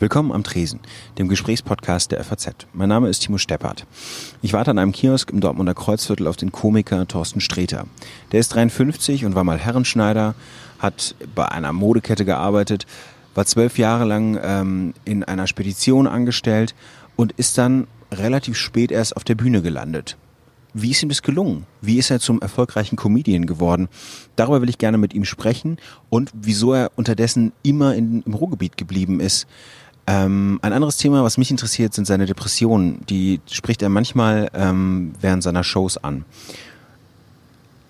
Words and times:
Willkommen 0.00 0.32
am 0.32 0.44
Tresen, 0.44 0.80
dem 1.18 1.28
Gesprächspodcast 1.28 2.10
der 2.10 2.24
FAZ. 2.24 2.66
Mein 2.72 2.88
Name 2.88 3.10
ist 3.10 3.18
Timo 3.20 3.36
Steppert. 3.36 3.84
Ich 4.40 4.54
warte 4.54 4.70
an 4.70 4.78
einem 4.78 4.92
Kiosk 4.92 5.28
im 5.30 5.40
Dortmunder 5.40 5.74
Kreuzviertel 5.74 6.26
auf 6.26 6.38
den 6.38 6.52
Komiker 6.52 7.06
Thorsten 7.06 7.42
Sträter. 7.42 7.84
Der 8.32 8.40
ist 8.40 8.48
53 8.54 9.26
und 9.26 9.34
war 9.34 9.44
mal 9.44 9.58
Herrenschneider, 9.58 10.34
hat 10.78 11.14
bei 11.34 11.46
einer 11.46 11.74
Modekette 11.74 12.24
gearbeitet, 12.24 12.86
war 13.34 13.44
zwölf 13.44 13.76
Jahre 13.76 14.06
lang 14.06 14.40
ähm, 14.42 14.94
in 15.04 15.22
einer 15.22 15.46
Spedition 15.46 16.06
angestellt 16.06 16.74
und 17.14 17.32
ist 17.32 17.58
dann 17.58 17.86
relativ 18.10 18.56
spät 18.56 18.92
erst 18.92 19.14
auf 19.14 19.24
der 19.24 19.34
Bühne 19.34 19.60
gelandet. 19.60 20.16
Wie 20.72 20.92
ist 20.92 21.02
ihm 21.02 21.08
das 21.08 21.22
gelungen? 21.22 21.66
Wie 21.80 21.98
ist 21.98 22.10
er 22.10 22.20
zum 22.20 22.40
erfolgreichen 22.40 22.96
Comedian 22.96 23.44
geworden? 23.44 23.88
Darüber 24.36 24.62
will 24.62 24.70
ich 24.70 24.78
gerne 24.78 24.98
mit 24.98 25.12
ihm 25.12 25.24
sprechen 25.24 25.78
und 26.08 26.30
wieso 26.32 26.72
er 26.72 26.92
unterdessen 26.94 27.52
immer 27.62 27.94
in, 27.96 28.22
im 28.22 28.34
Ruhrgebiet 28.34 28.76
geblieben 28.76 29.20
ist. 29.20 29.46
Ähm, 30.06 30.58
ein 30.62 30.72
anderes 30.72 30.96
Thema, 30.96 31.22
was 31.22 31.38
mich 31.38 31.50
interessiert, 31.50 31.94
sind 31.94 32.06
seine 32.06 32.26
Depressionen. 32.26 33.04
Die 33.08 33.40
spricht 33.50 33.82
er 33.82 33.88
manchmal 33.88 34.50
ähm, 34.54 35.12
während 35.20 35.42
seiner 35.42 35.64
Shows 35.64 35.98
an. 35.98 36.24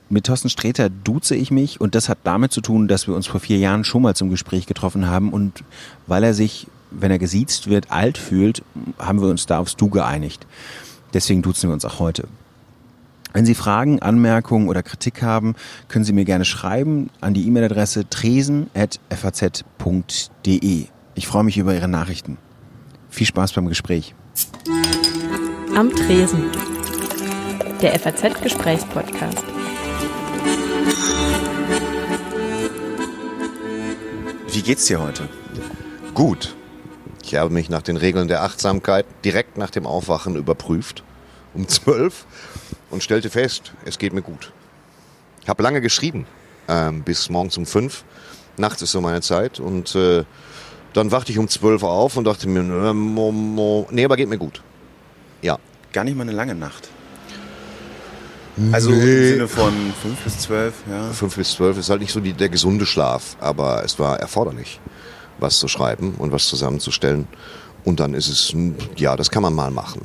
Mit 0.09 0.27
Thorsten 0.27 0.51
Sträter 0.51 0.91
duze 0.91 1.37
ich 1.37 1.53
mich 1.53 1.81
und 1.81 1.95
das 1.95 2.09
hat 2.09 2.19
damit 2.25 2.53
zu 2.53 2.61
tun, 2.61 2.89
dass 2.89 3.07
wir 3.07 3.15
uns 3.15 3.29
vor 3.29 3.39
vier 3.39 3.59
Jahren 3.59 3.85
schon 3.85 4.03
mal 4.03 4.17
zum 4.17 4.29
Gespräch 4.29 4.67
getroffen 4.67 5.07
haben 5.07 5.33
und 5.33 5.63
weil 6.09 6.25
er 6.25 6.35
sich, 6.35 6.67
wenn 6.91 7.13
er 7.13 7.21
gesiezt 7.21 7.71
wird, 7.71 7.93
alt 7.93 8.19
fühlt, 8.19 8.65
haben 8.99 9.23
wir 9.23 9.29
uns 9.29 9.47
da 9.47 9.61
aufs 9.61 9.77
Du 9.77 9.89
geeinigt. 9.89 10.49
Deswegen 11.15 11.43
duzen 11.43 11.71
wir 11.71 11.75
uns 11.75 11.85
auch 11.85 12.01
heute. 12.01 12.27
Wenn 13.33 13.47
Sie 13.47 13.55
Fragen, 13.55 14.03
Anmerkungen 14.03 14.69
oder 14.69 14.83
Kritik 14.83 15.23
haben, 15.23 15.55
können 15.87 16.05
Sie 16.05 16.13
mir 16.13 16.25
gerne 16.25 16.45
schreiben 16.45 17.11
an 17.21 17.33
die 17.33 17.47
E-Mail-Adresse 17.47 18.11
tresen.faz.de. 18.11 20.89
Ich 21.21 21.27
freue 21.27 21.45
mich 21.45 21.59
über 21.59 21.75
Ihre 21.75 21.87
Nachrichten. 21.87 22.39
Viel 23.11 23.27
Spaß 23.27 23.53
beim 23.53 23.69
Gespräch. 23.69 24.15
Am 25.77 25.95
Tresen. 25.95 26.51
Der 27.83 28.01
FAZ-Gesprächspodcast. 28.01 29.45
Wie 34.51 34.63
geht's 34.63 34.87
dir 34.87 35.03
heute? 35.03 35.29
Gut. 36.15 36.57
Ich 37.23 37.35
habe 37.35 37.53
mich 37.53 37.69
nach 37.69 37.83
den 37.83 37.99
Regeln 37.99 38.27
der 38.27 38.43
Achtsamkeit 38.43 39.05
direkt 39.23 39.59
nach 39.59 39.69
dem 39.69 39.87
Aufwachen 39.87 40.37
überprüft, 40.37 41.05
um 41.53 41.69
zwölf, 41.69 42.25
und 42.89 43.03
stellte 43.03 43.29
fest, 43.29 43.75
es 43.85 43.99
geht 43.99 44.15
mir 44.15 44.23
gut. 44.23 44.55
Ich 45.43 45.51
habe 45.51 45.63
lange 45.63 45.83
geschrieben, 45.83 46.27
ähm, 46.67 47.03
bis 47.03 47.29
morgens 47.29 47.59
um 47.59 47.67
fünf. 47.67 48.05
Nachts 48.57 48.81
ist 48.81 48.93
so 48.93 49.03
meine 49.03 49.21
Zeit 49.21 49.61
und 49.61 49.95
äh, 49.95 50.25
dann 50.93 51.11
wachte 51.11 51.33
ich 51.33 51.39
um 51.39 51.49
12 51.49 51.83
Uhr 51.83 51.91
auf 51.91 52.17
und 52.17 52.25
dachte 52.25 52.49
mir, 52.49 52.63
nee, 52.63 54.05
aber 54.05 54.17
geht 54.17 54.29
mir 54.29 54.39
gut. 54.39 54.63
Ja. 55.43 55.59
Gar 55.93 56.05
nicht 56.05 56.17
mal 56.17 56.23
eine 56.23 56.33
lange 56.33 56.55
Nacht. 56.55 56.89
Also 58.73 58.91
nee. 58.91 58.97
im 58.97 59.29
Sinne 59.29 59.49
von 59.49 59.73
5 60.03 60.21
bis 60.25 60.39
12, 60.41 60.75
ja. 60.91 61.13
5 61.13 61.37
bis 61.37 61.53
12 61.53 61.79
ist 61.79 61.91
halt 61.91 62.01
nicht 62.01 62.13
so 62.13 62.21
die, 62.21 62.33
der 62.33 62.49
gesunde 62.49 62.85
Schlaf, 62.85 63.37
aber 63.41 63.85
es 63.85 63.99
war 63.99 64.21
erforderlich, 64.21 64.81
was 65.39 65.59
zu 65.59 65.69
schreiben 65.69 66.15
und 66.19 66.33
was 66.33 66.47
zusammenzustellen. 66.47 67.27
Und 67.85 68.01
dann 68.01 68.13
ist 68.13 68.29
es, 68.29 68.55
ja, 68.97 69.17
das 69.17 69.31
kann 69.31 69.43
man 69.43 69.55
mal 69.55 69.71
machen. 69.71 70.03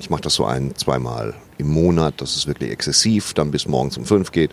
Ich 0.00 0.10
mache 0.10 0.22
das 0.22 0.34
so 0.34 0.44
ein, 0.44 0.74
zweimal 0.74 1.34
im 1.58 1.68
Monat, 1.68 2.14
das 2.20 2.36
ist 2.36 2.46
wirklich 2.48 2.70
exzessiv, 2.70 3.32
dann 3.34 3.50
bis 3.50 3.68
morgens 3.68 3.96
um 3.96 4.04
5 4.04 4.32
geht. 4.32 4.50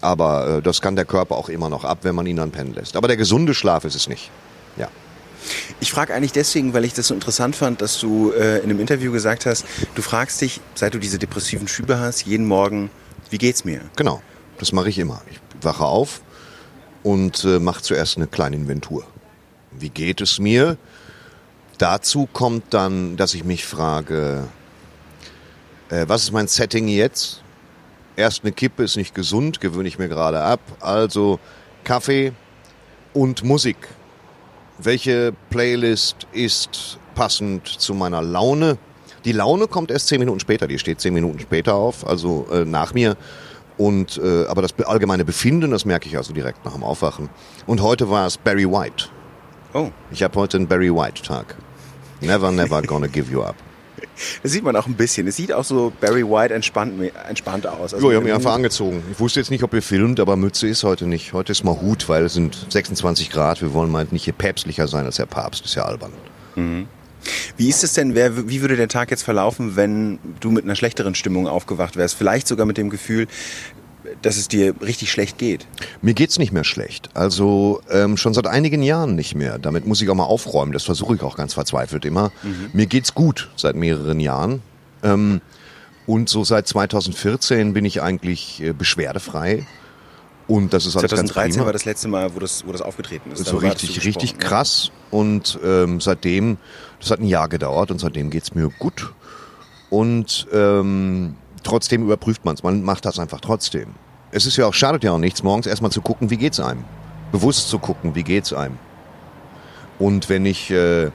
Aber 0.00 0.58
äh, 0.58 0.62
das 0.62 0.82
kann 0.82 0.96
der 0.96 1.04
Körper 1.04 1.36
auch 1.36 1.48
immer 1.48 1.68
noch 1.68 1.84
ab, 1.84 1.98
wenn 2.02 2.16
man 2.16 2.26
ihn 2.26 2.36
dann 2.36 2.50
pennen 2.50 2.74
lässt. 2.74 2.96
Aber 2.96 3.06
der 3.06 3.16
gesunde 3.16 3.54
Schlaf 3.54 3.84
ist 3.84 3.94
es 3.94 4.08
nicht. 4.08 4.30
Ja. 4.76 4.88
Ich 5.80 5.90
frage 5.90 6.14
eigentlich 6.14 6.32
deswegen, 6.32 6.74
weil 6.74 6.84
ich 6.84 6.94
das 6.94 7.08
so 7.08 7.14
interessant 7.14 7.56
fand, 7.56 7.80
dass 7.80 7.98
du 7.98 8.32
äh, 8.32 8.58
in 8.58 8.64
einem 8.64 8.80
Interview 8.80 9.12
gesagt 9.12 9.46
hast, 9.46 9.64
du 9.94 10.02
fragst 10.02 10.40
dich, 10.40 10.60
seit 10.74 10.94
du 10.94 10.98
diese 10.98 11.18
depressiven 11.18 11.68
Schübe 11.68 11.98
hast, 11.98 12.26
jeden 12.26 12.46
Morgen, 12.46 12.90
wie 13.30 13.38
geht's 13.38 13.64
mir? 13.64 13.80
Genau, 13.96 14.22
das 14.58 14.72
mache 14.72 14.88
ich 14.88 14.98
immer. 14.98 15.22
Ich 15.30 15.40
wache 15.64 15.84
auf 15.84 16.22
und 17.02 17.44
äh, 17.44 17.58
mache 17.58 17.82
zuerst 17.82 18.16
eine 18.16 18.26
kleine 18.26 18.56
Inventur. 18.56 19.04
Wie 19.72 19.88
geht 19.88 20.20
es 20.20 20.38
mir? 20.38 20.76
Dazu 21.78 22.28
kommt 22.32 22.74
dann, 22.74 23.16
dass 23.16 23.34
ich 23.34 23.44
mich 23.44 23.64
frage, 23.64 24.48
äh, 25.88 26.04
was 26.06 26.24
ist 26.24 26.32
mein 26.32 26.46
Setting 26.46 26.88
jetzt? 26.88 27.42
Erst 28.14 28.44
eine 28.44 28.52
Kippe 28.52 28.84
ist 28.84 28.96
nicht 28.96 29.14
gesund, 29.14 29.60
gewöhne 29.60 29.88
ich 29.88 29.98
mir 29.98 30.08
gerade 30.08 30.42
ab. 30.42 30.60
Also 30.80 31.40
Kaffee 31.84 32.32
und 33.14 33.42
Musik 33.42 33.76
welche 34.78 35.32
Playlist 35.50 36.26
ist 36.32 36.98
passend 37.14 37.66
zu 37.66 37.94
meiner 37.94 38.22
Laune. 38.22 38.78
Die 39.24 39.32
Laune 39.32 39.68
kommt 39.68 39.90
erst 39.90 40.08
zehn 40.08 40.18
Minuten 40.18 40.40
später, 40.40 40.66
die 40.66 40.78
steht 40.78 41.00
zehn 41.00 41.14
Minuten 41.14 41.38
später 41.38 41.74
auf, 41.74 42.06
also 42.06 42.46
äh, 42.52 42.64
nach 42.64 42.94
mir. 42.94 43.16
Und 43.78 44.18
äh, 44.22 44.46
aber 44.46 44.62
das 44.62 44.74
allgemeine 44.84 45.24
Befinden, 45.24 45.70
das 45.70 45.84
merke 45.84 46.08
ich 46.08 46.16
also 46.16 46.32
direkt 46.32 46.64
nach 46.64 46.74
dem 46.74 46.82
Aufwachen. 46.82 47.30
Und 47.66 47.80
heute 47.82 48.10
war 48.10 48.26
es 48.26 48.36
Barry 48.36 48.68
White. 48.70 49.06
Oh. 49.74 49.90
Ich 50.10 50.22
habe 50.22 50.38
heute 50.38 50.58
einen 50.58 50.68
Barry 50.68 50.94
White 50.94 51.22
Tag. 51.22 51.56
Never, 52.20 52.52
never 52.52 52.82
gonna 52.82 53.06
give 53.06 53.32
you 53.32 53.42
up. 53.42 53.56
Das 54.42 54.52
sieht 54.52 54.64
man 54.64 54.76
auch 54.76 54.86
ein 54.86 54.94
bisschen. 54.94 55.26
Es 55.26 55.36
sieht 55.36 55.52
auch 55.52 55.64
so 55.64 55.92
Barry 56.00 56.24
White 56.24 56.54
entspannt, 56.54 56.94
entspannt 57.28 57.66
aus. 57.66 57.94
Also 57.94 58.06
jo, 58.06 58.10
ich 58.10 58.16
habe 58.16 58.24
mich 58.24 58.34
einfach 58.34 58.54
angezogen. 58.54 59.02
Ich 59.10 59.20
wusste 59.20 59.40
jetzt 59.40 59.50
nicht, 59.50 59.62
ob 59.62 59.74
ihr 59.74 59.82
filmt, 59.82 60.20
aber 60.20 60.36
Mütze 60.36 60.68
ist 60.68 60.84
heute 60.84 61.06
nicht. 61.06 61.32
Heute 61.32 61.52
ist 61.52 61.64
mal 61.64 61.80
Hut, 61.80 62.08
weil 62.08 62.24
es 62.24 62.34
sind 62.34 62.66
26 62.68 63.30
Grad. 63.30 63.60
Wir 63.62 63.72
wollen 63.72 63.90
mal 63.90 64.06
nicht 64.10 64.24
hier 64.24 64.32
päpstlicher 64.32 64.88
sein 64.88 65.06
als 65.06 65.16
der 65.16 65.26
Papst. 65.26 65.62
Das 65.62 65.70
ist 65.70 65.74
ja 65.76 65.84
albern. 65.84 66.12
Mhm. 66.56 66.86
Wie 67.56 67.68
ist 67.68 67.84
es 67.84 67.92
denn, 67.92 68.14
wer, 68.14 68.48
wie 68.48 68.60
würde 68.62 68.76
der 68.76 68.88
Tag 68.88 69.10
jetzt 69.10 69.22
verlaufen, 69.22 69.76
wenn 69.76 70.18
du 70.40 70.50
mit 70.50 70.64
einer 70.64 70.74
schlechteren 70.74 71.14
Stimmung 71.14 71.46
aufgewacht 71.46 71.96
wärst? 71.96 72.16
Vielleicht 72.16 72.48
sogar 72.48 72.66
mit 72.66 72.78
dem 72.78 72.90
Gefühl, 72.90 73.28
dass 74.22 74.36
es 74.36 74.48
dir 74.48 74.74
richtig 74.80 75.10
schlecht 75.10 75.38
geht? 75.38 75.66
Mir 76.00 76.14
geht's 76.14 76.38
nicht 76.38 76.52
mehr 76.52 76.64
schlecht. 76.64 77.10
Also 77.14 77.82
ähm, 77.90 78.16
schon 78.16 78.34
seit 78.34 78.46
einigen 78.46 78.82
Jahren 78.82 79.14
nicht 79.14 79.34
mehr. 79.34 79.58
Damit 79.58 79.86
muss 79.86 80.00
ich 80.00 80.08
auch 80.08 80.14
mal 80.14 80.24
aufräumen. 80.24 80.72
Das 80.72 80.84
versuche 80.84 81.16
ich 81.16 81.22
auch 81.22 81.36
ganz 81.36 81.54
verzweifelt 81.54 82.04
immer. 82.04 82.32
Mhm. 82.42 82.70
Mir 82.72 82.86
geht's 82.86 83.14
gut 83.14 83.50
seit 83.56 83.76
mehreren 83.76 84.20
Jahren. 84.20 84.62
Ähm, 85.02 85.40
und 86.06 86.28
so 86.28 86.44
seit 86.44 86.66
2014 86.66 87.72
bin 87.72 87.84
ich 87.84 88.02
eigentlich 88.02 88.62
äh, 88.62 88.72
beschwerdefrei. 88.72 89.66
Und 90.48 90.72
das 90.72 90.86
ist 90.86 90.96
alles 90.96 91.10
2013 91.10 91.56
ganz 91.58 91.66
war 91.66 91.72
das 91.72 91.84
letzte 91.84 92.08
Mal, 92.08 92.34
wo 92.34 92.40
das, 92.40 92.66
wo 92.66 92.72
das 92.72 92.82
aufgetreten 92.82 93.30
ist. 93.30 93.44
So 93.44 93.58
richtig, 93.58 94.04
richtig 94.04 94.38
krass. 94.38 94.90
Und 95.10 95.58
ähm, 95.64 96.00
seitdem, 96.00 96.58
das 97.00 97.10
hat 97.10 97.20
ein 97.20 97.26
Jahr 97.26 97.48
gedauert 97.48 97.90
und 97.90 98.00
seitdem 98.00 98.30
geht's 98.30 98.54
mir 98.54 98.68
gut. 98.78 99.12
Und 99.88 100.48
ähm, 100.52 101.36
trotzdem 101.62 102.02
überprüft 102.02 102.44
man 102.44 102.54
es. 102.54 102.62
Man 102.62 102.82
macht 102.82 103.04
das 103.04 103.18
einfach 103.18 103.40
trotzdem. 103.40 103.94
Es 104.32 104.46
ist 104.46 104.56
ja 104.56 104.66
auch, 104.66 104.74
schadet 104.74 105.04
ja 105.04 105.12
auch 105.12 105.18
nichts, 105.18 105.42
morgens 105.42 105.66
erstmal 105.66 105.90
zu 105.90 106.00
gucken, 106.00 106.30
wie 106.30 106.36
geht's 106.36 106.58
einem. 106.58 106.84
Bewusst 107.30 107.68
zu 107.68 107.78
gucken, 107.78 108.14
wie 108.14 108.22
geht's 108.22 108.52
einem. 108.52 108.78
Und 109.98 110.28
wenn 110.28 110.46
ich, 110.46 110.70
äh, 110.70 111.10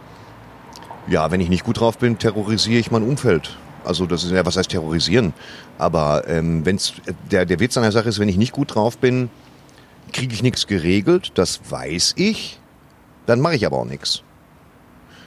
ja, 1.08 1.32
wenn 1.32 1.42
ich 1.42 1.50
nicht 1.50 1.64
gut 1.64 1.80
drauf 1.80 1.98
bin, 1.98 2.18
terrorisiere 2.18 2.80
ich 2.80 2.92
mein 2.92 3.04
Umfeld. 3.04 3.58
Also 3.84 4.06
das 4.06 4.24
ist 4.24 4.32
ja, 4.32 4.46
was 4.46 4.58
heißt 4.58 4.70
terrorisieren? 4.70 5.34
Aber 5.78 6.28
ähm, 6.28 6.66
wenn's, 6.66 6.94
der, 7.32 7.46
der 7.46 7.60
Witz 7.60 7.76
an 7.78 7.84
der 7.84 7.92
Sache 7.92 8.10
ist, 8.10 8.20
wenn 8.20 8.30
ich 8.30 8.38
nicht 8.38 8.54
gut 8.54 8.76
drauf 8.76 8.98
bin, 8.98 9.30
kriege 10.14 10.34
ich 10.34 10.44
nichts 10.44 10.68
geregelt, 10.68 11.32
das 11.36 11.60
weiß 11.70 12.14
ich, 12.18 12.60
dann 13.26 13.42
mache 13.42 13.56
ich 13.56 13.66
aber 13.66 13.78
auch 13.78 13.86
nichts. 13.86 14.24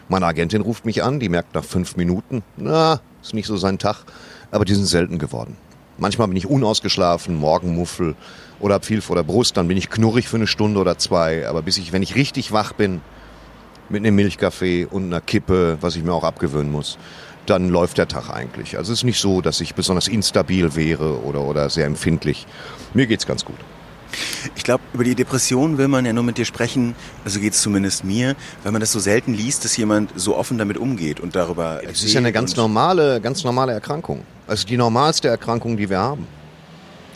Meine 0.08 0.26
Agentin 0.26 0.62
ruft 0.62 0.84
mich 0.84 1.02
an, 1.02 1.20
die 1.20 1.28
merkt 1.28 1.54
nach 1.54 1.64
fünf 1.64 1.96
Minuten, 1.96 2.42
na, 2.56 3.00
ist 3.22 3.34
nicht 3.34 3.46
so 3.46 3.56
sein 3.56 3.78
Tag 3.78 4.04
aber 4.50 4.64
die 4.64 4.74
sind 4.74 4.86
selten 4.86 5.18
geworden. 5.18 5.56
Manchmal 6.00 6.28
bin 6.28 6.36
ich 6.38 6.46
unausgeschlafen, 6.46 7.36
Morgenmuffel 7.36 8.16
oder 8.58 8.74
hab 8.74 8.86
viel 8.86 9.02
vor 9.02 9.16
der 9.16 9.22
Brust, 9.22 9.58
dann 9.58 9.68
bin 9.68 9.76
ich 9.76 9.90
knurrig 9.90 10.28
für 10.28 10.36
eine 10.36 10.46
Stunde 10.46 10.80
oder 10.80 10.96
zwei. 10.96 11.46
Aber 11.46 11.60
bis 11.60 11.76
ich, 11.76 11.92
wenn 11.92 12.02
ich 12.02 12.14
richtig 12.14 12.52
wach 12.52 12.72
bin, 12.72 13.02
mit 13.90 14.00
einem 14.00 14.16
Milchkaffee 14.16 14.86
und 14.90 15.04
einer 15.04 15.20
Kippe, 15.20 15.76
was 15.82 15.96
ich 15.96 16.02
mir 16.02 16.14
auch 16.14 16.24
abgewöhnen 16.24 16.72
muss, 16.72 16.96
dann 17.44 17.68
läuft 17.68 17.98
der 17.98 18.08
Tag 18.08 18.30
eigentlich. 18.30 18.78
Also 18.78 18.92
es 18.92 19.00
ist 19.00 19.04
nicht 19.04 19.20
so, 19.20 19.42
dass 19.42 19.60
ich 19.60 19.74
besonders 19.74 20.08
instabil 20.08 20.74
wäre 20.74 21.22
oder, 21.22 21.42
oder 21.42 21.68
sehr 21.68 21.84
empfindlich. 21.84 22.46
Mir 22.94 23.06
geht's 23.06 23.26
ganz 23.26 23.44
gut. 23.44 23.58
Ich 24.56 24.64
glaube, 24.64 24.82
über 24.92 25.04
die 25.04 25.14
Depression 25.14 25.78
will 25.78 25.88
man 25.88 26.04
ja 26.04 26.12
nur 26.12 26.24
mit 26.24 26.38
dir 26.38 26.44
sprechen, 26.44 26.94
also 27.24 27.40
geht 27.40 27.54
es 27.54 27.62
zumindest 27.62 28.04
mir, 28.04 28.36
weil 28.62 28.72
man 28.72 28.80
das 28.80 28.92
so 28.92 28.98
selten 28.98 29.34
liest, 29.34 29.64
dass 29.64 29.76
jemand 29.76 30.12
so 30.16 30.36
offen 30.36 30.58
damit 30.58 30.78
umgeht 30.78 31.20
und 31.20 31.36
darüber 31.36 31.80
Es 31.84 32.02
ist 32.02 32.12
ja 32.12 32.18
eine 32.20 32.32
ganz 32.32 32.56
normale, 32.56 33.20
ganz 33.20 33.44
normale 33.44 33.72
Erkrankung. 33.72 34.22
Also 34.46 34.66
die 34.66 34.76
normalste 34.76 35.28
Erkrankung, 35.28 35.76
die 35.76 35.88
wir 35.88 35.98
haben. 35.98 36.26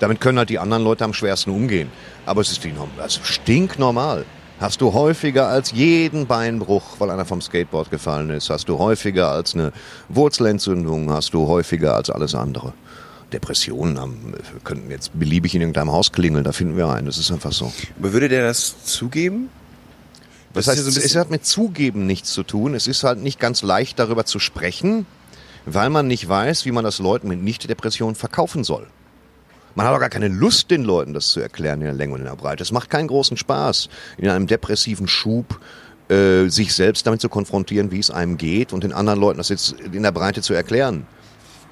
Damit 0.00 0.20
können 0.20 0.38
halt 0.38 0.50
die 0.50 0.58
anderen 0.58 0.84
Leute 0.84 1.04
am 1.04 1.14
schwersten 1.14 1.50
umgehen. 1.50 1.90
Aber 2.26 2.40
es 2.40 2.50
ist 2.50 2.64
die 2.64 2.72
also 2.98 3.20
stinknormal. 3.22 4.24
Hast 4.60 4.80
du 4.80 4.92
häufiger 4.92 5.48
als 5.48 5.72
jeden 5.72 6.26
Beinbruch, 6.26 6.82
weil 6.98 7.10
einer 7.10 7.24
vom 7.24 7.40
Skateboard 7.40 7.90
gefallen 7.90 8.30
ist, 8.30 8.50
hast 8.50 8.68
du 8.68 8.78
häufiger 8.78 9.30
als 9.30 9.54
eine 9.54 9.72
Wurzelentzündung, 10.08 11.10
hast 11.10 11.34
du 11.34 11.48
häufiger 11.48 11.96
als 11.96 12.08
alles 12.08 12.34
andere. 12.34 12.72
Depressionen 13.34 13.98
haben, 13.98 14.32
wir 14.32 14.60
könnten 14.62 14.90
jetzt 14.90 15.18
beliebig 15.18 15.54
in 15.54 15.60
irgendeinem 15.60 15.92
Haus 15.92 16.12
klingeln, 16.12 16.44
da 16.44 16.52
finden 16.52 16.76
wir 16.76 16.88
einen. 16.88 17.06
Das 17.06 17.18
ist 17.18 17.30
einfach 17.30 17.52
so. 17.52 17.72
Aber 17.98 18.12
würde 18.12 18.28
der 18.28 18.44
das 18.44 18.84
zugeben? 18.84 19.50
Das, 20.52 20.66
Das 20.66 20.76
heißt, 20.76 20.84
so 20.84 21.00
es 21.00 21.16
hat 21.16 21.30
mit 21.30 21.44
Zugeben 21.44 22.06
nichts 22.06 22.32
zu 22.32 22.44
tun. 22.44 22.74
Es 22.74 22.86
ist 22.86 23.02
halt 23.02 23.18
nicht 23.18 23.40
ganz 23.40 23.62
leicht, 23.62 23.98
darüber 23.98 24.24
zu 24.24 24.38
sprechen, 24.38 25.04
weil 25.66 25.90
man 25.90 26.06
nicht 26.06 26.28
weiß, 26.28 26.64
wie 26.64 26.70
man 26.70 26.84
das 26.84 27.00
Leuten 27.00 27.28
mit 27.28 27.42
Nicht-Depression 27.42 28.14
verkaufen 28.14 28.62
soll. 28.62 28.86
Man 29.74 29.86
hat 29.86 29.94
auch 29.94 30.00
gar 30.00 30.10
keine 30.10 30.28
Lust, 30.28 30.70
den 30.70 30.84
Leuten 30.84 31.14
das 31.14 31.28
zu 31.28 31.40
erklären 31.40 31.80
in 31.80 31.86
der 31.86 31.94
Länge 31.94 32.14
und 32.14 32.20
in 32.20 32.26
der 32.26 32.36
Breite. 32.36 32.62
Es 32.62 32.70
macht 32.70 32.90
keinen 32.90 33.08
großen 33.08 33.36
Spaß, 33.36 33.88
in 34.18 34.28
einem 34.28 34.46
depressiven 34.46 35.08
Schub 35.08 35.60
äh, 36.08 36.48
sich 36.48 36.72
selbst 36.74 37.06
damit 37.06 37.20
zu 37.20 37.28
konfrontieren, 37.28 37.90
wie 37.90 37.98
es 37.98 38.10
einem 38.10 38.36
geht 38.36 38.72
und 38.72 38.84
den 38.84 38.92
anderen 38.92 39.18
Leuten 39.18 39.38
das 39.38 39.48
jetzt 39.48 39.72
in 39.72 40.04
der 40.04 40.12
Breite 40.12 40.42
zu 40.42 40.54
erklären. 40.54 41.06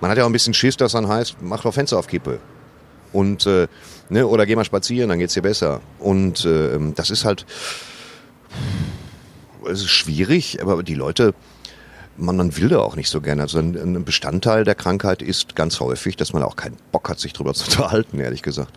Man 0.02 0.10
hat 0.10 0.18
ja 0.18 0.24
auch 0.24 0.28
ein 0.28 0.32
bisschen 0.32 0.52
Schiss, 0.52 0.76
dass 0.76 0.92
dann 0.92 1.06
heißt, 1.06 1.36
mach 1.42 1.62
doch 1.62 1.72
Fenster 1.72 1.96
auf 1.96 2.08
Kippe. 2.08 2.40
Und, 3.12 3.46
äh, 3.46 3.68
ne, 4.08 4.26
oder 4.26 4.46
geh 4.46 4.56
mal 4.56 4.64
spazieren, 4.64 5.08
dann 5.08 5.20
geht's 5.20 5.34
dir 5.34 5.42
besser. 5.42 5.80
Und 6.00 6.44
äh, 6.44 6.76
das 6.96 7.10
ist 7.10 7.24
halt, 7.24 7.46
es 9.64 9.80
ist 9.80 9.90
schwierig, 9.90 10.60
aber 10.60 10.82
die 10.82 10.96
Leute, 10.96 11.34
man, 12.16 12.36
man 12.36 12.56
will 12.56 12.68
da 12.68 12.80
auch 12.80 12.96
nicht 12.96 13.10
so 13.10 13.20
gerne. 13.20 13.42
Also 13.42 13.60
ein, 13.60 13.76
ein 13.76 14.04
Bestandteil 14.04 14.64
der 14.64 14.74
Krankheit 14.74 15.22
ist 15.22 15.54
ganz 15.54 15.78
häufig, 15.78 16.16
dass 16.16 16.32
man 16.32 16.42
auch 16.42 16.56
keinen 16.56 16.78
Bock 16.90 17.08
hat, 17.08 17.20
sich 17.20 17.32
drüber 17.32 17.54
zu 17.54 17.66
unterhalten, 17.66 18.18
ehrlich 18.18 18.42
gesagt. 18.42 18.72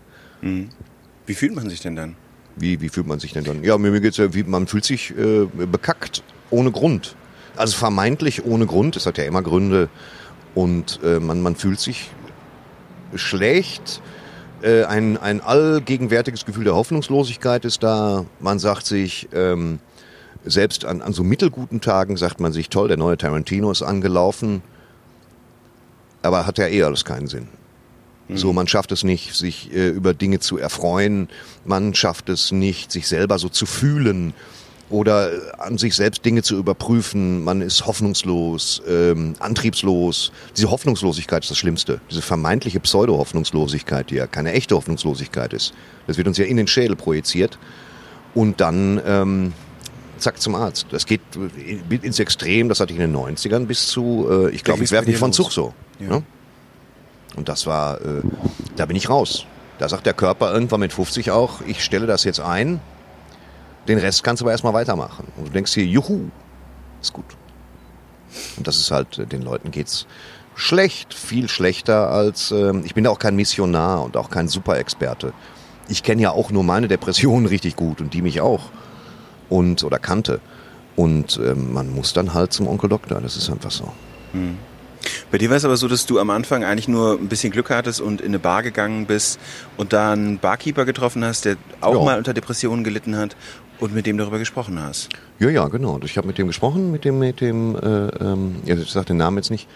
Wie 1.26 1.34
fühlt 1.34 1.56
man 1.56 1.68
sich 1.68 1.80
denn 1.80 1.96
dann? 1.96 2.14
Wie, 2.54 2.80
wie 2.80 2.88
fühlt 2.88 3.08
man 3.08 3.18
sich 3.18 3.32
denn 3.32 3.42
dann? 3.42 3.64
Ja, 3.64 3.76
mir, 3.78 3.90
mir 3.90 4.00
geht's 4.00 4.18
ja, 4.18 4.32
wie, 4.32 4.44
man 4.44 4.68
fühlt 4.68 4.84
sich 4.84 5.10
äh, 5.18 5.46
bekackt, 5.66 6.22
ohne 6.50 6.70
Grund. 6.70 7.16
Also 7.56 7.76
vermeintlich 7.76 8.44
ohne 8.44 8.66
Grund, 8.66 8.94
es 8.94 9.06
hat 9.06 9.18
ja 9.18 9.24
immer 9.24 9.42
Gründe. 9.42 9.88
Und 10.56 11.00
äh, 11.04 11.20
man, 11.20 11.42
man 11.42 11.54
fühlt 11.54 11.78
sich 11.78 12.10
schlecht. 13.14 14.00
Äh, 14.62 14.84
ein, 14.84 15.18
ein 15.18 15.42
allgegenwärtiges 15.42 16.46
Gefühl 16.46 16.64
der 16.64 16.74
Hoffnungslosigkeit 16.74 17.66
ist 17.66 17.82
da. 17.82 18.24
Man 18.40 18.58
sagt 18.58 18.86
sich, 18.86 19.28
ähm, 19.34 19.80
selbst 20.46 20.86
an, 20.86 21.02
an 21.02 21.12
so 21.12 21.22
mittelguten 21.22 21.82
Tagen 21.82 22.16
sagt 22.16 22.40
man 22.40 22.54
sich, 22.54 22.70
toll, 22.70 22.88
der 22.88 22.96
neue 22.96 23.18
Tarantino 23.18 23.70
ist 23.70 23.82
angelaufen. 23.82 24.62
Aber 26.22 26.46
hat 26.46 26.56
ja 26.56 26.68
eh 26.68 26.82
alles 26.82 27.04
keinen 27.04 27.26
Sinn. 27.28 27.48
So, 28.34 28.52
man 28.52 28.66
schafft 28.66 28.90
es 28.90 29.04
nicht, 29.04 29.34
sich 29.34 29.72
äh, 29.72 29.90
über 29.90 30.12
Dinge 30.12 30.40
zu 30.40 30.58
erfreuen. 30.58 31.28
Man 31.64 31.94
schafft 31.94 32.28
es 32.28 32.50
nicht, 32.50 32.90
sich 32.90 33.06
selber 33.06 33.38
so 33.38 33.48
zu 33.48 33.66
fühlen 33.66 34.34
oder 34.90 35.32
äh, 35.32 35.38
an 35.58 35.78
sich 35.78 35.94
selbst 35.94 36.24
Dinge 36.24 36.42
zu 36.42 36.56
überprüfen. 36.56 37.44
Man 37.44 37.60
ist 37.60 37.86
hoffnungslos, 37.86 38.82
ähm, 38.88 39.34
antriebslos. 39.38 40.32
Diese 40.56 40.70
Hoffnungslosigkeit 40.70 41.42
ist 41.42 41.50
das 41.50 41.58
Schlimmste. 41.58 42.00
Diese 42.10 42.22
vermeintliche 42.22 42.80
Pseudo-Hoffnungslosigkeit, 42.80 44.10
die 44.10 44.16
ja 44.16 44.26
keine 44.26 44.52
echte 44.52 44.76
Hoffnungslosigkeit 44.76 45.52
ist. 45.52 45.74
Das 46.06 46.16
wird 46.16 46.28
uns 46.28 46.38
ja 46.38 46.44
in 46.44 46.56
den 46.56 46.66
Schädel 46.66 46.96
projiziert. 46.96 47.58
Und 48.34 48.60
dann, 48.60 49.00
ähm, 49.06 49.52
zack, 50.18 50.40
zum 50.40 50.54
Arzt. 50.54 50.86
Das 50.90 51.06
geht 51.06 51.22
äh, 51.36 51.96
ins 51.96 52.18
Extrem, 52.18 52.68
das 52.68 52.80
hatte 52.80 52.92
ich 52.92 53.00
in 53.00 53.12
den 53.12 53.16
90ern 53.16 53.66
bis 53.66 53.88
zu, 53.88 54.28
äh, 54.30 54.50
ich 54.50 54.62
glaube, 54.62 54.84
ich 54.84 54.90
werfe 54.90 55.08
mich 55.08 55.18
von? 55.18 55.32
Zug 55.32 55.52
so. 55.52 55.74
Ja. 55.98 56.08
Ne? 56.08 56.22
Und 57.34 57.48
das 57.48 57.66
war, 57.66 58.00
äh, 58.00 58.22
da 58.76 58.86
bin 58.86 58.96
ich 58.96 59.10
raus. 59.10 59.46
Da 59.78 59.88
sagt 59.88 60.06
der 60.06 60.14
Körper 60.14 60.52
irgendwann 60.52 60.80
mit 60.80 60.92
50 60.92 61.30
auch, 61.30 61.60
ich 61.66 61.84
stelle 61.84 62.06
das 62.06 62.24
jetzt 62.24 62.40
ein, 62.40 62.80
den 63.88 63.98
Rest 63.98 64.22
kannst 64.22 64.40
du 64.40 64.44
aber 64.44 64.52
erstmal 64.52 64.74
weitermachen. 64.74 65.26
Und 65.36 65.48
du 65.48 65.52
denkst 65.52 65.72
hier, 65.74 65.84
juhu, 65.84 66.30
ist 67.00 67.12
gut. 67.12 67.24
Und 68.56 68.66
das 68.66 68.76
ist 68.76 68.90
halt, 68.90 69.32
den 69.32 69.42
Leuten 69.42 69.70
geht's 69.70 70.06
schlecht, 70.54 71.14
viel 71.14 71.48
schlechter 71.48 72.10
als, 72.10 72.50
ähm, 72.50 72.82
ich 72.84 72.94
bin 72.94 73.04
ja 73.04 73.10
auch 73.10 73.18
kein 73.18 73.36
Missionar 73.36 74.02
und 74.02 74.16
auch 74.16 74.30
kein 74.30 74.48
Superexperte. 74.48 75.32
Ich 75.88 76.02
kenne 76.02 76.22
ja 76.22 76.30
auch 76.30 76.50
nur 76.50 76.64
meine 76.64 76.88
Depressionen 76.88 77.46
richtig 77.54 77.76
gut 77.76 78.00
und 78.00 78.14
die 78.14 78.22
mich 78.22 78.40
auch. 78.40 78.70
Und, 79.48 79.84
oder 79.84 79.98
kannte. 79.98 80.40
Und 80.96 81.38
ähm, 81.44 81.72
man 81.72 81.94
muss 81.94 82.14
dann 82.14 82.34
halt 82.34 82.52
zum 82.52 82.66
Onkel 82.66 82.88
Doktor, 82.88 83.20
das 83.20 83.36
ist 83.36 83.50
einfach 83.50 83.70
so. 83.70 83.92
Bei 85.30 85.38
dir 85.38 85.50
war 85.50 85.56
es 85.56 85.64
aber 85.64 85.76
so, 85.76 85.88
dass 85.88 86.06
du 86.06 86.18
am 86.18 86.30
Anfang 86.30 86.64
eigentlich 86.64 86.88
nur 86.88 87.12
ein 87.18 87.28
bisschen 87.28 87.52
Glück 87.52 87.70
hattest 87.70 88.00
und 88.00 88.20
in 88.20 88.28
eine 88.28 88.38
Bar 88.38 88.62
gegangen 88.62 89.06
bist 89.06 89.38
und 89.76 89.92
da 89.92 90.12
einen 90.12 90.38
Barkeeper 90.38 90.84
getroffen 90.84 91.24
hast, 91.24 91.44
der 91.44 91.56
auch 91.80 91.94
Ja. 91.94 92.02
mal 92.04 92.18
unter 92.18 92.34
Depressionen 92.34 92.84
gelitten 92.84 93.16
hat 93.16 93.36
und 93.78 93.94
mit 93.94 94.06
dem 94.06 94.18
darüber 94.18 94.38
gesprochen 94.38 94.80
hast. 94.82 95.08
Ja, 95.38 95.48
ja, 95.50 95.68
genau. 95.68 95.98
Ich 96.04 96.16
habe 96.16 96.26
mit 96.26 96.38
dem 96.38 96.46
gesprochen, 96.46 96.90
mit 96.90 97.04
dem, 97.04 97.18
mit 97.18 97.40
dem, 97.40 97.76
äh, 97.76 97.78
ähm, 98.22 98.56
ich 98.64 98.90
sag 98.90 99.06
den 99.06 99.18
Namen 99.18 99.36
jetzt 99.36 99.50
nicht. 99.50 99.68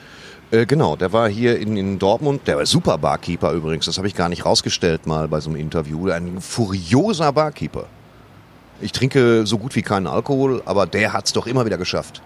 Äh, 0.52 0.66
genau, 0.66 0.96
der 0.96 1.12
war 1.12 1.28
hier 1.28 1.58
in, 1.58 1.76
in 1.76 1.98
Dortmund, 1.98 2.42
der 2.46 2.56
war 2.56 2.66
super 2.66 2.98
Barkeeper 2.98 3.52
übrigens, 3.52 3.86
das 3.86 3.98
habe 3.98 4.08
ich 4.08 4.14
gar 4.16 4.28
nicht 4.28 4.44
rausgestellt 4.44 5.06
mal 5.06 5.28
bei 5.28 5.38
so 5.40 5.50
einem 5.50 5.60
Interview. 5.60 6.08
Ein 6.08 6.40
furioser 6.40 7.32
Barkeeper. 7.32 7.86
Ich 8.80 8.92
trinke 8.92 9.46
so 9.46 9.58
gut 9.58 9.76
wie 9.76 9.82
keinen 9.82 10.06
Alkohol, 10.06 10.62
aber 10.64 10.86
der 10.86 11.12
hat's 11.12 11.32
doch 11.34 11.46
immer 11.46 11.66
wieder 11.66 11.76
geschafft, 11.78 12.22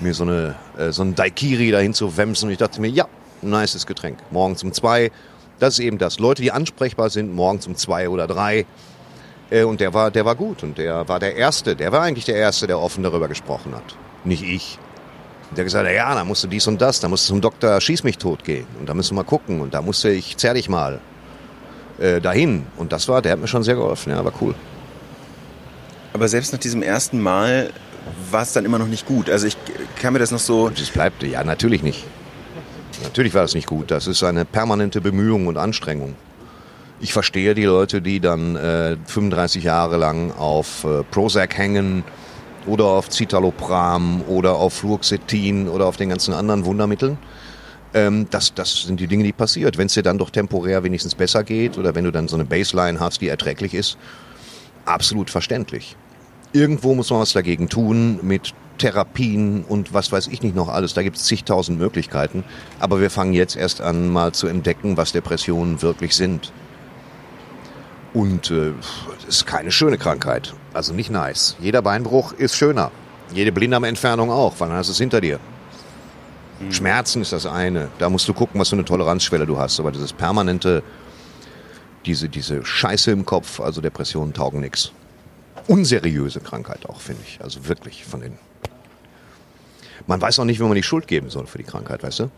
mir 0.00 0.14
so, 0.14 0.24
eine, 0.24 0.54
äh, 0.78 0.90
so 0.90 1.02
ein 1.02 1.14
Daikiri 1.14 1.70
dahin 1.70 1.94
zu 1.94 2.16
wemsen. 2.16 2.46
Und 2.46 2.52
ich 2.52 2.58
dachte 2.58 2.80
mir, 2.80 2.88
ja, 2.88 3.06
nices 3.42 3.86
Getränk. 3.86 4.18
Morgens 4.30 4.62
um 4.62 4.72
zwei, 4.72 5.10
das 5.58 5.74
ist 5.74 5.84
eben 5.84 5.98
das. 5.98 6.18
Leute, 6.18 6.42
die 6.42 6.52
ansprechbar 6.52 7.10
sind, 7.10 7.32
morgens 7.34 7.66
um 7.66 7.76
zwei 7.76 8.08
oder 8.08 8.26
drei. 8.26 8.66
Äh, 9.50 9.64
und 9.64 9.80
der 9.80 9.94
war, 9.94 10.10
der 10.10 10.24
war 10.24 10.34
gut 10.34 10.62
und 10.62 10.78
der 10.78 11.08
war 11.08 11.20
der 11.20 11.36
Erste, 11.36 11.76
der 11.76 11.92
war 11.92 12.02
eigentlich 12.02 12.24
der 12.24 12.36
Erste, 12.36 12.66
der 12.66 12.78
offen 12.78 13.02
darüber 13.02 13.28
gesprochen 13.28 13.74
hat. 13.74 13.96
Nicht 14.24 14.42
ich. 14.42 14.78
Und 15.50 15.58
der 15.58 15.64
gesagt 15.64 15.86
hat, 15.86 15.94
ja, 15.94 16.14
da 16.14 16.24
musst 16.24 16.42
du 16.44 16.48
dies 16.48 16.66
und 16.66 16.80
das, 16.80 17.00
da 17.00 17.08
musst 17.08 17.28
du 17.28 17.34
zum 17.34 17.40
Doktor 17.40 17.80
Schieß 17.80 18.02
mich 18.04 18.18
tot 18.18 18.44
gehen 18.44 18.66
und 18.80 18.88
da 18.88 18.94
müssen 18.94 19.12
wir 19.12 19.22
mal 19.22 19.28
gucken 19.28 19.60
und 19.60 19.74
da 19.74 19.82
musste 19.82 20.10
ich, 20.10 20.36
zerr 20.36 20.54
dich 20.54 20.68
mal 20.68 21.00
äh, 21.98 22.20
dahin. 22.20 22.66
Und 22.76 22.92
das 22.92 23.08
war, 23.08 23.22
der 23.22 23.32
hat 23.32 23.40
mir 23.40 23.48
schon 23.48 23.62
sehr 23.62 23.74
geholfen, 23.74 24.10
ja, 24.10 24.24
war 24.24 24.32
cool. 24.40 24.54
Aber 26.12 26.28
selbst 26.28 26.52
nach 26.52 26.60
diesem 26.60 26.82
ersten 26.82 27.20
Mal 27.20 27.70
war 28.30 28.42
es 28.42 28.52
dann 28.52 28.64
immer 28.64 28.78
noch 28.78 28.86
nicht 28.86 29.06
gut. 29.06 29.30
Also 29.30 29.46
ich 29.46 29.56
kann 30.00 30.12
mir 30.12 30.18
das 30.18 30.30
noch 30.30 30.38
so. 30.38 30.64
Und 30.66 30.78
es 30.78 30.90
bleibt, 30.90 31.22
ja, 31.22 31.44
natürlich 31.44 31.82
nicht. 31.82 32.04
Natürlich 33.02 33.34
war 33.34 33.42
das 33.42 33.54
nicht 33.54 33.66
gut. 33.66 33.90
Das 33.90 34.06
ist 34.06 34.22
eine 34.22 34.44
permanente 34.44 35.00
Bemühung 35.00 35.46
und 35.46 35.56
Anstrengung. 35.56 36.14
Ich 37.00 37.12
verstehe 37.12 37.54
die 37.54 37.64
Leute, 37.64 38.00
die 38.00 38.20
dann 38.20 38.56
äh, 38.56 38.96
35 39.06 39.64
Jahre 39.64 39.96
lang 39.96 40.32
auf 40.32 40.84
äh, 40.84 41.02
Prozac 41.02 41.56
hängen 41.58 42.04
oder 42.66 42.84
auf 42.84 43.10
Citalopram 43.10 44.22
oder 44.22 44.54
auf 44.54 44.74
Fluoxetin 44.74 45.68
oder 45.68 45.86
auf 45.86 45.96
den 45.96 46.08
ganzen 46.08 46.32
anderen 46.32 46.64
Wundermitteln. 46.64 47.18
Ähm, 47.92 48.26
das, 48.30 48.54
das 48.54 48.82
sind 48.82 49.00
die 49.00 49.06
Dinge, 49.06 49.24
die 49.24 49.32
passiert. 49.32 49.76
Wenn 49.76 49.86
es 49.86 49.94
dir 49.94 50.02
dann 50.02 50.18
doch 50.18 50.30
temporär 50.30 50.82
wenigstens 50.82 51.14
besser 51.14 51.44
geht 51.44 51.78
oder 51.78 51.94
wenn 51.94 52.04
du 52.04 52.10
dann 52.10 52.28
so 52.28 52.36
eine 52.36 52.44
Baseline 52.44 53.00
hast, 53.00 53.20
die 53.20 53.28
erträglich 53.28 53.74
ist, 53.74 53.98
absolut 54.84 55.30
verständlich. 55.30 55.96
Irgendwo 56.54 56.94
muss 56.94 57.10
man 57.10 57.18
was 57.18 57.32
dagegen 57.32 57.68
tun 57.68 58.20
mit 58.22 58.54
Therapien 58.78 59.64
und 59.64 59.92
was 59.92 60.12
weiß 60.12 60.28
ich 60.28 60.40
nicht 60.40 60.54
noch 60.54 60.68
alles. 60.68 60.94
Da 60.94 61.02
gibt 61.02 61.16
es 61.16 61.24
zigtausend 61.24 61.80
Möglichkeiten. 61.80 62.44
Aber 62.78 63.00
wir 63.00 63.10
fangen 63.10 63.34
jetzt 63.34 63.56
erst 63.56 63.80
an, 63.80 64.08
mal 64.08 64.30
zu 64.30 64.46
entdecken, 64.46 64.96
was 64.96 65.10
Depressionen 65.10 65.82
wirklich 65.82 66.14
sind. 66.14 66.52
Und 68.12 68.52
äh, 68.52 68.70
es 69.18 69.40
ist 69.40 69.46
keine 69.46 69.72
schöne 69.72 69.98
Krankheit. 69.98 70.54
Also 70.72 70.94
nicht 70.94 71.10
nice. 71.10 71.56
Jeder 71.58 71.82
Beinbruch 71.82 72.32
ist 72.34 72.54
schöner. 72.54 72.92
Jede 73.32 73.50
Blinddarmentfernung 73.50 74.30
auch, 74.30 74.54
weil 74.58 74.68
dann 74.68 74.78
hast 74.78 74.86
du 74.86 74.92
es 74.92 74.98
hinter 74.98 75.20
dir. 75.20 75.40
Schmerzen 76.70 77.20
ist 77.20 77.32
das 77.32 77.46
eine. 77.46 77.88
Da 77.98 78.08
musst 78.08 78.28
du 78.28 78.32
gucken, 78.32 78.60
was 78.60 78.68
für 78.68 78.76
eine 78.76 78.84
Toleranzschwelle 78.84 79.44
du 79.44 79.58
hast. 79.58 79.80
Aber 79.80 79.90
dieses 79.90 80.12
permanente, 80.12 80.84
diese, 82.06 82.28
diese 82.28 82.64
Scheiße 82.64 83.10
im 83.10 83.24
Kopf, 83.24 83.58
also 83.58 83.80
Depressionen 83.80 84.32
taugen 84.32 84.60
nix. 84.60 84.92
Unseriöse 85.66 86.40
Krankheit 86.40 86.86
auch, 86.86 87.00
finde 87.00 87.22
ich. 87.26 87.40
Also 87.42 87.66
wirklich 87.68 88.04
von 88.04 88.20
den. 88.20 88.38
Man 90.06 90.20
weiß 90.20 90.38
auch 90.38 90.44
nicht, 90.44 90.60
wie 90.60 90.64
man 90.64 90.74
die 90.74 90.82
Schuld 90.82 91.06
geben 91.06 91.30
soll 91.30 91.46
für 91.46 91.58
die 91.58 91.64
Krankheit, 91.64 92.02
weißt 92.02 92.20
du? 92.20 92.30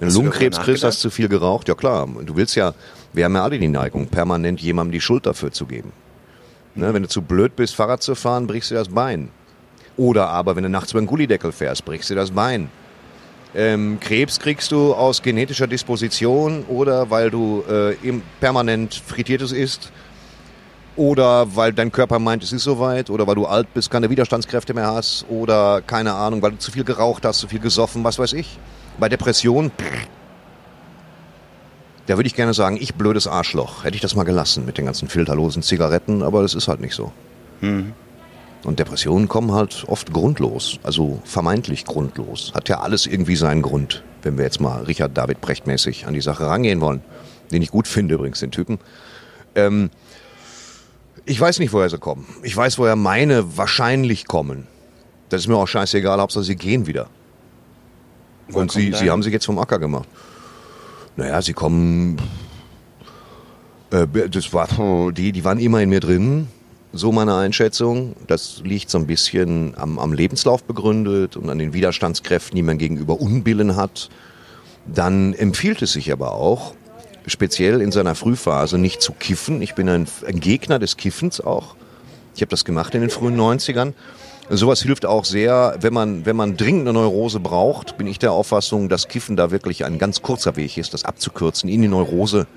Wenn 0.00 0.10
Lungenkrebs 0.10 0.60
kriegst, 0.60 0.84
hast 0.84 1.04
du 1.04 1.08
zu 1.08 1.10
viel 1.10 1.28
geraucht. 1.28 1.68
Ja 1.68 1.74
klar, 1.74 2.06
du 2.06 2.36
willst 2.36 2.56
ja, 2.56 2.74
wir 3.12 3.24
haben 3.24 3.34
ja 3.34 3.42
alle 3.42 3.58
die 3.58 3.68
Neigung, 3.68 4.06
permanent 4.06 4.60
jemandem 4.60 4.92
die 4.92 5.00
Schuld 5.00 5.26
dafür 5.26 5.52
zu 5.52 5.66
geben. 5.66 5.92
Ne, 6.74 6.94
wenn 6.94 7.02
du 7.02 7.08
zu 7.08 7.22
blöd 7.22 7.56
bist, 7.56 7.74
Fahrrad 7.74 8.02
zu 8.02 8.14
fahren, 8.14 8.46
brichst 8.46 8.70
du 8.70 8.74
das 8.74 8.88
Bein. 8.88 9.30
Oder 9.96 10.28
aber, 10.28 10.56
wenn 10.56 10.62
du 10.62 10.70
nachts 10.70 10.92
über 10.92 11.00
den 11.00 11.06
Gullideckel 11.06 11.52
fährst, 11.52 11.84
brichst 11.84 12.08
du 12.10 12.14
das 12.14 12.30
Bein. 12.30 12.70
Ähm, 13.54 13.98
Krebs 14.00 14.38
kriegst 14.38 14.70
du 14.70 14.94
aus 14.94 15.22
genetischer 15.22 15.66
Disposition 15.66 16.64
oder 16.68 17.10
weil 17.10 17.30
du 17.30 17.64
äh, 17.68 17.94
im 18.06 18.22
permanent 18.38 18.94
Frittiertes 18.94 19.52
isst 19.52 19.90
oder 20.96 21.56
weil 21.56 21.72
dein 21.72 21.92
Körper 21.92 22.18
meint, 22.18 22.42
es 22.42 22.52
ist 22.52 22.64
soweit 22.64 23.10
oder 23.10 23.26
weil 23.26 23.34
du 23.34 23.46
alt 23.46 23.72
bist, 23.74 23.90
keine 23.90 24.10
Widerstandskräfte 24.10 24.74
mehr 24.74 24.88
hast 24.88 25.24
oder 25.28 25.82
keine 25.82 26.14
Ahnung, 26.14 26.42
weil 26.42 26.52
du 26.52 26.58
zu 26.58 26.72
viel 26.72 26.84
geraucht 26.84 27.24
hast, 27.24 27.38
zu 27.38 27.48
viel 27.48 27.60
gesoffen, 27.60 28.04
was 28.04 28.18
weiß 28.18 28.32
ich. 28.34 28.58
Bei 28.98 29.08
Depression, 29.08 29.70
da 32.06 32.16
würde 32.16 32.26
ich 32.26 32.34
gerne 32.34 32.54
sagen, 32.54 32.76
ich 32.80 32.94
blödes 32.94 33.26
Arschloch. 33.26 33.84
Hätte 33.84 33.94
ich 33.94 34.02
das 34.02 34.14
mal 34.14 34.24
gelassen 34.24 34.66
mit 34.66 34.78
den 34.78 34.84
ganzen 34.84 35.08
filterlosen 35.08 35.62
Zigaretten, 35.62 36.22
aber 36.22 36.42
das 36.42 36.54
ist 36.54 36.68
halt 36.68 36.80
nicht 36.80 36.94
so. 36.94 37.12
Und 38.64 38.78
Depressionen 38.78 39.28
kommen 39.28 39.52
halt 39.52 39.84
oft 39.86 40.12
grundlos, 40.12 40.78
also 40.82 41.20
vermeintlich 41.24 41.84
grundlos. 41.84 42.52
Hat 42.54 42.68
ja 42.68 42.80
alles 42.80 43.06
irgendwie 43.06 43.36
seinen 43.36 43.62
Grund, 43.62 44.02
wenn 44.22 44.36
wir 44.36 44.44
jetzt 44.44 44.60
mal 44.60 44.82
Richard 44.82 45.16
David 45.16 45.40
Brecht 45.40 45.66
mäßig 45.66 46.06
an 46.06 46.14
die 46.14 46.20
Sache 46.20 46.46
rangehen 46.46 46.80
wollen. 46.80 47.02
Den 47.52 47.62
ich 47.62 47.70
gut 47.70 47.88
finde 47.88 48.14
übrigens, 48.16 48.40
den 48.40 48.50
Typen. 48.50 48.78
Ähm, 49.54 49.90
Ich 51.24 51.40
weiß 51.40 51.58
nicht, 51.58 51.72
woher 51.72 51.88
sie 51.88 51.98
kommen. 51.98 52.26
Ich 52.42 52.56
weiß, 52.56 52.78
woher 52.78 52.96
meine 52.96 53.56
wahrscheinlich 53.56 54.26
kommen. 54.26 54.66
Das 55.28 55.42
ist 55.42 55.46
mir 55.46 55.56
auch 55.56 55.68
scheißegal, 55.68 56.20
Hauptsache 56.20 56.44
sie 56.44 56.56
gehen 56.56 56.86
wieder. 56.86 57.08
Woher 58.48 58.62
Und 58.62 58.72
sie, 58.72 58.92
sie 58.92 59.10
haben 59.10 59.22
sich 59.22 59.32
jetzt 59.32 59.46
vom 59.46 59.58
Acker 59.58 59.78
gemacht. 59.78 60.08
Naja, 61.16 61.40
sie 61.42 61.52
kommen. 61.52 62.16
Äh, 63.90 64.06
das 64.28 64.52
war, 64.52 65.12
die, 65.12 65.32
die 65.32 65.44
waren 65.44 65.58
immer 65.58 65.80
in 65.80 65.90
mir 65.90 66.00
drin, 66.00 66.48
so 66.92 67.12
meine 67.12 67.36
Einschätzung. 67.36 68.16
Das 68.26 68.62
liegt 68.64 68.90
so 68.90 68.98
ein 68.98 69.06
bisschen 69.06 69.74
am, 69.76 69.98
am 69.98 70.12
Lebenslauf 70.12 70.64
begründet 70.64 71.36
und 71.36 71.48
an 71.48 71.58
den 71.58 71.72
Widerstandskräften, 71.72 72.56
die 72.56 72.62
man 72.62 72.78
gegenüber 72.78 73.20
Unbillen 73.20 73.76
hat. 73.76 74.08
Dann 74.86 75.34
empfiehlt 75.34 75.82
es 75.82 75.92
sich 75.92 76.10
aber 76.10 76.32
auch, 76.32 76.74
speziell 77.26 77.80
in 77.80 77.92
seiner 77.92 78.14
Frühphase 78.14 78.78
nicht 78.78 79.02
zu 79.02 79.12
kiffen. 79.12 79.62
Ich 79.62 79.74
bin 79.74 79.88
ein, 79.88 80.06
ein 80.26 80.40
Gegner 80.40 80.78
des 80.78 80.96
Kiffens 80.96 81.40
auch. 81.40 81.74
Ich 82.34 82.42
habe 82.42 82.50
das 82.50 82.64
gemacht 82.64 82.94
in 82.94 83.00
den 83.00 83.10
frühen 83.10 83.38
90ern. 83.38 83.92
Sowas 84.48 84.82
hilft 84.82 85.06
auch 85.06 85.24
sehr, 85.24 85.76
wenn 85.80 85.92
man, 85.92 86.26
wenn 86.26 86.34
man 86.34 86.56
dringend 86.56 86.88
eine 86.88 86.98
Neurose 86.98 87.38
braucht, 87.38 87.96
bin 87.98 88.08
ich 88.08 88.18
der 88.18 88.32
Auffassung, 88.32 88.88
dass 88.88 89.06
Kiffen 89.06 89.36
da 89.36 89.52
wirklich 89.52 89.84
ein 89.84 89.98
ganz 89.98 90.22
kurzer 90.22 90.56
Weg 90.56 90.76
ist, 90.76 90.92
das 90.92 91.04
abzukürzen 91.04 91.68
in 91.68 91.82
die 91.82 91.88
Neurose. 91.88 92.48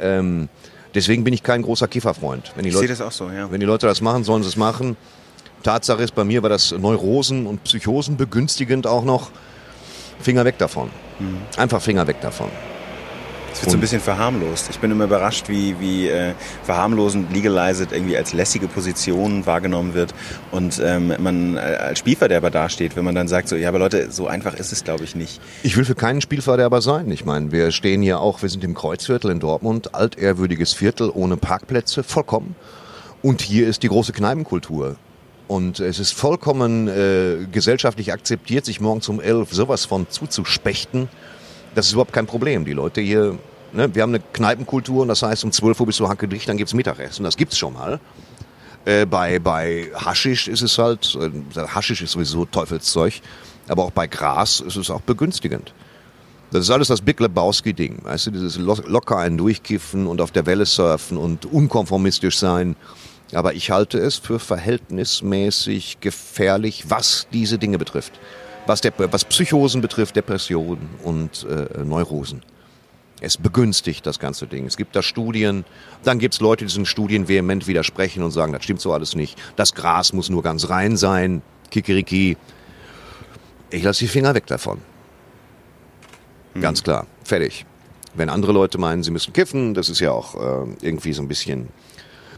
Ähm, 0.00 0.48
deswegen 0.94 1.22
bin 1.22 1.32
ich 1.32 1.44
kein 1.44 1.62
großer 1.62 1.86
Kifferfreund. 1.86 2.52
Wenn 2.56 2.64
die, 2.64 2.70
Ich 2.70 2.74
sehe 2.74 2.88
Leute, 2.88 2.98
das 2.98 3.06
auch 3.06 3.12
so, 3.12 3.30
ja. 3.30 3.50
wenn 3.52 3.60
die 3.60 3.66
Leute 3.66 3.86
das 3.86 4.00
machen, 4.00 4.24
sollen 4.24 4.42
sie 4.42 4.48
es 4.48 4.56
machen. 4.56 4.96
Tatsache 5.62 6.02
ist, 6.02 6.16
bei 6.16 6.24
mir 6.24 6.42
war 6.42 6.50
das 6.50 6.72
Neurosen 6.72 7.46
und 7.46 7.62
Psychosen 7.62 8.16
begünstigend 8.16 8.88
auch 8.88 9.04
noch. 9.04 9.30
Finger 10.20 10.44
weg 10.44 10.58
davon. 10.58 10.90
Einfach 11.56 11.80
Finger 11.80 12.06
weg 12.06 12.20
davon. 12.20 12.48
Wird 13.62 13.70
so 13.70 13.76
ein 13.76 13.80
bisschen 13.80 14.00
verharmlost. 14.00 14.70
Ich 14.70 14.80
bin 14.80 14.90
immer 14.90 15.04
überrascht, 15.04 15.48
wie, 15.48 15.78
wie 15.78 16.08
äh, 16.08 16.32
verharmlosend 16.64 17.32
Legalized 17.32 17.92
irgendwie 17.92 18.16
als 18.16 18.32
lässige 18.32 18.66
Position 18.66 19.46
wahrgenommen 19.46 19.94
wird 19.94 20.14
und 20.50 20.82
ähm, 20.84 21.14
man 21.18 21.56
äh, 21.56 21.60
als 21.60 22.00
Spielverderber 22.00 22.50
dasteht, 22.50 22.96
wenn 22.96 23.04
man 23.04 23.14
dann 23.14 23.28
sagt, 23.28 23.48
so, 23.48 23.54
ja, 23.54 23.68
aber 23.68 23.78
Leute, 23.78 24.10
so 24.10 24.26
einfach 24.26 24.54
ist 24.54 24.72
es, 24.72 24.82
glaube 24.82 25.04
ich, 25.04 25.14
nicht. 25.14 25.40
Ich 25.62 25.76
will 25.76 25.84
für 25.84 25.94
keinen 25.94 26.20
Spielverderber 26.20 26.82
sein. 26.82 27.08
Ich 27.12 27.24
meine, 27.24 27.52
wir 27.52 27.70
stehen 27.70 28.02
hier 28.02 28.18
auch, 28.18 28.42
wir 28.42 28.48
sind 28.48 28.64
im 28.64 28.74
Kreuzviertel 28.74 29.30
in 29.30 29.38
Dortmund, 29.38 29.94
altehrwürdiges 29.94 30.72
Viertel 30.72 31.12
ohne 31.14 31.36
Parkplätze, 31.36 32.02
vollkommen. 32.02 32.56
Und 33.22 33.42
hier 33.42 33.68
ist 33.68 33.84
die 33.84 33.88
große 33.88 34.12
Kneipenkultur. 34.12 34.96
Und 35.46 35.78
es 35.78 36.00
ist 36.00 36.14
vollkommen 36.14 36.88
äh, 36.88 37.46
gesellschaftlich 37.52 38.12
akzeptiert, 38.12 38.64
sich 38.64 38.80
morgens 38.80 39.08
um 39.08 39.20
elf 39.20 39.52
sowas 39.52 39.84
von 39.84 40.08
zuzuspechten. 40.08 41.08
Das 41.76 41.86
ist 41.86 41.92
überhaupt 41.92 42.12
kein 42.12 42.26
Problem. 42.26 42.64
Die 42.64 42.72
Leute 42.72 43.00
hier, 43.00 43.38
ne, 43.72 43.94
wir 43.94 44.02
haben 44.02 44.14
eine 44.14 44.22
Kneipenkultur 44.32 45.02
und 45.02 45.08
das 45.08 45.22
heißt, 45.22 45.44
um 45.44 45.52
12 45.52 45.80
Uhr 45.80 45.86
bist 45.86 46.00
du 46.00 46.08
hackedicht, 46.08 46.48
dann 46.48 46.56
gibt's 46.56 46.74
Mittagessen. 46.74 47.24
Das 47.24 47.36
gibt's 47.36 47.58
schon 47.58 47.74
mal. 47.74 48.00
Äh, 48.84 49.06
bei, 49.06 49.38
bei 49.38 49.90
Haschisch 49.94 50.48
ist 50.48 50.62
es 50.62 50.78
halt, 50.78 51.16
äh, 51.16 51.60
Haschisch 51.68 52.02
ist 52.02 52.12
sowieso 52.12 52.44
Teufelszeug, 52.44 53.20
aber 53.68 53.84
auch 53.84 53.92
bei 53.92 54.06
Gras 54.06 54.60
ist 54.60 54.76
es 54.76 54.90
auch 54.90 55.02
begünstigend. 55.02 55.72
Das 56.50 56.62
ist 56.64 56.70
alles 56.70 56.88
das 56.88 57.00
Big 57.00 57.18
Lebowski-Ding. 57.18 58.00
Weißt 58.02 58.26
du, 58.26 58.30
dieses 58.30 58.58
lo 58.58 58.76
locker 58.86 59.16
einen 59.16 59.38
durchkiffen 59.38 60.06
und 60.06 60.20
auf 60.20 60.32
der 60.32 60.44
Welle 60.44 60.66
surfen 60.66 61.16
und 61.16 61.46
unkonformistisch 61.46 62.38
sein. 62.38 62.76
Aber 63.32 63.54
ich 63.54 63.70
halte 63.70 63.98
es 63.98 64.16
für 64.16 64.38
verhältnismäßig 64.38 66.00
gefährlich, 66.00 66.84
was 66.88 67.26
diese 67.32 67.58
Dinge 67.58 67.78
betrifft. 67.78 68.20
Was, 68.66 68.82
der, 68.82 68.92
was 69.10 69.24
Psychosen 69.24 69.80
betrifft, 69.80 70.14
Depressionen 70.14 70.90
und 71.02 71.46
äh, 71.48 71.82
Neurosen. 71.84 72.42
Es 73.24 73.36
begünstigt 73.36 74.04
das 74.04 74.18
ganze 74.18 74.48
Ding. 74.48 74.66
Es 74.66 74.76
gibt 74.76 74.96
da 74.96 75.02
Studien, 75.02 75.64
dann 76.02 76.18
gibt 76.18 76.34
es 76.34 76.40
Leute, 76.40 76.64
die 76.64 76.68
diesen 76.68 76.86
Studien 76.86 77.28
vehement 77.28 77.68
widersprechen 77.68 78.24
und 78.24 78.32
sagen, 78.32 78.52
das 78.52 78.64
stimmt 78.64 78.80
so 78.80 78.92
alles 78.92 79.14
nicht. 79.14 79.38
Das 79.54 79.74
Gras 79.74 80.12
muss 80.12 80.28
nur 80.28 80.42
ganz 80.42 80.68
rein 80.68 80.96
sein. 80.96 81.40
Kikeriki. 81.70 82.36
Ich 83.70 83.84
lasse 83.84 84.00
die 84.00 84.08
Finger 84.08 84.34
weg 84.34 84.46
davon. 84.48 84.80
Ganz 86.60 86.82
klar. 86.82 87.06
Fertig. 87.22 87.64
Wenn 88.14 88.28
andere 88.28 88.50
Leute 88.50 88.78
meinen, 88.78 89.04
sie 89.04 89.12
müssen 89.12 89.32
kiffen, 89.32 89.72
das 89.72 89.88
ist 89.88 90.00
ja 90.00 90.10
auch 90.10 90.34
äh, 90.34 90.66
irgendwie 90.82 91.12
so 91.12 91.22
ein 91.22 91.28
bisschen 91.28 91.68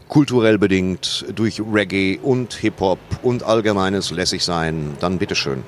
kulturell 0.07 0.59
bedingt 0.59 1.25
durch 1.33 1.59
Reggae 1.59 2.19
und 2.21 2.53
Hip-Hop 2.53 2.99
und 3.23 3.41
allgemeines 3.41 4.11
lässig 4.11 4.43
sein, 4.43 4.95
dann 4.99 5.17
bitteschön. 5.17 5.63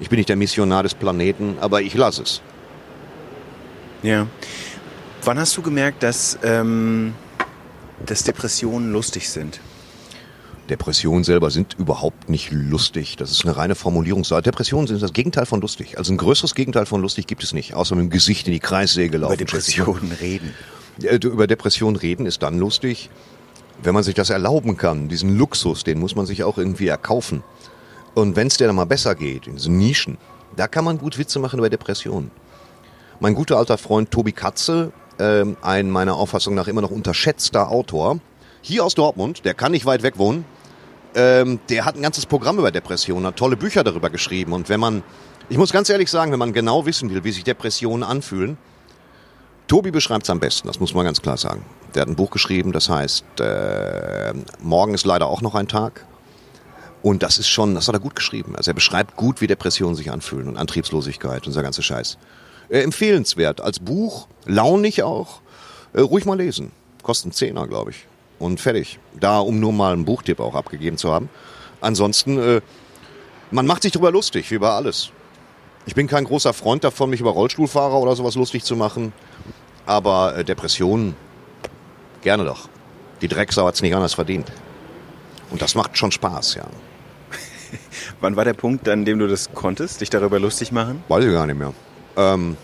Ich 0.00 0.10
bin 0.10 0.18
nicht 0.18 0.28
der 0.28 0.36
Missionar 0.36 0.82
des 0.82 0.94
Planeten, 0.94 1.56
aber 1.62 1.80
ich 1.80 1.94
lasse 1.94 2.24
es. 2.24 2.42
Ja. 4.02 4.26
Wann 5.24 5.38
hast 5.38 5.56
du 5.56 5.62
gemerkt, 5.62 6.02
dass, 6.02 6.38
ähm, 6.42 7.14
dass 8.06 8.24
Depressionen 8.24 8.92
lustig 8.92 9.28
sind? 9.28 9.60
Depressionen 10.70 11.24
selber 11.24 11.50
sind 11.50 11.74
überhaupt 11.78 12.28
nicht 12.28 12.50
lustig. 12.52 13.16
Das 13.16 13.32
ist 13.32 13.44
eine 13.44 13.56
reine 13.56 13.74
Formulierungssache. 13.74 14.42
Depressionen 14.42 14.86
sind 14.86 15.02
das 15.02 15.12
Gegenteil 15.12 15.44
von 15.44 15.60
lustig. 15.60 15.98
Also 15.98 16.12
ein 16.12 16.16
größeres 16.16 16.54
Gegenteil 16.54 16.86
von 16.86 17.02
lustig 17.02 17.26
gibt 17.26 17.42
es 17.42 17.52
nicht, 17.52 17.74
außer 17.74 17.96
mit 17.96 18.04
dem 18.04 18.10
Gesicht 18.10 18.46
in 18.46 18.52
die 18.52 18.60
Kreissäge 18.60 19.18
laufen. 19.18 19.34
Über 19.34 19.44
Depressionen 19.44 20.12
reden. 20.12 20.54
Über 20.98 21.46
Depressionen 21.46 21.96
reden 21.96 22.24
ist 22.26 22.42
dann 22.42 22.58
lustig, 22.58 23.10
wenn 23.82 23.94
man 23.94 24.04
sich 24.04 24.14
das 24.14 24.30
erlauben 24.30 24.76
kann. 24.76 25.08
Diesen 25.08 25.36
Luxus, 25.36 25.82
den 25.82 25.98
muss 25.98 26.14
man 26.14 26.26
sich 26.26 26.44
auch 26.44 26.56
irgendwie 26.56 26.86
erkaufen. 26.86 27.42
Und 28.14 28.36
wenn 28.36 28.46
es 28.46 28.56
dir 28.56 28.66
dann 28.66 28.76
mal 28.76 28.86
besser 28.86 29.14
geht, 29.14 29.46
in 29.46 29.56
diesen 29.56 29.76
Nischen, 29.76 30.18
da 30.56 30.68
kann 30.68 30.84
man 30.84 30.98
gut 30.98 31.18
Witze 31.18 31.38
machen 31.40 31.58
über 31.58 31.70
Depressionen. 31.70 32.30
Mein 33.22 33.34
guter 33.34 33.58
alter 33.58 33.76
Freund 33.76 34.10
Tobi 34.10 34.32
Katze, 34.32 34.92
ähm, 35.18 35.58
ein 35.60 35.90
meiner 35.90 36.14
Auffassung 36.16 36.54
nach 36.54 36.68
immer 36.68 36.80
noch 36.80 36.90
unterschätzter 36.90 37.68
Autor, 37.68 38.18
hier 38.62 38.82
aus 38.82 38.94
Dortmund, 38.94 39.44
der 39.44 39.52
kann 39.52 39.72
nicht 39.72 39.84
weit 39.84 40.02
weg 40.02 40.16
wohnen, 40.16 40.46
ähm, 41.14 41.60
der 41.68 41.84
hat 41.84 41.96
ein 41.96 42.02
ganzes 42.02 42.24
Programm 42.24 42.58
über 42.58 42.70
Depressionen, 42.70 43.26
hat 43.26 43.36
tolle 43.36 43.58
Bücher 43.58 43.84
darüber 43.84 44.08
geschrieben. 44.08 44.54
Und 44.54 44.70
wenn 44.70 44.80
man, 44.80 45.02
ich 45.50 45.58
muss 45.58 45.70
ganz 45.70 45.90
ehrlich 45.90 46.10
sagen, 46.10 46.32
wenn 46.32 46.38
man 46.38 46.54
genau 46.54 46.86
wissen 46.86 47.10
will, 47.10 47.22
wie 47.22 47.30
sich 47.30 47.44
Depressionen 47.44 48.04
anfühlen, 48.04 48.56
Tobi 49.68 49.90
beschreibt 49.90 50.22
es 50.22 50.30
am 50.30 50.40
besten, 50.40 50.68
das 50.68 50.80
muss 50.80 50.94
man 50.94 51.04
ganz 51.04 51.20
klar 51.20 51.36
sagen. 51.36 51.62
Der 51.94 52.02
hat 52.02 52.08
ein 52.08 52.16
Buch 52.16 52.30
geschrieben, 52.30 52.72
das 52.72 52.88
heißt, 52.88 53.38
äh, 53.40 54.32
morgen 54.62 54.94
ist 54.94 55.04
leider 55.04 55.26
auch 55.26 55.42
noch 55.42 55.54
ein 55.54 55.68
Tag. 55.68 56.06
Und 57.02 57.22
das 57.22 57.36
ist 57.36 57.48
schon, 57.48 57.74
das 57.74 57.86
hat 57.86 57.94
er 57.94 58.00
gut 58.00 58.16
geschrieben. 58.16 58.56
Also 58.56 58.70
er 58.70 58.74
beschreibt 58.74 59.16
gut, 59.16 59.42
wie 59.42 59.46
Depressionen 59.46 59.94
sich 59.94 60.10
anfühlen 60.10 60.48
und 60.48 60.56
Antriebslosigkeit 60.56 61.46
und 61.46 61.54
der 61.54 61.62
ganze 61.62 61.82
Scheiß. 61.82 62.16
Äh, 62.70 62.82
empfehlenswert 62.82 63.60
als 63.60 63.80
Buch, 63.80 64.28
launig 64.46 65.02
auch, 65.02 65.40
äh, 65.92 66.00
ruhig 66.00 66.24
mal 66.24 66.38
lesen. 66.38 66.70
Kostet 67.02 67.26
einen 67.26 67.32
Zehner, 67.32 67.66
glaube 67.66 67.90
ich. 67.90 68.06
Und 68.38 68.60
fertig. 68.60 68.98
Da, 69.18 69.40
um 69.40 69.58
nur 69.58 69.72
mal 69.72 69.92
einen 69.92 70.04
Buchtipp 70.04 70.40
auch 70.40 70.54
abgegeben 70.54 70.96
zu 70.96 71.12
haben. 71.12 71.28
Ansonsten, 71.80 72.38
äh, 72.38 72.60
man 73.50 73.66
macht 73.66 73.82
sich 73.82 73.92
drüber 73.92 74.12
lustig, 74.12 74.50
wie 74.50 74.54
über 74.54 74.72
alles. 74.72 75.10
Ich 75.86 75.94
bin 75.94 76.06
kein 76.06 76.24
großer 76.24 76.52
Freund 76.52 76.84
davon, 76.84 77.10
mich 77.10 77.20
über 77.20 77.30
Rollstuhlfahrer 77.30 77.98
oder 77.98 78.14
sowas 78.14 78.36
lustig 78.36 78.62
zu 78.62 78.76
machen. 78.76 79.12
Aber 79.84 80.36
äh, 80.36 80.44
Depressionen, 80.44 81.16
gerne 82.22 82.44
doch. 82.44 82.68
Die 83.20 83.28
Drecksau 83.28 83.66
hat's 83.66 83.82
nicht 83.82 83.94
anders 83.94 84.14
verdient. 84.14 84.52
Und 85.50 85.60
das 85.60 85.74
macht 85.74 85.98
schon 85.98 86.12
Spaß, 86.12 86.54
ja. 86.54 86.64
Wann 88.20 88.36
war 88.36 88.44
der 88.44 88.54
Punkt, 88.54 88.88
an 88.88 89.04
dem 89.04 89.18
du 89.18 89.26
das 89.26 89.52
konntest, 89.52 90.00
dich 90.00 90.10
darüber 90.10 90.38
lustig 90.38 90.70
machen? 90.70 91.02
Weiß 91.08 91.24
ich 91.24 91.32
gar 91.32 91.46
nicht 91.46 91.58
mehr. 91.58 91.74
Ähm, 92.16 92.56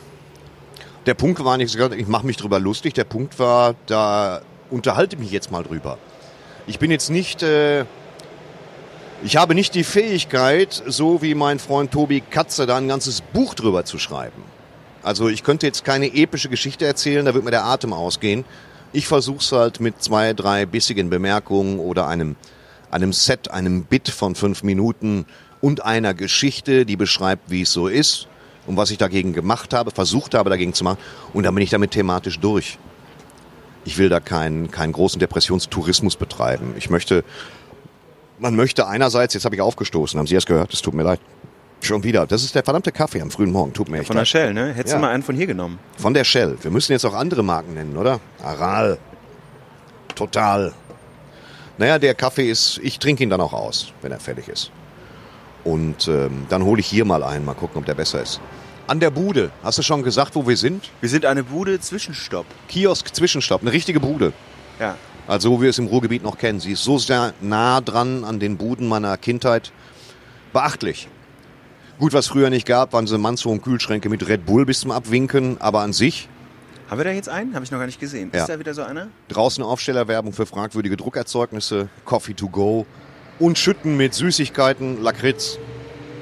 der 1.07 1.15
Punkt 1.15 1.43
war 1.45 1.57
nicht, 1.57 1.75
ich 1.75 2.07
mache 2.09 2.27
mich 2.27 2.37
drüber 2.37 2.59
lustig. 2.59 2.95
Der 2.95 3.05
Punkt 3.05 3.39
war, 3.39 3.77
da 3.87 4.41
unterhalte 4.71 5.17
mich 5.17 5.31
jetzt 5.31 5.53
mal 5.53 5.63
drüber. 5.63 5.99
Ich 6.67 6.81
bin 6.81 6.91
jetzt 6.91 7.11
nicht, 7.11 7.45
äh, 7.45 7.85
ich 9.23 9.37
habe 9.37 9.55
nicht 9.55 9.75
die 9.77 9.85
Fähigkeit, 9.85 10.83
so 10.87 11.23
wie 11.23 11.37
mein 11.37 11.61
Freund 11.61 11.93
Tobi 11.93 12.21
Katze, 12.21 12.67
da 12.67 12.77
ein 12.77 12.89
ganzes 12.89 13.21
Buch 13.21 13.55
drüber 13.55 13.85
zu 13.85 13.99
schreiben. 13.99 14.43
Also 15.05 15.29
ich 15.29 15.45
könnte 15.45 15.67
jetzt 15.67 15.85
keine 15.85 16.13
epische 16.13 16.49
Geschichte 16.49 16.85
erzählen, 16.85 17.25
da 17.25 17.35
wird 17.35 17.45
mir 17.45 17.53
der 17.53 17.65
Atem 17.65 17.93
ausgehen. 17.93 18.45
Ich 18.93 19.07
versuche 19.07 19.39
es 19.39 19.53
halt 19.53 19.79
mit 19.79 20.03
zwei, 20.03 20.33
drei 20.33 20.67
bissigen 20.67 21.09
Bemerkungen 21.09 21.79
oder 21.79 22.09
einem, 22.09 22.35
einem 22.91 23.13
Set, 23.13 23.49
einem 23.53 23.85
Bit 23.85 24.09
von 24.09 24.35
fünf 24.35 24.65
Minuten 24.65 25.25
und 25.61 25.85
einer 25.85 26.15
Geschichte, 26.15 26.85
die 26.85 26.97
beschreibt, 26.97 27.49
wie 27.49 27.63
es 27.63 27.73
so 27.73 27.87
ist 27.87 28.27
und 28.67 28.77
was 28.77 28.91
ich 28.91 28.99
dagegen 28.99 29.33
gemacht 29.33 29.73
habe, 29.75 29.91
versucht 29.91 30.35
habe 30.35 30.51
dagegen 30.51 30.73
zu 30.75 30.85
machen. 30.85 30.99
Und 31.33 31.45
dann 31.45 31.55
bin 31.55 31.63
ich 31.63 31.71
damit 31.71 31.93
thematisch 31.93 32.39
durch. 32.41 32.79
Ich 33.85 33.99
will 33.99 34.09
da 34.09 34.19
keinen, 34.21 34.71
keinen 34.71 34.93
großen 34.93 35.21
Depressionstourismus 35.21 36.17
betreiben. 36.17 36.75
Ich 36.77 36.91
möchte, 36.91 37.23
man 38.39 38.57
möchte 38.57 38.87
einerseits, 38.87 39.35
jetzt 39.35 39.45
habe 39.45 39.55
ich 39.55 39.61
aufgestoßen, 39.61 40.19
haben 40.19 40.27
Sie 40.27 40.35
es 40.35 40.47
gehört? 40.47 40.73
Es 40.73 40.83
tut 40.83 40.95
mir 40.95 41.05
leid. 41.05 41.21
Schon 41.83 42.03
wieder. 42.03 42.27
Das 42.27 42.43
ist 42.43 42.55
der 42.55 42.65
verdammte 42.65 42.91
Kaffee 42.91 43.21
am 43.21 43.31
frühen 43.31 43.53
Morgen. 43.53 43.73
Tut 43.73 43.89
mir 43.89 43.99
echt 43.99 44.07
Von 44.09 44.17
der 44.17 44.23
leid. 44.23 44.29
Shell, 44.29 44.55
ne? 44.55 44.73
Hättest 44.73 44.95
Ja. 44.95 44.99
du 44.99 45.03
mal 45.07 45.13
einen 45.13 45.23
von 45.23 45.37
hier 45.37 45.47
genommen? 45.47 45.79
Von 45.99 46.15
der 46.15 46.25
Shell. 46.25 46.57
Wir 46.63 46.71
müssen 46.71 46.93
jetzt 46.93 47.05
auch 47.05 47.15
andere 47.15 47.45
Marken 47.45 47.75
nennen, 47.75 47.97
oder? 47.97 48.19
Aral. 48.43 48.99
Total. 50.15 50.73
Naja, 51.79 51.99
der 51.99 52.15
Kaffee 52.15 52.51
ist, 52.51 52.81
ich 52.83 52.99
trinke 52.99 53.23
ihn 53.23 53.31
dann 53.31 53.41
auch 53.41 53.53
aus, 53.53 53.93
wenn 54.01 54.11
er 54.11 54.19
fertig 54.19 54.49
ist. 54.49 54.71
Und 55.67 56.07
ähm, 56.07 56.47
dann 56.49 56.63
hole 56.63 56.79
ich 56.79 56.87
hier 56.87 57.05
mal 57.05 57.25
einen, 57.25 57.45
mal 57.45 57.55
gucken, 57.55 57.79
ob 57.79 57.87
der 57.87 57.95
besser 57.95 58.23
ist. 58.23 58.41
An 58.87 59.01
der 59.01 59.11
Bude. 59.11 59.51
Hast 59.65 59.79
du 59.79 59.83
schon 59.83 60.05
gesagt, 60.05 60.37
wo 60.37 60.47
wir 60.47 60.57
sind? 60.57 60.93
Wir 61.01 61.09
sind 61.09 61.27
eine 61.27 61.43
Bude 61.43 61.81
Zwischenstopp. 61.81 62.47
Kiosk 62.69 63.13
Zwischenstopp, 63.13 63.63
eine 63.63 63.73
richtige 63.73 63.99
Bude. 63.99 64.33
Ja. 64.79 64.95
Also 65.27 65.51
so 65.51 65.59
wie 65.59 65.63
wir 65.63 65.71
es 65.71 65.79
im 65.79 65.89
Ruhrgebiet 65.89 66.23
noch 66.23 66.39
kennen. 66.39 66.61
Sie 66.61 66.71
ist 66.71 66.85
so 66.85 66.99
sehr 66.99 67.35
nah 67.41 67.81
dran 67.81 68.23
an 68.23 68.39
den 68.39 68.57
Buden 68.57 68.87
meiner 68.87 69.17
Kindheit. 69.17 69.73
Beachtlich. 70.53 71.09
Gut, 71.99 72.13
was 72.13 72.29
früher 72.29 72.49
nicht 72.49 72.65
gab, 72.65 72.93
waren 72.93 73.07
diese 73.07 73.19
mannshohen 73.19 73.61
Kühlschränke 73.61 74.09
mit 74.09 74.29
Red 74.29 74.47
Bull 74.47 74.67
bis 74.67 74.79
zum 74.81 74.93
Abwinken, 74.93 75.61
aber 75.61 75.81
an 75.81 75.93
sich 75.93 76.29
Haben 76.89 76.99
wir 76.99 77.05
da 77.07 77.11
jetzt 77.11 77.29
einen? 77.29 77.57
Habe 77.57 77.65
ich 77.65 77.73
noch 77.73 77.81
gar 77.81 77.87
nicht 77.87 77.99
gesehen. 77.99 78.31
Ja. 78.33 78.43
Ist 78.43 78.49
da 78.49 78.61
wieder 78.61 78.73
so 78.73 78.83
einer? 78.83 79.09
draußen 79.31 79.65
Aufstellerwerbung 79.65 80.33
für 80.33 80.47
fragwürdige 80.47 80.97
Druckerzeugnisse, 80.97 81.89
Coffee 82.05 82.35
to 82.35 82.49
go 82.49 82.87
und 83.39 83.59
Schütten 83.59 83.97
mit 83.97 84.15
Süßigkeiten, 84.15 85.03
Lakritz, 85.03 85.59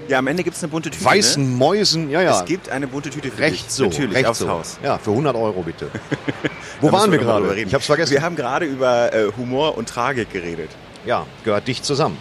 Ja, 0.08 0.18
am 0.18 0.26
Ende 0.26 0.42
gibt 0.42 0.56
es 0.56 0.62
eine 0.62 0.70
bunte 0.70 0.90
Tüte. 0.90 1.04
weißen 1.04 1.42
Ne? 1.50 1.56
Mäusen, 1.56 2.10
ja, 2.10 2.20
ja. 2.22 2.38
Es 2.38 2.44
gibt 2.44 2.68
eine 2.68 2.86
bunte 2.86 3.10
Tüte 3.10 3.30
für 3.30 3.38
recht 3.40 3.66
dich. 3.66 3.70
so, 3.72 3.84
Natürlich, 3.84 4.14
recht 4.14 4.26
aufs 4.26 4.40
so. 4.40 4.48
Haus. 4.48 4.78
Ja, 4.82 4.98
für 4.98 5.10
100 5.10 5.34
Euro 5.36 5.62
bitte. 5.62 5.90
Wo 6.80 6.92
waren 6.92 7.10
wir 7.10 7.18
gerade? 7.18 7.54
Ich 7.60 7.72
hab's 7.72 7.86
vergessen. 7.86 8.12
Wir 8.12 8.22
haben 8.22 8.36
gerade 8.36 8.66
über 8.66 9.12
äh, 9.14 9.30
Humor 9.36 9.78
und 9.78 9.88
Tragik 9.88 10.30
geredet. 10.30 10.70
Ja, 11.06 11.26
gehört 11.44 11.66
dicht 11.68 11.84
zusammen. 11.84 12.18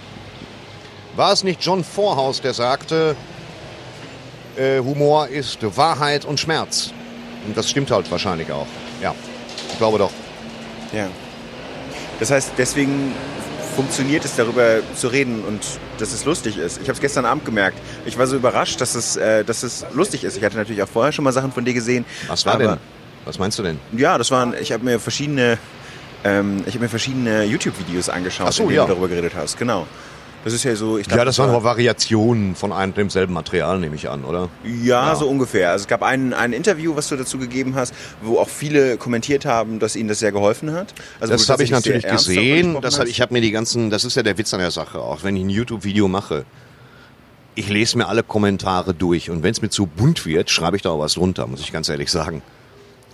War 1.15 1.31
es 1.33 1.43
nicht 1.43 1.63
John 1.63 1.83
Vorhaus, 1.83 2.41
der 2.41 2.53
sagte, 2.53 3.15
äh, 4.57 4.79
Humor 4.79 5.27
ist 5.27 5.59
Wahrheit 5.77 6.25
und 6.25 6.39
Schmerz? 6.39 6.91
Und 7.45 7.57
das 7.57 7.69
stimmt 7.69 7.91
halt 7.91 8.09
wahrscheinlich 8.09 8.51
auch. 8.51 8.67
Ja, 9.01 9.13
ich 9.71 9.77
glaube 9.77 9.97
doch. 9.97 10.11
Ja. 10.93 11.07
Das 12.19 12.31
heißt, 12.31 12.53
deswegen 12.57 13.13
funktioniert 13.75 14.23
es, 14.25 14.35
darüber 14.35 14.79
zu 14.95 15.07
reden 15.07 15.43
und 15.43 15.61
dass 15.97 16.13
es 16.13 16.25
lustig 16.25 16.57
ist. 16.57 16.77
Ich 16.81 16.83
habe 16.83 16.93
es 16.93 17.01
gestern 17.01 17.25
Abend 17.25 17.45
gemerkt. 17.45 17.77
Ich 18.05 18.17
war 18.17 18.27
so 18.27 18.35
überrascht, 18.35 18.79
dass 18.81 18.95
es, 18.95 19.15
äh, 19.15 19.43
dass 19.43 19.63
es 19.63 19.85
lustig 19.93 20.23
ist. 20.23 20.37
Ich 20.37 20.43
hatte 20.43 20.57
natürlich 20.57 20.81
auch 20.83 20.87
vorher 20.87 21.11
schon 21.11 21.23
mal 21.23 21.31
Sachen 21.31 21.51
von 21.51 21.65
dir 21.65 21.73
gesehen. 21.73 22.05
Was 22.27 22.45
war 22.45 22.57
denn? 22.57 22.77
Was 23.25 23.39
meinst 23.39 23.57
du 23.57 23.63
denn? 23.63 23.79
Ja, 23.93 24.17
das 24.17 24.31
waren, 24.31 24.53
ich 24.59 24.71
habe 24.71 24.83
mir 24.83 24.99
verschiedene, 24.99 25.57
ähm, 26.23 26.63
ich 26.65 26.73
habe 26.73 26.83
mir 26.83 26.89
verschiedene 26.89 27.43
YouTube-Videos 27.45 28.09
angeschaut, 28.09 28.47
Ach 28.49 28.53
so, 28.53 28.63
in 28.63 28.69
denen 28.69 28.77
ja. 28.77 28.85
du 28.85 28.89
darüber 28.89 29.07
geredet 29.07 29.33
hast. 29.35 29.57
Genau. 29.57 29.87
Das 30.43 30.51
ist 30.53 30.63
ja 30.63 30.75
so, 30.75 30.97
ich 30.97 31.07
glaub, 31.07 31.19
Ja, 31.19 31.25
das 31.25 31.39
waren 31.39 31.49
war- 31.49 31.55
aber 31.57 31.63
Variationen 31.63 32.55
von 32.55 32.73
einem 32.73 32.91
und 32.91 32.97
demselben 32.97 33.33
Material, 33.33 33.79
nehme 33.79 33.95
ich 33.95 34.09
an, 34.09 34.25
oder? 34.25 34.49
Ja, 34.63 35.07
Ja. 35.09 35.15
so 35.15 35.27
ungefähr. 35.27 35.71
Also 35.71 35.83
es 35.83 35.87
gab 35.87 36.03
ein, 36.03 36.33
ein 36.33 36.51
Interview, 36.51 36.95
was 36.95 37.07
du 37.07 37.15
dazu 37.15 37.37
gegeben 37.37 37.75
hast, 37.75 37.93
wo 38.21 38.39
auch 38.39 38.49
viele 38.49 38.97
kommentiert 38.97 39.45
haben, 39.45 39.79
dass 39.79 39.95
ihnen 39.95 40.09
das 40.09 40.19
sehr 40.19 40.31
geholfen 40.33 40.73
hat. 40.73 40.93
Also 41.21 41.31
Das 41.33 41.47
habe 41.49 41.63
ich 41.63 41.71
natürlich 41.71 42.05
gesehen. 42.05 42.77
Das, 42.81 42.99
hast. 42.99 43.07
ich 43.07 43.21
habe 43.21 43.33
mir 43.33 43.41
die 43.41 43.51
ganzen, 43.51 43.89
das 43.89 44.03
ist 44.03 44.15
ja 44.15 44.23
der 44.23 44.37
Witz 44.37 44.53
an 44.53 44.59
der 44.59 44.71
Sache 44.71 44.99
auch. 44.99 45.23
Wenn 45.23 45.37
ich 45.37 45.43
ein 45.43 45.49
YouTube-Video 45.49 46.07
mache, 46.09 46.43
ich 47.55 47.69
lese 47.69 47.97
mir 47.97 48.07
alle 48.07 48.23
Kommentare 48.23 48.93
durch 48.93 49.29
und 49.29 49.43
wenn 49.43 49.51
es 49.51 49.61
mir 49.61 49.69
zu 49.69 49.85
bunt 49.85 50.25
wird, 50.25 50.49
schreibe 50.49 50.75
ich 50.75 50.81
da 50.81 50.89
auch 50.89 50.99
was 50.99 51.13
drunter, 51.13 51.47
muss 51.47 51.61
ich 51.61 51.71
ganz 51.71 51.87
ehrlich 51.87 52.11
sagen. 52.11 52.41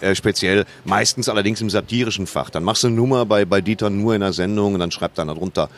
Äh, 0.01 0.15
speziell, 0.15 0.65
meistens 0.85 1.27
allerdings 1.27 1.59
im 1.59 1.69
satirischen 1.69 2.25
Fach. 2.25 2.49
Dann 2.49 2.63
machst 2.63 2.83
du 2.83 2.87
eine 2.87 2.95
Nummer 2.95 3.25
bei, 3.25 3.43
bei 3.43 3.59
Dieter 3.59 3.89
nur 3.89 4.15
in 4.15 4.21
der 4.21 4.31
Sendung 4.31 4.73
und 4.73 4.79
dann 4.79 4.91
schreibt 4.91 5.19
einer 5.19 5.35
drunter, 5.35 5.69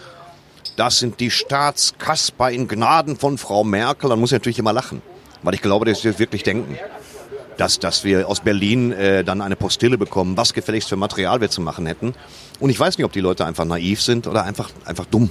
das 0.75 1.00
sind 1.00 1.20
die 1.20 1.32
Staatskasper 1.32 2.50
in 2.51 2.68
Gnaden 2.68 3.18
von 3.18 3.38
Frau 3.38 3.63
Merkel. 3.63 4.10
Dann 4.10 4.20
muss 4.20 4.32
ich 4.32 4.36
natürlich 4.36 4.60
immer 4.60 4.74
lachen, 4.74 5.01
weil 5.44 5.53
ich 5.53 5.62
glaube, 5.62 5.86
dass 5.86 6.01
sie 6.01 6.18
wirklich 6.18 6.44
denken. 6.44 6.77
Dass, 7.58 7.80
dass 7.80 8.03
wir 8.03 8.27
aus 8.27 8.39
Berlin 8.39 8.91
äh, 8.91 9.24
dann 9.24 9.41
eine 9.41 9.56
Postille 9.56 9.98
bekommen, 9.98 10.38
was 10.38 10.53
gefälligst 10.53 10.89
für 10.89 10.96
Material 10.96 11.41
wir 11.41 11.50
zu 11.50 11.62
machen 11.62 11.86
hätten. 11.86 12.13
Und 12.60 12.70
ich 12.70 12.80
weiß 12.80 12.98
nicht, 12.98 13.06
ob 13.06 13.12
die 13.12 13.20
Leute 13.20 13.46
einfach 13.46 13.65
naiv 13.65 14.01
sind 14.01 14.25
oder 14.25 14.44
einfach, 14.44 14.72
einfach 14.86 15.06
dumm. 15.06 15.30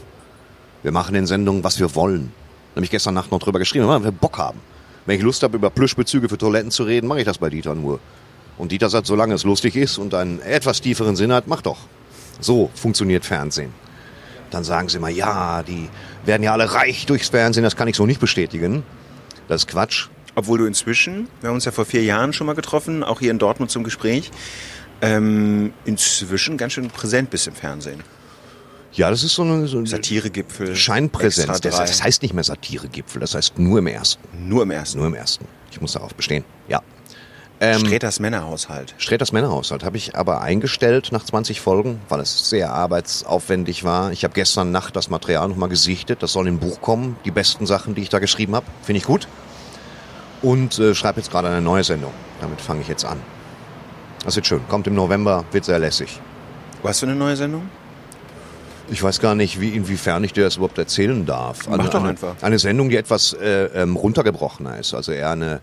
Wir 0.82 0.92
machen 0.92 1.14
in 1.14 1.26
Sendungen, 1.26 1.64
was 1.64 1.80
wir 1.80 1.94
wollen. 1.94 2.32
Nämlich 2.74 2.90
gestern 2.90 3.14
Nacht 3.14 3.32
noch 3.32 3.40
drüber 3.40 3.58
geschrieben, 3.58 3.88
wenn 3.88 4.04
wir 4.04 4.12
Bock 4.12 4.38
haben. 4.38 4.60
Wenn 5.06 5.16
ich 5.16 5.22
Lust 5.22 5.42
habe, 5.42 5.56
über 5.56 5.70
Plüschbezüge 5.70 6.28
für 6.28 6.38
Toiletten 6.38 6.70
zu 6.70 6.84
reden, 6.84 7.08
mache 7.08 7.20
ich 7.20 7.24
das 7.24 7.38
bei 7.38 7.50
Dieter 7.50 7.74
nur. 7.74 7.98
Und 8.58 8.70
Dieter 8.72 8.90
sagt, 8.90 9.06
solange 9.06 9.34
es 9.34 9.44
lustig 9.44 9.74
ist 9.74 9.98
und 9.98 10.14
einen 10.14 10.40
etwas 10.40 10.80
tieferen 10.80 11.16
Sinn 11.16 11.32
hat, 11.32 11.48
mach 11.48 11.62
doch. 11.62 11.78
So 12.40 12.70
funktioniert 12.74 13.24
Fernsehen. 13.24 13.72
Dann 14.50 14.64
sagen 14.64 14.88
sie 14.88 14.98
mal, 14.98 15.10
ja, 15.10 15.62
die 15.62 15.88
werden 16.24 16.42
ja 16.42 16.52
alle 16.52 16.72
reich 16.72 17.06
durchs 17.06 17.28
Fernsehen, 17.28 17.62
das 17.62 17.76
kann 17.76 17.88
ich 17.88 17.96
so 17.96 18.06
nicht 18.06 18.20
bestätigen. 18.20 18.82
Das 19.48 19.62
ist 19.62 19.68
Quatsch. 19.68 20.08
Obwohl 20.34 20.58
du 20.58 20.64
inzwischen, 20.66 21.28
wir 21.40 21.48
haben 21.48 21.56
uns 21.56 21.64
ja 21.64 21.72
vor 21.72 21.84
vier 21.84 22.02
Jahren 22.02 22.32
schon 22.32 22.46
mal 22.46 22.54
getroffen, 22.54 23.02
auch 23.02 23.20
hier 23.20 23.30
in 23.30 23.38
Dortmund 23.38 23.70
zum 23.70 23.84
Gespräch, 23.84 24.30
ähm, 25.02 25.72
inzwischen 25.84 26.56
ganz 26.56 26.74
schön 26.74 26.88
präsent 26.88 27.30
bist 27.30 27.46
im 27.46 27.54
Fernsehen. 27.54 28.02
Ja, 28.92 29.08
das 29.10 29.22
ist 29.22 29.34
so 29.34 29.42
eine, 29.42 29.68
so 29.68 29.78
eine 29.78 29.86
Satiregipfel. 29.86 30.74
Scheinpräsenz. 30.74 31.60
Das, 31.60 31.76
das 31.76 32.02
heißt 32.02 32.22
nicht 32.22 32.34
mehr 32.34 32.42
Satiregipfel, 32.44 33.20
das 33.20 33.34
heißt 33.34 33.58
nur 33.58 33.78
im 33.78 33.86
ersten. 33.86 34.48
Nur 34.48 34.64
im 34.64 34.70
ersten. 34.70 34.98
Nur 34.98 35.06
im 35.06 35.14
ersten. 35.14 35.44
Ich 35.70 35.80
muss 35.80 35.92
darauf 35.92 36.14
bestehen. 36.14 36.44
Ja. 36.68 36.82
Ähm, 37.62 37.80
Sträters 37.80 38.20
Männerhaushalt. 38.20 38.94
Sträters 38.96 39.32
Männerhaushalt 39.32 39.84
habe 39.84 39.98
ich 39.98 40.16
aber 40.16 40.40
eingestellt 40.40 41.10
nach 41.12 41.24
20 41.24 41.60
Folgen, 41.60 42.00
weil 42.08 42.20
es 42.20 42.48
sehr 42.48 42.72
arbeitsaufwendig 42.72 43.84
war. 43.84 44.12
Ich 44.12 44.24
habe 44.24 44.32
gestern 44.32 44.72
Nacht 44.72 44.96
das 44.96 45.10
Material 45.10 45.46
nochmal 45.46 45.68
gesichtet. 45.68 46.22
Das 46.22 46.32
soll 46.32 46.48
im 46.48 46.58
Buch 46.58 46.80
kommen. 46.80 47.16
Die 47.26 47.30
besten 47.30 47.66
Sachen, 47.66 47.94
die 47.94 48.00
ich 48.00 48.08
da 48.08 48.18
geschrieben 48.18 48.54
habe. 48.54 48.64
Finde 48.82 48.98
ich 48.98 49.04
gut. 49.04 49.28
Und 50.40 50.78
äh, 50.78 50.94
schreibe 50.94 51.20
jetzt 51.20 51.30
gerade 51.30 51.48
eine 51.48 51.60
neue 51.60 51.84
Sendung. 51.84 52.12
Damit 52.40 52.62
fange 52.62 52.80
ich 52.80 52.88
jetzt 52.88 53.04
an. 53.04 53.20
Das 54.24 54.36
wird 54.36 54.46
schön. 54.46 54.66
Kommt 54.68 54.86
im 54.86 54.94
November, 54.94 55.44
wird 55.52 55.66
sehr 55.66 55.78
lässig. 55.78 56.18
Was 56.82 57.00
für 57.00 57.06
eine 57.06 57.14
neue 57.14 57.36
Sendung? 57.36 57.68
Ich 58.90 59.02
weiß 59.02 59.20
gar 59.20 59.34
nicht, 59.34 59.60
wie, 59.60 59.68
inwiefern 59.76 60.24
ich 60.24 60.32
dir 60.32 60.44
das 60.44 60.56
überhaupt 60.56 60.78
erzählen 60.78 61.26
darf. 61.26 61.68
Mach 61.68 61.88
doch 61.90 62.00
eine, 62.00 62.08
einfach. 62.08 62.34
Eine 62.40 62.58
Sendung, 62.58 62.88
die 62.88 62.96
etwas 62.96 63.34
äh, 63.34 63.66
ähm, 63.66 63.96
runtergebrochener 63.96 64.78
ist. 64.78 64.94
Also 64.94 65.12
eher 65.12 65.30
eine, 65.30 65.60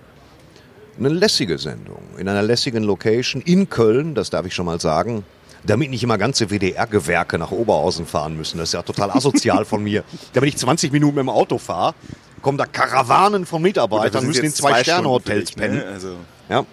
eine 0.99 1.09
lässige 1.09 1.57
Sendung. 1.57 2.01
In 2.17 2.27
einer 2.27 2.41
lässigen 2.41 2.83
Location 2.83 3.41
in 3.41 3.69
Köln, 3.69 4.15
das 4.15 4.29
darf 4.29 4.45
ich 4.45 4.53
schon 4.53 4.65
mal 4.65 4.79
sagen. 4.79 5.23
Damit 5.65 5.89
nicht 5.89 6.03
immer 6.03 6.17
ganze 6.17 6.49
WDR-Gewerke 6.49 7.37
nach 7.37 7.51
Oberhausen 7.51 8.05
fahren 8.05 8.37
müssen. 8.37 8.57
Das 8.57 8.69
ist 8.69 8.73
ja 8.73 8.83
total 8.83 9.11
asozial 9.11 9.65
von 9.65 9.83
mir. 9.83 10.03
Damit 10.33 10.49
ich 10.49 10.57
20 10.57 10.91
Minuten 10.91 11.15
mit 11.15 11.23
dem 11.23 11.29
Auto 11.29 11.57
fahre, 11.57 11.93
kommen 12.41 12.57
da 12.57 12.65
Karawanen 12.65 13.45
von 13.45 13.61
Mitarbeitern, 13.61 14.25
müssen 14.25 14.39
in 14.39 14.45
jetzt 14.45 14.57
zwei 14.57 14.69
Stunden 14.69 14.77
für 14.77 14.83
Sterne-Hotels 14.85 15.49
dich, 15.49 15.57
ne? 15.57 15.67
pennen. 15.67 15.83
Also, 15.93 16.15
Ja. 16.49 16.65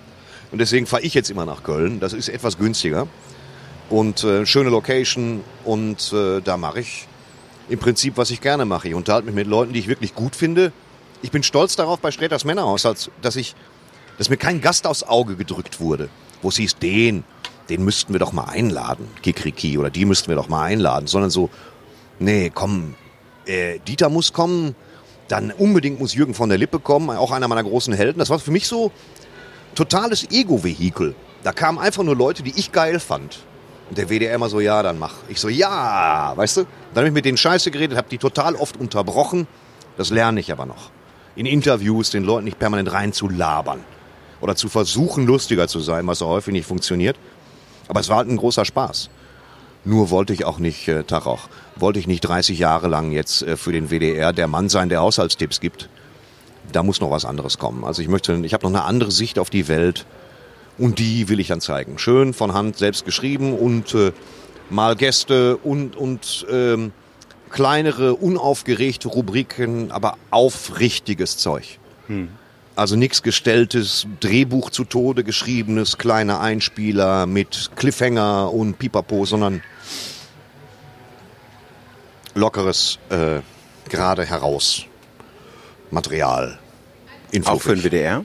Und 0.53 0.59
deswegen 0.59 0.87
fahre 0.87 1.03
ich 1.03 1.15
jetzt 1.15 1.31
immer 1.31 1.45
nach 1.45 1.65
Köln. 1.65 1.99
Das 1.99 2.13
ist 2.13 2.29
etwas 2.29 2.59
günstiger. 2.59 3.09
Und 3.91 4.23
äh, 4.23 4.47
schöne 4.47 4.71
Location. 4.71 5.41
Und 5.65 6.13
äh, 6.13 6.41
da 6.43 6.57
mache 6.57 6.81
ich 6.81 7.09
im 7.69 7.79
Prinzip, 7.81 8.17
was 8.17 8.31
ich 8.31 8.41
gerne 8.41 8.65
mache. 8.65 8.89
Ich 8.89 8.95
unterhalte 8.95 9.27
mich 9.27 9.35
mit 9.35 9.49
Leuten, 9.49 9.73
die 9.73 9.81
ich 9.81 9.89
wirklich 9.89 10.15
gut 10.15 10.37
finde. 10.37 10.73
Ich 11.23 11.31
bin 11.31 11.43
stolz 11.43 11.75
darauf 11.77 11.99
bei 12.01 12.11
Sträters 12.11 12.45
Männerhaushalt, 12.45 13.11
dass 13.23 13.37
ich, 13.37 13.57
dass 14.19 14.31
mir 14.31 14.37
kein 14.37 14.61
Gast 14.61 14.87
aufs 14.87 15.03
Auge 15.03 15.37
gedrückt 15.37 15.81
wurde. 15.81 16.09
Wo 16.43 16.49
es 16.49 16.57
hieß, 16.57 16.77
den, 16.77 17.25
den 17.69 17.85
müssten 17.85 18.13
wir 18.13 18.21
doch 18.21 18.33
mal 18.33 18.45
einladen. 18.45 19.09
Kikriki. 19.23 19.79
Oder 19.79 19.91
die 19.91 20.05
müssten 20.05 20.29
wir 20.29 20.37
doch 20.37 20.49
mal 20.49 20.65
einladen. 20.65 21.07
Sondern 21.07 21.31
so, 21.31 21.51
nee, 22.19 22.51
komm, 22.55 22.95
äh, 23.47 23.79
Dieter 23.81 24.09
muss 24.09 24.33
kommen. 24.33 24.75
Dann 25.29 25.51
unbedingt 25.51 26.01
muss 26.01 26.15
Jürgen 26.15 26.35
von 26.35 26.49
der 26.49 26.59
Lippe 26.59 26.79
kommen. 26.79 27.17
Auch 27.17 27.31
einer 27.33 27.49
meiner 27.49 27.65
großen 27.65 27.95
Helden. 27.95 28.19
Das 28.19 28.31
war 28.31 28.39
für 28.39 28.51
mich 28.51 28.69
so, 28.69 28.93
totales 29.75 30.31
Ego-Vehikel. 30.31 31.15
Da 31.43 31.53
kamen 31.53 31.79
einfach 31.79 32.03
nur 32.03 32.17
Leute, 32.17 32.43
die 32.43 32.53
ich 32.57 32.73
geil 32.73 33.01
fand. 33.01 33.41
Und 33.89 33.99
der 33.99 34.09
WDR 34.09 34.35
immer 34.35 34.49
so, 34.49 34.61
ja, 34.61 34.83
dann 34.83 34.99
mach. 34.99 35.15
Ich 35.29 35.41
so, 35.41 35.49
ja, 35.49 36.33
weißt 36.37 36.59
du? 36.59 36.61
Dann 36.63 37.03
habe 37.03 37.09
ich 37.09 37.13
mit 37.13 37.25
denen 37.25 37.37
Scheiße 37.37 37.71
geredet, 37.71 37.99
habe 37.99 38.09
die 38.09 38.19
total 38.19 38.55
oft 38.55 38.79
unterbrochen. 38.79 39.47
Das 39.97 40.11
lerne 40.11 40.41
ich 40.41 40.51
aber 40.51 40.67
noch. 40.67 40.91
In 41.37 41.47
Interviews 41.47 42.11
den 42.11 42.25
Leuten 42.25 42.45
nicht 42.45 42.59
permanent 42.59 42.93
reinzulabern. 42.93 43.81
Oder 44.45 44.55
zu 44.55 44.69
versuchen, 44.69 45.27
lustiger 45.27 45.67
zu 45.67 45.81
sein, 45.81 46.07
was 46.07 46.19
so 46.21 46.29
häufig 46.29 46.53
nicht 46.53 46.67
funktioniert. 46.67 47.17
Aber 47.89 47.99
es 47.99 48.09
war 48.09 48.19
halt 48.19 48.29
ein 48.29 48.37
großer 48.37 48.65
Spaß. 48.65 49.11
Nur 49.85 50.11
wollte 50.11 50.33
ich 50.33 50.45
auch 50.45 50.59
nicht, 50.59 50.87
äh, 50.87 51.03
Tag 51.03 51.27
auch, 51.27 51.49
wollte 51.77 51.99
ich 51.99 52.07
nicht 52.07 52.21
30 52.21 52.59
Jahre 52.59 52.89
lang 52.89 53.11
jetzt 53.11 53.43
äh, 53.43 53.57
für 53.57 53.73
den 53.73 53.89
WDR 53.89 54.33
der 54.33 54.47
Mann 54.47 54.69
sein, 54.69 54.89
der 54.89 55.01
Haushaltstipps 55.01 55.61
gibt 55.61 55.89
da 56.73 56.83
muss 56.83 57.01
noch 57.01 57.11
was 57.11 57.25
anderes 57.25 57.59
kommen. 57.59 57.85
Also 57.85 58.03
ich 58.03 58.09
möchte, 58.09 58.35
ich 58.45 58.55
habe 58.55 58.65
noch 58.65 58.71
eine 58.71 58.85
andere 58.85 59.11
Sicht 59.11 59.39
auf 59.39 59.51
die 59.51 59.69
Welt 59.69 60.07
und 60.79 60.99
die 60.99 61.29
will 61.29 61.41
ich 61.41 61.49
dann 61.49 61.61
zeigen. 61.61 61.99
Schön 61.99 62.35
von 62.35 62.53
Hand 62.53 62.77
selbst 62.77 63.05
geschrieben 63.05 63.57
und 63.57 63.95
äh, 63.95 64.13
mal 64.71 64.97
Gäste 64.97 65.57
und 65.59 65.97
und 65.97 66.47
ähm, 66.51 66.93
kleinere 67.51 68.15
unaufgeregte 68.15 69.09
Rubriken, 69.09 69.93
aber 69.93 70.17
aufrichtiges 70.31 71.37
Zeug. 71.37 71.79
Also 72.77 72.97
nichts 72.97 73.23
gestelltes, 73.23 74.07
Drehbuch 74.19 74.71
zu 74.71 74.85
Tode 74.85 75.23
geschriebenes, 75.23 75.97
kleine 75.97 76.41
Einspieler 76.41 77.27
mit 77.27 77.71
Cliffhanger 77.77 78.53
und 78.53 78.79
Pipapo, 78.79 79.25
sondern 79.25 79.63
lockeres, 82.35 82.99
äh, 83.11 83.41
gerade 83.89 84.25
heraus 84.25 84.87
Material. 85.93 86.59
auch 87.45 87.63
für 87.63 87.71
den 87.71 87.77
Info. 87.77 87.89
WDR? 87.89 88.25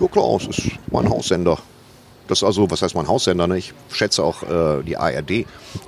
Ja 0.00 0.06
klar, 0.06 0.36
es 0.36 0.46
ist 0.46 0.70
mein 0.90 1.08
Haussender. 1.10 1.58
Das 2.26 2.38
ist 2.38 2.44
also, 2.44 2.70
was 2.70 2.80
heißt 2.80 2.94
mein 2.94 3.08
Haussender? 3.08 3.46
Ne? 3.46 3.58
Ich 3.58 3.74
schätze 3.92 4.22
auch 4.22 4.42
äh, 4.42 4.82
die 4.82 4.96
ARD. 4.96 5.30
Ich 5.30 5.46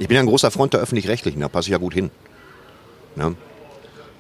bin 0.09 0.13
ja 0.13 0.21
ein 0.21 0.27
großer 0.27 0.51
Freund 0.51 0.75
der 0.75 0.81
Öffentlich-Rechtlichen, 0.81 1.41
da 1.41 1.49
passe 1.49 1.69
ich 1.69 1.73
ja 1.73 1.79
gut 1.79 1.95
hin. 1.95 2.11
Ne? 3.17 3.37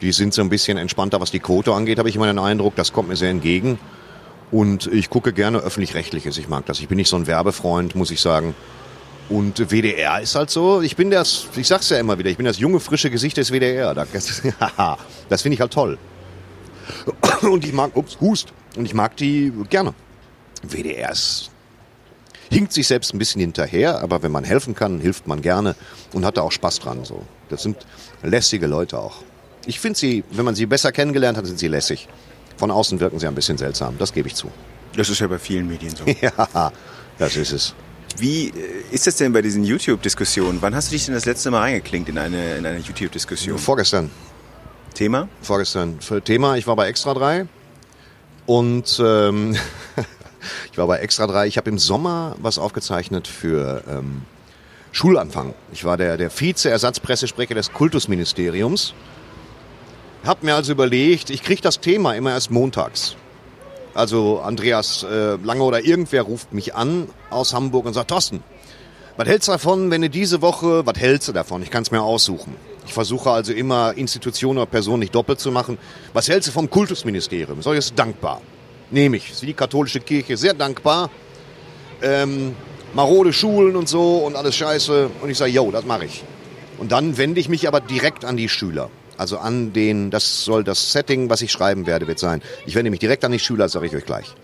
Die 0.01 0.13
sind 0.13 0.33
so 0.33 0.43
ein 0.43 0.49
bisschen 0.49 0.79
entspannter, 0.79 1.21
was 1.21 1.31
die 1.31 1.41
Quote 1.41 1.73
angeht, 1.73 1.99
habe 1.99 2.09
ich 2.09 2.17
immer 2.17 2.27
den 2.27 2.39
Eindruck. 2.39 2.75
Das 2.77 2.93
kommt 2.93 3.09
mir 3.09 3.17
sehr 3.17 3.31
entgegen. 3.31 3.79
Und 4.51 4.87
ich 4.87 5.11
gucke 5.11 5.33
gerne 5.33 5.59
Öffentlich-Rechtliches. 5.59 6.39
Ich 6.39 6.49
mag 6.49 6.67
das. 6.67 6.81
Ich 6.81 6.89
bin 6.89 6.97
nicht 6.97 7.09
so 7.09 7.17
ein 7.17 7.27
Werbefreund, 7.27 7.95
muss 7.95 8.11
ich 8.11 8.21
sagen. 8.21 8.55
Und 9.29 9.71
WDR 9.71 10.21
ist 10.21 10.35
halt 10.35 10.51
so, 10.51 10.81
ich 10.81 10.97
bin 10.97 11.11
das, 11.11 11.47
ich 11.55 11.69
sag's 11.69 11.89
ja 11.89 11.99
immer 11.99 12.19
wieder, 12.19 12.31
ich 12.31 12.37
bin 12.37 12.47
das 12.47 12.59
junge, 12.59 12.81
frische 12.81 13.11
Gesicht 13.11 13.37
des 13.37 13.53
WDR. 13.53 13.95
Das, 13.95 14.09
das 15.29 15.43
finde 15.43 15.55
ich 15.55 15.61
halt 15.61 15.73
toll. 15.73 15.99
Und 17.43 17.65
ich 17.65 17.73
mag, 17.73 17.97
ups, 17.97 18.19
Hust, 18.21 18.53
und 18.77 18.87
ich 18.87 18.95
mag 18.95 19.17
die 19.17 19.53
gerne. 19.69 19.95
WDR 20.63 21.13
ist, 21.13 21.51
hinkt 22.51 22.73
sich 22.73 22.89
selbst 22.89 23.15
ein 23.15 23.19
bisschen 23.19 23.41
hinterher, 23.41 24.03
aber 24.03 24.23
wenn 24.23 24.33
man 24.33 24.43
helfen 24.43 24.75
kann, 24.75 25.01
hilft 25.01 25.29
man 25.29 25.41
gerne 25.43 25.77
und 26.13 26.25
hat 26.25 26.37
da 26.37 26.43
auch 26.43 26.53
Spaß 26.53 26.81
dran. 26.81 27.05
So. 27.05 27.25
Das 27.49 27.63
sind 27.63 27.77
lässige 28.23 28.67
Leute 28.67 28.99
auch. 28.99 29.23
Ich 29.67 29.81
finde 29.81 29.99
sie, 29.99 30.25
wenn 30.31 30.45
man 30.45 30.55
sie 30.55 30.67
besser 30.67 30.93
kennengelernt 30.93 31.37
hat, 31.37 31.47
sind 31.47 31.59
sie 31.59 31.69
lässig. 31.69 32.09
Von 32.57 32.71
außen 32.71 33.01
wirken 33.01 33.19
sie 33.19 33.27
ein 33.27 33.35
bisschen 33.35 33.59
seltsam, 33.59 33.97
das 33.99 34.13
gebe 34.13 34.29
ich 34.29 34.35
zu. 34.35 34.51
Das 34.97 35.09
ist 35.09 35.21
ja 35.21 35.27
bei 35.27 35.39
vielen 35.39 35.69
Medien 35.69 35.95
so. 35.95 36.05
ja, 36.21 36.73
das 37.19 37.37
ist 37.37 37.53
es. 37.53 37.75
Wie 38.19 38.49
äh, 38.49 38.53
ist 38.91 39.07
das 39.07 39.17
denn 39.17 39.33
bei 39.33 39.43
diesen 39.43 39.65
YouTube-Diskussionen? 39.65 40.59
Wann 40.61 40.75
hast 40.75 40.89
du 40.89 40.93
dich 40.93 41.07
denn 41.07 41.15
das 41.15 41.27
letzte 41.27 41.51
Mal 41.51 41.61
reingeklinkt 41.61 42.09
in 42.09 42.19
eine, 42.19 42.57
in 42.57 42.67
eine 42.67 42.79
YouTube-Diskussion? 42.79 43.59
Vorgestern. 43.59 44.11
Thema? 44.95 45.29
Vorgestern. 45.43 46.01
Für 46.01 46.23
Thema, 46.23 46.57
ich 46.57 46.67
war 46.67 46.77
bei 46.77 46.89
Extra 46.89 47.15
3 47.15 47.47
und 48.47 49.01
ähm, 49.03 49.57
ich 50.73 50.79
war 50.79 50.87
bei 50.87 50.99
Extra 50.99 51.27
3. 51.27 51.47
Ich 51.47 51.57
habe 51.57 51.71
im 51.71 51.79
Sommer 51.79 52.35
was 52.39 52.59
aufgezeichnet 52.59 53.29
für 53.29 53.85
ähm, 53.89 54.23
Schulanfang. 54.93 55.55
Ich 55.73 55.85
war 55.85 55.97
der, 55.97 56.17
der 56.17 56.31
Vize-Ersatzpressesprecher 56.31 57.55
des 57.55 57.73
Kultusministeriums. 57.73 58.95
Hab 60.25 60.43
mir 60.43 60.55
also 60.55 60.73
überlegt, 60.73 61.31
ich 61.31 61.43
kriege 61.43 61.63
das 61.63 61.81
Thema 61.81 62.15
immer 62.15 62.33
erst 62.33 62.51
montags. 62.51 63.17
Also 63.95 64.41
Andreas 64.41 65.03
äh, 65.03 65.37
Lange 65.43 65.63
oder 65.63 65.85
irgendwer 65.85 66.23
ruft 66.23 66.53
mich 66.53 66.75
an 66.75 67.09
aus 67.31 67.55
Hamburg 67.55 67.87
und 67.87 67.95
sagt, 67.95 68.11
Thorsten, 68.11 68.43
was 69.17 69.27
hältst 69.27 69.49
du 69.49 69.53
davon, 69.53 69.91
wenn 69.91 70.03
du 70.03 70.11
diese 70.11 70.43
Woche, 70.43 70.85
was 70.87 70.99
hältst 70.99 71.29
du 71.29 71.33
davon? 71.33 71.63
Ich 71.63 71.71
kann 71.71 71.83
es 71.83 71.91
mir 71.91 72.03
aussuchen. 72.03 72.55
Ich 72.87 72.93
versuche 72.93 73.31
also 73.31 73.53
immer 73.53 73.95
Institutionen 73.97 74.59
oder 74.59 74.67
Personen 74.67 75.01
nicht 75.01 75.15
doppelt 75.15 75.41
zu 75.41 75.51
machen. 75.51 75.79
Was 76.13 76.29
hältst 76.29 76.49
du 76.49 76.53
vom 76.53 76.69
Kultusministerium? 76.69 77.63
Soll 77.63 77.77
ich 77.77 77.87
es 77.87 77.95
dankbar? 77.95 78.43
Nehme 78.91 79.17
ich. 79.17 79.31
Ist 79.31 79.43
wie 79.43 79.47
die 79.47 79.55
katholische 79.55 80.01
Kirche 80.01 80.37
sehr 80.37 80.55
dankbar. 80.55 81.11
Ähm, 82.03 82.55
marode 82.95 83.33
Schulen 83.33 83.75
und 83.75 83.89
so 83.89 84.19
und 84.19 84.37
alles 84.37 84.55
scheiße. 84.55 85.11
Und 85.23 85.31
ich 85.31 85.39
sage, 85.39 85.53
yo, 85.53 85.71
das 85.71 85.85
mache 85.85 86.05
ich. 86.05 86.25
Und 86.79 86.93
dann 86.93 87.17
wende 87.17 87.41
ich 87.41 87.49
mich 87.49 87.69
aber 87.69 87.81
direkt 87.81 88.25
an 88.25 88.37
die 88.37 88.49
Schüler. 88.49 88.91
Also 89.21 89.37
an 89.37 89.75
den, 89.75 90.11
das 90.11 90.47
soll 90.47 90.65
das 90.65 90.93
Setting, 90.93 91.29
was 91.29 91.43
ich 91.43 91.53
schreiben 91.53 91.87
werde, 91.87 92.07
wird 92.07 92.19
sein. 92.19 92.41
Ich 92.65 92.75
wende 92.75 92.91
mich 92.91 93.01
direkt 93.01 93.23
an 93.23 93.33
die 93.33 93.39
Schüler, 93.39 93.69
sage 93.69 93.85
ich 93.85 93.95
euch 93.95 94.07
gleich. 94.07 94.35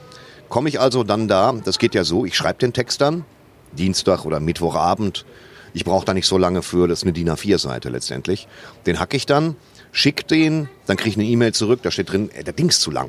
Komme 0.50 0.68
ich 0.68 0.78
also 0.78 1.02
dann 1.02 1.28
da, 1.28 1.54
das 1.64 1.78
geht 1.78 1.94
ja 1.94 2.04
so, 2.04 2.26
ich 2.26 2.36
schreibe 2.36 2.58
den 2.58 2.74
Text 2.74 3.00
dann, 3.00 3.24
Dienstag 3.72 4.26
oder 4.26 4.38
Mittwochabend. 4.38 5.24
Ich 5.72 5.86
brauche 5.86 6.04
da 6.04 6.12
nicht 6.12 6.26
so 6.26 6.36
lange 6.36 6.60
für, 6.60 6.88
das 6.88 6.98
ist 6.98 7.02
eine 7.04 7.14
DIN 7.14 7.30
A4-Seite 7.30 7.88
letztendlich. 7.88 8.48
Den 8.84 9.00
hacke 9.00 9.16
ich 9.16 9.24
dann, 9.24 9.56
schick 9.92 10.28
den, 10.28 10.68
dann 10.84 10.98
kriege 10.98 11.08
ich 11.08 11.16
eine 11.16 11.24
E-Mail 11.24 11.54
zurück, 11.54 11.80
da 11.82 11.90
steht 11.90 12.12
drin, 12.12 12.30
äh, 12.32 12.44
der 12.44 12.52
Ding 12.52 12.68
ist 12.68 12.82
zu 12.82 12.90
lang. 12.90 13.08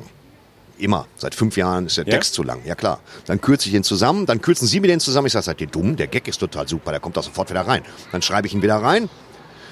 Immer. 0.78 1.06
Seit 1.18 1.34
fünf 1.34 1.58
Jahren 1.58 1.84
ist 1.84 1.98
der 1.98 2.06
Ja? 2.06 2.12
Text 2.12 2.32
zu 2.32 2.42
lang. 2.42 2.62
Ja 2.64 2.76
klar. 2.76 3.00
Dann 3.26 3.42
kürze 3.42 3.68
ich 3.68 3.74
ihn 3.74 3.84
zusammen, 3.84 4.24
dann 4.24 4.40
kürzen 4.40 4.66
Sie 4.66 4.80
mir 4.80 4.86
den 4.86 5.00
zusammen. 5.00 5.26
Ich 5.26 5.34
sage, 5.34 5.44
seid 5.44 5.60
ihr 5.60 5.66
dumm? 5.66 5.96
Der 5.96 6.06
Gag 6.06 6.28
ist 6.28 6.38
total 6.38 6.66
super, 6.66 6.92
der 6.92 7.00
kommt 7.00 7.18
da 7.18 7.22
sofort 7.22 7.50
wieder 7.50 7.66
rein. 7.66 7.82
Dann 8.10 8.22
schreibe 8.22 8.46
ich 8.46 8.54
ihn 8.54 8.62
wieder 8.62 8.76
rein. 8.76 9.10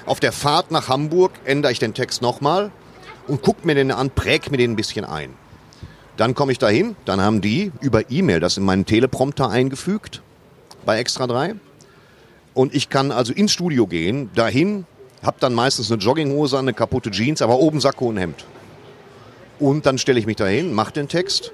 Auf 0.07 0.21
der 0.21 0.31
Fahrt 0.31 0.71
nach 0.71 0.87
Hamburg 0.87 1.33
ändere 1.43 1.73
ich 1.73 1.79
den 1.79 1.93
Text 1.93 2.21
nochmal 2.21 2.71
und 3.27 3.41
guck 3.41 3.65
mir 3.65 3.75
den 3.75 3.91
an, 3.91 4.09
präg 4.09 4.49
mir 4.49 4.55
den 4.55 4.71
ein 4.71 4.75
bisschen 4.77 5.03
ein. 5.03 5.33
Dann 6.15 6.33
komme 6.33 6.53
ich 6.53 6.59
dahin, 6.59 6.95
dann 7.03 7.19
haben 7.19 7.41
die 7.41 7.73
über 7.81 8.09
E-Mail 8.09 8.39
das 8.39 8.55
in 8.55 8.63
meinen 8.63 8.85
Teleprompter 8.85 9.49
eingefügt 9.49 10.21
bei 10.85 10.97
Extra 10.97 11.27
3. 11.27 11.55
Und 12.53 12.73
ich 12.73 12.87
kann 12.87 13.11
also 13.11 13.33
ins 13.33 13.51
Studio 13.51 13.85
gehen, 13.85 14.29
dahin, 14.33 14.85
hab 15.23 15.41
dann 15.41 15.53
meistens 15.53 15.91
eine 15.91 16.01
Jogginghose, 16.01 16.57
an, 16.57 16.63
eine 16.63 16.73
kaputte 16.73 17.11
Jeans, 17.11 17.41
aber 17.41 17.59
oben 17.59 17.81
Sakko 17.81 18.07
und 18.07 18.15
Hemd. 18.15 18.45
Und 19.59 19.85
dann 19.85 19.97
stelle 19.97 20.21
ich 20.21 20.25
mich 20.25 20.37
dahin, 20.37 20.73
mache 20.73 20.93
den 20.93 21.09
Text. 21.09 21.51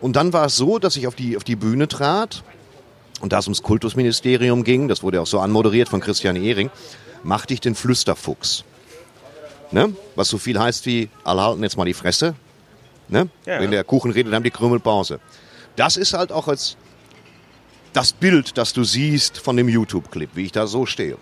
Und 0.00 0.14
dann 0.14 0.32
war 0.32 0.46
es 0.46 0.56
so, 0.56 0.78
dass 0.78 0.96
ich 0.96 1.08
auf 1.08 1.16
die, 1.16 1.36
auf 1.36 1.42
die 1.42 1.56
Bühne 1.56 1.88
trat 1.88 2.44
und 3.20 3.32
da 3.32 3.40
es 3.40 3.46
ums 3.46 3.64
Kultusministerium 3.64 4.62
ging, 4.62 4.86
das 4.86 5.02
wurde 5.02 5.20
auch 5.20 5.26
so 5.26 5.40
anmoderiert 5.40 5.88
von 5.88 6.00
Christian 6.00 6.36
Ehring, 6.36 6.70
machte 7.26 7.52
ich 7.52 7.60
den 7.60 7.74
Flüsterfuchs. 7.74 8.64
Ne? 9.72 9.94
Was 10.14 10.28
so 10.28 10.38
viel 10.38 10.58
heißt 10.58 10.86
wie, 10.86 11.10
alle 11.24 11.42
halten 11.42 11.62
jetzt 11.62 11.76
mal 11.76 11.84
die 11.84 11.94
Fresse. 11.94 12.34
Ne? 13.08 13.28
Ja. 13.44 13.60
Wenn 13.60 13.70
der 13.70 13.84
Kuchen 13.84 14.12
redet, 14.12 14.28
dann 14.28 14.36
haben 14.36 14.44
die 14.44 14.50
Krümelpause. 14.50 15.20
Das 15.74 15.96
ist 15.96 16.14
halt 16.14 16.32
auch 16.32 16.48
als 16.48 16.76
das 17.92 18.12
Bild, 18.12 18.56
das 18.56 18.72
du 18.72 18.84
siehst 18.84 19.38
von 19.38 19.56
dem 19.56 19.68
YouTube-Clip, 19.68 20.30
wie 20.34 20.44
ich 20.44 20.52
da 20.52 20.66
so 20.66 20.86
stehe. 20.86 21.16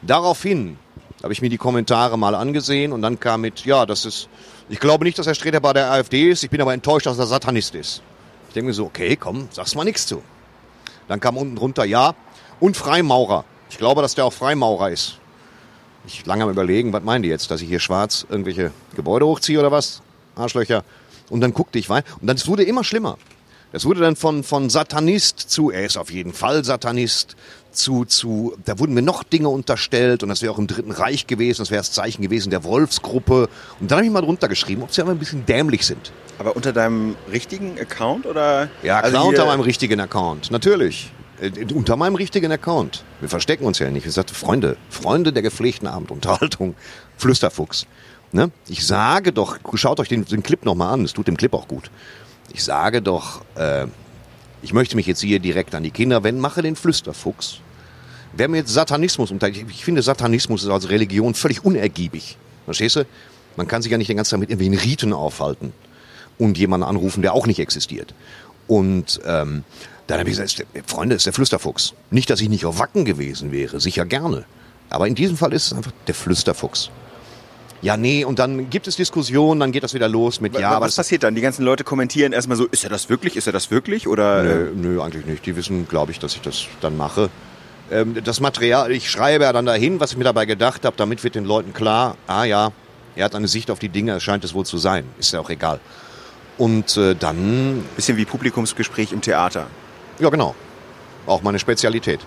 Daraufhin 0.00 0.78
habe 1.22 1.32
ich 1.32 1.42
mir 1.42 1.50
die 1.50 1.58
Kommentare 1.58 2.18
mal 2.18 2.34
angesehen 2.34 2.92
und 2.92 3.02
dann 3.02 3.20
kam 3.20 3.42
mit, 3.42 3.64
ja, 3.64 3.86
das 3.86 4.04
ist, 4.04 4.28
ich 4.68 4.80
glaube 4.80 5.04
nicht, 5.04 5.18
dass 5.18 5.26
Herr 5.26 5.34
Streter 5.34 5.60
bei 5.60 5.72
der 5.72 5.92
AfD 5.92 6.30
ist, 6.30 6.42
ich 6.42 6.50
bin 6.50 6.60
aber 6.60 6.72
enttäuscht, 6.72 7.06
dass 7.06 7.18
er 7.18 7.26
Satanist 7.26 7.74
ist. 7.74 8.02
Ich 8.48 8.54
denke 8.54 8.68
mir 8.68 8.74
so, 8.74 8.86
okay, 8.86 9.16
komm, 9.16 9.48
sag's 9.50 9.74
mal 9.74 9.84
nichts 9.84 10.06
zu. 10.06 10.22
Dann 11.08 11.20
kam 11.20 11.36
unten 11.36 11.56
drunter, 11.56 11.84
ja, 11.84 12.14
und 12.60 12.76
Freimaurer. 12.76 13.44
Ich 13.72 13.78
glaube, 13.78 14.02
dass 14.02 14.14
der 14.14 14.26
auch 14.26 14.34
Freimaurer 14.34 14.90
ist. 14.90 15.16
Ich 16.06 16.26
lange 16.26 16.44
am 16.44 16.50
überlegen, 16.50 16.92
was 16.92 17.02
meinen 17.04 17.22
die 17.22 17.30
jetzt, 17.30 17.50
dass 17.50 17.62
ich 17.62 17.68
hier 17.70 17.80
schwarz 17.80 18.26
irgendwelche 18.28 18.70
Gebäude 18.94 19.24
hochziehe 19.24 19.58
oder 19.58 19.72
was? 19.72 20.02
Arschlöcher. 20.36 20.84
Und 21.30 21.40
dann 21.40 21.54
guckte 21.54 21.78
ich 21.78 21.88
weiter 21.88 22.06
und 22.20 22.26
dann 22.26 22.36
es 22.36 22.46
wurde 22.46 22.64
immer 22.64 22.84
schlimmer. 22.84 23.16
Das 23.72 23.86
wurde 23.86 24.00
dann 24.00 24.14
von, 24.14 24.44
von 24.44 24.68
Satanist 24.68 25.38
zu, 25.38 25.70
er 25.70 25.86
ist 25.86 25.96
auf 25.96 26.12
jeden 26.12 26.34
Fall 26.34 26.62
Satanist, 26.62 27.34
zu, 27.70 28.04
zu, 28.04 28.54
da 28.66 28.78
wurden 28.78 28.92
mir 28.92 29.00
noch 29.00 29.22
Dinge 29.22 29.48
unterstellt 29.48 30.22
und 30.22 30.28
das 30.28 30.42
wäre 30.42 30.52
auch 30.52 30.58
im 30.58 30.66
Dritten 30.66 30.90
Reich 30.90 31.26
gewesen, 31.26 31.62
das 31.62 31.70
wäre 31.70 31.80
das 31.80 31.92
Zeichen 31.92 32.20
gewesen 32.20 32.50
der 32.50 32.64
Wolfsgruppe. 32.64 33.48
Und 33.80 33.90
dann 33.90 33.96
habe 33.96 34.06
ich 34.06 34.12
mal 34.12 34.20
drunter 34.20 34.48
geschrieben, 34.48 34.82
ob 34.82 34.92
sie 34.92 35.00
aber 35.00 35.12
ein 35.12 35.18
bisschen 35.18 35.46
dämlich 35.46 35.86
sind. 35.86 36.12
Aber 36.38 36.54
unter 36.56 36.74
deinem 36.74 37.16
richtigen 37.30 37.80
Account 37.80 38.26
oder? 38.26 38.68
Ja, 38.82 39.00
Also 39.00 39.22
unter 39.22 39.46
meinem 39.46 39.60
richtigen 39.62 39.98
Account, 39.98 40.50
natürlich. 40.50 41.10
Äh, 41.42 41.74
unter 41.74 41.96
meinem 41.96 42.14
richtigen 42.14 42.52
Account. 42.52 43.04
Wir 43.20 43.28
verstecken 43.28 43.64
uns 43.64 43.80
ja 43.80 43.90
nicht. 43.90 44.04
Wir 44.04 44.12
sagten, 44.12 44.34
Freunde, 44.34 44.76
Freunde 44.88 45.32
der 45.32 45.42
gepflegten 45.42 45.88
Abendunterhaltung, 45.88 46.74
Flüsterfuchs. 47.16 47.86
Ne? 48.30 48.50
Ich 48.68 48.86
sage 48.86 49.32
doch, 49.32 49.58
schaut 49.74 50.00
euch 50.00 50.08
den, 50.08 50.24
den 50.24 50.42
Clip 50.42 50.64
nochmal 50.64 50.94
an, 50.94 51.04
es 51.04 51.12
tut 51.12 51.26
dem 51.26 51.36
Clip 51.36 51.52
auch 51.52 51.68
gut. 51.68 51.90
Ich 52.52 52.64
sage 52.64 53.02
doch, 53.02 53.42
äh, 53.56 53.86
ich 54.62 54.72
möchte 54.72 54.96
mich 54.96 55.06
jetzt 55.06 55.20
hier 55.20 55.40
direkt 55.40 55.74
an 55.74 55.82
die 55.82 55.90
Kinder 55.90 56.22
wenden, 56.22 56.40
mache 56.40 56.62
den 56.62 56.76
Flüsterfuchs. 56.76 57.58
Wer 58.34 58.48
mir 58.48 58.58
jetzt 58.58 58.72
Satanismus 58.72 59.30
unter, 59.30 59.48
ich, 59.48 59.66
ich 59.68 59.84
finde 59.84 60.00
Satanismus 60.02 60.62
ist 60.62 60.70
als 60.70 60.88
Religion 60.88 61.34
völlig 61.34 61.64
unergiebig. 61.64 62.38
Verstehst 62.64 62.96
du? 62.96 63.06
Man 63.56 63.66
kann 63.66 63.82
sich 63.82 63.92
ja 63.92 63.98
nicht 63.98 64.08
den 64.08 64.16
ganzen 64.16 64.30
Tag 64.30 64.40
mit 64.40 64.50
irgendwelchen 64.50 64.88
Riten 64.88 65.12
aufhalten 65.12 65.74
und 66.38 66.56
jemanden 66.56 66.86
anrufen, 66.86 67.20
der 67.20 67.34
auch 67.34 67.46
nicht 67.46 67.58
existiert. 67.58 68.14
Und 68.66 69.20
ähm, 69.26 69.64
dann 70.12 70.20
habe 70.20 70.28
ich 70.28 70.36
gesagt, 70.36 70.66
Freunde, 70.86 71.14
ist 71.16 71.24
der 71.24 71.32
Flüsterfuchs. 71.32 71.94
Nicht, 72.10 72.28
dass 72.28 72.42
ich 72.42 72.50
nicht 72.50 72.66
auf 72.66 72.78
Wacken 72.78 73.06
gewesen 73.06 73.50
wäre, 73.50 73.80
sicher 73.80 74.04
gerne. 74.04 74.44
Aber 74.90 75.08
in 75.08 75.14
diesem 75.14 75.38
Fall 75.38 75.54
ist 75.54 75.68
es 75.68 75.72
einfach 75.72 75.90
der 76.06 76.14
Flüsterfuchs. 76.14 76.90
Ja, 77.80 77.96
nee, 77.96 78.22
und 78.22 78.38
dann 78.38 78.68
gibt 78.68 78.86
es 78.88 78.96
Diskussionen, 78.96 79.58
dann 79.58 79.72
geht 79.72 79.84
das 79.84 79.94
wieder 79.94 80.08
los 80.08 80.42
mit, 80.42 80.52
ja, 80.58 80.78
was 80.82 80.96
passiert 80.96 81.22
dann? 81.22 81.34
Die 81.34 81.40
ganzen 81.40 81.64
Leute 81.64 81.82
kommentieren 81.82 82.34
erstmal 82.34 82.58
so, 82.58 82.66
ist 82.66 82.84
er 82.84 82.90
das 82.90 83.08
wirklich? 83.08 83.36
Ist 83.36 83.46
er 83.46 83.54
das 83.54 83.70
wirklich? 83.70 84.06
Oder 84.06 84.42
Nö, 84.42 84.68
äh, 84.68 84.70
nö, 84.74 85.00
eigentlich 85.00 85.24
nicht. 85.24 85.46
Die 85.46 85.56
wissen, 85.56 85.88
glaube 85.88 86.12
ich, 86.12 86.18
dass 86.18 86.34
ich 86.34 86.42
das 86.42 86.66
dann 86.82 86.98
mache. 86.98 87.30
Ähm, 87.90 88.14
das 88.22 88.40
Material, 88.40 88.92
ich 88.92 89.10
schreibe 89.10 89.44
ja 89.44 89.52
dann 89.54 89.64
dahin, 89.64 89.98
was 89.98 90.12
ich 90.12 90.18
mir 90.18 90.24
dabei 90.24 90.44
gedacht 90.44 90.84
habe, 90.84 90.94
damit 90.98 91.24
wird 91.24 91.36
den 91.36 91.46
Leuten 91.46 91.72
klar, 91.72 92.18
ah 92.26 92.44
ja, 92.44 92.70
er 93.16 93.24
hat 93.24 93.34
eine 93.34 93.48
Sicht 93.48 93.70
auf 93.70 93.78
die 93.78 93.88
Dinge, 93.88 94.20
scheint 94.20 94.44
es 94.44 94.52
wohl 94.52 94.66
zu 94.66 94.76
sein. 94.76 95.06
Ist 95.18 95.32
ja 95.32 95.40
auch 95.40 95.48
egal. 95.48 95.80
Und 96.58 96.98
äh, 96.98 97.14
dann, 97.14 97.82
bisschen 97.96 98.18
wie 98.18 98.26
Publikumsgespräch 98.26 99.12
im 99.12 99.22
Theater? 99.22 99.68
Ja 100.18 100.28
genau, 100.30 100.54
auch 101.26 101.42
meine 101.42 101.58
Spezialität. 101.58 102.20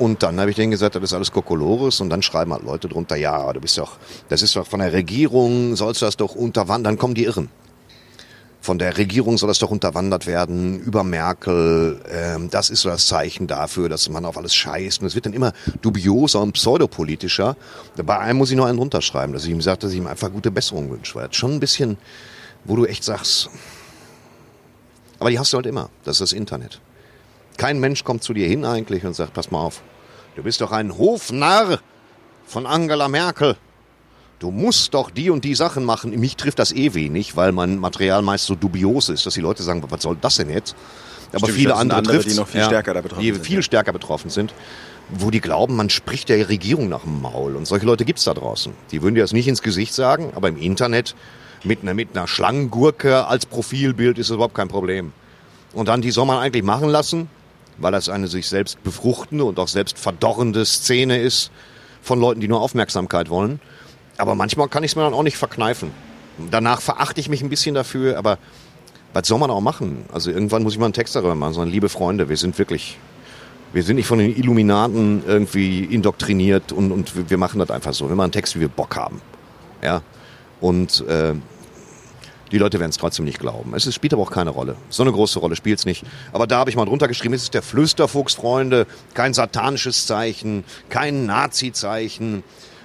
Und 0.00 0.22
dann 0.22 0.40
habe 0.40 0.48
ich 0.48 0.56
denen 0.56 0.70
gesagt, 0.70 0.94
das 0.94 1.02
ist 1.02 1.12
alles 1.12 1.30
Kokolores. 1.30 2.00
Und 2.00 2.08
dann 2.08 2.22
schreiben 2.22 2.54
halt 2.54 2.62
Leute 2.62 2.88
drunter, 2.88 3.16
ja, 3.16 3.52
du 3.52 3.60
bist 3.60 3.76
doch, 3.76 3.98
das 4.30 4.40
ist 4.40 4.56
doch 4.56 4.66
von 4.66 4.80
der 4.80 4.94
Regierung, 4.94 5.76
sollst 5.76 6.00
du 6.00 6.06
das 6.06 6.16
doch 6.16 6.34
unterwandern, 6.34 6.94
dann 6.94 6.98
kommen 6.98 7.14
die 7.14 7.24
Irren. 7.24 7.50
Von 8.62 8.78
der 8.78 8.96
Regierung 8.96 9.36
soll 9.36 9.48
das 9.48 9.58
doch 9.58 9.70
unterwandert 9.70 10.26
werden, 10.26 10.80
über 10.80 11.04
Merkel. 11.04 12.00
Ähm, 12.10 12.48
das 12.50 12.70
ist 12.70 12.80
so 12.80 12.88
das 12.88 13.06
Zeichen 13.06 13.46
dafür, 13.46 13.90
dass 13.90 14.08
man 14.08 14.24
auf 14.24 14.38
alles 14.38 14.54
scheißt. 14.54 15.02
Und 15.02 15.06
es 15.06 15.14
wird 15.14 15.26
dann 15.26 15.34
immer 15.34 15.52
dubioser 15.82 16.40
und 16.40 16.52
pseudopolitischer. 16.52 17.56
Bei 18.02 18.18
einem 18.18 18.38
muss 18.38 18.50
ich 18.50 18.56
noch 18.56 18.66
einen 18.66 18.78
runterschreiben, 18.78 19.34
dass 19.34 19.44
ich 19.44 19.50
ihm 19.50 19.60
sage, 19.60 19.80
dass 19.80 19.92
ich 19.92 19.98
ihm 19.98 20.06
einfach 20.06 20.30
gute 20.30 20.50
Besserung 20.50 20.90
wünsche. 20.90 21.14
Weil 21.14 21.28
das 21.28 21.36
schon 21.36 21.52
ein 21.52 21.60
bisschen, 21.60 21.98
wo 22.64 22.76
du 22.76 22.86
echt 22.86 23.04
sagst, 23.04 23.50
aber 25.18 25.28
die 25.28 25.38
hast 25.38 25.52
du 25.52 25.58
halt 25.58 25.66
immer. 25.66 25.90
Das 26.04 26.16
ist 26.16 26.20
das 26.20 26.32
Internet. 26.32 26.80
Kein 27.60 27.78
Mensch 27.78 28.04
kommt 28.04 28.22
zu 28.22 28.32
dir 28.32 28.48
hin 28.48 28.64
eigentlich 28.64 29.04
und 29.04 29.14
sagt, 29.14 29.34
pass 29.34 29.50
mal 29.50 29.60
auf, 29.60 29.82
du 30.34 30.42
bist 30.42 30.62
doch 30.62 30.72
ein 30.72 30.96
Hofnarr 30.96 31.80
von 32.46 32.64
Angela 32.64 33.06
Merkel. 33.06 33.54
Du 34.38 34.50
musst 34.50 34.94
doch 34.94 35.10
die 35.10 35.28
und 35.28 35.44
die 35.44 35.54
Sachen 35.54 35.84
machen. 35.84 36.18
Mich 36.18 36.36
trifft 36.36 36.58
das 36.58 36.72
eh 36.72 36.94
wenig, 36.94 37.36
weil 37.36 37.52
mein 37.52 37.78
Material 37.78 38.22
meist 38.22 38.46
so 38.46 38.54
dubios 38.54 39.10
ist, 39.10 39.26
dass 39.26 39.34
die 39.34 39.42
Leute 39.42 39.62
sagen, 39.62 39.84
was 39.90 40.00
soll 40.00 40.16
das 40.18 40.36
denn 40.36 40.48
jetzt? 40.48 40.74
Aber 41.32 41.40
Stimmt, 41.40 41.52
viele 41.58 41.74
andere, 41.74 41.98
andere, 41.98 42.14
trifft's. 42.14 42.32
die 42.32 42.40
noch 42.40 42.48
viel 42.48 42.64
stärker 42.64 42.94
da 42.94 43.02
betroffen 43.02 43.22
die 43.22 43.32
sind, 43.32 43.44
viel 43.44 43.56
ja. 43.56 43.62
stärker 43.62 43.92
betroffen 43.92 44.30
sind. 44.30 44.54
wo 45.10 45.30
die 45.30 45.42
glauben, 45.42 45.76
man 45.76 45.90
spricht 45.90 46.30
der 46.30 46.48
Regierung 46.48 46.88
nach 46.88 47.02
dem 47.02 47.20
Maul. 47.20 47.56
Und 47.56 47.66
solche 47.66 47.84
Leute 47.84 48.06
gibt's 48.06 48.24
da 48.24 48.32
draußen. 48.32 48.72
Die 48.90 49.02
würden 49.02 49.16
dir 49.16 49.20
das 49.20 49.34
nicht 49.34 49.48
ins 49.48 49.60
Gesicht 49.60 49.92
sagen, 49.92 50.32
aber 50.34 50.48
im 50.48 50.56
Internet 50.56 51.14
mit 51.62 51.82
einer, 51.82 51.92
mit 51.92 52.16
einer 52.16 52.26
Schlangengurke 52.26 53.26
als 53.26 53.44
Profilbild 53.44 54.16
ist 54.18 54.30
das 54.30 54.36
überhaupt 54.36 54.54
kein 54.54 54.68
Problem. 54.68 55.12
Und 55.74 55.88
dann, 55.88 56.00
die 56.00 56.10
soll 56.10 56.24
man 56.24 56.38
eigentlich 56.38 56.64
machen 56.64 56.88
lassen, 56.88 57.28
weil 57.80 57.92
das 57.92 58.08
eine 58.08 58.28
sich 58.28 58.48
selbst 58.48 58.82
befruchtende 58.82 59.44
und 59.44 59.58
auch 59.58 59.68
selbst 59.68 59.98
verdorrende 59.98 60.64
Szene 60.64 61.18
ist 61.18 61.50
von 62.02 62.20
Leuten, 62.20 62.40
die 62.40 62.48
nur 62.48 62.60
Aufmerksamkeit 62.60 63.30
wollen. 63.30 63.60
Aber 64.16 64.34
manchmal 64.34 64.68
kann 64.68 64.84
ich 64.84 64.92
es 64.92 64.96
mir 64.96 65.02
dann 65.02 65.14
auch 65.14 65.22
nicht 65.22 65.36
verkneifen. 65.36 65.90
Danach 66.50 66.80
verachte 66.80 67.20
ich 67.20 67.28
mich 67.28 67.42
ein 67.42 67.48
bisschen 67.48 67.74
dafür, 67.74 68.18
aber 68.18 68.38
was 69.12 69.26
soll 69.26 69.38
man 69.38 69.50
auch 69.50 69.60
machen? 69.60 70.04
Also 70.12 70.30
irgendwann 70.30 70.62
muss 70.62 70.74
ich 70.74 70.78
mal 70.78 70.86
einen 70.86 70.92
Text 70.92 71.16
darüber 71.16 71.34
machen, 71.34 71.54
sondern 71.54 71.72
liebe 71.72 71.88
Freunde, 71.88 72.28
wir 72.28 72.36
sind 72.36 72.58
wirklich, 72.58 72.98
wir 73.72 73.82
sind 73.82 73.96
nicht 73.96 74.06
von 74.06 74.18
den 74.18 74.36
Illuminaten 74.36 75.22
irgendwie 75.26 75.84
indoktriniert 75.84 76.72
und, 76.72 76.92
und 76.92 77.30
wir 77.30 77.38
machen 77.38 77.58
das 77.58 77.70
einfach 77.70 77.92
so. 77.92 78.08
Wir 78.08 78.16
machen 78.16 78.26
einen 78.26 78.32
Text, 78.32 78.56
wie 78.56 78.60
wir 78.60 78.68
Bock 78.68 78.96
haben. 78.96 79.20
Ja. 79.82 80.02
Und 80.60 81.04
äh, 81.08 81.34
die 82.52 82.58
Leute 82.58 82.80
werden 82.80 82.90
es 82.90 82.96
trotzdem 82.96 83.24
nicht 83.24 83.38
glauben. 83.38 83.74
Es 83.74 83.92
spielt 83.94 84.12
aber 84.12 84.22
auch 84.22 84.30
keine 84.30 84.50
Rolle. 84.50 84.76
So 84.88 85.02
eine 85.02 85.12
große 85.12 85.38
Rolle 85.38 85.56
spielt 85.56 85.78
es 85.78 85.84
nicht. 85.84 86.04
Aber 86.32 86.46
da 86.46 86.58
habe 86.58 86.70
ich 86.70 86.76
mal 86.76 86.84
drunter 86.84 87.08
geschrieben, 87.08 87.34
es 87.34 87.44
ist 87.44 87.54
der 87.54 87.62
Flüsterfuchs, 87.62 88.34
Freunde, 88.34 88.86
kein 89.14 89.34
satanisches 89.34 90.06
Zeichen, 90.06 90.64
kein 90.88 91.26
Nazi-Zeichen. 91.26 92.42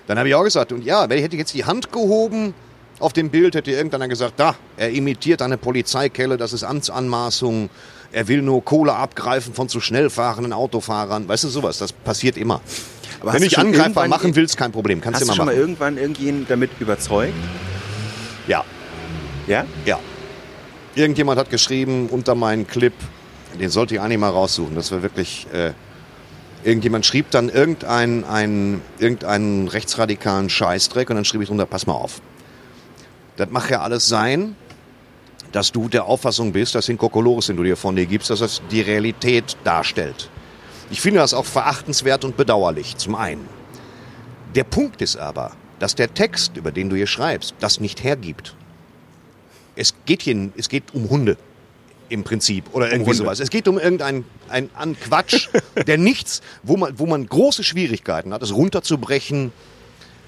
Dann 0.08 0.20
habe 0.20 0.30
ich 0.30 0.36
auch 0.36 0.44
gesagt, 0.44 0.72
und 0.72 0.84
ja, 0.84 1.10
wer 1.10 1.20
hätte 1.20 1.36
jetzt 1.36 1.54
die 1.54 1.66
Hand 1.66 1.92
gehoben 1.92 2.54
auf 3.00 3.12
dem 3.14 3.30
Bild, 3.30 3.56
hätte 3.56 3.72
irgendeiner 3.72 4.08
gesagt, 4.08 4.36
da, 4.38 4.56
er 4.78 4.92
imitiert 4.92 5.42
eine 5.42 5.58
Polizeikelle, 5.58 6.38
das 6.38 6.54
ist 6.54 6.64
Amtsanmaßung, 6.64 7.70
er 8.12 8.28
will 8.28 8.42
nur 8.42 8.64
Kohle 8.64 8.94
abgreifen 8.94 9.54
von 9.54 9.68
zu 9.68 9.82
schnell 9.82 10.10
fahrenden 10.10 10.54
Autofahrern. 10.54 11.28
Weißt 11.28 11.44
du, 11.44 11.50
sowas, 11.50 11.80
das 11.80 11.92
passiert 11.92 12.38
immer. 12.38 12.62
Aber 13.20 13.34
Wenn 13.34 13.42
du 13.42 13.48
dich 13.48 13.56
schon 13.56 13.68
angreifbar 13.68 14.08
machen 14.08 14.36
willst, 14.36 14.56
kein 14.58 14.72
Problem, 14.72 15.02
kannst 15.02 15.22
Hast 15.22 15.30
du 15.30 15.34
schon 15.36 15.46
mal 15.46 15.52
machen. 15.52 15.60
irgendwann 15.60 15.98
irgendjemanden 15.98 16.46
damit 16.48 16.72
überzeugt? 16.80 17.34
Ja, 18.48 18.64
Ja? 19.48 19.66
Ja. 19.86 20.00
Irgendjemand 20.96 21.40
hat 21.40 21.50
geschrieben 21.50 22.08
unter 22.10 22.36
meinen 22.36 22.68
Clip, 22.68 22.94
den 23.60 23.70
sollte 23.70 23.96
ich 23.96 24.02
eigentlich 24.02 24.20
mal 24.20 24.30
raussuchen. 24.30 24.76
Das 24.76 24.92
war 24.92 25.02
wirklich. 25.02 25.48
Äh, 25.54 25.74
irgendjemand 26.64 27.06
schrieb 27.06 27.30
dann 27.32 27.50
irgendeinen 27.50 28.24
einen, 28.24 28.82
irgendeinen 28.98 29.68
rechtsradikalen 29.68 30.50
Scheißdreck 30.50 31.10
und 31.10 31.16
dann 31.16 31.26
schrieb 31.26 31.42
ich 31.42 31.48
drunter, 31.48 31.68
pass 31.68 31.86
mal 31.86 31.94
auf. 31.94 32.22
Das 33.38 33.50
mag 33.52 33.70
ja 33.70 33.82
alles 33.82 34.08
sein, 34.08 34.56
dass 35.52 35.72
du 35.72 35.88
der 35.90 36.06
Auffassung 36.06 36.54
bist, 36.54 36.74
dass 36.74 36.88
den 36.88 36.98
Kokolores, 36.98 37.48
den 37.48 37.58
du 37.58 37.64
dir 37.64 37.78
von 37.78 37.96
dir 37.96 38.06
gibst, 38.08 38.30
dass 38.30 38.40
das 38.40 38.62
die 38.72 38.82
Realität 38.82 39.56
darstellt. 39.64 40.30
Ich 40.90 41.02
finde 41.02 41.20
das 41.20 41.34
auch 41.34 41.46
verachtenswert 41.46 42.26
und 42.26 42.36
bedauerlich, 42.36 42.98
zum 42.98 43.16
einen. 43.16 43.48
Der 44.56 44.64
Punkt 44.64 45.02
ist 45.02 45.18
aber, 45.18 45.52
dass 45.80 45.94
der 45.94 46.14
Text, 46.14 46.58
über 46.58 46.72
den 46.72 46.90
du 46.90 46.96
hier 46.96 47.08
schreibst, 47.08 47.54
das 47.60 47.80
nicht 47.80 48.04
hergibt 48.04 48.56
es 49.76 49.94
geht 50.06 50.22
hier, 50.22 50.50
es 50.58 50.70
geht 50.70 50.94
um 50.94 51.10
Hunde 51.10 51.38
im 52.10 52.24
Prinzip 52.24 52.66
oder 52.74 52.88
irgendwie 52.92 53.12
Hunde. 53.12 53.18
sowas. 53.18 53.40
Es 53.40 53.50
geht 53.50 53.68
um 53.68 53.80
irgendein 53.80 54.26
ein, 54.48 54.70
ein 54.76 55.00
Quatsch, 55.00 55.50
der 55.88 55.98
nichts, 55.98 56.42
wo 56.64 56.78
man, 56.78 56.98
wo 57.00 57.06
man 57.06 57.26
große 57.26 57.64
Schwierigkeiten 57.64 58.34
hat, 58.34 58.42
es 58.42 58.54
runterzubrechen 58.54 59.52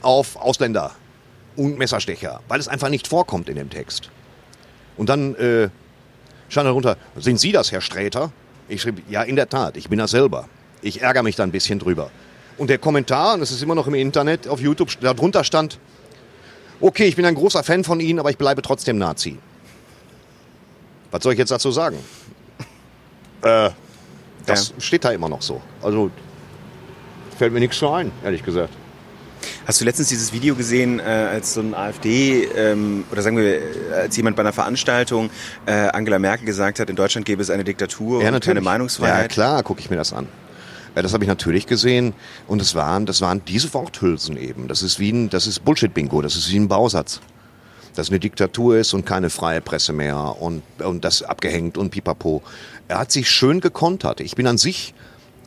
auf 0.02 0.36
Ausländer 0.36 0.92
und 1.56 1.78
Messerstecher, 1.78 2.42
weil 2.48 2.60
es 2.60 2.68
einfach 2.68 2.90
nicht 2.90 3.08
vorkommt 3.08 3.50
in 3.50 3.56
dem 3.56 3.70
Text. 3.70 4.10
Und 4.96 5.10
dann 5.10 5.36
äh, 5.36 5.70
stand 6.50 6.68
darunter, 6.68 6.98
sind 7.16 7.40
Sie 7.40 7.52
das, 7.52 7.72
Herr 7.72 7.82
Sträter? 7.82 8.32
Ich 8.70 8.82
schrieb, 8.82 9.04
ja, 9.10 9.24
in 9.24 9.36
der 9.36 9.50
Tat, 9.50 9.78
ich 9.78 9.90
bin 9.90 10.00
das 10.00 10.12
selber. 10.12 10.50
Ich 10.82 11.02
ärgere 11.02 11.24
mich 11.24 11.36
da 11.36 11.44
ein 11.44 11.52
bisschen 11.52 11.80
drüber. 11.80 12.12
Und 12.58 12.70
der 12.70 12.80
Kommentar, 12.80 13.36
und 13.36 13.40
das 13.40 13.52
ist 13.52 13.62
immer 13.62 13.76
noch 13.76 13.88
im 13.88 13.94
Internet, 13.94 14.48
auf 14.48 14.60
YouTube, 14.60 14.90
darunter 15.00 15.44
stand, 15.44 15.80
okay, 16.82 17.06
ich 17.06 17.16
bin 17.16 17.26
ein 17.26 17.36
großer 17.36 17.64
Fan 17.64 17.84
von 17.84 18.00
Ihnen, 18.00 18.20
aber 18.20 18.30
ich 18.30 18.38
bleibe 18.38 18.62
trotzdem 18.62 18.98
Nazi. 18.98 19.38
Was 21.12 21.24
soll 21.24 21.34
ich 21.34 21.40
jetzt 21.40 21.52
dazu 21.52 21.72
sagen? 21.72 21.98
Äh, 23.42 23.70
das 24.46 24.74
steht 24.80 25.06
da 25.06 25.12
immer 25.12 25.30
noch 25.30 25.42
so. 25.42 25.62
Also 25.82 26.10
fällt 27.38 27.54
mir 27.54 27.60
nichts 27.60 27.78
so 27.78 27.90
ein, 27.90 28.12
ehrlich 28.24 28.44
gesagt. 28.44 28.74
Hast 29.66 29.82
du 29.82 29.86
letztens 29.86 30.08
dieses 30.10 30.32
Video 30.34 30.56
gesehen, 30.56 31.00
äh, 31.00 31.04
als 31.04 31.54
so 31.54 31.62
ein 31.62 31.76
AfD 31.76 32.46
ähm, 32.46 33.04
oder 33.12 33.22
sagen 33.22 33.38
wir, 33.38 33.44
äh, 33.62 33.62
als 34.04 34.16
jemand 34.18 34.36
bei 34.36 34.42
einer 34.42 34.54
Veranstaltung 34.54 35.30
äh, 35.66 35.72
Angela 35.72 36.20
Merkel 36.20 36.46
gesagt 36.46 36.80
hat, 36.80 36.90
in 36.90 36.96
Deutschland 36.96 37.26
gäbe 37.26 37.42
es 37.42 37.50
eine 37.50 37.64
Diktatur 37.64 38.20
und 38.20 38.44
keine 38.44 38.60
Ja, 38.60 38.64
Meinungsfreiheit? 38.64 39.30
klar, 39.30 39.64
gucke 39.64 39.82
ich 39.82 39.90
mir 39.90 39.98
das 39.98 40.14
an. 40.14 40.28
Ja, 40.98 41.04
das 41.04 41.14
habe 41.14 41.24
ich 41.24 41.28
natürlich 41.28 41.68
gesehen 41.68 42.16
und 42.48 42.60
es 42.60 42.74
waren, 42.74 43.06
das 43.06 43.22
waren 43.22 43.46
diese 43.46 43.72
Worthülsen 43.76 44.36
eben. 44.36 44.68
Das 44.68 44.82
ist 44.82 44.98
wie 44.98 45.12
ein, 45.12 45.30
das 45.30 45.46
ist 45.46 45.64
Bullshit-Bingo, 45.64 46.24
das 46.24 46.36
ist 46.36 46.50
wie 46.50 46.58
ein 46.58 46.68
Bausatz. 46.68 47.22
Dass 47.94 48.10
eine 48.10 48.20
Diktatur 48.20 48.80
ist 48.80 48.96
und 48.96 49.06
keine 49.06 49.30
freie 49.30 49.62
Presse 49.62 49.94
mehr 49.94 50.42
und, 50.42 50.64
und 50.80 51.06
das 51.06 51.22
abgehängt 51.22 51.78
und 51.78 51.92
pipapo. 51.92 52.42
Er 52.88 52.98
hat 52.98 53.12
sich 53.12 53.30
schön 53.30 53.62
gekontert. 53.62 54.22
Ich 54.22 54.34
bin 54.34 54.48
an 54.48 54.58
sich, 54.58 54.96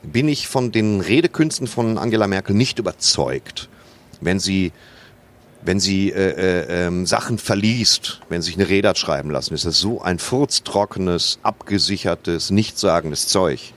bin 0.04 0.28
ich 0.28 0.46
von 0.46 0.70
den 0.70 1.00
Redekünsten 1.00 1.66
von 1.66 1.98
Angela 1.98 2.28
Merkel 2.28 2.54
nicht 2.54 2.78
überzeugt. 2.78 3.68
Wenn 4.20 4.38
sie 4.38 4.70
wenn 5.62 5.80
sie 5.80 6.10
äh, 6.12 6.30
äh, 6.30 6.86
ähm, 6.86 7.06
Sachen 7.06 7.38
verliest, 7.38 8.20
wenn 8.28 8.40
sie 8.40 8.52
sich 8.52 8.56
eine 8.56 8.68
Rede 8.68 8.90
hat 8.90 8.98
schreiben 8.98 9.30
lassen, 9.32 9.52
ist 9.52 9.66
das 9.66 9.80
so 9.80 10.00
ein 10.00 10.20
furztrockenes, 10.20 11.40
abgesichertes, 11.42 12.50
nichtssagendes 12.50 13.26
Zeug. 13.26 13.74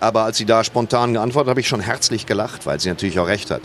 Aber 0.00 0.24
als 0.24 0.38
sie 0.38 0.46
da 0.46 0.64
spontan 0.64 1.12
geantwortet 1.12 1.48
hat, 1.48 1.50
habe 1.50 1.60
ich 1.60 1.68
schon 1.68 1.80
herzlich 1.80 2.26
gelacht, 2.26 2.66
weil 2.66 2.80
sie 2.80 2.88
natürlich 2.88 3.18
auch 3.18 3.26
recht 3.26 3.50
hat. 3.50 3.62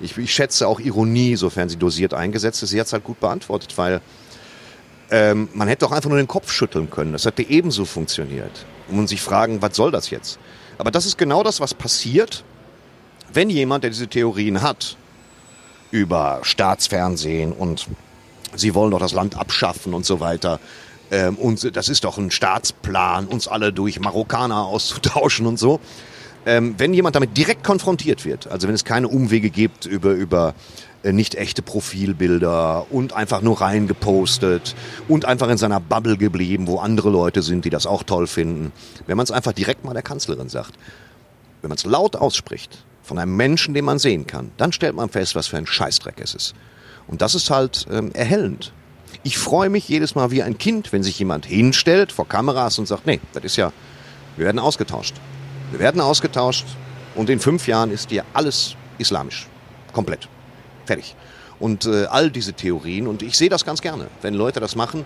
Ich, 0.00 0.16
ich 0.16 0.32
schätze 0.32 0.66
auch 0.66 0.80
Ironie, 0.80 1.36
sofern 1.36 1.68
sie 1.68 1.76
dosiert 1.76 2.14
eingesetzt 2.14 2.62
ist. 2.62 2.70
Sie 2.70 2.80
hat 2.80 2.86
es 2.86 2.92
halt 2.92 3.04
gut 3.04 3.20
beantwortet, 3.20 3.76
weil 3.76 4.00
ähm, 5.10 5.48
man 5.52 5.68
hätte 5.68 5.86
auch 5.86 5.92
einfach 5.92 6.08
nur 6.08 6.18
den 6.18 6.28
Kopf 6.28 6.50
schütteln 6.50 6.90
können. 6.90 7.12
Das 7.12 7.24
hätte 7.24 7.42
ebenso 7.42 7.84
funktioniert. 7.84 8.64
Und 8.88 9.08
sich 9.08 9.20
fragen, 9.20 9.60
was 9.60 9.76
soll 9.76 9.90
das 9.90 10.10
jetzt? 10.10 10.38
Aber 10.78 10.90
das 10.90 11.04
ist 11.04 11.18
genau 11.18 11.42
das, 11.42 11.60
was 11.60 11.74
passiert, 11.74 12.44
wenn 13.32 13.50
jemand, 13.50 13.84
der 13.84 13.90
diese 13.90 14.08
Theorien 14.08 14.62
hat, 14.62 14.96
über 15.90 16.40
Staatsfernsehen 16.42 17.52
und 17.52 17.86
sie 18.54 18.74
wollen 18.74 18.90
doch 18.90 19.00
das 19.00 19.12
Land 19.12 19.36
abschaffen 19.36 19.94
und 19.94 20.06
so 20.06 20.20
weiter. 20.20 20.60
Ähm, 21.10 21.36
und 21.36 21.76
das 21.76 21.88
ist 21.88 22.04
doch 22.04 22.18
ein 22.18 22.30
Staatsplan, 22.30 23.26
uns 23.26 23.48
alle 23.48 23.72
durch 23.72 24.00
Marokkaner 24.00 24.66
auszutauschen 24.66 25.46
und 25.46 25.58
so. 25.58 25.80
Ähm, 26.46 26.74
wenn 26.78 26.94
jemand 26.94 27.16
damit 27.16 27.36
direkt 27.36 27.64
konfrontiert 27.64 28.24
wird, 28.24 28.50
also 28.50 28.68
wenn 28.68 28.74
es 28.74 28.84
keine 28.84 29.08
Umwege 29.08 29.50
gibt 29.50 29.86
über, 29.86 30.12
über 30.12 30.54
äh, 31.02 31.12
nicht 31.12 31.34
echte 31.34 31.62
Profilbilder 31.62 32.86
und 32.90 33.12
einfach 33.12 33.42
nur 33.42 33.60
reingepostet 33.60 34.74
und 35.08 35.24
einfach 35.24 35.48
in 35.48 35.58
seiner 35.58 35.80
Bubble 35.80 36.16
geblieben, 36.16 36.66
wo 36.66 36.78
andere 36.78 37.10
Leute 37.10 37.42
sind, 37.42 37.64
die 37.64 37.70
das 37.70 37.86
auch 37.86 38.02
toll 38.02 38.26
finden. 38.26 38.72
Wenn 39.06 39.16
man 39.16 39.24
es 39.24 39.30
einfach 39.30 39.52
direkt 39.52 39.84
mal 39.84 39.92
der 39.92 40.02
Kanzlerin 40.02 40.48
sagt, 40.48 40.74
wenn 41.60 41.68
man 41.68 41.76
es 41.76 41.84
laut 41.84 42.16
ausspricht, 42.16 42.84
von 43.02 43.18
einem 43.18 43.36
Menschen, 43.36 43.74
den 43.74 43.84
man 43.84 43.98
sehen 43.98 44.26
kann, 44.26 44.50
dann 44.58 44.72
stellt 44.72 44.94
man 44.94 45.08
fest, 45.08 45.34
was 45.34 45.46
für 45.46 45.56
ein 45.56 45.66
Scheißdreck 45.66 46.20
es 46.20 46.34
ist. 46.34 46.54
Und 47.06 47.22
das 47.22 47.34
ist 47.34 47.50
halt 47.50 47.86
ähm, 47.90 48.12
erhellend. 48.12 48.72
Ich 49.22 49.38
freue 49.38 49.68
mich 49.68 49.88
jedes 49.88 50.14
Mal 50.14 50.30
wie 50.30 50.42
ein 50.42 50.58
Kind, 50.58 50.92
wenn 50.92 51.02
sich 51.02 51.18
jemand 51.18 51.46
hinstellt 51.46 52.12
vor 52.12 52.28
Kameras 52.28 52.78
und 52.78 52.86
sagt, 52.86 53.06
nee, 53.06 53.20
das 53.32 53.44
ist 53.44 53.56
ja, 53.56 53.72
wir 54.36 54.46
werden 54.46 54.58
ausgetauscht. 54.58 55.14
Wir 55.70 55.80
werden 55.80 56.00
ausgetauscht 56.00 56.66
und 57.14 57.28
in 57.28 57.40
fünf 57.40 57.66
Jahren 57.66 57.90
ist 57.90 58.10
ja 58.10 58.22
alles 58.32 58.76
islamisch. 58.98 59.48
Komplett. 59.92 60.28
Fertig. 60.86 61.14
Und 61.58 61.86
äh, 61.86 62.04
all 62.06 62.30
diese 62.30 62.52
Theorien, 62.52 63.08
und 63.08 63.22
ich 63.22 63.36
sehe 63.36 63.48
das 63.48 63.64
ganz 63.64 63.82
gerne, 63.82 64.06
wenn 64.22 64.34
Leute 64.34 64.60
das 64.60 64.76
machen, 64.76 65.04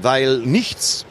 weil 0.00 0.38
nichts 0.38 1.04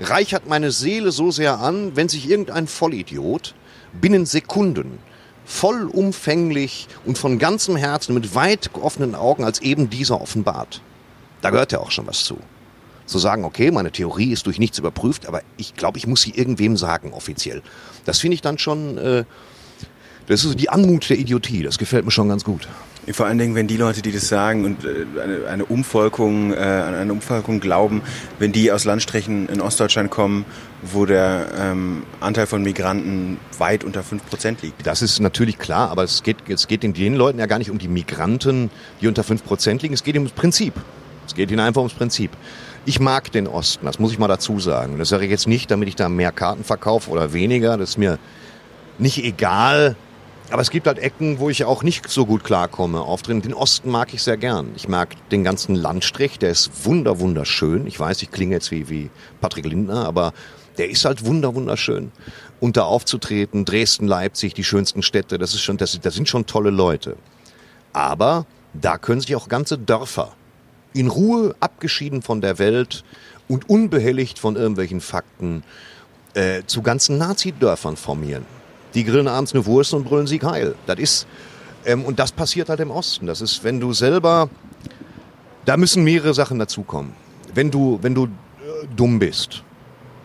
reichert 0.00 0.48
meine 0.48 0.70
Seele 0.70 1.12
so 1.12 1.30
sehr 1.30 1.58
an, 1.60 1.94
wenn 1.96 2.08
sich 2.08 2.28
irgendein 2.28 2.66
Vollidiot 2.66 3.54
binnen 3.92 4.26
Sekunden 4.26 4.98
vollumfänglich 5.44 6.88
und 7.04 7.18
von 7.18 7.38
ganzem 7.38 7.76
Herzen 7.76 8.14
mit 8.14 8.34
weit 8.34 8.70
offenen 8.74 9.14
Augen 9.14 9.44
als 9.44 9.60
eben 9.60 9.88
dieser 9.88 10.20
offenbart. 10.20 10.82
Da 11.46 11.50
gehört 11.50 11.70
ja 11.70 11.78
auch 11.78 11.92
schon 11.92 12.08
was 12.08 12.24
zu. 12.24 12.38
Zu 13.06 13.20
sagen, 13.20 13.44
okay, 13.44 13.70
meine 13.70 13.92
Theorie 13.92 14.32
ist 14.32 14.46
durch 14.46 14.58
nichts 14.58 14.80
überprüft, 14.80 15.28
aber 15.28 15.42
ich 15.56 15.76
glaube, 15.76 15.96
ich 15.96 16.08
muss 16.08 16.22
sie 16.22 16.32
irgendwem 16.32 16.76
sagen, 16.76 17.12
offiziell. 17.12 17.62
Das 18.04 18.18
finde 18.18 18.34
ich 18.34 18.42
dann 18.42 18.58
schon, 18.58 18.98
äh, 18.98 19.22
das 20.26 20.44
ist 20.44 20.58
die 20.58 20.70
Anmut 20.70 21.08
der 21.08 21.16
Idiotie, 21.16 21.62
das 21.62 21.78
gefällt 21.78 22.04
mir 22.04 22.10
schon 22.10 22.28
ganz 22.28 22.42
gut. 22.42 22.66
Vor 23.12 23.26
allen 23.26 23.38
Dingen, 23.38 23.54
wenn 23.54 23.68
die 23.68 23.76
Leute, 23.76 24.02
die 24.02 24.10
das 24.10 24.26
sagen 24.26 24.64
und 24.64 24.84
äh, 24.84 25.06
eine, 25.22 25.46
eine 25.46 25.64
Umvolkung, 25.66 26.52
äh, 26.52 26.56
an 26.56 26.96
eine 26.96 27.12
Umvolkung 27.12 27.60
glauben, 27.60 28.02
wenn 28.40 28.50
die 28.50 28.72
aus 28.72 28.84
Landstrichen 28.84 29.48
in 29.48 29.60
Ostdeutschland 29.60 30.10
kommen, 30.10 30.46
wo 30.82 31.06
der 31.06 31.46
ähm, 31.56 32.02
Anteil 32.18 32.48
von 32.48 32.64
Migranten 32.64 33.38
weit 33.58 33.84
unter 33.84 34.00
5% 34.00 34.62
liegt. 34.62 34.84
Das 34.84 35.00
ist 35.00 35.20
natürlich 35.20 35.58
klar, 35.58 35.90
aber 35.92 36.02
es 36.02 36.24
geht, 36.24 36.38
es 36.48 36.66
geht 36.66 36.82
den 36.82 37.14
Leuten 37.14 37.38
ja 37.38 37.46
gar 37.46 37.60
nicht 37.60 37.70
um 37.70 37.78
die 37.78 37.86
Migranten, 37.86 38.68
die 39.00 39.06
unter 39.06 39.22
5% 39.22 39.80
liegen, 39.82 39.94
es 39.94 40.02
geht 40.02 40.16
ums 40.16 40.32
Prinzip. 40.32 40.74
Es 41.26 41.34
geht 41.34 41.50
ihnen 41.50 41.60
einfach 41.60 41.80
ums 41.80 41.94
Prinzip. 41.94 42.30
Ich 42.84 43.00
mag 43.00 43.32
den 43.32 43.46
Osten, 43.46 43.84
das 43.84 43.98
muss 43.98 44.12
ich 44.12 44.18
mal 44.18 44.28
dazu 44.28 44.60
sagen. 44.60 44.98
Das 44.98 45.08
sage 45.08 45.24
ich 45.24 45.30
jetzt 45.30 45.48
nicht, 45.48 45.70
damit 45.70 45.88
ich 45.88 45.96
da 45.96 46.08
mehr 46.08 46.32
Karten 46.32 46.64
verkaufe 46.64 47.10
oder 47.10 47.32
weniger. 47.32 47.76
Das 47.76 47.90
ist 47.90 47.98
mir 47.98 48.18
nicht 48.98 49.22
egal, 49.22 49.96
aber 50.50 50.62
es 50.62 50.70
gibt 50.70 50.86
halt 50.86 50.98
Ecken, 50.98 51.40
wo 51.40 51.50
ich 51.50 51.64
auch 51.64 51.82
nicht 51.82 52.08
so 52.08 52.24
gut 52.24 52.44
klarkomme. 52.44 53.00
Auf. 53.00 53.22
Den 53.22 53.54
Osten 53.54 53.90
mag 53.90 54.14
ich 54.14 54.22
sehr 54.22 54.36
gern. 54.36 54.70
Ich 54.76 54.88
mag 54.88 55.16
den 55.30 55.42
ganzen 55.42 55.74
Landstrich, 55.74 56.38
der 56.38 56.50
ist 56.50 56.84
wunder, 56.84 57.18
wunderschön. 57.18 57.86
Ich 57.86 57.98
weiß, 57.98 58.22
ich 58.22 58.30
klinge 58.30 58.54
jetzt 58.54 58.70
wie, 58.70 58.88
wie 58.88 59.10
Patrick 59.40 59.66
Lindner, 59.66 60.06
aber 60.06 60.32
der 60.78 60.88
ist 60.88 61.04
halt 61.04 61.24
wunder, 61.26 61.54
wunderschön. 61.54 62.12
Und 62.60 62.76
da 62.76 62.84
aufzutreten, 62.84 63.64
Dresden, 63.64 64.06
Leipzig, 64.06 64.54
die 64.54 64.64
schönsten 64.64 65.02
Städte, 65.02 65.38
das 65.38 65.54
ist 65.54 65.62
schon, 65.62 65.78
das, 65.78 65.98
das 66.00 66.14
sind 66.14 66.28
schon 66.28 66.46
tolle 66.46 66.70
Leute. 66.70 67.16
Aber 67.92 68.46
da 68.72 68.98
können 68.98 69.20
sich 69.20 69.34
auch 69.34 69.48
ganze 69.48 69.78
Dörfer 69.78 70.32
in 70.96 71.08
Ruhe, 71.08 71.54
abgeschieden 71.60 72.22
von 72.22 72.40
der 72.40 72.58
Welt 72.58 73.04
und 73.48 73.68
unbehelligt 73.68 74.38
von 74.38 74.56
irgendwelchen 74.56 75.00
Fakten, 75.00 75.62
äh, 76.34 76.62
zu 76.66 76.82
ganzen 76.82 77.18
Nazi-Dörfern 77.18 77.96
formieren. 77.96 78.44
Die 78.94 79.04
grillen 79.04 79.28
abends 79.28 79.52
eine 79.52 79.66
Wurst 79.66 79.94
und 79.94 80.04
brüllen 80.04 80.26
Sieg 80.26 80.44
heil. 80.44 80.74
Das 80.86 80.98
ist, 80.98 81.26
ähm, 81.84 82.04
und 82.04 82.18
das 82.18 82.32
passiert 82.32 82.68
halt 82.68 82.80
im 82.80 82.90
Osten. 82.90 83.26
Das 83.26 83.40
ist, 83.40 83.62
wenn 83.62 83.78
du 83.78 83.92
selber, 83.92 84.48
da 85.64 85.76
müssen 85.76 86.02
mehrere 86.02 86.34
Sachen 86.34 86.58
dazukommen. 86.58 87.12
Wenn 87.54 87.70
du, 87.70 87.98
wenn 88.02 88.14
du 88.14 88.24
äh, 88.24 88.28
dumm 88.96 89.18
bist, 89.18 89.62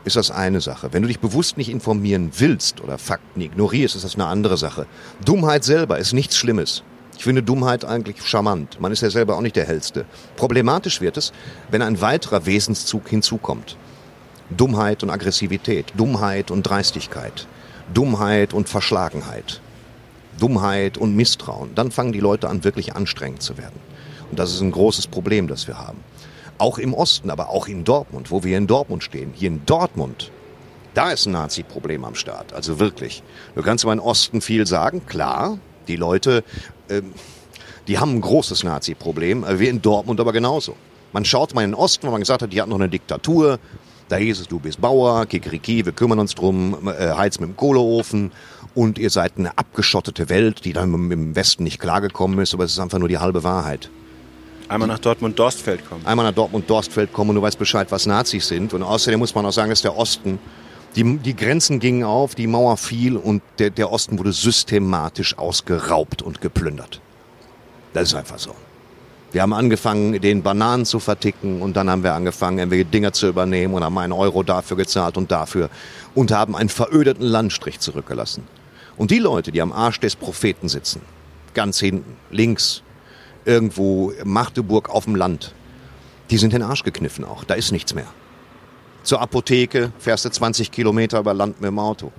ist 0.03 0.15
das 0.15 0.31
eine 0.31 0.61
Sache. 0.61 0.93
Wenn 0.93 1.01
du 1.01 1.07
dich 1.07 1.19
bewusst 1.19 1.57
nicht 1.57 1.69
informieren 1.69 2.31
willst 2.37 2.81
oder 2.81 2.97
Fakten 2.97 3.41
ignorierst, 3.41 3.95
ist 3.95 4.05
das 4.05 4.15
eine 4.15 4.25
andere 4.25 4.57
Sache. 4.57 4.87
Dummheit 5.23 5.63
selber 5.63 5.99
ist 5.99 6.13
nichts 6.13 6.37
Schlimmes. 6.37 6.83
Ich 7.17 7.23
finde 7.23 7.43
Dummheit 7.43 7.85
eigentlich 7.85 8.25
charmant. 8.25 8.79
Man 8.79 8.91
ist 8.91 9.01
ja 9.01 9.09
selber 9.09 9.35
auch 9.35 9.41
nicht 9.41 9.55
der 9.55 9.65
Hellste. 9.65 10.05
Problematisch 10.37 11.01
wird 11.01 11.17
es, 11.17 11.33
wenn 11.69 11.81
ein 11.81 12.01
weiterer 12.01 12.45
Wesenszug 12.45 13.07
hinzukommt. 13.07 13.77
Dummheit 14.49 15.03
und 15.03 15.09
Aggressivität, 15.09 15.93
Dummheit 15.95 16.51
und 16.51 16.63
Dreistigkeit, 16.63 17.47
Dummheit 17.93 18.53
und 18.53 18.67
Verschlagenheit, 18.67 19.61
Dummheit 20.39 20.97
und 20.97 21.15
Misstrauen. 21.15 21.73
Dann 21.75 21.91
fangen 21.91 22.11
die 22.11 22.19
Leute 22.19 22.49
an, 22.49 22.63
wirklich 22.63 22.95
anstrengend 22.95 23.41
zu 23.41 23.57
werden. 23.57 23.79
Und 24.29 24.39
das 24.39 24.53
ist 24.53 24.61
ein 24.61 24.71
großes 24.71 25.07
Problem, 25.07 25.47
das 25.47 25.67
wir 25.67 25.77
haben. 25.77 25.99
Auch 26.57 26.77
im 26.77 26.93
Osten, 26.93 27.29
aber 27.29 27.49
auch 27.49 27.67
in 27.67 27.83
Dortmund, 27.83 28.31
wo 28.31 28.43
wir 28.43 28.57
in 28.57 28.67
Dortmund 28.67 29.03
stehen. 29.03 29.31
Hier 29.33 29.47
in 29.47 29.65
Dortmund, 29.65 30.31
da 30.93 31.11
ist 31.11 31.25
ein 31.25 31.31
Nazi-Problem 31.31 32.03
am 32.03 32.15
Start. 32.15 32.53
Also 32.53 32.79
wirklich. 32.79 33.23
Du 33.55 33.61
kannst 33.61 33.83
über 33.83 33.95
den 33.95 33.99
Osten 33.99 34.41
viel 34.41 34.67
sagen, 34.67 35.05
klar. 35.05 35.59
Die 35.87 35.95
Leute, 35.95 36.43
ähm, 36.91 37.13
die 37.87 37.97
haben 37.97 38.15
ein 38.15 38.21
großes 38.21 38.63
Nazi-Problem. 38.63 39.45
Wir 39.47 39.69
in 39.69 39.81
Dortmund 39.81 40.19
aber 40.19 40.33
genauso. 40.33 40.75
Man 41.13 41.25
schaut 41.25 41.53
mal 41.53 41.63
in 41.63 41.71
den 41.71 41.75
Osten, 41.75 42.07
wo 42.07 42.11
man 42.11 42.21
gesagt 42.21 42.41
hat, 42.41 42.53
die 42.53 42.61
hatten 42.61 42.69
noch 42.69 42.79
eine 42.79 42.89
Diktatur. 42.89 43.59
Da 44.07 44.17
hieß 44.17 44.41
es, 44.41 44.47
du 44.47 44.59
bist 44.59 44.79
Bauer, 44.81 45.25
Kikeriki, 45.25 45.85
wir 45.85 45.93
kümmern 45.93 46.19
uns 46.19 46.35
drum, 46.35 46.87
äh, 46.87 47.11
heiz 47.13 47.39
mit 47.39 47.49
dem 47.49 47.55
Kohleofen 47.55 48.31
und 48.75 48.99
ihr 48.99 49.09
seid 49.09 49.33
eine 49.37 49.57
abgeschottete 49.57 50.29
Welt, 50.29 50.65
die 50.65 50.73
dann 50.73 50.93
im 50.93 51.35
Westen 51.35 51.63
nicht 51.63 51.79
klargekommen 51.79 52.39
ist, 52.39 52.53
aber 52.53 52.65
es 52.65 52.73
ist 52.73 52.79
einfach 52.79 52.99
nur 52.99 53.07
die 53.07 53.17
halbe 53.17 53.43
Wahrheit. 53.43 53.89
Einmal 54.67 54.87
nach 54.87 54.99
Dortmund-Dorstfeld 54.99 55.87
kommen. 55.87 56.05
Einmal 56.05 56.25
nach 56.25 56.33
Dortmund-Dorstfeld 56.33 57.11
kommen 57.11 57.31
und 57.31 57.35
du 57.37 57.41
weißt 57.41 57.59
Bescheid, 57.59 57.87
was 57.91 58.05
Nazis 58.05 58.47
sind. 58.47 58.73
Und 58.73 58.83
außerdem 58.83 59.19
muss 59.19 59.35
man 59.35 59.45
auch 59.45 59.51
sagen, 59.51 59.69
dass 59.69 59.81
der 59.81 59.97
Osten, 59.97 60.39
die, 60.95 61.17
die 61.17 61.35
Grenzen 61.35 61.79
gingen 61.79 62.03
auf, 62.03 62.35
die 62.35 62.47
Mauer 62.47 62.77
fiel 62.77 63.15
und 63.15 63.41
der, 63.59 63.69
der 63.69 63.91
Osten 63.91 64.19
wurde 64.19 64.33
systematisch 64.33 65.37
ausgeraubt 65.37 66.21
und 66.21 66.41
geplündert. 66.41 67.01
Das 67.93 68.09
ist 68.09 68.15
einfach 68.15 68.39
so. 68.39 68.55
Wir 69.31 69.41
haben 69.41 69.53
angefangen, 69.53 70.19
den 70.19 70.43
Bananen 70.43 70.85
zu 70.85 70.99
verticken 70.99 71.61
und 71.61 71.77
dann 71.77 71.89
haben 71.89 72.03
wir 72.03 72.13
angefangen, 72.13 72.57
irgendwelche 72.57 72.85
Dinger 72.85 73.13
zu 73.13 73.29
übernehmen 73.29 73.73
und 73.73 73.83
haben 73.83 73.97
einen 73.97 74.11
Euro 74.11 74.43
dafür 74.43 74.75
gezahlt 74.75 75.15
und 75.15 75.31
dafür 75.31 75.69
und 76.13 76.31
haben 76.31 76.55
einen 76.55 76.67
verödeten 76.67 77.23
Landstrich 77.23 77.79
zurückgelassen. 77.79 78.43
Und 78.97 79.09
die 79.09 79.19
Leute, 79.19 79.53
die 79.53 79.61
am 79.61 79.71
Arsch 79.71 80.01
des 80.01 80.17
Propheten 80.17 80.67
sitzen, 80.67 81.01
ganz 81.53 81.79
hinten, 81.79 82.17
links, 82.29 82.83
irgendwo 83.45 84.11
Magdeburg 84.25 84.89
auf 84.89 85.05
dem 85.05 85.15
Land, 85.15 85.53
die 86.29 86.37
sind 86.37 86.51
den 86.51 86.61
Arsch 86.61 86.83
gekniffen 86.83 87.23
auch. 87.23 87.45
Da 87.45 87.53
ist 87.53 87.71
nichts 87.71 87.95
mehr. 87.95 88.07
Zur 89.03 89.21
Apotheke 89.21 89.91
fährst 89.97 90.25
du 90.25 90.29
20 90.29 90.71
Kilometer 90.71 91.19
über 91.19 91.33
Land 91.33 91.59
mit 91.59 91.69
dem 91.69 91.79
Auto. 91.79 92.11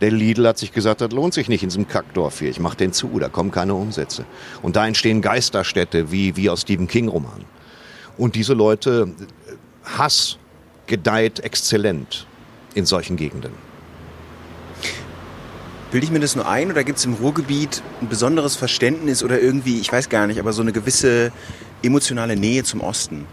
Der 0.00 0.10
Lidl 0.10 0.46
hat 0.46 0.58
sich 0.58 0.72
gesagt, 0.72 1.00
das 1.00 1.12
lohnt 1.12 1.32
sich 1.32 1.48
nicht 1.48 1.62
in 1.62 1.70
diesem 1.70 1.88
Kackdorf 1.88 2.40
hier. 2.40 2.50
Ich 2.50 2.60
mach 2.60 2.74
den 2.74 2.92
zu, 2.92 3.18
da 3.18 3.28
kommen 3.28 3.50
keine 3.50 3.74
Umsätze. 3.74 4.26
Und 4.60 4.76
da 4.76 4.86
entstehen 4.86 5.22
Geisterstädte, 5.22 6.10
wie, 6.10 6.36
wie 6.36 6.50
aus 6.50 6.62
Stephen 6.62 6.86
King 6.86 7.08
Roman. 7.08 7.44
Und 8.18 8.34
diese 8.34 8.52
Leute, 8.52 9.14
Hass 9.84 10.38
gedeiht 10.86 11.40
exzellent 11.40 12.26
in 12.74 12.84
solchen 12.84 13.16
Gegenden. 13.16 13.52
Bilde 15.90 16.04
ich 16.04 16.12
mir 16.12 16.20
das 16.20 16.36
nur 16.36 16.48
ein 16.48 16.70
oder 16.70 16.84
gibt 16.84 16.98
es 16.98 17.04
im 17.04 17.14
Ruhrgebiet 17.14 17.82
ein 18.02 18.08
besonderes 18.08 18.56
Verständnis 18.56 19.22
oder 19.22 19.40
irgendwie, 19.40 19.78
ich 19.80 19.90
weiß 19.90 20.08
gar 20.08 20.26
nicht, 20.26 20.40
aber 20.40 20.52
so 20.52 20.60
eine 20.60 20.72
gewisse 20.72 21.32
emotionale 21.82 22.36
Nähe 22.36 22.64
zum 22.64 22.80
Osten? 22.80 23.26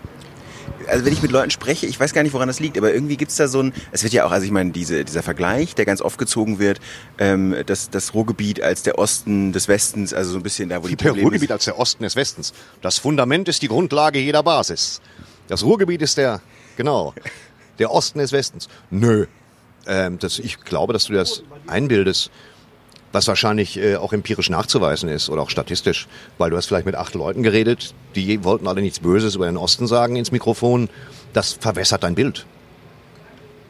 Also 0.88 1.06
wenn 1.06 1.14
ich 1.14 1.22
mit 1.22 1.32
Leuten 1.32 1.52
spreche, 1.52 1.86
ich 1.86 2.00
weiß 2.00 2.14
gar 2.14 2.24
nicht, 2.24 2.34
woran 2.34 2.48
das 2.48 2.60
liegt, 2.60 2.78
aber 2.78 2.94
irgendwie 2.94 3.18
gibt's 3.18 3.36
da 3.36 3.48
so 3.48 3.62
ein, 3.62 3.74
es 3.92 4.04
wird 4.04 4.14
ja 4.14 4.26
auch, 4.26 4.32
also 4.32 4.46
ich 4.46 4.52
meine, 4.52 4.72
diese, 4.72 5.04
dieser 5.04 5.24
Vergleich, 5.24 5.76
der 5.76 5.86
ganz 5.86 6.02
oft 6.02 6.18
gezogen 6.18 6.60
wird, 6.60 6.80
ähm, 7.18 7.56
das, 7.66 7.90
das 7.90 8.14
Ruhrgebiet 8.14 8.62
als 8.62 8.84
der 8.84 8.98
Osten 8.98 9.54
des 9.54 9.68
Westens, 9.68 10.14
also 10.14 10.32
so 10.32 10.38
ein 10.38 10.44
bisschen 10.44 10.70
da, 10.70 10.84
wo 10.84 10.88
die 10.88 10.96
Der 10.96 11.08
Probleme 11.08 11.26
Ruhrgebiet 11.26 11.52
als 11.52 11.66
der 11.66 11.80
Osten 11.80 12.04
des 12.04 12.16
Westens. 12.16 12.54
Das 12.82 12.98
Fundament 12.98 13.48
ist 13.48 13.62
die 13.62 13.68
Grundlage 13.68 14.20
jeder 14.20 14.44
Basis. 14.44 15.02
Das 15.48 15.64
Ruhrgebiet 15.64 16.02
ist 16.02 16.18
der, 16.18 16.42
genau, 16.78 17.14
der 17.80 17.92
Osten 17.92 18.20
des 18.20 18.32
Westens. 18.32 18.68
Nö. 18.90 19.26
Ähm, 19.86 20.18
das, 20.20 20.40
ich 20.40 20.62
glaube, 20.62 20.94
dass 20.94 21.06
du 21.06 21.14
das 21.14 21.44
einbildest 21.68 22.32
was 23.14 23.28
wahrscheinlich 23.28 23.78
äh, 23.78 23.96
auch 23.96 24.12
empirisch 24.12 24.50
nachzuweisen 24.50 25.08
ist 25.08 25.30
oder 25.30 25.44
auch 25.44 25.50
statistisch, 25.50 26.08
weil 26.40 26.50
du 26.50 26.58
hast 26.58 26.66
vielleicht 26.66 26.88
mit 26.88 26.96
acht 26.96 27.14
Leuten 27.14 27.44
geredet, 27.44 27.94
die 28.16 28.44
wollten 28.44 28.68
alle 28.68 28.82
nichts 28.82 29.00
Böses 29.00 29.36
über 29.36 29.46
den 29.46 29.56
Osten 29.56 29.88
sagen 29.88 30.16
ins 30.16 30.32
Mikrofon. 30.32 30.90
Das 31.32 31.54
verwässert 31.54 32.04
dein 32.04 32.16
Bild. 32.16 32.46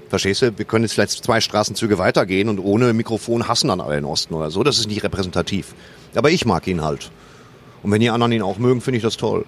Verstehst 0.10 0.42
du? 0.42 0.58
Wir 0.58 0.66
können 0.66 0.86
jetzt 0.86 0.94
vielleicht 0.94 1.24
zwei 1.24 1.42
Straßenzüge 1.42 1.98
weitergehen 1.98 2.48
und 2.48 2.60
ohne 2.60 2.94
Mikrofon 2.94 3.48
hassen 3.48 3.68
dann 3.68 3.82
alle 3.82 3.96
den 3.96 4.06
Osten 4.06 4.34
oder 4.34 4.50
so. 4.50 4.64
Das 4.64 4.80
ist 4.80 4.88
nicht 4.88 5.04
repräsentativ. 5.04 5.76
Aber 6.16 6.30
ich 6.30 6.46
mag 6.46 6.66
ihn 6.68 6.82
halt. 6.82 7.12
Und 7.82 7.92
wenn 7.92 8.00
die 8.00 8.10
anderen 8.10 8.32
ihn 8.32 8.44
auch 8.44 8.58
mögen, 8.58 8.80
finde 8.80 8.98
ich 8.98 9.04
das 9.04 9.18
toll. 9.18 9.46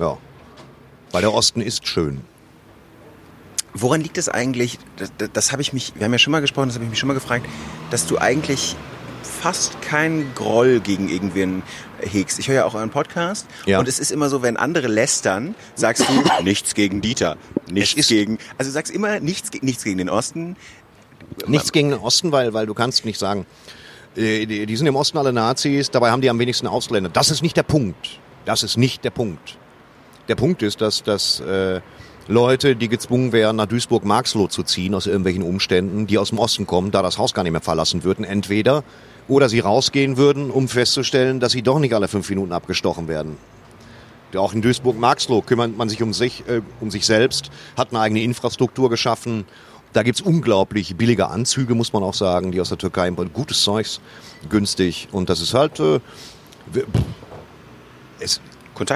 Ja. 0.00 0.18
Weil 1.12 1.20
der 1.20 1.32
Osten 1.32 1.60
ist 1.60 1.86
schön. 1.86 2.22
Woran 3.74 4.00
liegt 4.00 4.18
es 4.18 4.28
eigentlich, 4.28 4.78
das, 4.96 5.12
das, 5.18 5.30
das 5.32 5.52
habe 5.52 5.62
ich 5.62 5.72
mich, 5.72 5.92
wir 5.94 6.06
haben 6.06 6.12
ja 6.12 6.18
schon 6.18 6.30
mal 6.32 6.40
gesprochen, 6.40 6.68
das 6.68 6.76
habe 6.76 6.84
ich 6.84 6.90
mich 6.90 6.98
schon 6.98 7.08
mal 7.08 7.14
gefragt, 7.14 7.46
dass 7.90 8.06
du 8.06 8.18
eigentlich 8.18 8.74
fast 9.26 9.80
keinen 9.82 10.32
Groll 10.34 10.80
gegen 10.80 11.08
irgendwen 11.08 11.62
hegst. 12.00 12.38
Ich 12.38 12.48
höre 12.48 12.54
ja 12.56 12.64
auch 12.64 12.74
euren 12.74 12.90
Podcast 12.90 13.46
Ja. 13.66 13.78
und 13.78 13.88
es 13.88 13.98
ist 13.98 14.10
immer 14.10 14.28
so, 14.28 14.42
wenn 14.42 14.56
andere 14.56 14.86
lästern, 14.86 15.54
sagst 15.74 16.04
du 16.08 16.42
nichts 16.44 16.74
gegen 16.74 17.00
Dieter, 17.00 17.36
nichts 17.70 17.94
ist- 17.94 18.08
gegen, 18.08 18.38
also 18.58 18.70
du 18.70 18.74
sagst 18.74 18.92
immer 18.92 19.20
nichts, 19.20 19.50
nichts 19.62 19.84
gegen 19.84 19.98
den 19.98 20.08
Osten. 20.08 20.56
Nichts 21.46 21.72
gegen 21.72 21.90
den 21.90 21.98
Osten, 21.98 22.32
weil, 22.32 22.54
weil 22.54 22.66
du 22.66 22.74
kannst 22.74 23.04
nicht 23.04 23.18
sagen, 23.18 23.46
äh, 24.16 24.46
die, 24.46 24.66
die 24.66 24.76
sind 24.76 24.86
im 24.86 24.96
Osten 24.96 25.18
alle 25.18 25.32
Nazis, 25.32 25.90
dabei 25.90 26.10
haben 26.10 26.20
die 26.22 26.30
am 26.30 26.38
wenigsten 26.38 26.66
Ausländer. 26.66 27.10
Das 27.10 27.30
ist 27.30 27.42
nicht 27.42 27.56
der 27.56 27.62
Punkt. 27.64 28.20
Das 28.44 28.62
ist 28.62 28.76
nicht 28.76 29.04
der 29.04 29.10
Punkt. 29.10 29.58
Der 30.28 30.36
Punkt 30.36 30.62
ist, 30.62 30.80
dass, 30.80 31.02
dass 31.02 31.40
äh, 31.40 31.80
Leute, 32.28 32.74
die 32.76 32.88
gezwungen 32.88 33.32
wären, 33.32 33.56
nach 33.56 33.66
Duisburg-Marxloh 33.66 34.48
zu 34.48 34.62
ziehen, 34.62 34.94
aus 34.94 35.06
irgendwelchen 35.06 35.42
Umständen, 35.42 36.06
die 36.06 36.18
aus 36.18 36.30
dem 36.30 36.38
Osten 36.38 36.66
kommen, 36.66 36.90
da 36.90 37.02
das 37.02 37.18
Haus 37.18 37.34
gar 37.34 37.42
nicht 37.42 37.52
mehr 37.52 37.60
verlassen 37.60 38.02
würden, 38.04 38.24
entweder 38.24 38.82
oder 39.28 39.48
sie 39.48 39.60
rausgehen 39.60 40.16
würden, 40.16 40.50
um 40.50 40.68
festzustellen, 40.68 41.40
dass 41.40 41.52
sie 41.52 41.62
doch 41.62 41.78
nicht 41.78 41.94
alle 41.94 42.08
fünf 42.08 42.28
Minuten 42.30 42.52
abgestochen 42.52 43.08
werden. 43.08 43.36
Auch 44.34 44.52
in 44.52 44.60
Duisburg-Marxloh 44.60 45.40
kümmert 45.42 45.76
man 45.76 45.88
sich 45.88 46.02
um 46.02 46.12
sich, 46.12 46.44
äh, 46.48 46.60
um 46.80 46.90
sich 46.90 47.06
selbst, 47.06 47.50
hat 47.76 47.90
eine 47.90 48.00
eigene 48.00 48.22
Infrastruktur 48.22 48.90
geschaffen. 48.90 49.44
Da 49.92 50.02
gibt's 50.02 50.20
unglaublich 50.20 50.96
billige 50.96 51.28
Anzüge, 51.28 51.74
muss 51.74 51.92
man 51.92 52.02
auch 52.02 52.12
sagen, 52.12 52.52
die 52.52 52.60
aus 52.60 52.68
der 52.68 52.78
Türkei 52.78 53.08
importieren. 53.08 53.32
Gutes 53.32 53.62
Zeugs, 53.62 54.00
günstig. 54.50 55.08
Und 55.12 55.30
das 55.30 55.40
ist 55.40 55.54
halt... 55.54 55.80
Äh, 55.80 56.00
es, 58.18 58.40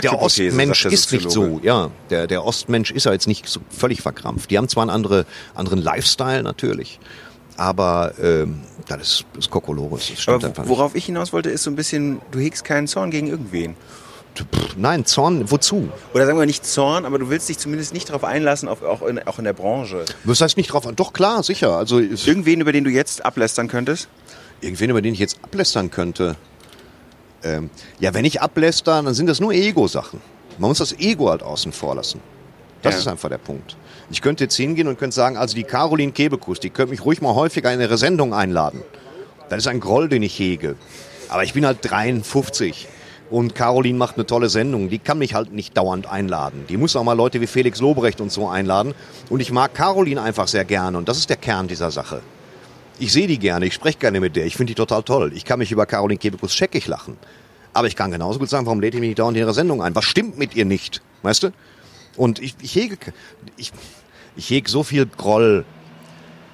der 0.03 0.21
Ostmensch 0.21 0.83
der 0.83 0.93
ist 0.93 1.11
nicht 1.13 1.31
so, 1.31 1.59
ja. 1.63 1.91
Der, 2.11 2.27
der 2.27 2.45
Ostmensch 2.45 2.91
ist 2.91 3.05
ja 3.05 3.13
jetzt 3.13 3.27
nicht 3.27 3.49
so 3.49 3.61
völlig 3.71 4.03
verkrampft. 4.03 4.51
Die 4.51 4.59
haben 4.59 4.69
zwar 4.69 4.83
einen 4.83 4.91
andere, 4.91 5.25
anderen 5.55 5.81
Lifestyle 5.81 6.43
natürlich, 6.43 7.01
aber 7.57 8.13
ähm, 8.23 8.61
das 8.89 9.01
ist, 9.03 9.25
das 9.35 9.45
ist 9.47 9.51
Kokolores. 9.51 10.09
Das 10.09 10.21
stimmt 10.23 10.45
einfach 10.45 10.63
Aber 10.63 10.69
nicht. 10.69 10.79
worauf 10.79 10.95
ich 10.95 11.05
hinaus 11.07 11.33
wollte, 11.33 11.51
ist 11.51 11.63
so 11.63 11.71
ein 11.71 11.77
bisschen, 11.77 12.21
du 12.31 12.39
hegst 12.39 12.65
keinen 12.65 12.87
Zorn 12.87 13.11
gegen 13.11 13.27
irgendwen. 13.29 13.77
Pff, 14.37 14.77
Nein, 14.77 15.05
Zorn, 15.07 15.51
wozu? 15.51 15.89
Oder 16.15 16.25
sagen 16.27 16.39
wir 16.39 16.47
nicht 16.47 16.65
Zorn, 16.65 17.05
aber 17.05 17.19
du 17.19 17.29
willst 17.31 17.49
dich 17.49 17.59
zumindest 17.59 17.93
nicht 17.93 18.09
darauf 18.09 18.25
einlassen, 18.25 18.69
auf, 18.69 18.83
auch, 18.83 19.03
in, 19.03 19.19
auch 19.27 19.39
in 19.39 19.45
der 19.45 19.53
Branche. 19.53 20.05
Was 20.25 20.41
heißt 20.41 20.57
nicht 20.57 20.73
drauf 20.73 20.87
an? 20.87 20.95
Doch, 20.97 21.13
klar, 21.13 21.43
sicher. 21.43 21.77
Also 21.77 21.99
ist 21.99 22.27
Irgendwen, 22.29 22.61
über 22.61 22.73
den 22.73 22.85
du 22.85 22.91
jetzt 22.91 23.25
ablästern 23.25 23.69
könntest? 23.69 24.09
irgendwen, 24.63 24.91
über 24.91 25.01
den 25.03 25.15
ich 25.15 25.21
jetzt 25.21 25.39
ablästern 25.43 25.91
könnte. 25.91 26.37
Ähm, 27.43 27.71
ja, 27.99 28.13
wenn 28.13 28.27
ich 28.27 28.43
abläster, 28.43 29.03
dann 29.03 29.15
sind 29.15 29.27
das 29.27 29.41
nur 29.41 29.53
Ego-Sachen. 29.53 30.21
Man 30.59 30.69
muss 30.69 30.79
das 30.79 30.93
Ego 30.99 31.31
halt 31.31 31.43
außen 31.43 31.73
vor 31.73 31.95
lassen. 31.95 32.21
Das 32.83 32.95
Ja. 32.95 33.01
ist 33.01 33.09
einfach 33.09 33.31
der 33.31 33.39
Punkt. 33.39 33.77
Ich 34.11 34.23
könnte 34.23 34.45
jetzt 34.45 34.57
hingehen 34.57 34.89
und 34.89 34.99
könnte 34.99 35.15
sagen, 35.15 35.37
also 35.37 35.55
die 35.55 35.63
Caroline 35.63 36.11
Kebekus, 36.11 36.59
die 36.59 36.71
könnte 36.71 36.91
mich 36.91 37.05
ruhig 37.05 37.23
mal 37.23 37.35
häufiger 37.35 37.73
in 37.73 37.81
ihre 37.81 37.97
Sendung 37.97 38.35
einladen. 38.35 38.83
Das 39.49 39.59
ist 39.59 39.69
ein 39.69 39.81
Groll, 39.81 40.09
den 40.09 40.23
ich 40.23 40.37
hege. 40.39 40.75
Aber 41.29 41.45
ich 41.45 41.53
bin 41.53 41.65
halt 41.65 41.79
53 41.83 42.89
und 43.31 43.55
Caroline 43.55 43.97
macht 43.97 44.17
eine 44.17 44.27
tolle 44.27 44.49
Sendung. 44.49 44.89
Die 44.91 44.99
kann 44.99 45.19
mich 45.19 45.35
halt 45.35 45.53
nicht 45.53 45.77
dauernd 45.77 46.09
einladen. 46.09 46.65
Die 46.69 46.77
muss 46.77 46.97
auch 46.97 47.05
mal 47.05 47.13
Leute 47.13 47.41
wie 47.41 47.47
Felix 47.47 47.81
Lobrecht 47.81 48.21
und 48.21 48.33
so 48.33 48.49
einladen. 48.49 48.95
Und 49.29 49.41
ich 49.41 49.53
mag 49.53 49.75
Caroline 49.75 50.21
einfach 50.21 50.49
sehr 50.49 50.65
gerne 50.65 50.99
und 50.99 51.09
das 51.09 51.19
ist 51.19 51.31
der 51.31 51.37
Kern 51.37 51.69
dieser 51.69 51.93
Sache. 51.93 52.21
Ich 52.99 53.13
sehe 53.13 53.29
die 53.29 53.39
gerne, 53.39 53.67
ich 53.67 53.75
spreche 53.75 53.99
gerne 53.99 54.21
mit 54.21 54.35
der, 54.35 54.45
ich 54.45 54.57
finde 54.57 54.73
die 54.73 54.75
total 54.75 55.05
toll. 55.05 55.33
Ich 55.35 55.45
kann 55.45 55.61
mich 55.61 55.71
über 55.71 55.87
Caroline 55.87 56.19
Kebekus 56.19 56.55
scheckig 56.55 56.87
lachen. 56.89 57.17
Aber 57.73 57.87
ich 57.87 57.95
kann 57.95 58.11
genauso 58.11 58.41
gut 58.41 58.51
sagen, 58.51 58.67
warum 58.67 58.81
lädt 58.81 58.95
ihr 58.95 59.01
mich 59.01 59.11
nicht 59.11 59.21
dauernd 59.21 59.37
in 59.37 59.43
ihre 59.43 59.55
Sendung 59.55 59.81
ein? 59.83 59.95
Was 59.95 60.05
stimmt 60.05 60.37
mit 60.37 60.57
ihr 60.57 60.65
nicht? 60.65 61.01
Weißt 61.23 61.45
du? 61.45 61.53
Und 62.17 62.41
ich, 62.41 62.57
ich 62.61 62.75
hege, 62.75 62.97
ich, 63.57 63.73
ich 64.41 64.49
hege 64.49 64.71
so 64.71 64.83
viel 64.83 65.05
Groll 65.05 65.67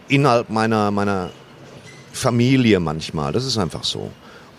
innerhalb 0.09 0.51
meiner, 0.51 0.91
meiner 0.91 1.31
Familie 2.13 2.81
manchmal. 2.81 3.33
Das 3.33 3.45
ist 3.45 3.59
einfach 3.59 3.85
so. 3.85 4.11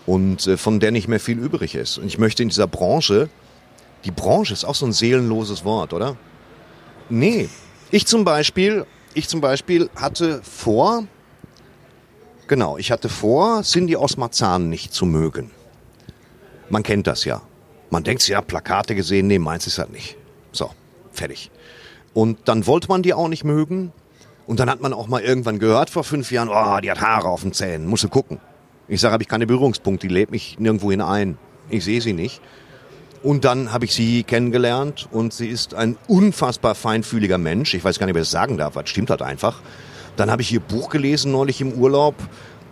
Und 0.06 0.46
äh, 0.46 0.56
von 0.56 0.80
der 0.80 0.92
nicht 0.92 1.08
mehr 1.08 1.20
viel 1.20 1.38
übrig 1.38 1.74
ist. 1.74 1.98
Und 1.98 2.06
ich 2.06 2.16
möchte 2.16 2.42
in 2.42 2.48
dieser 2.48 2.66
Branche, 2.66 3.28
die 4.04 4.10
Branche 4.10 4.54
ist 4.54 4.64
auch 4.64 4.74
so 4.74 4.86
ein 4.86 4.94
seelenloses 4.94 5.62
Wort, 5.66 5.92
oder? 5.92 6.16
Nee. 7.10 7.50
Ich 7.90 8.06
zum 8.06 8.24
Beispiel, 8.24 8.86
ich 9.12 9.28
zum 9.28 9.42
Beispiel 9.42 9.90
hatte 9.94 10.40
vor, 10.42 11.04
genau, 12.46 12.78
ich 12.78 12.90
hatte 12.90 13.10
vor, 13.10 13.62
Cindy 13.62 13.96
aus 13.96 14.16
Marzahn 14.16 14.70
nicht 14.70 14.94
zu 14.94 15.04
mögen. 15.04 15.50
Man 16.70 16.82
kennt 16.82 17.06
das 17.06 17.26
ja. 17.26 17.42
Man 17.90 18.04
denkt 18.04 18.22
sich, 18.22 18.30
ja, 18.30 18.40
Plakate 18.40 18.94
gesehen, 18.94 19.26
nee, 19.26 19.38
meins 19.38 19.66
ist 19.66 19.78
halt 19.78 19.92
nicht. 19.92 20.16
So, 20.50 20.70
fertig. 21.12 21.50
Und 22.14 22.38
dann 22.46 22.66
wollte 22.66 22.88
man 22.88 23.02
die 23.02 23.14
auch 23.14 23.28
nicht 23.28 23.44
mögen. 23.44 23.92
Und 24.46 24.60
dann 24.60 24.70
hat 24.70 24.80
man 24.80 24.92
auch 24.92 25.08
mal 25.08 25.20
irgendwann 25.20 25.58
gehört 25.58 25.90
vor 25.90 26.04
fünf 26.04 26.32
Jahren, 26.32 26.48
oh, 26.48 26.80
die 26.80 26.90
hat 26.90 27.00
Haare 27.00 27.28
auf 27.28 27.42
den 27.42 27.52
Zähnen, 27.52 27.86
musst 27.86 28.04
du 28.04 28.08
gucken. 28.08 28.40
Ich 28.88 29.00
sage, 29.00 29.12
habe 29.12 29.22
ich 29.22 29.28
keine 29.28 29.46
Berührungspunkte, 29.46 30.08
die 30.08 30.14
lädt 30.14 30.30
mich 30.30 30.58
nirgendwo 30.58 30.90
hinein. 30.90 31.36
Ich 31.68 31.84
sehe 31.84 32.00
sie 32.00 32.14
nicht. 32.14 32.40
Und 33.22 33.44
dann 33.44 33.72
habe 33.72 33.84
ich 33.84 33.92
sie 33.92 34.22
kennengelernt 34.22 35.08
und 35.10 35.34
sie 35.34 35.48
ist 35.48 35.74
ein 35.74 35.98
unfassbar 36.06 36.74
feinfühliger 36.74 37.36
Mensch. 37.36 37.74
Ich 37.74 37.84
weiß 37.84 37.98
gar 37.98 38.06
nicht, 38.06 38.14
wer 38.14 38.22
das 38.22 38.30
sagen 38.30 38.56
darf, 38.56 38.74
das 38.74 38.88
stimmt 38.88 39.10
halt 39.10 39.22
einfach. 39.22 39.60
Dann 40.16 40.30
habe 40.30 40.42
ich 40.42 40.52
ihr 40.52 40.60
Buch 40.60 40.88
gelesen 40.88 41.32
neulich 41.32 41.60
im 41.60 41.72
Urlaub, 41.72 42.14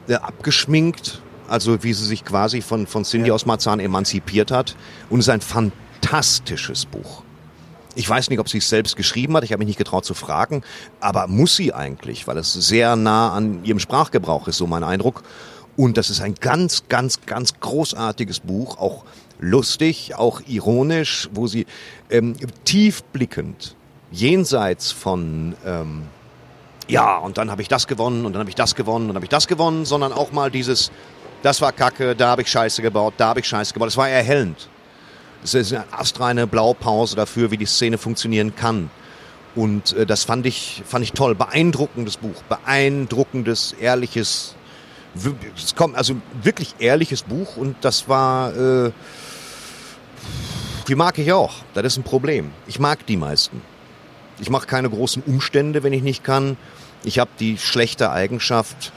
äh, 0.08 0.14
abgeschminkt, 0.14 1.20
also 1.48 1.82
wie 1.82 1.92
sie 1.92 2.06
sich 2.06 2.24
quasi 2.24 2.62
von, 2.62 2.86
von 2.86 3.04
Cindy 3.04 3.28
ja. 3.28 3.34
aus 3.34 3.44
Marzahn 3.44 3.80
emanzipiert 3.80 4.50
hat. 4.50 4.76
Und 5.10 5.18
es 5.18 5.26
ist 5.26 5.30
ein 5.30 5.40
fantastisches 5.42 6.86
Buch. 6.86 7.22
Ich 7.96 8.08
weiß 8.08 8.30
nicht, 8.30 8.38
ob 8.38 8.48
sie 8.48 8.58
es 8.58 8.68
selbst 8.68 8.94
geschrieben 8.94 9.34
hat, 9.36 9.42
ich 9.42 9.52
habe 9.52 9.58
mich 9.58 9.68
nicht 9.68 9.78
getraut 9.78 10.04
zu 10.04 10.14
fragen, 10.14 10.62
aber 11.00 11.26
muss 11.26 11.56
sie 11.56 11.72
eigentlich, 11.72 12.28
weil 12.28 12.36
es 12.36 12.52
sehr 12.52 12.94
nah 12.94 13.32
an 13.32 13.64
ihrem 13.64 13.80
Sprachgebrauch 13.80 14.46
ist, 14.48 14.58
so 14.58 14.66
mein 14.66 14.84
Eindruck. 14.84 15.22
Und 15.76 15.96
das 15.96 16.10
ist 16.10 16.20
ein 16.20 16.34
ganz, 16.34 16.84
ganz, 16.88 17.24
ganz 17.26 17.58
großartiges 17.58 18.40
Buch, 18.40 18.78
auch 18.78 19.04
lustig, 19.40 20.14
auch 20.14 20.42
ironisch, 20.46 21.28
wo 21.32 21.46
sie 21.46 21.66
ähm, 22.10 22.36
tiefblickend, 22.64 23.74
jenseits 24.10 24.92
von 24.92 25.54
ähm, 25.64 26.02
ja, 26.88 27.18
und 27.18 27.36
dann 27.36 27.50
habe 27.50 27.62
ich 27.62 27.68
das 27.68 27.86
gewonnen 27.88 28.26
und 28.26 28.34
dann 28.34 28.40
habe 28.40 28.50
ich 28.50 28.54
das 28.54 28.74
gewonnen 28.74 29.04
und 29.04 29.08
dann 29.08 29.16
habe 29.16 29.24
ich 29.24 29.30
das 29.30 29.48
gewonnen, 29.48 29.84
sondern 29.84 30.12
auch 30.12 30.30
mal 30.30 30.50
dieses, 30.50 30.92
das 31.42 31.60
war 31.60 31.72
Kacke, 31.72 32.14
da 32.14 32.28
habe 32.28 32.42
ich 32.42 32.48
Scheiße 32.48 32.80
gebaut, 32.80 33.14
da 33.16 33.28
habe 33.28 33.40
ich 33.40 33.48
Scheiße 33.48 33.72
gebaut. 33.72 33.88
Das 33.88 33.96
war 33.96 34.08
erhellend. 34.08 34.68
Es 35.44 35.54
ist 35.54 35.72
eine 35.72 35.84
astreine 35.92 36.46
Blaupause 36.46 37.16
dafür, 37.16 37.50
wie 37.50 37.56
die 37.56 37.66
Szene 37.66 37.98
funktionieren 37.98 38.54
kann. 38.54 38.90
Und 39.54 39.94
äh, 39.94 40.06
das 40.06 40.24
fand 40.24 40.46
ich, 40.46 40.82
fand 40.86 41.04
ich 41.04 41.12
toll. 41.12 41.34
Beeindruckendes 41.34 42.18
Buch. 42.18 42.42
Beeindruckendes, 42.48 43.74
ehrliches, 43.80 44.54
es 45.56 45.74
kommt 45.74 45.96
also 45.96 46.16
wirklich 46.42 46.74
ehrliches 46.78 47.22
Buch 47.22 47.56
und 47.56 47.76
das 47.80 48.08
war, 48.08 48.54
äh, 48.54 48.92
die 50.88 50.94
mag 50.94 51.18
ich 51.18 51.32
auch. 51.32 51.54
Das 51.74 51.84
ist 51.86 51.96
ein 51.96 52.04
Problem. 52.04 52.52
Ich 52.66 52.78
mag 52.78 53.06
die 53.06 53.16
meisten. 53.16 53.62
Ich 54.38 54.50
mache 54.50 54.66
keine 54.66 54.90
großen 54.90 55.22
Umstände, 55.22 55.82
wenn 55.82 55.94
ich 55.94 56.02
nicht 56.02 56.22
kann. 56.22 56.58
Ich 57.02 57.18
habe 57.18 57.30
die 57.40 57.56
schlechte 57.56 58.10
Eigenschaft, 58.10 58.92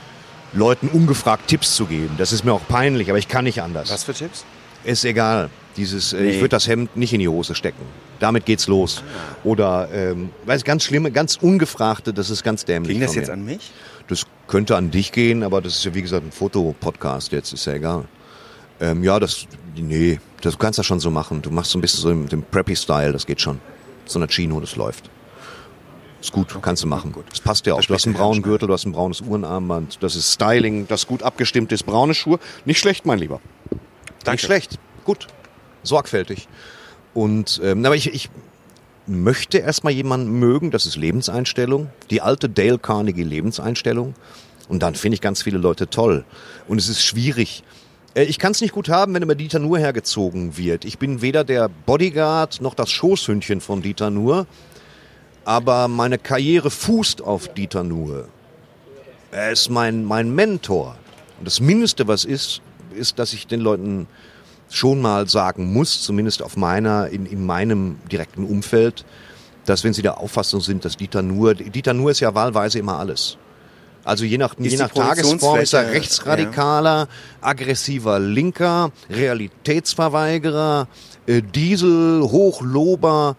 Leuten 0.52 0.90
ungefragt 0.90 1.48
Tipps 1.48 1.76
zu 1.76 1.86
geben. 1.86 2.16
Das 2.18 2.32
ist 2.32 2.44
mir 2.44 2.54
auch 2.54 2.68
peinlich, 2.68 3.10
aber 3.10 3.20
ich 3.20 3.28
kann 3.28 3.46
nicht 3.46 3.62
anders. 3.62 3.92
Was 3.92 4.04
für 4.04 4.14
Tipps? 4.14 4.44
Ist 4.84 5.06
egal. 5.06 5.50
Dieses, 5.80 6.12
nee. 6.12 6.20
äh, 6.20 6.32
ich 6.32 6.36
würde 6.42 6.50
das 6.50 6.68
Hemd 6.68 6.98
nicht 6.98 7.14
in 7.14 7.22
die 7.22 7.30
Hose 7.30 7.56
stecken. 7.56 7.82
Damit 8.20 8.46
geht's 8.46 8.68
los. 8.68 9.02
Ah. 9.02 9.38
Oder, 9.46 9.90
ähm, 9.94 10.30
weiß 10.46 10.66
ganz 10.66 10.84
schlimme, 10.84 11.10
ganz 11.10 11.38
ungefragte, 11.38 12.14
das 12.14 12.30
ist 12.30 12.44
ganz 12.44 12.66
dämlich. 12.66 12.92
Ging 12.92 13.02
das 13.02 13.16
jetzt 13.16 13.30
an 13.30 13.46
mich? 13.46 13.72
Das 14.08 14.26
könnte 14.48 14.76
an 14.76 14.92
dich 14.92 15.14
gehen, 15.14 15.42
aber 15.42 15.62
das 15.62 15.78
ist 15.78 15.86
ja 15.86 15.96
wie 15.96 16.02
gesagt 16.02 16.26
ein 16.26 16.34
Fotopodcast 16.34 17.32
jetzt, 17.32 17.54
ist 17.54 17.66
ja 17.66 17.74
egal. 17.74 18.06
Ähm, 18.82 19.04
ja, 19.04 19.20
das, 19.20 19.48
nee, 19.76 20.20
das, 20.42 20.54
du 20.54 20.60
kannst 20.60 20.80
das 20.80 20.86
schon 20.86 21.00
so 21.00 21.12
machen. 21.12 21.42
Du 21.42 21.50
machst 21.50 21.72
so 21.72 21.78
ein 21.78 21.82
bisschen 21.82 22.02
so 22.02 22.14
den 22.14 22.44
Preppy-Style, 22.44 23.14
das 23.14 23.26
geht 23.26 23.40
schon. 23.40 23.62
So 24.06 24.20
eine 24.20 24.28
Chino, 24.28 24.60
das 24.60 24.76
läuft. 24.76 25.10
Ist 26.20 26.34
gut, 26.34 26.54
kannst 26.62 26.84
du 26.84 26.88
machen. 26.88 27.14
Gut. 27.14 27.24
Das 27.32 27.40
passt 27.40 27.66
ja 27.68 27.76
auch. 27.76 27.82
Du 27.82 27.94
hast 27.94 28.06
einen 28.06 28.16
braunen 28.16 28.42
Gürtel, 28.42 28.68
du 28.68 28.74
hast 28.74 28.86
ein 28.86 28.92
braunes 28.92 29.22
Uhrenarmband. 29.22 30.00
Das 30.02 30.18
ist 30.18 30.34
Styling, 30.34 30.88
das 30.90 31.08
gut 31.08 31.24
abgestimmt 31.24 31.72
ist. 31.72 31.84
Braune 31.84 32.14
Schuhe. 32.14 32.40
Nicht 32.66 32.80
schlecht, 32.80 33.06
mein 33.06 33.20
Lieber. 33.20 33.40
Danke. 34.26 34.32
Nicht 34.32 34.42
schlecht. 34.42 34.80
Gut 35.06 35.28
sorgfältig. 35.84 36.48
Und 37.14 37.60
ähm, 37.64 37.86
aber 37.86 37.96
ich, 37.96 38.14
ich 38.14 38.30
möchte 39.08 39.58
erstmal 39.58 39.94
jemanden 39.94 40.40
mögen, 40.40 40.72
das 40.72 40.86
ist 40.86 40.96
Lebenseinstellung, 40.96 41.90
die 42.10 42.22
alte 42.22 42.48
Dale 42.48 42.78
Carnegie 42.78 43.24
Lebenseinstellung. 43.24 44.14
Und 44.68 44.84
dann 44.84 44.94
finde 44.94 45.16
ich 45.16 45.22
ganz 45.22 45.42
viele 45.42 45.58
Leute 45.58 45.90
toll. 45.90 46.24
Und 46.68 46.78
es 46.78 46.88
ist 46.88 47.04
schwierig. 47.04 47.64
Äh, 48.14 48.24
ich 48.24 48.38
kann 48.38 48.52
es 48.52 48.62
nicht 48.62 48.74
gut 48.74 48.88
haben, 48.88 49.14
wenn 49.14 49.24
immer 49.24 49.36
Dieter 49.36 49.60
Nuhr 49.60 49.80
hergezogen 49.80 50.58
wird. 50.58 50.86
Ich 50.86 51.00
bin 51.00 51.22
weder 51.22 51.44
der 51.44 51.70
Bodyguard 51.70 52.62
noch 52.62 52.76
das 52.76 52.92
Schoßhündchen 52.92 53.62
von 53.62 53.82
Dieter 53.82 54.12
Nuhr. 54.12 54.46
Aber 55.44 55.88
meine 55.88 56.20
Karriere 56.20 56.70
fußt 56.70 57.24
auf 57.24 57.52
Dieter 57.54 57.84
Nuhr. 57.84 58.28
Er 59.32 59.52
ist 59.52 59.70
mein, 59.70 60.06
mein 60.06 60.34
Mentor. 60.34 60.98
Und 61.40 61.46
das 61.46 61.60
Mindeste, 61.60 62.08
was 62.08 62.26
ist, 62.26 62.62
ist, 62.96 63.18
dass 63.18 63.34
ich 63.34 63.48
den 63.48 63.62
Leuten 63.62 64.08
schon 64.70 65.02
mal 65.02 65.28
sagen 65.28 65.74
muss, 65.74 66.02
zumindest 66.04 66.42
auf 66.42 66.56
meiner, 66.56 67.10
in, 67.10 67.26
in 67.26 67.46
meinem 67.46 67.98
direkten 68.12 68.46
Umfeld, 68.46 69.06
dass 69.66 69.84
wenn 69.84 69.94
sie 69.94 70.02
der 70.02 70.20
Auffassung 70.20 70.62
sind, 70.62 70.86
dass 70.86 70.98
Dieter 70.98 71.22
Nuhr, 71.22 71.56
Dieter 71.56 71.94
Nuhr 71.94 72.12
ist 72.12 72.20
ja 72.20 72.34
wahlweise 72.34 72.80
immer 72.80 72.98
alles. 72.98 73.38
Also 74.04 74.26
je 74.26 74.38
nach, 74.38 74.56
je 74.58 74.78
nach 74.78 74.90
Tagesform 74.90 75.60
ist 75.60 75.74
er 75.74 75.92
rechtsradikaler, 75.92 77.00
ja. 77.00 77.08
aggressiver 77.42 78.20
Linker, 78.20 78.92
Realitätsverweigerer, 79.10 80.88
äh, 81.28 81.42
Diesel, 81.42 82.22
Hochlober. 82.24 83.36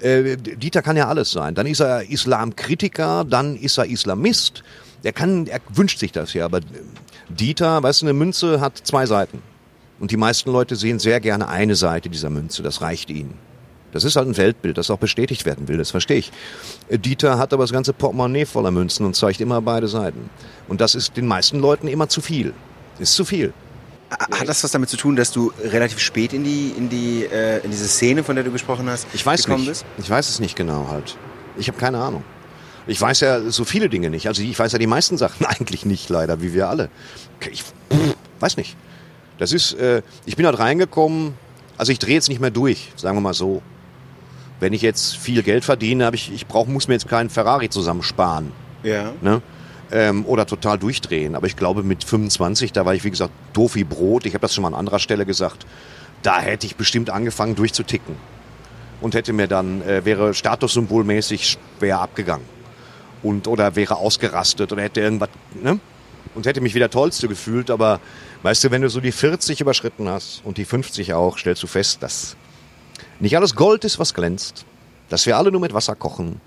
Äh, 0.00 0.36
Dieter 0.36 0.82
kann 0.82 0.96
ja 0.96 1.08
alles 1.08 1.30
sein. 1.30 1.54
Dann 1.54 1.66
ist 1.66 1.80
er 1.80 2.08
Islamkritiker, 2.08 3.24
dann 3.24 3.56
ist 3.56 3.78
er 3.78 3.86
Islamist. 3.86 4.62
Er 5.02 5.12
kann, 5.12 5.46
er 5.46 5.60
wünscht 5.70 5.98
sich 5.98 6.12
das 6.12 6.34
ja, 6.34 6.44
aber 6.44 6.60
Dieter, 7.28 7.82
weißt 7.82 8.02
du, 8.02 8.06
eine 8.06 8.12
Münze 8.12 8.60
hat 8.60 8.78
zwei 8.84 9.06
Seiten. 9.06 9.42
Und 10.04 10.10
die 10.10 10.18
meisten 10.18 10.52
Leute 10.52 10.76
sehen 10.76 10.98
sehr 10.98 11.18
gerne 11.18 11.48
eine 11.48 11.76
Seite 11.76 12.10
dieser 12.10 12.28
Münze, 12.28 12.62
das 12.62 12.82
reicht 12.82 13.08
ihnen. 13.08 13.38
Das 13.90 14.04
ist 14.04 14.16
halt 14.16 14.28
ein 14.28 14.36
Weltbild, 14.36 14.76
das 14.76 14.90
auch 14.90 14.98
bestätigt 14.98 15.46
werden 15.46 15.66
will, 15.66 15.78
das 15.78 15.92
verstehe 15.92 16.18
ich. 16.18 16.30
Äh, 16.90 16.98
Dieter 16.98 17.38
hat 17.38 17.54
aber 17.54 17.62
das 17.62 17.72
ganze 17.72 17.94
Portemonnaie 17.94 18.44
voller 18.44 18.70
Münzen 18.70 19.06
und 19.06 19.16
zeigt 19.16 19.40
immer 19.40 19.62
beide 19.62 19.88
Seiten. 19.88 20.28
Und 20.68 20.82
das 20.82 20.94
ist 20.94 21.16
den 21.16 21.26
meisten 21.26 21.58
Leuten 21.58 21.88
immer 21.88 22.10
zu 22.10 22.20
viel. 22.20 22.52
Ist 22.98 23.14
zu 23.14 23.24
viel. 23.24 23.54
Hat 24.10 24.46
das 24.46 24.62
was 24.62 24.72
damit 24.72 24.90
zu 24.90 24.98
tun, 24.98 25.16
dass 25.16 25.32
du 25.32 25.54
relativ 25.62 26.00
spät 26.00 26.34
in 26.34 26.44
die 26.44 26.74
in 26.76 26.90
die 26.90 27.24
äh, 27.24 27.64
in 27.64 27.70
diese 27.70 27.88
Szene, 27.88 28.24
von 28.24 28.34
der 28.34 28.44
du 28.44 28.50
gesprochen 28.50 28.90
hast, 28.90 29.06
ich 29.14 29.24
weiß 29.24 29.44
gekommen 29.44 29.62
nicht. 29.62 29.70
bist? 29.70 29.86
Ich 29.96 30.10
weiß 30.10 30.28
es 30.28 30.38
nicht 30.38 30.54
genau 30.54 30.88
halt. 30.90 31.16
Ich 31.56 31.68
habe 31.68 31.78
keine 31.78 31.96
Ahnung. 31.96 32.24
Ich 32.86 33.00
weiß 33.00 33.20
ja 33.20 33.40
so 33.50 33.64
viele 33.64 33.88
Dinge 33.88 34.10
nicht. 34.10 34.28
Also 34.28 34.42
ich 34.42 34.58
weiß 34.58 34.70
ja 34.72 34.78
die 34.78 34.86
meisten 34.86 35.16
Sachen 35.16 35.46
eigentlich 35.46 35.86
nicht 35.86 36.10
leider, 36.10 36.42
wie 36.42 36.52
wir 36.52 36.68
alle. 36.68 36.90
Ich 37.50 37.62
pff, 37.62 38.16
weiß 38.40 38.58
nicht. 38.58 38.76
Das 39.38 39.52
ist, 39.52 39.72
äh, 39.74 40.02
ich 40.26 40.36
bin 40.36 40.46
halt 40.46 40.58
reingekommen, 40.58 41.34
also 41.76 41.92
ich 41.92 41.98
drehe 41.98 42.14
jetzt 42.14 42.28
nicht 42.28 42.40
mehr 42.40 42.50
durch, 42.50 42.92
sagen 42.96 43.16
wir 43.16 43.20
mal 43.20 43.34
so. 43.34 43.62
Wenn 44.60 44.72
ich 44.72 44.82
jetzt 44.82 45.16
viel 45.16 45.42
Geld 45.42 45.64
verdiene, 45.64 46.04
habe 46.04 46.16
ich, 46.16 46.32
ich 46.32 46.46
brauch, 46.46 46.66
muss 46.66 46.88
mir 46.88 46.94
jetzt 46.94 47.08
keinen 47.08 47.30
Ferrari 47.30 47.68
zusammensparen. 47.68 48.52
Ja. 48.82 49.12
Ne? 49.20 49.42
Ähm, 49.90 50.24
oder 50.26 50.46
total 50.46 50.78
durchdrehen. 50.78 51.34
Aber 51.34 51.46
ich 51.46 51.56
glaube, 51.56 51.82
mit 51.82 52.04
25, 52.04 52.72
da 52.72 52.86
war 52.86 52.94
ich, 52.94 53.04
wie 53.04 53.10
gesagt, 53.10 53.32
doof 53.52 53.74
wie 53.74 53.84
Brot. 53.84 54.26
Ich 54.26 54.34
habe 54.34 54.42
das 54.42 54.54
schon 54.54 54.62
mal 54.62 54.68
an 54.68 54.74
anderer 54.74 54.98
Stelle 55.00 55.26
gesagt. 55.26 55.66
Da 56.22 56.40
hätte 56.40 56.66
ich 56.66 56.76
bestimmt 56.76 57.10
angefangen 57.10 57.56
durchzuticken. 57.56 58.16
Und 59.00 59.14
hätte 59.14 59.32
mir 59.32 59.48
dann, 59.48 59.82
äh, 59.82 60.04
wäre 60.04 60.32
statussymbolmäßig 60.32 61.58
schwer 61.78 62.00
abgegangen. 62.00 62.46
Und, 63.22 63.48
oder 63.48 63.74
wäre 63.76 63.96
ausgerastet 63.96 64.72
oder 64.72 64.82
hätte 64.82 65.00
irgendwas, 65.00 65.30
ne? 65.60 65.80
Und 66.34 66.46
hätte 66.46 66.60
mich 66.60 66.74
wieder 66.74 66.90
tollste 66.90 67.28
gefühlt, 67.28 67.70
aber 67.70 68.00
Weißt 68.44 68.62
du, 68.62 68.70
wenn 68.70 68.82
du 68.82 68.90
so 68.90 69.00
die 69.00 69.10
40 69.10 69.62
überschritten 69.62 70.06
hast 70.06 70.42
und 70.44 70.58
die 70.58 70.66
50 70.66 71.14
auch, 71.14 71.38
stellst 71.38 71.62
du 71.62 71.66
fest, 71.66 72.02
dass 72.02 72.36
nicht 73.18 73.38
alles 73.38 73.54
Gold 73.54 73.86
ist, 73.86 73.98
was 73.98 74.12
glänzt, 74.12 74.66
dass 75.08 75.24
wir 75.24 75.38
alle 75.38 75.50
nur 75.50 75.62
mit 75.62 75.72
Wasser 75.72 75.94
kochen 75.94 76.42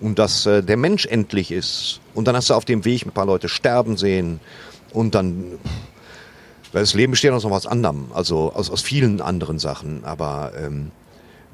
und 0.00 0.18
dass 0.18 0.46
äh, 0.46 0.64
der 0.64 0.76
Mensch 0.76 1.06
endlich 1.06 1.52
ist. 1.52 2.00
Und 2.12 2.26
dann 2.26 2.34
hast 2.34 2.50
du 2.50 2.54
auf 2.54 2.64
dem 2.64 2.84
Weg 2.84 3.06
ein 3.06 3.12
paar 3.12 3.24
Leute 3.24 3.48
sterben 3.48 3.96
sehen 3.96 4.40
Und 4.92 5.14
dann, 5.14 5.60
weil 6.72 6.82
das 6.82 6.94
Leben 6.94 7.12
besteht 7.12 7.30
aus 7.30 7.44
noch 7.44 7.52
was 7.52 7.66
anderem, 7.66 8.10
also 8.12 8.52
aus, 8.52 8.68
aus 8.68 8.82
vielen 8.82 9.20
anderen 9.20 9.60
Sachen. 9.60 10.04
Aber 10.04 10.54
ähm, 10.58 10.90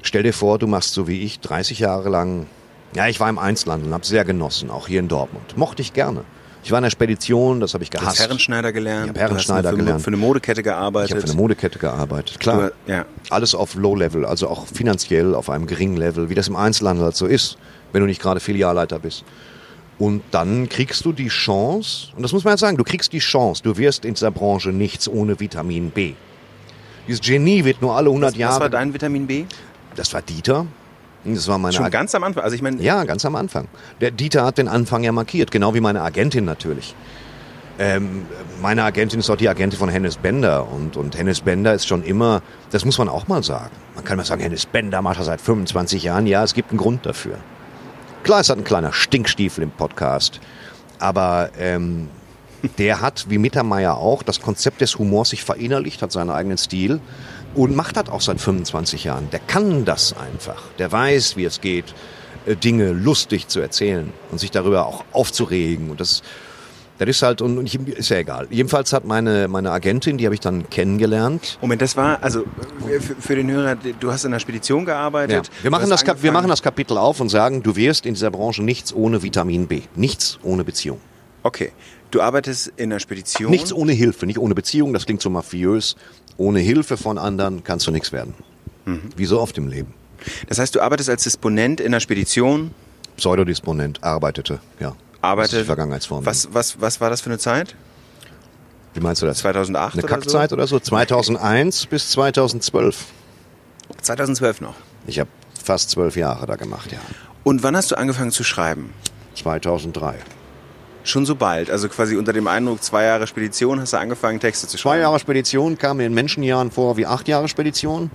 stell 0.01 0.23
dir 0.23 0.33
vor, 0.33 0.57
du 0.57 0.65
machst 0.65 0.95
so 0.95 1.07
wie 1.07 1.21
ich 1.21 1.41
30 1.41 1.77
Jahre 1.77 2.09
lang, 2.09 2.47
ja, 2.95 3.07
ich 3.07 3.19
war 3.19 3.29
im 3.29 3.37
Einzelhandel 3.37 3.89
und 3.89 3.93
habe 3.93 4.05
sehr 4.07 4.25
genossen, 4.25 4.71
auch 4.71 4.87
hier 4.87 4.99
in 4.99 5.09
Dortmund. 5.09 5.55
Mochte 5.57 5.83
ich 5.83 5.93
gerne. 5.93 6.23
Ich 6.65 6.71
war 6.71 6.79
in 6.79 6.83
der 6.83 6.89
Spedition, 6.89 7.59
das 7.59 7.75
habe 7.75 7.83
ich 7.83 7.91
Du 7.91 7.99
hast 7.99 8.03
gehasst. 8.05 8.19
Herrenschneider 8.21 8.73
gelernt. 8.73 9.05
Ich 9.05 9.09
hab 9.11 9.17
Herrenschneider 9.19 9.69
für, 9.69 9.77
gelernt. 9.77 10.01
für 10.01 10.07
eine 10.07 10.17
Modekette 10.17 10.61
ich 10.61 10.65
gearbeitet. 10.65 11.11
habe 11.11 11.21
für 11.21 11.27
eine 11.27 11.37
Modekette 11.39 11.77
gearbeitet. 11.77 12.39
Klar. 12.39 12.71
Du, 12.87 12.91
ja. 12.91 13.05
Alles 13.29 13.53
auf 13.53 13.75
Low 13.75 13.95
Level, 13.95 14.25
also 14.25 14.47
auch 14.49 14.65
finanziell 14.65 15.35
auf 15.35 15.51
einem 15.51 15.67
geringen 15.67 15.95
Level, 15.95 16.29
wie 16.31 16.33
das 16.33 16.47
im 16.47 16.55
Einzelhandel 16.55 17.05
halt 17.05 17.15
so 17.15 17.27
ist, 17.27 17.57
wenn 17.91 18.01
du 18.01 18.07
nicht 18.07 18.19
gerade 18.19 18.39
Filialleiter 18.39 18.97
bist. 18.97 19.23
Und 19.99 20.23
dann 20.31 20.67
kriegst 20.67 21.05
du 21.05 21.13
die 21.13 21.27
Chance, 21.27 22.07
und 22.15 22.23
das 22.23 22.33
muss 22.33 22.43
man 22.43 22.53
jetzt 22.53 22.61
sagen, 22.61 22.77
du 22.77 22.83
kriegst 22.83 23.13
die 23.13 23.19
Chance, 23.19 23.61
du 23.61 23.77
wirst 23.77 24.03
in 24.03 24.15
dieser 24.15 24.31
Branche 24.31 24.69
nichts 24.69 25.07
ohne 25.07 25.39
Vitamin 25.39 25.91
B. 25.91 26.13
Dieses 27.07 27.21
Genie 27.21 27.63
wird 27.63 27.79
nur 27.83 27.95
alle 27.95 28.09
100 28.09 28.31
Was 28.31 28.37
Jahre. 28.39 28.59
war 28.61 28.69
dein 28.69 28.91
Vitamin 28.91 29.27
B? 29.27 29.45
das 29.95 30.11
war 30.15 30.23
Dieter. 30.23 30.65
Das 31.25 31.47
war 31.47 31.57
meine 31.57 31.73
Schon 31.73 31.85
Ag- 31.85 31.91
ganz 31.91 32.13
am 32.15 32.23
Anfang. 32.23 32.43
Also 32.43 32.55
ich 32.55 32.61
meine, 32.61 32.81
ja, 32.81 33.03
ganz 33.03 33.25
am 33.25 33.35
Anfang. 33.35 33.67
Der 34.01 34.11
Dieter 34.11 34.45
hat 34.45 34.57
den 34.57 34.67
Anfang 34.67 35.03
ja 35.03 35.11
markiert, 35.11 35.51
genau 35.51 35.73
wie 35.73 35.81
meine 35.81 36.01
Agentin 36.01 36.45
natürlich. 36.45 36.95
Ähm, 37.77 38.25
meine 38.61 38.83
Agentin 38.83 39.19
ist 39.19 39.29
auch 39.29 39.35
die 39.35 39.49
Agentin 39.49 39.77
von 39.77 39.89
Hennes 39.89 40.15
Bender 40.17 40.71
und, 40.71 40.95
und 40.95 41.17
Hennes 41.17 41.41
Bender 41.41 41.73
ist 41.73 41.87
schon 41.87 42.03
immer, 42.03 42.41
das 42.71 42.85
muss 42.85 42.97
man 42.97 43.09
auch 43.09 43.27
mal 43.27 43.43
sagen. 43.43 43.71
Man 43.95 44.05
kann 44.05 44.15
mal 44.17 44.23
sagen, 44.23 44.41
Hennes 44.41 44.65
Bender 44.65 45.01
macht 45.01 45.19
das 45.19 45.25
seit 45.25 45.41
25 45.41 46.03
Jahren. 46.03 46.25
Ja, 46.25 46.43
es 46.43 46.53
gibt 46.53 46.69
einen 46.69 46.77
Grund 46.79 47.05
dafür. 47.05 47.35
Klar, 48.23 48.39
es 48.39 48.49
hat 48.49 48.57
ein 48.57 48.63
kleiner 48.63 48.93
Stinkstiefel 48.93 49.63
im 49.63 49.71
Podcast, 49.71 50.39
aber 50.99 51.49
ähm, 51.59 52.07
der 52.77 53.01
hat, 53.01 53.25
wie 53.29 53.37
Mittermeier 53.37 53.97
auch, 53.97 54.23
das 54.23 54.41
Konzept 54.41 54.79
des 54.81 54.97
Humors 54.97 55.31
sich 55.31 55.43
verinnerlicht, 55.43 56.01
hat 56.01 56.11
seinen 56.13 56.29
eigenen 56.29 56.57
Stil 56.57 57.01
und 57.55 57.75
macht 57.75 57.97
das 57.97 58.09
auch 58.09 58.21
seit 58.21 58.39
25 58.41 59.03
Jahren. 59.05 59.29
Der 59.31 59.39
kann 59.39 59.85
das 59.85 60.13
einfach. 60.17 60.61
Der 60.77 60.91
weiß, 60.91 61.37
wie 61.37 61.45
es 61.45 61.61
geht, 61.61 61.85
äh, 62.45 62.55
Dinge 62.55 62.91
lustig 62.91 63.47
zu 63.47 63.59
erzählen 63.59 64.11
und 64.31 64.39
sich 64.39 64.51
darüber 64.51 64.85
auch 64.85 65.03
aufzuregen. 65.11 65.89
Und 65.89 65.99
das, 65.99 66.21
das 66.97 67.09
ist 67.09 67.21
halt, 67.23 67.41
und 67.41 67.65
ich, 67.65 67.75
ist 67.87 68.09
ja 68.09 68.17
egal. 68.17 68.47
Jedenfalls 68.49 68.93
hat 68.93 69.03
meine, 69.05 69.47
meine 69.47 69.71
Agentin, 69.71 70.17
die 70.17 70.25
habe 70.25 70.33
ich 70.35 70.41
dann 70.41 70.69
kennengelernt. 70.69 71.57
Moment, 71.61 71.81
das 71.81 71.97
war, 71.97 72.21
also 72.23 72.43
äh, 72.89 72.99
für, 72.99 73.15
für 73.15 73.35
den 73.35 73.49
Hörer, 73.51 73.75
du 73.99 74.11
hast 74.11 74.23
in 74.25 74.31
der 74.31 74.39
Spedition 74.39 74.81
Ja. 74.81 74.85
gearbeitet. 74.93 75.49
Wir, 75.61 75.71
machen 75.71 75.89
das, 75.89 76.03
Kap- 76.03 76.23
wir 76.23 76.31
machen 76.31 76.49
das 76.49 76.61
Kapitel 76.61 76.97
auf 76.97 77.19
und 77.19 77.29
sagen, 77.29 77.63
du 77.63 77.75
wirst 77.75 78.05
in 78.05 78.13
dieser 78.13 78.31
Branche 78.31 78.63
nichts 78.63 78.93
ohne 78.93 79.23
Vitamin 79.23 79.67
B. 79.67 79.81
Nichts 79.95 80.39
ohne 80.43 80.63
Beziehung. 80.63 80.99
Okay, 81.43 81.71
du 82.15 82.21
arbeitest 82.21 82.71
in 82.77 82.89
der 82.89 82.99
Spedition. 82.99 83.51
Nichts 83.51 83.73
ohne 83.73 83.91
Hilfe, 83.91 84.25
nicht 84.25 84.39
ohne 84.39 84.55
Beziehung, 84.55 84.93
das 84.93 85.05
klingt 85.05 85.21
so 85.21 85.29
mafiös. 85.29 85.95
Ohne 86.37 86.59
Hilfe 86.59 86.97
von 86.97 87.17
anderen 87.17 87.63
kannst 87.63 87.87
du 87.87 87.91
nichts 87.91 88.11
werden. 88.11 88.33
Wie 89.15 89.25
so 89.25 89.39
oft 89.41 89.57
im 89.57 89.67
Leben. 89.67 89.93
Das 90.47 90.59
heißt, 90.59 90.75
du 90.75 90.81
arbeitest 90.81 91.09
als 91.09 91.23
Disponent 91.23 91.81
in 91.81 91.91
der 91.91 91.99
Spedition, 91.99 92.71
Pseudodisponent, 93.17 94.03
arbeitete, 94.03 94.59
ja. 94.79 94.95
Arbeitest. 95.21 95.61
die 95.61 95.65
Vergangenheitsform. 95.65 96.25
Was, 96.25 96.49
was, 96.53 96.79
was 96.79 97.01
war 97.01 97.09
das 97.09 97.21
für 97.21 97.29
eine 97.29 97.39
Zeit? 97.39 97.75
Wie 98.93 98.99
meinst 98.99 99.21
du 99.21 99.25
das? 99.25 99.39
2008 99.39 99.95
Eine 99.95 100.03
oder 100.03 100.13
Kackzeit 100.13 100.53
oder 100.53 100.67
so? 100.67 100.79
2001 100.79 101.87
bis 101.87 102.11
2012. 102.11 102.97
so? 103.89 103.95
2012 104.01 104.61
noch. 104.61 104.75
Ich 105.07 105.19
habe 105.19 105.29
fast 105.61 105.89
zwölf 105.89 106.15
Jahre 106.15 106.45
da 106.45 106.55
gemacht, 106.55 106.91
ja. 106.91 106.99
Und 107.43 107.63
wann 107.63 107.75
hast 107.75 107.91
du 107.91 107.97
angefangen 107.97 108.31
zu 108.31 108.43
schreiben? 108.43 108.93
2003. 109.35 110.15
Schon 111.05 111.27
so 111.27 111.35
bald, 111.35 111.69
also 111.69 111.87
quasi 111.87 112.17
unter 112.17 112.33
dem 112.33 112.47
Eindruck, 112.47 112.83
zwei 112.83 113.03
Jahre 113.03 113.27
Spedition 113.27 113.79
hast 113.79 113.93
du 113.93 113.97
angefangen, 113.97 114.39
Texte 114.39 114.67
zu 114.67 114.79
schreiben. 114.79 114.95
Zwei 114.95 115.01
Jahre 115.01 115.19
Spedition 115.19 115.77
kam 115.77 115.97
mir 115.97 116.07
in 116.07 116.15
Menschenjahren 116.15 116.71
vor 116.71 116.97
wie 116.97 117.05
acht 117.05 117.27
Jahre 117.27 117.47
Spedition. 117.47 118.09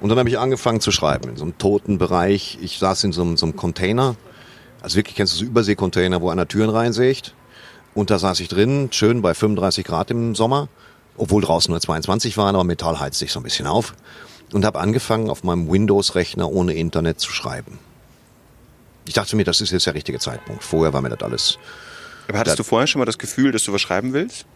Und 0.00 0.08
dann 0.08 0.18
habe 0.18 0.28
ich 0.28 0.36
angefangen 0.36 0.80
zu 0.80 0.90
schreiben, 0.90 1.30
in 1.30 1.36
so 1.36 1.44
einem 1.44 1.58
toten 1.58 1.96
Bereich. 1.96 2.58
Ich 2.60 2.80
saß 2.80 3.04
in 3.04 3.12
so 3.12 3.22
einem, 3.22 3.36
so 3.36 3.46
einem 3.46 3.54
Container. 3.54 4.16
Also 4.82 4.96
wirklich, 4.96 5.14
kennst 5.14 5.34
du 5.34 5.38
so 5.38 5.44
Überseekontainer, 5.44 6.20
wo 6.20 6.28
einer 6.28 6.48
Türen 6.48 6.70
reinsägt. 6.70 7.34
Und 7.94 8.10
da 8.10 8.18
saß 8.18 8.40
ich 8.40 8.48
drin, 8.48 8.88
schön 8.90 9.22
bei 9.22 9.32
35 9.32 9.84
Grad 9.84 10.10
im 10.10 10.34
Sommer. 10.34 10.68
Obwohl 11.16 11.40
draußen 11.40 11.70
nur 11.70 11.80
22 11.80 12.36
waren, 12.36 12.56
aber 12.56 12.64
Metall 12.64 12.98
heizt 12.98 13.20
sich 13.20 13.30
so 13.30 13.38
ein 13.38 13.44
bisschen 13.44 13.68
auf. 13.68 13.94
Und 14.52 14.64
habe 14.64 14.80
angefangen, 14.80 15.30
auf 15.30 15.44
meinem 15.44 15.70
Windows-Rechner 15.70 16.50
ohne 16.50 16.74
Internet 16.74 17.20
zu 17.20 17.30
schreiben. 17.30 17.78
Ich 19.06 19.14
dachte 19.14 19.36
mir, 19.36 19.44
das 19.44 19.60
ist 19.60 19.70
jetzt 19.70 19.86
der 19.86 19.94
richtige 19.94 20.18
Zeitpunkt. 20.18 20.64
Vorher 20.64 20.92
war 20.92 21.00
mir 21.00 21.10
das 21.10 21.22
alles 21.22 21.58
Aber 22.28 22.38
hattest 22.38 22.54
Da- 22.58 22.62
du 22.62 22.64
vorher 22.68 22.86
schon 22.86 22.98
mal 23.00 23.04
das 23.06 23.18
Gefühl, 23.18 23.52
dass 23.52 23.64
du 23.64 23.72
was 23.72 23.80
schreiben 23.82 24.12
willst? 24.12 24.46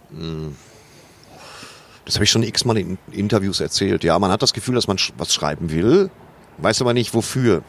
Das 2.04 2.14
habe 2.14 2.24
ich 2.24 2.30
schon 2.30 2.42
x-mal 2.42 2.78
in 2.78 2.98
Interviews 3.12 3.60
erzählt. 3.60 4.04
Ja, 4.04 4.18
man 4.18 4.30
hat 4.30 4.42
das 4.42 4.52
Gefühl, 4.54 4.74
dass 4.74 4.86
man 4.88 4.98
was 5.18 5.34
schreiben 5.34 5.70
will, 5.70 6.10
weiß 6.58 6.80
aber 6.80 6.94
nicht 6.94 7.12
wofür. 7.14 7.62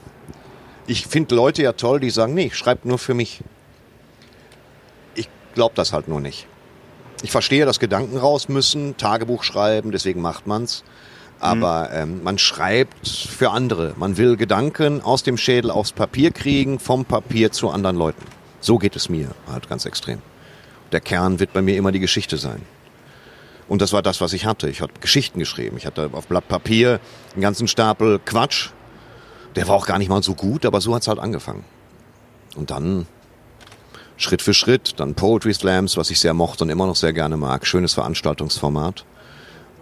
Ich 0.88 1.06
finde 1.08 1.36
Leute 1.36 1.62
ja 1.62 1.74
toll, 1.74 2.00
die 2.00 2.10
sagen, 2.10 2.34
nee, 2.34 2.46
ich 2.48 2.56
schreibe 2.56 2.88
nur 2.88 2.98
für 2.98 3.14
mich. 3.14 3.42
Ich 5.16 5.28
glaube 5.54 5.76
das 5.76 5.92
halt 5.94 6.08
nur 6.08 6.22
nicht. 6.22 6.48
Ich 7.22 7.32
verstehe, 7.32 7.66
dass 7.66 7.80
Gedanken 7.80 8.18
raus 8.18 8.48
müssen, 8.48 8.96
Tagebuch 8.96 9.44
schreiben, 9.44 9.92
deswegen 9.92 10.22
macht 10.22 10.48
man's. 10.48 10.84
Aber 11.42 11.90
ähm, 11.94 12.24
man 12.24 12.38
schreibt 12.38 13.08
für 13.08 13.52
andere. 13.52 13.94
Man 13.98 14.18
will 14.18 14.36
Gedanken 14.38 15.02
aus 15.02 15.24
dem 15.24 15.38
Schädel 15.38 15.72
aufs 15.72 15.92
Papier 15.92 16.32
kriegen, 16.32 16.80
vom 16.80 17.06
Papier 17.06 17.52
zu 17.52 17.70
anderen 17.70 17.98
Leuten. 17.98 18.24
So 18.60 18.78
geht 18.78 18.96
es 18.96 19.10
mir 19.10 19.30
halt 19.52 19.70
ganz 19.70 19.86
extrem. 19.86 20.22
Der 20.92 21.02
Kern 21.02 21.40
wird 21.40 21.54
bei 21.54 21.62
mir 21.62 21.78
immer 21.78 21.92
die 21.92 22.00
Geschichte 22.00 22.38
sein. 22.38 22.62
Und 23.68 23.82
das 23.82 23.94
war 23.94 24.02
das, 24.02 24.20
was 24.20 24.34
ich 24.34 24.46
hatte. 24.46 24.70
Ich 24.70 24.82
habe 24.82 24.94
Geschichten 25.00 25.40
geschrieben. 25.40 25.78
Ich 25.78 25.86
hatte 25.86 26.10
auf 26.14 26.28
Blatt 26.28 26.48
Papier 26.48 27.00
einen 27.34 27.42
ganzen 27.42 27.68
Stapel 27.68 28.20
Quatsch. 28.20 28.70
Der 29.56 29.68
war 29.68 29.76
auch 29.76 29.86
gar 29.86 30.00
nicht 30.00 30.10
mal 30.10 30.24
so 30.24 30.34
gut, 30.34 30.66
aber 30.66 30.82
so 30.82 30.96
hat's 30.96 31.08
halt 31.08 31.20
angefangen. 31.20 31.64
Und 32.56 32.72
dann 32.72 33.06
Schritt 34.18 34.42
für 34.42 34.54
Schritt, 34.54 35.00
dann 35.00 35.14
Poetry 35.14 35.54
Slams, 35.54 35.96
was 35.96 36.10
ich 36.10 36.20
sehr 36.20 36.34
mochte 36.34 36.64
und 36.64 36.70
immer 36.70 36.88
noch 36.88 36.96
sehr 36.96 37.14
gerne 37.14 37.38
mag. 37.38 37.66
Schönes 37.66 37.94
Veranstaltungsformat. 37.94 39.06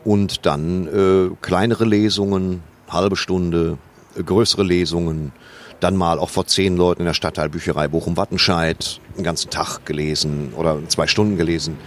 Und 0.04 0.46
dann 0.46 0.88
äh, 0.88 1.36
kleinere 1.42 1.86
Lesungen, 1.86 2.62
halbe 2.90 3.16
Stunde, 3.16 3.78
äh, 4.18 4.24
größere 4.24 4.64
Lesungen. 4.64 5.32
Dann 5.80 5.96
mal 5.96 6.18
auch 6.20 6.30
vor 6.30 6.48
zehn 6.48 6.76
Leuten 6.76 7.02
in 7.02 7.06
der 7.06 7.14
Stadtteilbücherei 7.14 7.88
Bochum-Wattenscheid 7.88 9.00
einen 9.16 9.24
ganzen 9.24 9.50
Tag 9.52 9.86
gelesen 9.86 10.54
oder 10.56 10.80
zwei 10.88 11.06
Stunden 11.08 11.38
gelesen. 11.38 11.78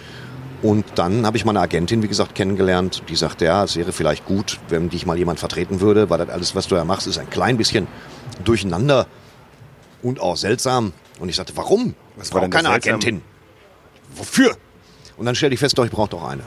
Und 0.63 0.85
dann 0.97 1.25
habe 1.27 1.37
ich 1.37 1.45
meine 1.45 1.61
Agentin, 1.61 2.03
wie 2.03 2.09
gesagt, 2.09 2.35
kennengelernt. 2.35 3.03
Die 3.09 3.17
sagte, 3.17 3.47
ja, 3.47 3.65
es 3.65 3.77
wäre 3.77 3.93
vielleicht 3.93 4.27
gut, 4.27 4.61
wenn 4.69 4.91
dich 4.91 5.07
mal 5.07 5.17
jemand 5.19 5.41
vertreten 5.41 5.81
würde, 5.81 6.11
weil 6.11 6.19
das 6.19 6.29
alles, 6.29 6.55
was 6.55 6.69
du 6.69 6.75
da 6.75 6.85
machst, 6.85 7.07
ist 7.07 7.19
ein 7.19 7.31
klein 7.31 7.57
bisschen 7.57 7.87
durcheinander 8.45 9.07
und 10.03 10.21
auch 10.21 10.37
seltsam. 10.37 10.93
Und 11.19 11.29
ich 11.29 11.37
sagte, 11.37 11.57
warum? 11.57 11.95
Was 12.17 12.29
Ich 12.29 12.35
war 12.35 12.41
brauche 12.43 12.51
denn 12.51 12.63
keine 12.63 12.69
Seltsame? 12.75 12.95
Agentin. 12.97 13.23
Wofür? 14.15 14.57
Und 15.17 15.27
dann 15.27 15.35
stellte 15.35 15.55
ich 15.55 15.61
fest, 15.61 15.77
doch, 15.79 15.85
ich 15.85 15.91
brauche 15.91 16.11
doch 16.11 16.29
eine. 16.29 16.43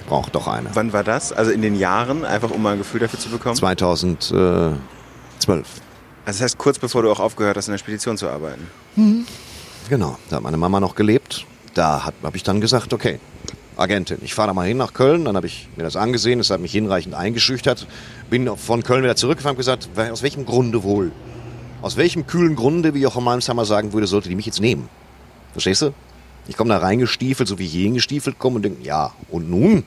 Ich 0.00 0.06
brauche 0.06 0.30
doch 0.30 0.46
eine. 0.46 0.68
Wann 0.74 0.92
war 0.92 1.02
das? 1.04 1.32
Also 1.32 1.50
in 1.50 1.62
den 1.62 1.74
Jahren, 1.74 2.24
einfach 2.24 2.50
um 2.50 2.62
mal 2.62 2.72
ein 2.72 2.78
Gefühl 2.78 3.00
dafür 3.00 3.18
zu 3.18 3.30
bekommen? 3.30 3.56
2012. 3.56 4.78
Also 6.26 6.38
das 6.38 6.42
heißt, 6.42 6.58
kurz 6.58 6.78
bevor 6.78 7.02
du 7.02 7.10
auch 7.10 7.20
aufgehört 7.20 7.56
hast, 7.56 7.68
in 7.68 7.72
der 7.72 7.78
Spedition 7.78 8.16
zu 8.16 8.28
arbeiten. 8.28 8.66
Genau, 9.88 10.16
da 10.30 10.36
hat 10.36 10.42
meine 10.42 10.56
Mama 10.56 10.80
noch 10.80 10.94
gelebt. 10.94 11.44
Da 11.74 12.04
habe 12.22 12.36
ich 12.36 12.42
dann 12.42 12.60
gesagt, 12.60 12.92
okay, 12.94 13.18
Agentin, 13.76 14.18
ich 14.22 14.32
fahre 14.34 14.48
da 14.48 14.54
mal 14.54 14.66
hin 14.66 14.76
nach 14.78 14.94
Köln. 14.94 15.24
Dann 15.24 15.36
habe 15.36 15.46
ich 15.46 15.68
mir 15.76 15.82
das 15.82 15.96
angesehen, 15.96 16.38
das 16.38 16.50
hat 16.50 16.60
mich 16.60 16.72
hinreichend 16.72 17.14
eingeschüchtert. 17.14 17.86
Bin 18.30 18.48
von 18.56 18.82
Köln 18.82 19.02
wieder 19.02 19.16
zurückgefahren 19.16 19.56
und 19.56 19.58
gesagt, 19.58 19.88
"Wer- 19.94 20.12
aus 20.12 20.22
welchem 20.22 20.46
Grunde 20.46 20.82
wohl? 20.82 21.12
Aus 21.82 21.96
welchem 21.96 22.26
kühlen 22.26 22.56
Grunde, 22.56 22.94
wie 22.94 23.00
Jochen 23.00 23.24
Malmsheimer 23.24 23.64
sagen 23.66 23.92
würde, 23.92 24.06
sollte 24.06 24.28
die 24.30 24.36
mich 24.36 24.46
jetzt 24.46 24.60
nehmen? 24.60 24.88
Verstehst 25.52 25.82
du? 25.82 25.92
Ich 26.48 26.56
komme 26.56 26.70
da 26.70 26.78
reingestiefelt, 26.78 27.48
so 27.48 27.58
wie 27.58 27.64
ich 27.66 27.72
hier 27.72 27.82
hingestiefelt 27.84 28.38
komme 28.38 28.56
und 28.56 28.62
denke, 28.62 28.82
ja, 28.82 29.12
und 29.30 29.50
nun? 29.50 29.82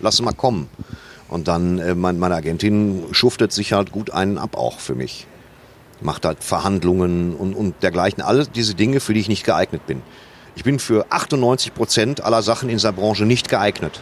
Lass 0.00 0.20
mal 0.22 0.32
kommen. 0.32 0.68
Und 1.28 1.48
dann, 1.48 1.78
äh, 1.78 1.94
mein, 1.94 2.18
meine 2.18 2.34
Agentin 2.36 3.04
schuftet 3.12 3.52
sich 3.52 3.72
halt 3.72 3.90
gut 3.90 4.10
einen 4.10 4.36
ab 4.38 4.56
auch 4.56 4.78
für 4.80 4.94
mich 4.94 5.26
macht 6.02 6.24
halt 6.24 6.42
Verhandlungen 6.42 7.34
und, 7.34 7.54
und 7.54 7.82
dergleichen. 7.82 8.22
Alle 8.22 8.46
diese 8.46 8.74
Dinge, 8.74 9.00
für 9.00 9.14
die 9.14 9.20
ich 9.20 9.28
nicht 9.28 9.44
geeignet 9.44 9.86
bin. 9.86 10.02
Ich 10.56 10.64
bin 10.64 10.78
für 10.78 11.06
98 11.10 11.74
Prozent 11.74 12.22
aller 12.22 12.42
Sachen 12.42 12.68
in 12.68 12.76
dieser 12.76 12.92
Branche 12.92 13.24
nicht 13.24 13.48
geeignet. 13.48 14.00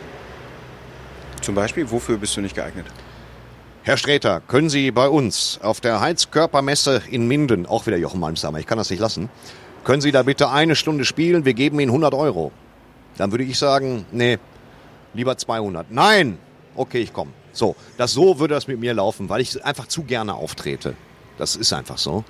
Zum 1.40 1.55
Beispiel, 1.55 1.90
wofür 1.90 2.18
bist 2.18 2.36
du 2.36 2.40
nicht 2.40 2.55
geeignet? 2.55 2.86
Herr 3.82 3.96
Sträter, 3.96 4.40
können 4.40 4.68
Sie 4.68 4.90
bei 4.90 5.09
uns 5.09 5.61
auf 5.62 5.80
der 5.80 6.01
Heizkörpermesse 6.01 7.03
in 7.11 7.26
Minden, 7.26 7.64
auch 7.64 7.86
wieder 7.86 7.96
Jochen 7.96 8.20
Malmsheimer, 8.20 8.59
ich 8.59 8.66
kann 8.66 8.76
das 8.76 8.90
nicht 8.90 9.01
lassen, 9.01 9.30
können 9.84 10.03
Sie 10.03 10.12
da 10.12 10.24
bitte 10.24 10.51
eine 10.51 10.76
Stunde 10.76 11.05
spielen, 11.05 11.44
wir 11.44 11.55
geben 11.55 11.80
Ihnen 11.80 11.90
100 11.90 12.12
Euro. 12.12 12.53
Dann 13.16 13.30
würde 13.30 13.44
ich 13.44 13.59
sagen, 13.59 14.05
nee, 14.12 14.38
lieber 15.14 15.36
200. 15.36 15.90
Nein! 15.90 16.38
Okay, 16.74 17.01
ich 17.01 17.12
komme. 17.12 17.32
So, 17.53 17.74
das 17.96 18.12
so 18.12 18.38
würde 18.38 18.55
das 18.55 18.68
mit 18.68 18.78
mir 18.78 18.94
laufen, 18.94 19.28
weil 19.28 19.40
ich 19.40 19.64
einfach 19.64 19.86
zu 19.86 20.03
gerne 20.03 20.34
auftrete. 20.34 20.94
Das 21.39 21.57
ist 21.57 21.72
einfach 21.72 21.99
so. 21.99 22.24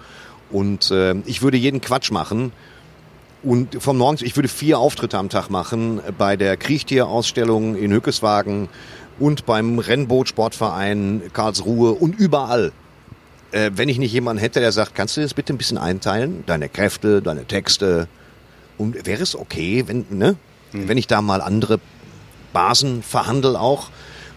Und 0.50 0.90
äh, 0.90 1.14
ich 1.26 1.42
würde 1.42 1.56
jeden 1.56 1.80
Quatsch 1.80 2.10
machen, 2.10 2.52
Und 3.42 3.80
von 3.80 3.96
morgens, 3.96 4.22
ich 4.22 4.36
würde 4.36 4.48
vier 4.48 4.78
Auftritte 4.78 5.16
am 5.16 5.28
Tag 5.28 5.48
machen 5.48 6.00
bei 6.16 6.36
der 6.36 6.56
Kriechtierausstellung 6.56 7.76
in 7.76 7.92
Hückeswagen 7.92 8.68
und 9.18 9.46
beim 9.46 9.78
Rennbootsportverein 9.78 11.30
Karlsruhe 11.32 11.92
und 11.92 12.18
überall. 12.18 12.72
Äh, 13.52 13.70
wenn 13.74 13.88
ich 13.88 13.98
nicht 13.98 14.12
jemanden 14.12 14.40
hätte, 14.40 14.60
der 14.60 14.72
sagt, 14.72 14.94
kannst 14.94 15.16
du 15.16 15.20
das 15.20 15.34
bitte 15.34 15.52
ein 15.52 15.58
bisschen 15.58 15.78
einteilen? 15.78 16.44
Deine 16.46 16.68
Kräfte, 16.68 17.22
deine 17.22 17.44
Texte. 17.44 18.08
Und 18.76 19.06
wäre 19.06 19.22
es 19.22 19.36
okay, 19.36 19.84
wenn, 19.86 20.04
ne? 20.10 20.36
wenn 20.72 20.98
ich 20.98 21.06
da 21.06 21.22
mal 21.22 21.40
andere 21.40 21.80
Basen 22.52 23.02
verhandel 23.02 23.56
auch? 23.56 23.90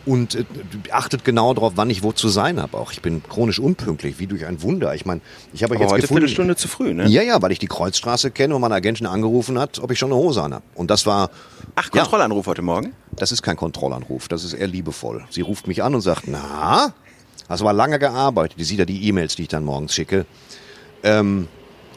Und 0.06 0.36
äh, 0.36 0.44
achtet 0.92 1.24
genau 1.24 1.54
darauf, 1.54 1.74
wann 1.76 1.90
ich 1.90 2.02
wo 2.04 2.12
zu 2.12 2.28
sein 2.30 2.60
habe. 2.62 2.78
Auch 2.78 2.92
ich 2.92 3.02
bin 3.02 3.22
chronisch 3.24 3.60
unpünktlich, 3.60 4.20
wie 4.20 4.28
durch 4.28 4.46
ein 4.46 4.62
Wunder. 4.62 4.96
Ich 4.96 5.06
meine, 5.06 5.22
ich 5.54 5.64
habe 5.64 5.74
euch 5.76 5.80
jetzt 5.82 5.92
heute 5.92 6.02
gefunden. 6.02 6.20
Viertelstunde 6.22 6.56
zu 6.56 6.68
früh, 6.68 6.94
ne? 6.94 7.08
Ja, 7.08 7.22
ja, 7.22 7.42
weil 7.42 7.52
ich 7.52 7.60
die 7.60 7.68
Kreuzstraße 7.68 8.32
kenne 8.32 8.56
und 8.56 8.62
meine 8.62 8.76
Agentin 8.76 9.06
angerufen 9.08 9.60
hat, 9.60 9.80
ob 9.80 9.92
ich 9.92 10.00
schon 10.00 10.12
eine 10.12 10.20
Hose 10.20 10.42
an 10.42 10.54
habe. 10.54 10.64
Und 10.76 10.90
das 10.92 11.06
war, 11.06 11.30
Ach, 11.76 11.90
Ja. 11.94 12.02
Kontrollanruf 12.02 12.48
heute 12.48 12.62
Morgen? 12.62 12.94
das 13.12 13.32
ist 13.32 13.42
kein 13.44 13.56
Kontrollanruf, 13.58 14.28
das 14.28 14.44
ist 14.44 14.54
eher 14.54 14.68
liebevoll. 14.68 15.24
Sie 15.30 15.42
ruft 15.42 15.68
mich 15.68 15.84
an 15.84 15.94
und 15.96 16.02
sagt, 16.02 16.24
na, 16.28 16.94
hast 17.50 17.62
aber 17.62 17.74
lange 17.74 18.00
gearbeitet. 18.00 18.58
Die 18.60 18.64
sieht 18.64 18.80
ja 18.80 18.86
die 18.86 19.08
E-Mails, 19.08 19.36
die 19.36 19.44
ich 19.44 19.48
dann 19.50 19.64
morgens 19.66 19.94
schicke. 19.94 20.26
Ähm, 21.04 21.48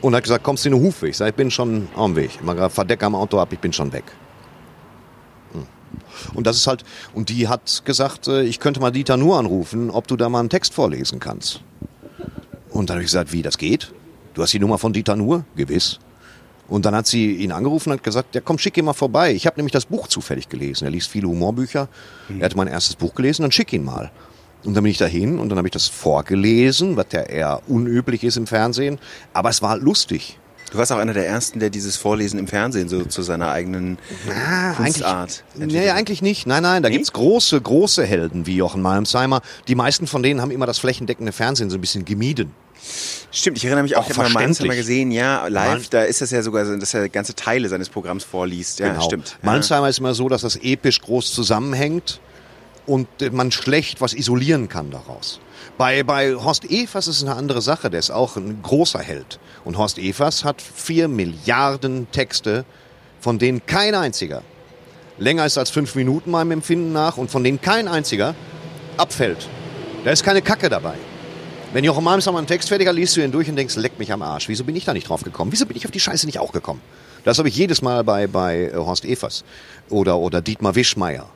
und 0.02 0.14
hat 0.14 0.22
gesagt, 0.24 0.44
kommst 0.44 0.64
du 0.64 0.68
in 0.68 0.74
den 0.74 0.84
Hufweg? 0.84 1.10
Ich 1.10 1.16
sag, 1.16 1.28
ich 1.28 1.34
bin 1.34 1.50
schon 1.50 1.88
am 1.96 2.14
Weg. 2.16 2.30
Ich 2.34 2.42
mach 2.42 2.54
gerade 2.54 2.72
Verdecker 2.74 3.06
am 3.06 3.14
Auto 3.14 3.38
ab, 3.38 3.52
ich 3.52 3.58
bin 3.58 3.72
schon 3.72 3.92
weg. 3.92 4.04
Und 6.34 6.46
das 6.46 6.56
ist 6.56 6.66
halt, 6.66 6.84
und 7.14 7.28
die 7.28 7.48
hat 7.48 7.82
gesagt, 7.84 8.28
äh, 8.28 8.42
ich 8.42 8.60
könnte 8.60 8.80
mal 8.80 8.90
Dieter 8.90 9.16
nur 9.16 9.38
anrufen, 9.38 9.90
ob 9.90 10.06
du 10.06 10.16
da 10.16 10.28
mal 10.28 10.40
einen 10.40 10.50
Text 10.50 10.74
vorlesen 10.74 11.20
kannst. 11.20 11.60
Und 12.70 12.90
dann 12.90 12.96
habe 12.96 13.02
ich 13.02 13.08
gesagt, 13.08 13.32
wie, 13.32 13.42
das 13.42 13.58
geht? 13.58 13.92
Du 14.34 14.42
hast 14.42 14.52
die 14.52 14.58
Nummer 14.58 14.78
von 14.78 14.92
Dieter 14.92 15.16
Nuhr? 15.16 15.44
Gewiss. 15.54 16.00
Und 16.66 16.86
dann 16.86 16.94
hat 16.94 17.06
sie 17.06 17.34
ihn 17.36 17.52
angerufen 17.52 17.90
und 17.90 17.98
hat 17.98 18.04
gesagt, 18.04 18.34
ja 18.34 18.40
komm, 18.40 18.58
schick 18.58 18.76
ihn 18.76 18.86
mal 18.86 18.94
vorbei. 18.94 19.32
Ich 19.32 19.46
habe 19.46 19.56
nämlich 19.56 19.72
das 19.72 19.86
Buch 19.86 20.08
zufällig 20.08 20.48
gelesen. 20.48 20.84
Er 20.84 20.90
liest 20.90 21.10
viele 21.10 21.28
Humorbücher. 21.28 21.88
Er 22.38 22.44
hatte 22.44 22.56
mein 22.56 22.68
erstes 22.68 22.96
Buch 22.96 23.14
gelesen, 23.14 23.42
dann 23.42 23.52
schick 23.52 23.72
ihn 23.72 23.84
mal. 23.84 24.10
Und 24.64 24.74
dann 24.74 24.82
bin 24.82 24.90
ich 24.90 24.98
dahin 24.98 25.38
und 25.38 25.50
dann 25.50 25.58
habe 25.58 25.68
ich 25.68 25.72
das 25.72 25.88
vorgelesen, 25.88 26.96
was 26.96 27.06
ja 27.12 27.20
eher 27.20 27.60
unüblich 27.68 28.24
ist 28.24 28.38
im 28.38 28.46
Fernsehen. 28.46 28.98
Aber 29.34 29.50
es 29.50 29.60
war 29.60 29.70
halt 29.70 29.82
lustig. 29.82 30.38
Du 30.74 30.78
warst 30.78 30.90
auch 30.90 30.98
einer 30.98 31.12
der 31.12 31.28
Ersten, 31.28 31.60
der 31.60 31.70
dieses 31.70 31.96
Vorlesen 31.96 32.36
im 32.36 32.48
Fernsehen 32.48 32.88
so 32.88 33.04
zu 33.04 33.22
seiner 33.22 33.52
eigenen 33.52 33.96
Kunstart 34.76 35.44
Nee, 35.54 35.90
eigentlich 35.90 36.20
nicht. 36.20 36.48
Nein, 36.48 36.64
nein, 36.64 36.82
da 36.82 36.88
Nee? 36.88 36.96
gibt's 36.96 37.12
große, 37.12 37.60
große 37.60 38.04
Helden 38.04 38.44
wie 38.48 38.56
Jochen 38.56 38.82
Malmsheimer. 38.82 39.40
Die 39.68 39.76
meisten 39.76 40.08
von 40.08 40.24
denen 40.24 40.42
haben 40.42 40.50
immer 40.50 40.66
das 40.66 40.80
flächendeckende 40.80 41.30
Fernsehen 41.30 41.70
so 41.70 41.78
ein 41.78 41.80
bisschen 41.80 42.04
gemieden. 42.04 42.50
Stimmt, 43.30 43.58
ich 43.58 43.64
erinnere 43.64 43.84
mich 43.84 43.94
auch, 43.96 44.06
Auch 44.06 44.10
ich 44.10 44.18
habe 44.18 44.66
mal 44.66 44.76
gesehen, 44.76 45.12
ja, 45.12 45.46
live, 45.46 45.90
da 45.90 46.02
ist 46.02 46.20
das 46.20 46.32
ja 46.32 46.42
sogar, 46.42 46.66
so, 46.66 46.76
dass 46.76 46.92
er 46.92 47.08
ganze 47.08 47.36
Teile 47.36 47.68
seines 47.68 47.88
Programms 47.88 48.24
vorliest. 48.24 48.80
Ja, 48.80 49.00
stimmt. 49.00 49.28
Ja. 49.28 49.36
Malmsheimer 49.42 49.88
ist 49.88 50.00
immer 50.00 50.14
so, 50.14 50.28
dass 50.28 50.42
das 50.42 50.56
episch 50.56 51.00
groß 51.02 51.32
zusammenhängt 51.32 52.18
und 52.86 53.06
man 53.30 53.52
schlecht 53.52 54.00
was 54.00 54.12
isolieren 54.12 54.68
kann 54.68 54.90
daraus. 54.90 55.38
Bei, 55.76 56.04
bei 56.04 56.34
Horst 56.34 56.64
Evers 56.64 57.08
ist 57.08 57.16
es 57.16 57.22
eine 57.24 57.34
andere 57.34 57.60
Sache, 57.60 57.90
der 57.90 57.98
ist 57.98 58.10
auch 58.10 58.36
ein 58.36 58.62
großer 58.62 59.00
Held. 59.00 59.40
Und 59.64 59.76
Horst 59.76 59.98
Evers 59.98 60.44
hat 60.44 60.62
vier 60.62 61.08
Milliarden 61.08 62.06
Texte, 62.12 62.64
von 63.20 63.38
denen 63.38 63.64
kein 63.66 63.94
einziger 63.94 64.42
länger 65.18 65.46
ist 65.46 65.58
als 65.58 65.70
fünf 65.70 65.94
Minuten 65.94 66.30
meinem 66.30 66.52
Empfinden 66.52 66.92
nach 66.92 67.16
und 67.16 67.30
von 67.30 67.44
denen 67.44 67.60
kein 67.60 67.88
einziger 67.88 68.34
abfällt. 68.96 69.48
Da 70.04 70.10
ist 70.10 70.24
keine 70.24 70.42
Kacke 70.42 70.68
dabei. 70.68 70.94
Wenn 71.72 71.84
Jochen 71.84 72.04
Malmsheimer 72.04 72.38
einen 72.38 72.46
Text 72.46 72.68
fertiger 72.68 72.92
liest 72.92 73.16
du 73.16 73.22
ihn 73.22 73.32
durch 73.32 73.48
und 73.48 73.56
denkst, 73.56 73.76
leck 73.76 73.98
mich 73.98 74.12
am 74.12 74.22
Arsch. 74.22 74.48
Wieso 74.48 74.64
bin 74.64 74.76
ich 74.76 74.84
da 74.84 74.92
nicht 74.92 75.08
drauf 75.08 75.22
gekommen? 75.22 75.50
Wieso 75.52 75.66
bin 75.66 75.76
ich 75.76 75.84
auf 75.84 75.90
die 75.90 76.00
Scheiße 76.00 76.26
nicht 76.26 76.38
auch 76.38 76.52
gekommen? 76.52 76.80
Das 77.24 77.38
habe 77.38 77.48
ich 77.48 77.56
jedes 77.56 77.82
Mal 77.82 78.04
bei, 78.04 78.26
bei 78.26 78.66
äh, 78.66 78.74
Horst 78.74 79.04
Evers 79.04 79.44
oder, 79.88 80.18
oder 80.18 80.40
Dietmar 80.40 80.74
Wischmeier, 80.74 81.28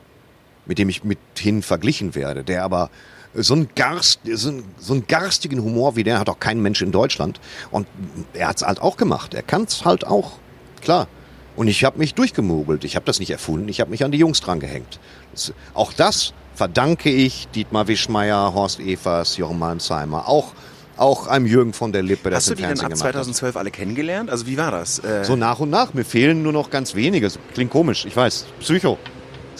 mit 0.65 0.77
dem 0.77 0.87
ich 0.87 1.03
mithin 1.03 1.61
verglichen 1.61 2.15
werde, 2.15 2.43
der 2.43 2.63
aber 2.63 2.89
so 3.33 3.53
einen, 3.53 3.69
Garst, 3.75 4.21
so, 4.33 4.49
einen, 4.49 4.63
so 4.79 4.93
einen 4.93 5.07
garstigen 5.07 5.61
Humor 5.63 5.95
wie 5.95 6.03
der 6.03 6.19
hat 6.19 6.29
auch 6.29 6.39
kein 6.39 6.61
Mensch 6.61 6.81
in 6.81 6.91
Deutschland. 6.91 7.39
Und 7.71 7.87
er 8.33 8.47
hat's 8.47 8.63
halt 8.63 8.81
auch 8.81 8.97
gemacht. 8.97 9.33
Er 9.33 9.43
kann's 9.43 9.85
halt 9.85 10.05
auch. 10.05 10.33
Klar. 10.81 11.07
Und 11.55 11.67
ich 11.67 11.83
habe 11.83 11.99
mich 11.99 12.13
durchgemogelt. 12.15 12.83
Ich 12.85 12.95
habe 12.95 13.05
das 13.05 13.19
nicht 13.19 13.29
erfunden. 13.31 13.67
Ich 13.69 13.81
habe 13.81 13.91
mich 13.91 14.03
an 14.03 14.11
die 14.11 14.17
Jungs 14.17 14.41
dran 14.41 14.59
gehängt. 14.59 14.99
Das, 15.33 15.53
auch 15.73 15.93
das 15.93 16.33
verdanke 16.55 17.09
ich 17.09 17.47
Dietmar 17.49 17.87
Wischmeier, 17.87 18.53
Horst 18.53 18.79
Evers, 18.79 19.37
Jochen 19.37 19.59
Malmsheimer, 19.59 20.27
auch, 20.27 20.53
auch 20.97 21.27
einem 21.27 21.45
Jürgen 21.45 21.73
von 21.73 21.91
der 21.91 22.01
Lippe, 22.01 22.29
der 22.29 22.37
Hast 22.37 22.49
du 22.49 22.55
die 22.55 22.63
Fernsehen 22.63 22.85
ab 22.85 22.91
gemacht 22.91 23.05
hat. 23.05 23.13
2012 23.13 23.55
alle 23.55 23.71
kennengelernt? 23.71 24.29
Also 24.29 24.47
wie 24.47 24.57
war 24.57 24.71
das? 24.71 24.99
Äh, 24.99 25.23
So 25.23 25.35
nach 25.35 25.59
und 25.59 25.69
nach. 25.69 25.93
Mir 25.93 26.03
fehlen 26.03 26.43
nur 26.43 26.51
noch 26.53 26.69
ganz 26.69 26.95
wenige. 26.95 27.29
Klingt 27.53 27.71
komisch, 27.71 28.05
ich 28.05 28.15
weiß. 28.15 28.45
Psycho. 28.59 28.97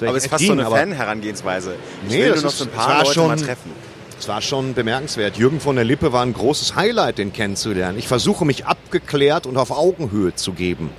Aber 0.07 0.17
es 0.17 0.23
ist 0.25 0.29
fast 0.29 0.45
so 0.45 0.51
eine 0.53 0.65
Fan-Herangehensweise. 0.65 1.75
Ich 2.05 2.09
Nee, 2.11 2.23
will 2.23 2.31
nur 2.33 2.41
noch 2.43 2.49
so 2.51 2.63
ein 2.65 2.69
es 2.69 2.75
paar 2.75 2.87
war 2.89 2.97
Leute 3.03 3.13
schon- 3.13 3.27
mal 3.27 3.35
treffen. 3.37 3.71
Es 4.19 4.27
war 4.27 4.41
schon 4.41 4.73
bemerkenswert. 4.73 5.37
Jürgen 5.37 5.59
von 5.61 5.75
der 5.77 5.85
Lippe 5.85 6.11
war 6.11 6.23
ein 6.25 6.33
großes 6.33 6.75
Highlight, 6.75 7.17
den 7.19 7.31
kennenzulernen. 7.31 7.97
Ich 7.97 8.07
versuche 8.07 8.43
mich 8.45 8.65
abgeklärt 8.65 9.45
und 9.45 9.55
auf 9.57 9.71
Augenhöhe 9.71 10.35
zu 10.35 10.51
geben. 10.51 10.89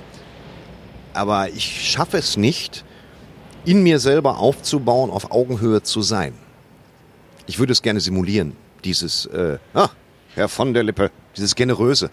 Aber 1.13 1.49
ich 1.49 1.91
schaffe 1.91 2.17
es 2.17 2.35
nicht, 2.37 2.83
in 3.63 3.83
mir 3.83 3.99
selber 3.99 4.39
aufzubauen, 4.39 5.11
auf 5.11 5.29
Augenhöhe 5.31 5.83
zu 5.83 6.01
sein. 6.01 6.33
Ich 7.45 7.59
würde 7.59 7.73
es 7.73 7.81
gerne 7.83 7.99
simulieren. 7.99 8.55
Dieses, 8.83 9.27
äh, 9.27 9.59
ah, 9.75 9.89
Herr 10.33 10.47
von 10.49 10.73
der 10.73 10.83
Lippe, 10.83 11.11
dieses 11.37 11.53
Generöse. 11.53 12.09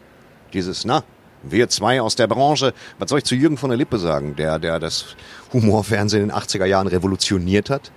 Dieses, 0.52 0.84
na, 0.84 1.04
wir 1.42 1.68
zwei 1.68 2.00
aus 2.00 2.16
der 2.16 2.26
Branche. 2.26 2.74
Was 2.98 3.10
soll 3.10 3.18
ich 3.18 3.24
zu 3.24 3.34
Jürgen 3.34 3.56
von 3.56 3.70
der 3.70 3.76
Lippe 3.76 3.98
sagen, 3.98 4.36
der, 4.36 4.58
der 4.58 4.78
das 4.78 5.16
Humorfernsehen 5.52 6.22
in 6.22 6.28
den 6.28 6.36
80er 6.36 6.66
Jahren 6.66 6.86
revolutioniert 6.86 7.70
hat? 7.70 7.92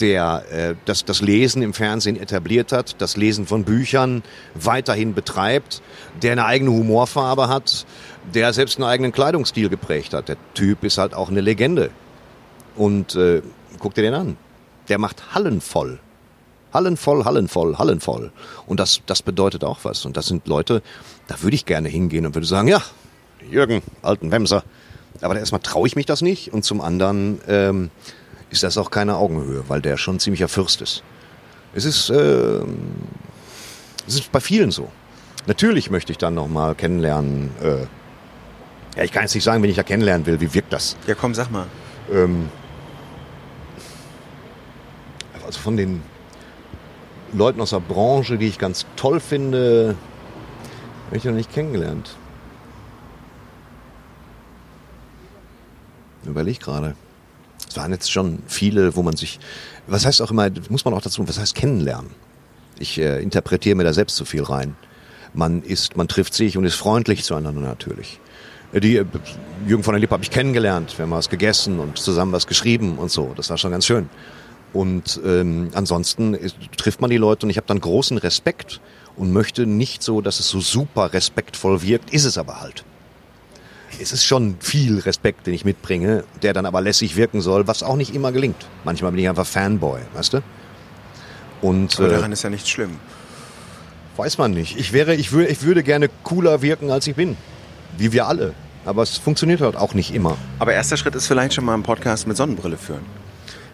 der 0.00 0.44
äh, 0.50 0.74
das, 0.84 1.04
das 1.04 1.20
Lesen 1.20 1.62
im 1.62 1.74
Fernsehen 1.74 2.20
etabliert 2.20 2.72
hat, 2.72 2.96
das 3.00 3.16
Lesen 3.16 3.46
von 3.46 3.64
Büchern 3.64 4.22
weiterhin 4.54 5.14
betreibt, 5.14 5.82
der 6.22 6.32
eine 6.32 6.44
eigene 6.44 6.72
Humorfarbe 6.72 7.48
hat, 7.48 7.86
der 8.34 8.52
selbst 8.52 8.78
einen 8.78 8.88
eigenen 8.88 9.12
Kleidungsstil 9.12 9.68
geprägt 9.68 10.14
hat. 10.14 10.28
Der 10.28 10.36
Typ 10.54 10.82
ist 10.82 10.98
halt 10.98 11.14
auch 11.14 11.30
eine 11.30 11.40
Legende. 11.40 11.90
Und 12.74 13.14
äh, 13.14 13.42
guck 13.78 13.94
dir 13.94 14.02
den 14.02 14.14
an. 14.14 14.36
Der 14.88 14.98
macht 14.98 15.34
Hallen 15.34 15.60
voll. 15.60 16.00
Hallen 16.72 16.96
voll, 16.96 17.24
Hallen 17.24 17.48
voll, 17.48 17.76
Hallen 17.76 18.00
voll. 18.00 18.32
Und 18.66 18.80
das, 18.80 19.02
das 19.06 19.22
bedeutet 19.22 19.62
auch 19.62 19.80
was. 19.82 20.06
Und 20.06 20.16
das 20.16 20.26
sind 20.26 20.46
Leute, 20.48 20.82
da 21.26 21.42
würde 21.42 21.54
ich 21.54 21.64
gerne 21.64 21.88
hingehen 21.88 22.26
und 22.26 22.34
würde 22.34 22.46
sagen, 22.46 22.68
ja, 22.68 22.82
Jürgen, 23.50 23.82
alten 24.02 24.30
Wemser. 24.30 24.64
Aber 25.20 25.38
erstmal 25.38 25.60
traue 25.60 25.86
ich 25.86 25.96
mich 25.96 26.06
das 26.06 26.22
nicht. 26.22 26.52
Und 26.52 26.64
zum 26.64 26.80
anderen 26.80 27.40
ähm, 27.46 27.90
ist 28.50 28.62
das 28.62 28.78
auch 28.78 28.90
keine 28.90 29.16
Augenhöhe, 29.16 29.64
weil 29.68 29.80
der 29.80 29.96
schon 29.96 30.18
ziemlicher 30.18 30.48
Fürst 30.48 30.80
ist. 30.80 31.02
Es 31.74 31.84
ist, 31.84 32.10
ähm, 32.10 32.76
es 34.06 34.14
ist 34.14 34.32
bei 34.32 34.40
vielen 34.40 34.70
so. 34.70 34.90
Natürlich 35.46 35.90
möchte 35.90 36.12
ich 36.12 36.18
dann 36.18 36.34
nochmal 36.34 36.74
kennenlernen. 36.74 37.50
Äh, 37.62 37.86
ja, 38.96 39.04
ich 39.04 39.12
kann 39.12 39.22
jetzt 39.22 39.34
nicht 39.34 39.44
sagen, 39.44 39.62
wenn 39.62 39.70
ich 39.70 39.76
da 39.76 39.82
kennenlernen 39.82 40.26
will, 40.26 40.40
wie 40.40 40.52
wirkt 40.54 40.72
das? 40.72 40.96
Ja, 41.06 41.14
komm, 41.14 41.34
sag 41.34 41.50
mal. 41.50 41.66
Ähm, 42.12 42.48
also 45.44 45.58
von 45.58 45.76
den 45.76 46.02
Leuten 47.32 47.60
aus 47.60 47.70
der 47.70 47.80
Branche, 47.80 48.36
die 48.38 48.46
ich 48.46 48.58
ganz 48.58 48.86
toll 48.96 49.18
finde, 49.18 49.96
habe 51.12 51.18
ich 51.18 51.24
noch 51.24 51.34
nicht 51.34 51.52
kennengelernt. 51.52 52.16
Überleg 56.24 56.58
gerade. 56.58 56.94
Es 57.68 57.76
waren 57.76 57.92
jetzt 57.92 58.10
schon 58.10 58.38
viele, 58.46 58.96
wo 58.96 59.02
man 59.02 59.14
sich, 59.14 59.38
was 59.86 60.06
heißt 60.06 60.22
auch 60.22 60.30
immer, 60.30 60.48
muss 60.70 60.86
man 60.86 60.94
auch 60.94 61.02
dazu, 61.02 61.28
was 61.28 61.38
heißt 61.38 61.54
kennenlernen? 61.54 62.12
Ich 62.78 62.98
äh, 62.98 63.20
interpretiere 63.22 63.76
mir 63.76 63.84
da 63.84 63.92
selbst 63.92 64.16
zu 64.16 64.24
viel 64.24 64.42
rein. 64.42 64.74
Man 65.34 65.62
ist, 65.62 65.98
man 65.98 66.08
trifft 66.08 66.32
sich 66.32 66.56
und 66.56 66.64
ist 66.64 66.76
freundlich 66.76 67.24
zueinander 67.24 67.60
natürlich. 67.60 68.18
Äh, 68.72 68.80
Die 68.80 68.96
äh, 68.96 69.04
Jürgen 69.66 69.84
von 69.84 69.92
der 69.92 70.00
Lippe 70.00 70.14
habe 70.14 70.22
ich 70.24 70.30
kennengelernt. 70.30 70.96
Wir 70.96 71.02
haben 71.02 71.10
was 71.10 71.28
gegessen 71.28 71.78
und 71.78 71.98
zusammen 71.98 72.32
was 72.32 72.46
geschrieben 72.46 72.96
und 72.96 73.10
so. 73.10 73.34
Das 73.36 73.50
war 73.50 73.58
schon 73.58 73.70
ganz 73.70 73.84
schön. 73.84 74.08
Und 74.72 75.20
ähm, 75.26 75.72
ansonsten 75.74 76.32
ist, 76.32 76.56
trifft 76.78 77.02
man 77.02 77.10
die 77.10 77.18
Leute 77.18 77.44
und 77.44 77.50
ich 77.50 77.58
habe 77.58 77.66
dann 77.66 77.80
großen 77.80 78.16
Respekt 78.16 78.80
und 79.16 79.32
möchte 79.32 79.66
nicht 79.66 80.02
so, 80.02 80.20
dass 80.20 80.40
es 80.40 80.48
so 80.48 80.60
super 80.60 81.12
respektvoll 81.12 81.82
wirkt. 81.82 82.10
Ist 82.12 82.24
es 82.24 82.38
aber 82.38 82.60
halt. 82.60 82.84
Es 84.00 84.12
ist 84.12 84.24
schon 84.24 84.56
viel 84.58 85.00
Respekt, 85.00 85.46
den 85.46 85.54
ich 85.54 85.64
mitbringe, 85.64 86.24
der 86.42 86.54
dann 86.54 86.66
aber 86.66 86.80
lässig 86.80 87.14
wirken 87.16 87.40
soll, 87.40 87.66
was 87.66 87.82
auch 87.82 87.96
nicht 87.96 88.14
immer 88.14 88.32
gelingt. 88.32 88.66
Manchmal 88.84 89.12
bin 89.12 89.20
ich 89.20 89.28
einfach 89.28 89.46
Fanboy, 89.46 90.00
weißt 90.14 90.32
du? 90.34 90.42
Und 91.60 91.98
Aber 91.98 92.08
äh, 92.08 92.12
daran 92.12 92.32
ist 92.32 92.42
ja 92.42 92.50
nicht 92.50 92.68
schlimm. 92.68 92.98
Weiß 94.16 94.38
man 94.38 94.52
nicht. 94.52 94.78
Ich 94.78 94.92
wäre, 94.92 95.14
ich 95.14 95.32
würde, 95.32 95.48
ich 95.48 95.62
würde 95.62 95.82
gerne 95.82 96.08
cooler 96.24 96.62
wirken, 96.62 96.90
als 96.90 97.06
ich 97.06 97.14
bin. 97.14 97.36
Wie 97.96 98.12
wir 98.12 98.26
alle. 98.26 98.54
Aber 98.84 99.02
es 99.02 99.18
funktioniert 99.18 99.60
halt 99.60 99.76
auch 99.76 99.94
nicht 99.94 100.12
immer. 100.12 100.36
Aber 100.58 100.72
erster 100.72 100.96
Schritt 100.96 101.14
ist 101.14 101.26
vielleicht 101.26 101.54
schon 101.54 101.64
mal 101.64 101.74
einen 101.74 101.82
Podcast 101.82 102.26
mit 102.26 102.36
Sonnenbrille 102.36 102.76
führen. 102.76 103.04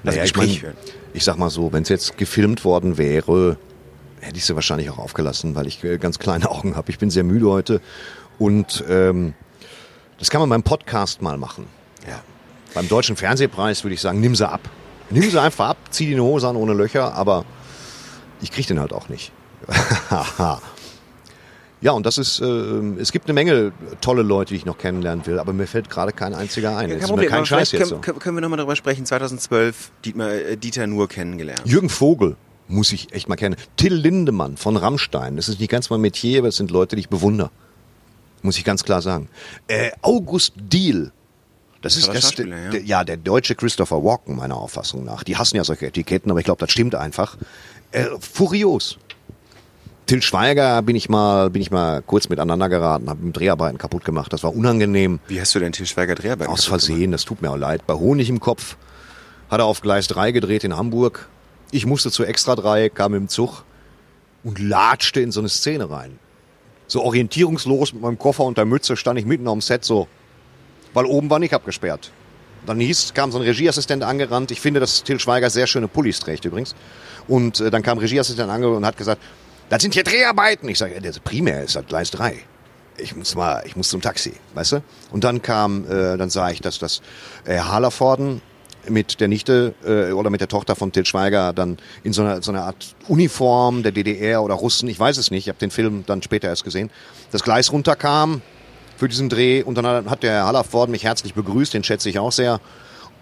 Das 0.05 0.15
Naja, 0.15 0.25
ich, 0.25 0.33
Gespräch 0.33 0.49
mein, 0.51 0.61
führen. 0.61 0.77
ich 1.15 1.25
sag 1.25 1.39
mal 1.39 1.51
so, 1.51 1.73
wenn 1.73 1.83
es 1.83 1.89
jetzt 1.89 2.19
gefilmt 2.19 2.65
worden 2.65 2.99
wäre, 2.99 3.57
hätte 4.21 4.37
ich 4.37 4.45
sie 4.45 4.55
wahrscheinlich 4.55 4.91
auch 4.91 4.99
aufgelassen, 4.99 5.55
weil 5.55 5.67
ich 5.67 5.83
äh, 5.85 5.99
ganz 5.99 6.19
kleine 6.19 6.51
Augen 6.51 6.77
habe. 6.77 6.91
Ich 6.91 6.99
bin 6.99 7.11
sehr 7.11 7.25
müde 7.25 7.49
heute 7.49 7.81
und 8.39 8.85
ähm, 8.89 9.35
Das 10.19 10.31
kann 10.31 10.41
man 10.41 10.49
beim 10.49 10.63
Podcast 10.63 11.23
mal 11.23 11.37
machen. 11.39 11.67
Ja. 12.07 12.21
Beim 12.75 12.89
Deutschen 12.89 13.17
Fernsehpreis 13.17 13.85
würde 13.85 13.95
ich 13.95 14.01
sagen, 14.01 14.21
nimm 14.21 14.35
sie 14.35 14.49
ab. 14.49 14.61
Nimm 15.11 15.29
sie 15.29 15.41
einfach 15.41 15.71
ab, 15.71 15.77
zieh 15.91 16.07
die 16.07 16.21
Hose 16.21 16.49
an 16.49 16.57
ohne 16.57 16.75
Löcher, 16.75 17.15
aber 17.15 17.45
ich 18.41 18.53
kriege 18.53 18.69
den 18.69 18.81
halt 18.81 18.93
auch 18.93 19.09
nicht. 19.09 19.33
ja, 21.81 21.93
und 21.93 22.05
das 22.05 22.19
ist, 22.19 22.41
äh, 22.41 22.45
es 22.99 23.11
gibt 23.11 23.27
eine 23.27 23.33
Menge 23.33 23.73
tolle 24.01 24.23
Leute, 24.23 24.51
die 24.51 24.57
ich 24.57 24.67
noch 24.67 24.77
kennenlernen 24.77 25.27
will, 25.27 25.39
aber 25.39 25.53
mir 25.55 25.67
fällt 25.67 25.89
gerade 25.89 26.13
kein 26.13 26.35
einziger 26.35 26.77
ein. 26.77 26.91
Ja, 26.91 26.97
kein 26.99 27.09
Problem, 27.09 27.31
kein 27.31 27.47
Scheiß 27.47 27.73
jetzt 27.73 27.89
können, 27.89 28.03
so. 28.05 28.13
können 28.19 28.37
wir 28.37 28.43
nochmal 28.43 28.59
darüber 28.59 28.77
sprechen. 28.77 29.07
2012 29.07 29.91
Dietmar, 30.05 30.31
äh, 30.31 30.57
Dieter 30.57 30.87
Nuhr 30.87 31.09
kennengelernt. 31.09 31.63
Jürgen 31.65 31.89
Vogel 31.89 32.37
muss 32.69 32.93
ich 32.93 33.13
echt 33.13 33.29
mal 33.29 33.37
kennen. 33.37 33.57
Till 33.77 33.95
Lindemann 33.95 34.57
von 34.57 34.77
Rammstein. 34.77 35.37
Das 35.37 35.49
ist 35.49 35.59
nicht 35.61 35.71
ganz 35.71 35.91
mein 35.91 36.01
Metier, 36.01 36.41
aber 36.41 36.49
es 36.49 36.57
sind 36.57 36.71
Leute, 36.71 36.97
die 36.97 37.01
ich 37.01 37.09
bewundere. 37.09 37.51
Muss 38.43 38.57
ich 38.57 38.65
ganz 38.65 38.85
klar 38.85 39.03
sagen. 39.03 39.29
Äh, 39.67 39.91
August 40.03 40.53
Diehl. 40.57 41.13
Das 41.83 41.97
ist 41.97 42.07
Toller 42.07 42.15
das, 42.15 42.25
Schauspieler, 42.25 42.57
ja. 42.57 42.71
der, 42.71 42.83
ja, 42.83 43.05
der 43.05 43.17
deutsche 43.17 43.55
Christopher 43.55 44.03
Walken, 44.03 44.37
meiner 44.37 44.57
Auffassung 44.57 45.05
nach. 45.05 45.23
Die 45.23 45.37
hassen 45.37 45.57
ja 45.57 45.65
solche 45.65 45.87
Etiketten, 45.87 46.31
aber 46.31 46.41
ich 46.41 46.45
glaube, 46.45 46.61
das 46.61 46.73
stimmt 46.73 46.95
einfach. 46.95 47.37
Äh, 47.93 48.07
furios. 48.21 48.99
Till 50.07 50.23
Schweiger 50.23 50.81
bin 50.83 50.97
ich 50.97 51.09
mal, 51.09 51.51
bin 51.51 51.61
ich 51.61 51.71
mal 51.71 52.03
kurz 52.03 52.31
miteinander 52.31 52.69
geraten, 52.69 53.11
habe 53.11 53.23
ihm 53.23 53.33
Dreharbeiten 53.33 53.77
kaputt 53.77 54.05
gemacht. 54.05 54.33
Das 54.33 54.43
war 54.43 54.55
unangenehm. 54.55 55.21
Wie 55.29 55.41
hast 55.41 55.55
du 55.55 55.59
denn 55.59 55.73
Til 55.73 55.87
Schweiger 55.87 56.15
Dreharbeiten 56.15 56.51
Aus 56.51 56.65
Versehen, 56.65 57.13
das 57.13 57.25
tut 57.25 57.43
mir 57.43 57.51
auch 57.51 57.57
leid. 57.57 57.87
Bei 57.87 57.95
Honig 57.95 58.29
im 58.29 58.41
Kopf 58.41 58.77
hat 59.51 59.61
er 59.61 59.67
auf 59.67 59.83
Gleis 59.83 60.09
3 60.09 60.33
gedreht 60.33 60.65
in 60.65 60.77
Hamburg. 60.77 61.29
Ich 61.71 61.87
musste 61.87 62.11
zu 62.11 62.25
Extra 62.25 62.57
3, 62.57 62.89
kam 62.89 63.15
im 63.15 63.29
Zug 63.29 63.65
und 64.45 64.59
latschte 64.59 65.21
in 65.21 65.33
so 65.33 65.41
eine 65.41 65.49
Szene 65.49 65.91
rein. 65.91 66.19
So 66.87 67.03
orientierungslos 67.03 67.93
mit 67.93 68.03
meinem 68.03 68.19
Koffer 68.19 68.45
und 68.45 68.57
der 68.57 68.65
Mütze 68.65 68.97
stand 68.97 69.19
ich 69.19 69.27
mitten 69.27 69.47
am 69.49 69.61
Set 69.61 69.85
so, 69.85 70.09
weil 70.95 71.05
oben 71.05 71.29
war 71.29 71.39
nicht 71.39 71.53
abgesperrt. 71.53 72.11
Dann 72.67 72.81
hieß, 72.81 73.13
kam 73.15 73.31
so 73.31 73.39
ein 73.39 73.45
Regieassistent 73.45 74.03
angerannt. 74.03 74.51
Ich 74.51 74.61
finde, 74.61 74.81
dass 74.81 75.05
Till 75.05 75.21
Schweiger 75.21 75.51
sehr 75.51 75.67
schöne 75.67 75.89
Pullis 75.89 76.21
trägt 76.21 76.45
übrigens. 76.45 76.75
Und 77.27 77.61
äh, 77.61 77.71
dann 77.71 77.83
kam 77.83 77.99
Regieassistent 77.99 78.51
angerannt 78.51 78.79
und 78.79 78.87
hat 78.87 78.97
gesagt, 78.97 79.23
das 79.69 79.83
sind 79.83 79.95
hier 79.95 80.05
Dreharbeiten. 80.05 80.69
Ich 80.69 80.79
sage, 80.79 80.99
ja, 81.01 81.11
primär 81.23 81.63
ist 81.63 81.77
das 81.77 81.87
Gleis 81.87 82.11
3 82.11 82.43
ich 82.99 83.17
muss 83.17 83.35
mal, 83.35 83.63
ich 83.65 83.77
muss 83.77 83.89
zum 83.89 84.01
Taxi, 84.01 84.33
weißt 84.55 84.73
du? 84.73 84.83
Und 85.11 85.25
dann 85.25 85.43
kam, 85.43 85.85
äh, 85.85 86.17
dann 86.17 86.31
sah 86.31 86.51
ich, 86.51 86.61
dass 86.61 86.79
das 86.79 87.01
äh, 87.45 87.59
Halervorden 87.59 88.43
mit 88.89 89.21
der 89.21 89.29
Nichte 89.29 89.75
äh, 89.87 90.13
oder 90.13 90.31
mit 90.31 90.41
der 90.41 90.49
Tochter 90.49 90.75
von 90.77 90.93
Til 90.93 91.05
Schweiger 91.05 91.53
dann 91.53 91.79
in 92.05 92.13
so 92.13 92.23
einer, 92.23 92.43
so 92.43 92.53
einer 92.53 92.63
Art 92.65 92.95
Uniform 93.09 93.83
der 93.83 93.93
DDR 93.93 94.43
oder 94.43 94.55
Russen, 94.55 94.89
ich 94.89 94.99
weiß 94.99 95.19
es 95.19 95.31
nicht, 95.31 95.45
ich 95.45 95.49
habe 95.49 95.59
den 95.59 95.71
Film 95.71 96.05
dann 96.07 96.23
später 96.23 96.49
erst 96.49 96.65
gesehen, 96.65 96.91
das 97.33 97.43
Gleis 97.43 97.73
runterkam 97.73 98.41
für 98.97 99.09
diesen 99.09 99.29
Dreh 99.29 99.63
und 99.63 99.77
dann 99.77 100.09
hat- 100.11 100.23
der 100.23 100.47
Hallervorden 100.47 100.91
mich 100.93 101.05
herzlich 101.05 101.35
begrüßt, 101.35 101.75
den 101.75 101.85
schätze 101.85 102.09
ich 102.09 102.19
auch 102.19 102.33
sehr 102.33 102.61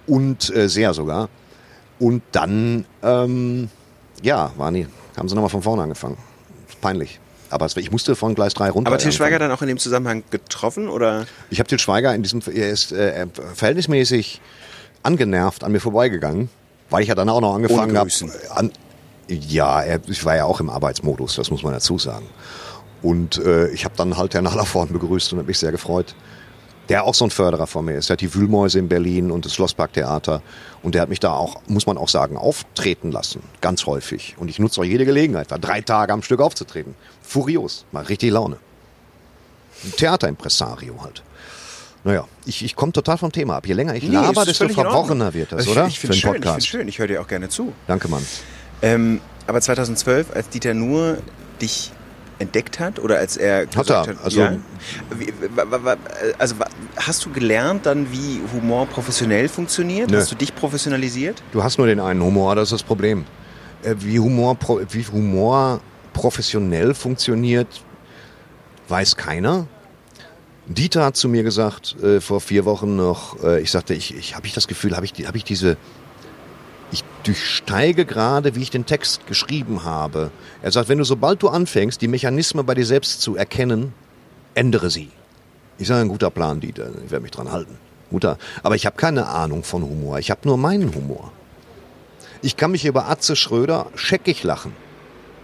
und 0.07 0.55
äh, 0.55 0.69
sehr 0.69 0.95
sogar. 0.95 1.29
Und 1.99 2.23
dann, 2.33 2.85
ähm, 3.03 3.69
ja, 4.23 4.53
waren 4.57 4.75
die, 4.75 4.87
haben 5.17 5.29
sie 5.29 5.35
nochmal 5.35 5.51
von 5.51 5.63
vorne 5.63 5.83
angefangen. 5.83 6.17
Peinlich. 6.81 7.19
Aber 7.49 7.67
ich 7.77 7.91
musste 7.91 8.17
von 8.17 8.35
Gleis 8.35 8.55
3 8.55 8.71
runter. 8.71 8.91
Aber 8.91 8.99
Til. 8.99 9.13
Schweiger 9.13 9.39
dann 9.39 9.51
auch 9.53 9.63
in 9.63 9.69
dem 9.69 9.79
Zusammenhang 9.79 10.23
getroffen 10.31 10.89
oder? 10.89 11.27
Ich 11.51 11.59
habe 11.59 11.69
Til 11.69 11.79
Schweiger 11.79 12.15
in 12.15 12.23
diesem, 12.23 12.41
er 12.53 12.71
ist 12.71 12.93
äh, 12.93 13.27
verhältnismäßig 13.55 14.41
angenervt 15.07 15.65
an 15.65 15.73
mir 15.73 15.81
vorbeigegangen, 15.81 16.51
weil 16.91 17.03
ich 17.03 17.09
ja 17.09 17.15
dann 17.15 17.29
auch 17.29 17.41
noch 17.41 17.55
angefangen 17.55 17.97
habe. 17.97 18.11
An, 18.51 18.73
ja, 19.29 19.83
ich 20.07 20.25
war 20.25 20.37
ja 20.37 20.45
auch 20.45 20.61
im 20.61 20.71
Arbeitsmodus, 20.71 21.37
das 21.37 21.51
muss 21.51 21.63
man 21.63 21.73
dazu 21.73 21.99
sagen. 21.99 22.27
Und 23.03 23.39
äh, 23.39 23.69
ich 23.69 23.85
habe 23.85 23.95
dann 23.97 24.17
halt 24.17 24.35
Herrn 24.35 24.51
Hallervorn 24.51 24.89
begrüßt 24.89 25.33
und 25.33 25.39
habe 25.39 25.49
mich 25.49 25.59
sehr 25.59 25.73
gefreut. 25.73 26.15
Der 26.89 27.05
auch 27.05 27.15
so 27.15 27.25
ein 27.25 27.31
Förderer 27.31 27.67
von 27.67 27.85
mir 27.85 27.95
ist. 27.95 28.09
Der 28.09 28.15
hat 28.15 28.21
die 28.21 28.33
Wühlmäuse 28.33 28.79
in 28.79 28.89
Berlin 28.89 29.33
und 29.33 29.45
das 29.45 29.55
Schlossparktheater. 29.55 30.41
Und 30.85 30.95
der 30.95 31.03
hat 31.03 31.09
mich 31.09 31.19
da 31.19 31.33
auch, 31.33 31.61
muss 31.67 31.87
man 31.87 31.99
auch 31.99 32.09
sagen, 32.09 32.37
auftreten 32.37 33.11
lassen. 33.11 33.43
Ganz 33.61 33.87
häufig. 33.87 34.37
Und 34.39 34.49
ich 34.49 34.61
nutze 34.61 34.81
auch 34.81 34.85
jede 34.85 35.05
Gelegenheit, 35.05 35.51
da 35.51 35.59
drei 35.59 35.81
Tage 35.81 36.13
am 36.13 36.23
Stück 36.23 36.41
aufzutreten. 36.41 36.95
Furios. 37.23 37.85
Mal 37.91 38.05
richtig 38.05 38.31
Laune. 38.31 38.59
Ein 39.85 39.93
Theaterimpresario 39.97 41.03
halt. 41.03 41.25
Naja, 42.07 42.25
ich, 42.45 42.65
ich 42.65 42.77
komme 42.77 42.93
total 42.93 43.19
vom 43.19 43.33
Thema 43.33 43.57
ab. 43.57 43.67
Je 43.67 43.73
länger 43.73 43.93
ich 43.97 44.07
laber, 44.07 44.43
ist 44.43 44.61
desto 44.61 44.69
verworrener 44.69 45.35
wird 45.35 45.51
das, 45.51 45.59
Also 45.59 45.73
oder? 45.73 45.87
Ich, 45.89 45.95
ich 45.95 45.99
finde 45.99 46.15
Für 46.15 46.21
schön, 46.21 46.35
ich 46.37 46.49
finde 46.49 46.63
schön. 46.63 46.89
Ich 46.89 46.99
höre 47.01 47.09
dir 47.09 47.21
auch 47.21 47.27
gerne 47.27 47.49
zu. 47.49 47.73
Danke, 47.89 48.07
Mann. 48.07 48.25
Ähm, 48.81 49.21
aber 49.49 49.61
2012, 49.61 50.29
als 50.33 50.49
Dieter 50.49 50.73
Nuhr 50.73 51.19
dich 51.61 51.91
entdeckt 52.39 52.79
hat 52.79 53.01
oder 53.01 53.19
als 53.19 53.37
er 53.37 53.67
gesagt 53.67 53.91
er, 53.91 54.01
hat, 54.07 54.25
also- 54.25 54.41
ja, 54.41 54.57
wie, 55.19 55.33
also 56.39 56.55
hast 56.97 57.25
du 57.25 57.33
gelernt 57.33 57.87
dann, 57.87 58.13
wie 58.13 58.41
Humor 58.55 58.87
professionell 58.87 59.49
funktioniert? 59.49 60.09
Nö. 60.09 60.19
Hast 60.19 60.31
du 60.31 60.37
dich 60.37 60.55
professionalisiert? 60.55 61.43
Du 61.51 61.65
hast 61.65 61.77
nur 61.77 61.89
den 61.89 61.99
einen 61.99 62.23
Humor, 62.23 62.55
das 62.55 62.65
ist 62.69 62.73
das 62.73 62.83
Problem. 62.85 63.25
Äh, 63.83 63.97
Wie 63.99 64.21
Humor, 64.21 64.57
wie 64.91 65.05
Humor 65.07 65.81
professionell 66.13 66.95
funktioniert, 66.95 67.67
weiß 68.89 69.17
keiner. 69.17 69.67
Dieter 70.69 71.05
hat 71.05 71.17
zu 71.17 71.29
mir 71.29 71.45
gesagt, 71.45 71.97
äh, 72.03 72.21
vor 72.21 72.41
vier 72.41 72.65
Wochen 72.65 72.97
noch, 72.97 73.43
äh, 73.43 73.61
ich 73.61 73.71
sagte, 73.71 73.95
ich, 73.95 74.17
ich 74.17 74.35
habe 74.35 74.47
ich 74.47 74.53
das 74.53 74.67
Gefühl, 74.67 74.97
habe 74.97 75.07
ich, 75.07 75.13
habe 75.27 75.37
ich 75.37 75.45
diese, 75.45 75.77
ich 76.91 77.05
durchsteige 77.23 78.05
gerade, 78.05 78.57
wie 78.57 78.63
ich 78.63 78.71
den 78.71 78.85
Text 78.85 79.27
geschrieben 79.29 79.85
habe. 79.85 80.31
Er 80.63 80.73
sagt, 80.73 80.89
wenn 80.89 80.99
du, 80.99 81.05
sobald 81.05 81.43
du 81.43 81.49
anfängst, 81.49 82.01
die 82.03 82.09
Mechanismen 82.09 82.67
bei 82.67 82.75
dir 82.75 82.87
selbst 82.87 83.21
zu 83.21 83.37
erkennen, 83.37 83.93
ändere 84.55 84.91
sie. 84.91 85.11
Ich 85.79 85.87
sage, 85.87 86.01
ein 86.01 86.09
guter 86.09 86.31
Plan, 86.31 86.59
Dieter, 86.59 86.89
ich 87.05 87.11
werde 87.13 87.23
mich 87.23 87.31
dran 87.31 87.53
halten. 87.53 87.79
Guter. 88.11 88.39
Aber 88.63 88.75
ich 88.75 88.87
habe 88.87 88.97
keine 88.97 89.29
Ahnung 89.29 89.63
von 89.63 89.83
Humor, 89.83 90.19
ich 90.19 90.31
habe 90.31 90.41
nur 90.45 90.57
meinen 90.57 90.95
Humor. 90.95 91.33
Ich 92.43 92.57
kann 92.57 92.73
mich 92.73 92.85
über 92.85 93.09
Atze 93.09 93.37
Schröder 93.37 93.87
scheckig 93.95 94.43
lachen. 94.43 94.73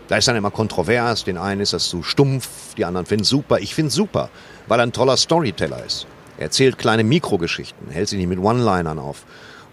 Da 0.09 0.17
ist 0.19 0.29
dann 0.29 0.37
immer 0.37 0.51
kontrovers. 0.51 1.25
Den 1.25 1.39
einen 1.39 1.61
ist 1.61 1.73
das 1.73 1.89
zu 1.89 2.03
stumpf, 2.03 2.75
die 2.77 2.85
anderen 2.85 3.07
finden 3.07 3.25
super. 3.25 3.61
Ich 3.61 3.75
finde 3.75 3.91
super, 3.91 4.29
weil 4.67 4.81
er 4.81 4.85
ein 4.85 4.93
toller 4.93 5.17
Storyteller 5.17 5.85
ist. 5.85 6.07
Er 6.39 6.45
erzählt 6.45 6.79
kleine 6.79 7.05
Mikrogeschichten, 7.05 7.91
hält 7.91 8.09
sich 8.09 8.19
nicht 8.19 8.29
mit 8.29 8.39
One-Linern 8.39 8.99
auf. 8.99 9.25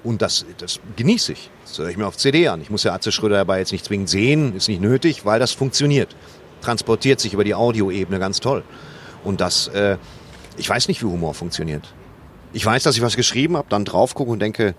Und 0.04 0.22
das, 0.22 0.46
das 0.58 0.80
genieße 0.96 1.34
ich. 1.34 1.50
Das 1.66 1.78
höre 1.78 1.90
ich 1.90 1.98
mir 1.98 2.08
auf 2.08 2.18
CD 2.18 2.48
an. 2.48 2.62
Ich 2.62 2.70
muss 2.70 2.84
ja 2.84 2.94
Atze 2.94 3.12
Schröder 3.12 3.36
dabei 3.36 3.60
jetzt 3.60 3.72
nicht 3.72 3.86
zwingend 3.86 4.10
sehen, 4.10 4.56
ist 4.56 4.68
nicht 4.68 4.82
nötig, 4.82 5.26
weil 5.26 5.40
das 5.40 5.52
funktioniert. 5.52 6.16
Transportiert 6.62 7.20
sich 7.20 7.34
über 7.34 7.44
die 7.44 7.56
Audioebene 7.56 8.20
ganz 8.20 8.40
toll. 8.40 8.64
Und 9.24 9.42
das, 9.42 9.68
äh, 9.70 9.98
ich 10.58 10.70
weiß 10.70 10.88
nicht, 10.88 11.02
wie 11.02 11.08
Humor 11.08 11.34
funktioniert. 11.34 11.94
Ich 12.54 12.66
weiß, 12.66 12.84
dass 12.84 12.96
ich 12.96 13.02
was 13.02 13.16
geschrieben 13.16 13.58
habe, 13.58 13.68
dann 13.70 13.86
drauf 13.86 14.16
gucke 14.16 14.32
und 14.32 14.40
denke, 14.40 14.76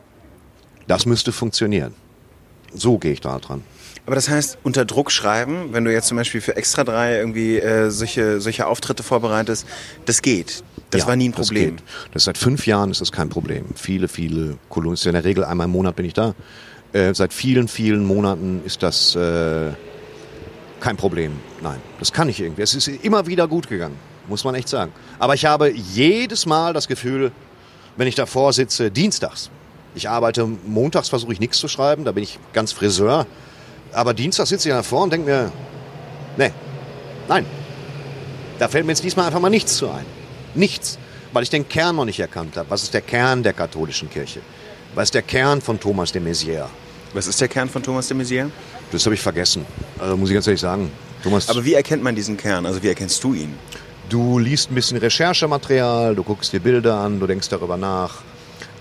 das 0.86 1.06
müsste 1.06 1.32
funktionieren. 1.32 1.94
So 2.74 2.98
gehe 2.98 3.12
ich 3.12 3.20
da 3.20 3.38
dran. 3.38 3.62
Aber 4.06 4.14
das 4.14 4.28
heißt, 4.28 4.58
unter 4.62 4.84
Druck 4.84 5.10
schreiben, 5.12 5.68
wenn 5.72 5.84
du 5.84 5.92
jetzt 5.92 6.08
zum 6.08 6.16
Beispiel 6.16 6.40
für 6.40 6.56
Extra 6.56 6.84
3 6.84 7.18
irgendwie 7.18 7.58
äh, 7.58 7.90
solche, 7.90 8.40
solche 8.40 8.66
Auftritte 8.66 9.02
vorbereitest, 9.02 9.66
das 10.06 10.22
geht. 10.22 10.64
Das 10.90 11.02
Ja, 11.02 11.06
war 11.08 11.16
nie 11.16 11.28
ein 11.28 11.32
das 11.32 11.48
Problem. 11.48 11.76
geht. 11.76 11.84
Das 12.12 12.24
seit 12.24 12.38
fünf 12.38 12.66
Jahren 12.66 12.90
ist 12.90 13.00
das 13.00 13.12
kein 13.12 13.28
Problem. 13.28 13.66
Viele, 13.76 14.08
viele 14.08 14.56
Kolonisten, 14.68 15.10
in 15.10 15.14
der 15.14 15.24
Regel 15.24 15.44
einmal 15.44 15.66
im 15.66 15.70
Monat 15.72 15.94
bin 15.96 16.06
ich 16.06 16.14
da. 16.14 16.34
Äh, 16.92 17.14
seit 17.14 17.32
vielen, 17.32 17.68
vielen 17.68 18.04
Monaten 18.04 18.62
ist 18.64 18.82
das 18.82 19.14
äh, 19.14 19.70
kein 20.80 20.96
Problem. 20.96 21.32
Nein, 21.62 21.78
das 22.00 22.12
kann 22.12 22.28
ich 22.28 22.40
irgendwie. 22.40 22.62
Es 22.62 22.74
ist 22.74 22.88
immer 22.88 23.26
wieder 23.26 23.46
gut 23.46 23.68
gegangen, 23.68 23.96
muss 24.28 24.42
man 24.42 24.54
echt 24.56 24.68
sagen. 24.68 24.92
Aber 25.20 25.34
ich 25.34 25.44
habe 25.44 25.70
jedes 25.70 26.46
Mal 26.46 26.72
das 26.72 26.88
Gefühl, 26.88 27.30
wenn 27.96 28.08
ich 28.08 28.16
davor 28.16 28.52
sitze, 28.52 28.90
dienstags. 28.90 29.50
Ich 29.94 30.08
arbeite 30.08 30.46
montags, 30.66 31.08
versuche 31.10 31.32
ich 31.32 31.38
nichts 31.40 31.58
zu 31.58 31.68
schreiben, 31.68 32.04
da 32.04 32.12
bin 32.12 32.24
ich 32.24 32.38
ganz 32.52 32.72
Friseur. 32.72 33.26
Aber 33.92 34.14
dienstags 34.14 34.50
sitze 34.50 34.68
ich 34.68 34.74
davor 34.74 35.02
und 35.04 35.12
denke 35.12 35.30
mir, 35.30 35.52
nee, 36.36 36.52
nein, 37.28 37.46
da 38.58 38.68
fällt 38.68 38.86
mir 38.86 38.92
jetzt 38.92 39.02
diesmal 39.02 39.26
einfach 39.26 39.40
mal 39.40 39.50
nichts 39.50 39.76
zu 39.76 39.90
ein. 39.90 40.06
Nichts. 40.54 40.98
Weil 41.32 41.42
ich 41.44 41.50
den 41.50 41.68
Kern 41.68 41.96
noch 41.96 42.04
nicht 42.04 42.20
erkannt 42.20 42.56
habe. 42.56 42.68
Was 42.70 42.82
ist 42.82 42.94
der 42.94 43.02
Kern 43.02 43.42
der 43.42 43.52
katholischen 43.52 44.10
Kirche? 44.10 44.40
Was 44.94 45.04
ist 45.04 45.14
der 45.14 45.22
Kern 45.22 45.60
von 45.60 45.78
Thomas 45.78 46.12
de 46.12 46.20
Maizière? 46.20 46.66
Was 47.14 47.26
ist 47.26 47.40
der 47.40 47.48
Kern 47.48 47.68
von 47.68 47.82
Thomas 47.82 48.08
de 48.08 48.16
Maizière? 48.16 48.50
Das 48.90 49.04
habe 49.04 49.14
ich 49.14 49.20
vergessen. 49.20 49.64
Also 49.98 50.16
muss 50.16 50.30
ich 50.30 50.34
ganz 50.34 50.46
ehrlich 50.46 50.60
sagen. 50.60 50.90
Thomas, 51.22 51.48
Aber 51.48 51.64
wie 51.64 51.74
erkennt 51.74 52.02
man 52.02 52.14
diesen 52.16 52.36
Kern? 52.36 52.66
Also 52.66 52.82
wie 52.82 52.88
erkennst 52.88 53.22
du 53.22 53.34
ihn? 53.34 53.54
du 54.10 54.38
liest 54.38 54.70
ein 54.70 54.74
bisschen 54.74 54.98
Recherchematerial, 54.98 56.14
du 56.14 56.22
guckst 56.22 56.52
dir 56.52 56.60
Bilder 56.60 56.96
an, 56.96 57.20
du 57.20 57.26
denkst 57.26 57.48
darüber 57.48 57.76
nach. 57.76 58.16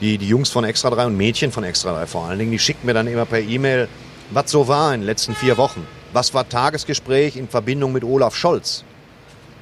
Die, 0.01 0.17
die 0.17 0.27
Jungs 0.27 0.49
von 0.49 0.63
Extra 0.63 0.89
3 0.89 1.05
und 1.07 1.17
Mädchen 1.17 1.51
von 1.51 1.63
Extra 1.63 1.93
3 1.93 2.07
vor 2.07 2.25
allen 2.25 2.39
Dingen, 2.39 2.51
die 2.51 2.59
schicken 2.59 2.85
mir 2.85 2.93
dann 2.93 3.07
immer 3.07 3.25
per 3.25 3.39
E-Mail, 3.39 3.87
was 4.31 4.51
so 4.51 4.67
war 4.67 4.93
in 4.93 5.01
den 5.01 5.05
letzten 5.05 5.35
vier 5.35 5.57
Wochen. 5.57 5.85
Was 6.13 6.33
war 6.33 6.47
Tagesgespräch 6.47 7.35
in 7.35 7.47
Verbindung 7.47 7.91
mit 7.91 8.03
Olaf 8.03 8.35
Scholz? 8.35 8.83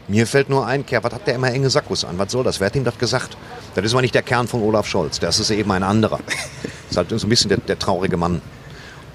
Mir 0.07 0.25
fällt 0.25 0.49
nur 0.49 0.65
ein, 0.65 0.85
Kerr, 0.85 1.03
was 1.03 1.13
hat 1.13 1.27
der 1.27 1.35
immer 1.35 1.51
enge 1.51 1.69
Sackos 1.69 2.05
an? 2.05 2.17
Was 2.17 2.31
soll 2.31 2.43
das? 2.43 2.59
Wer 2.61 2.67
hat 2.67 2.75
ihm 2.75 2.85
das 2.85 2.97
gesagt? 2.97 3.37
Das 3.75 3.83
ist 3.83 3.91
aber 3.91 4.01
nicht 4.01 4.15
der 4.15 4.21
Kern 4.21 4.47
von 4.47 4.61
Olaf 4.61 4.87
Scholz. 4.87 5.19
Das 5.19 5.39
ist 5.39 5.49
eben 5.49 5.69
ein 5.71 5.83
anderer. 5.83 6.19
Das 6.25 6.91
ist 6.91 6.97
halt 6.97 7.09
so 7.09 7.27
ein 7.27 7.29
bisschen 7.29 7.49
der, 7.49 7.57
der 7.57 7.77
traurige 7.77 8.15
Mann. 8.15 8.41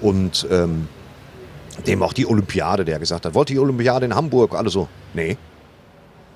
Und 0.01 0.47
ähm, 0.51 0.87
dem 1.87 2.03
auch 2.03 2.13
die 2.13 2.27
Olympiade, 2.27 2.85
der 2.85 2.99
gesagt 2.99 3.25
hat, 3.25 3.33
wollt 3.33 3.49
ihr 3.49 3.55
die 3.55 3.59
Olympiade 3.59 4.05
in 4.05 4.13
Hamburg? 4.13 4.53
Alle 4.53 4.69
so, 4.69 4.87
nee. 5.13 5.37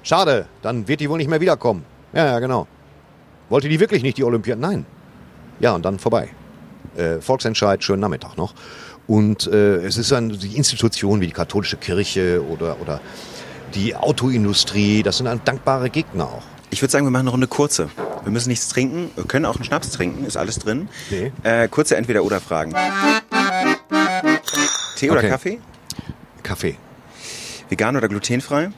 Schade, 0.01 0.47
dann 0.63 0.87
wird 0.87 0.99
die 0.99 1.09
wohl 1.09 1.17
nicht 1.17 1.29
mehr 1.29 1.41
wiederkommen. 1.41 1.85
Ja, 2.13 2.25
ja, 2.25 2.39
genau. 2.39 2.67
Wollt 3.49 3.63
ihr 3.63 3.69
die 3.69 3.79
wirklich 3.79 4.01
nicht, 4.01 4.17
die 4.17 4.23
Olympiaden? 4.23 4.61
Nein. 4.61 4.85
Ja, 5.59 5.75
und 5.75 5.85
dann 5.85 5.99
vorbei. 5.99 6.29
Äh, 6.95 7.21
Volksentscheid, 7.21 7.83
schönen 7.83 7.99
Nachmittag 7.99 8.37
noch. 8.37 8.53
Und 9.07 9.47
äh, 9.47 9.77
es 9.77 9.97
ist 9.97 10.11
dann 10.11 10.29
die 10.37 10.57
Institutionen 10.57 11.21
wie 11.21 11.27
die 11.27 11.33
katholische 11.33 11.77
Kirche 11.77 12.43
oder, 12.45 12.81
oder 12.81 12.99
die 13.73 13.95
Autoindustrie, 13.95 15.03
das 15.03 15.17
sind 15.17 15.25
dann 15.27 15.41
dankbare 15.45 15.89
Gegner 15.89 16.25
auch. 16.25 16.43
Ich 16.69 16.81
würde 16.81 16.91
sagen, 16.91 17.05
wir 17.05 17.11
machen 17.11 17.21
eine 17.23 17.31
Runde 17.31 17.47
kurze. 17.47 17.89
Wir 18.23 18.31
müssen 18.31 18.49
nichts 18.49 18.67
trinken, 18.67 19.09
wir 19.15 19.23
können 19.23 19.45
auch 19.45 19.55
einen 19.55 19.63
Schnaps 19.63 19.91
trinken, 19.91 20.25
ist 20.25 20.35
alles 20.35 20.59
drin. 20.59 20.89
Nee. 21.09 21.31
Äh, 21.43 21.69
kurze 21.69 21.95
Entweder-Oder-Fragen. 21.95 22.73
Tee 24.97 25.09
oder 25.09 25.19
Okay. 25.19 25.29
Kaffee? 25.29 25.59
Kaffee. 26.43 26.75
Vegan 27.69 27.95
oder 27.95 28.07
glutenfrei? 28.09 28.71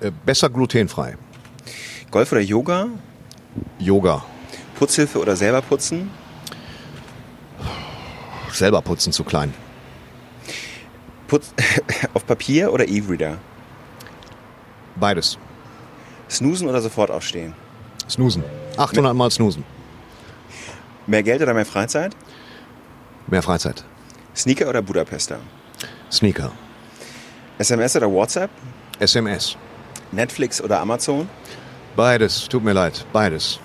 Äh, 0.00 0.10
besser 0.24 0.48
glutenfrei. 0.48 1.16
Golf 2.10 2.32
oder 2.32 2.40
Yoga? 2.40 2.88
Yoga. 3.78 4.24
Putzhilfe 4.78 5.18
oder 5.18 5.36
selber 5.36 5.60
putzen? 5.62 6.10
Selber 8.56 8.80
putzen 8.80 9.12
zu 9.12 9.22
klein. 9.22 9.52
Putz 11.28 11.52
auf 12.14 12.26
Papier 12.26 12.72
oder 12.72 12.88
E-Reader? 12.88 13.36
Beides. 14.96 15.38
Snoosen 16.30 16.66
oder 16.68 16.80
sofort 16.80 17.10
aufstehen? 17.10 17.52
Snoosen. 18.08 18.42
800 18.78 19.14
Mal 19.14 19.30
snoosen. 19.30 19.62
Mehr 21.06 21.22
Geld 21.22 21.42
oder 21.42 21.52
mehr 21.52 21.66
Freizeit? 21.66 22.16
Mehr 23.26 23.42
Freizeit. 23.42 23.84
Sneaker 24.34 24.68
oder 24.70 24.80
Budapester? 24.80 25.38
Sneaker. 26.10 26.50
SMS 27.58 27.96
oder 27.96 28.10
WhatsApp? 28.10 28.50
SMS. 28.98 29.56
Netflix 30.12 30.62
oder 30.62 30.80
Amazon? 30.80 31.28
Beides. 31.94 32.48
Tut 32.48 32.64
mir 32.64 32.72
leid. 32.72 33.04
Beides. 33.12 33.60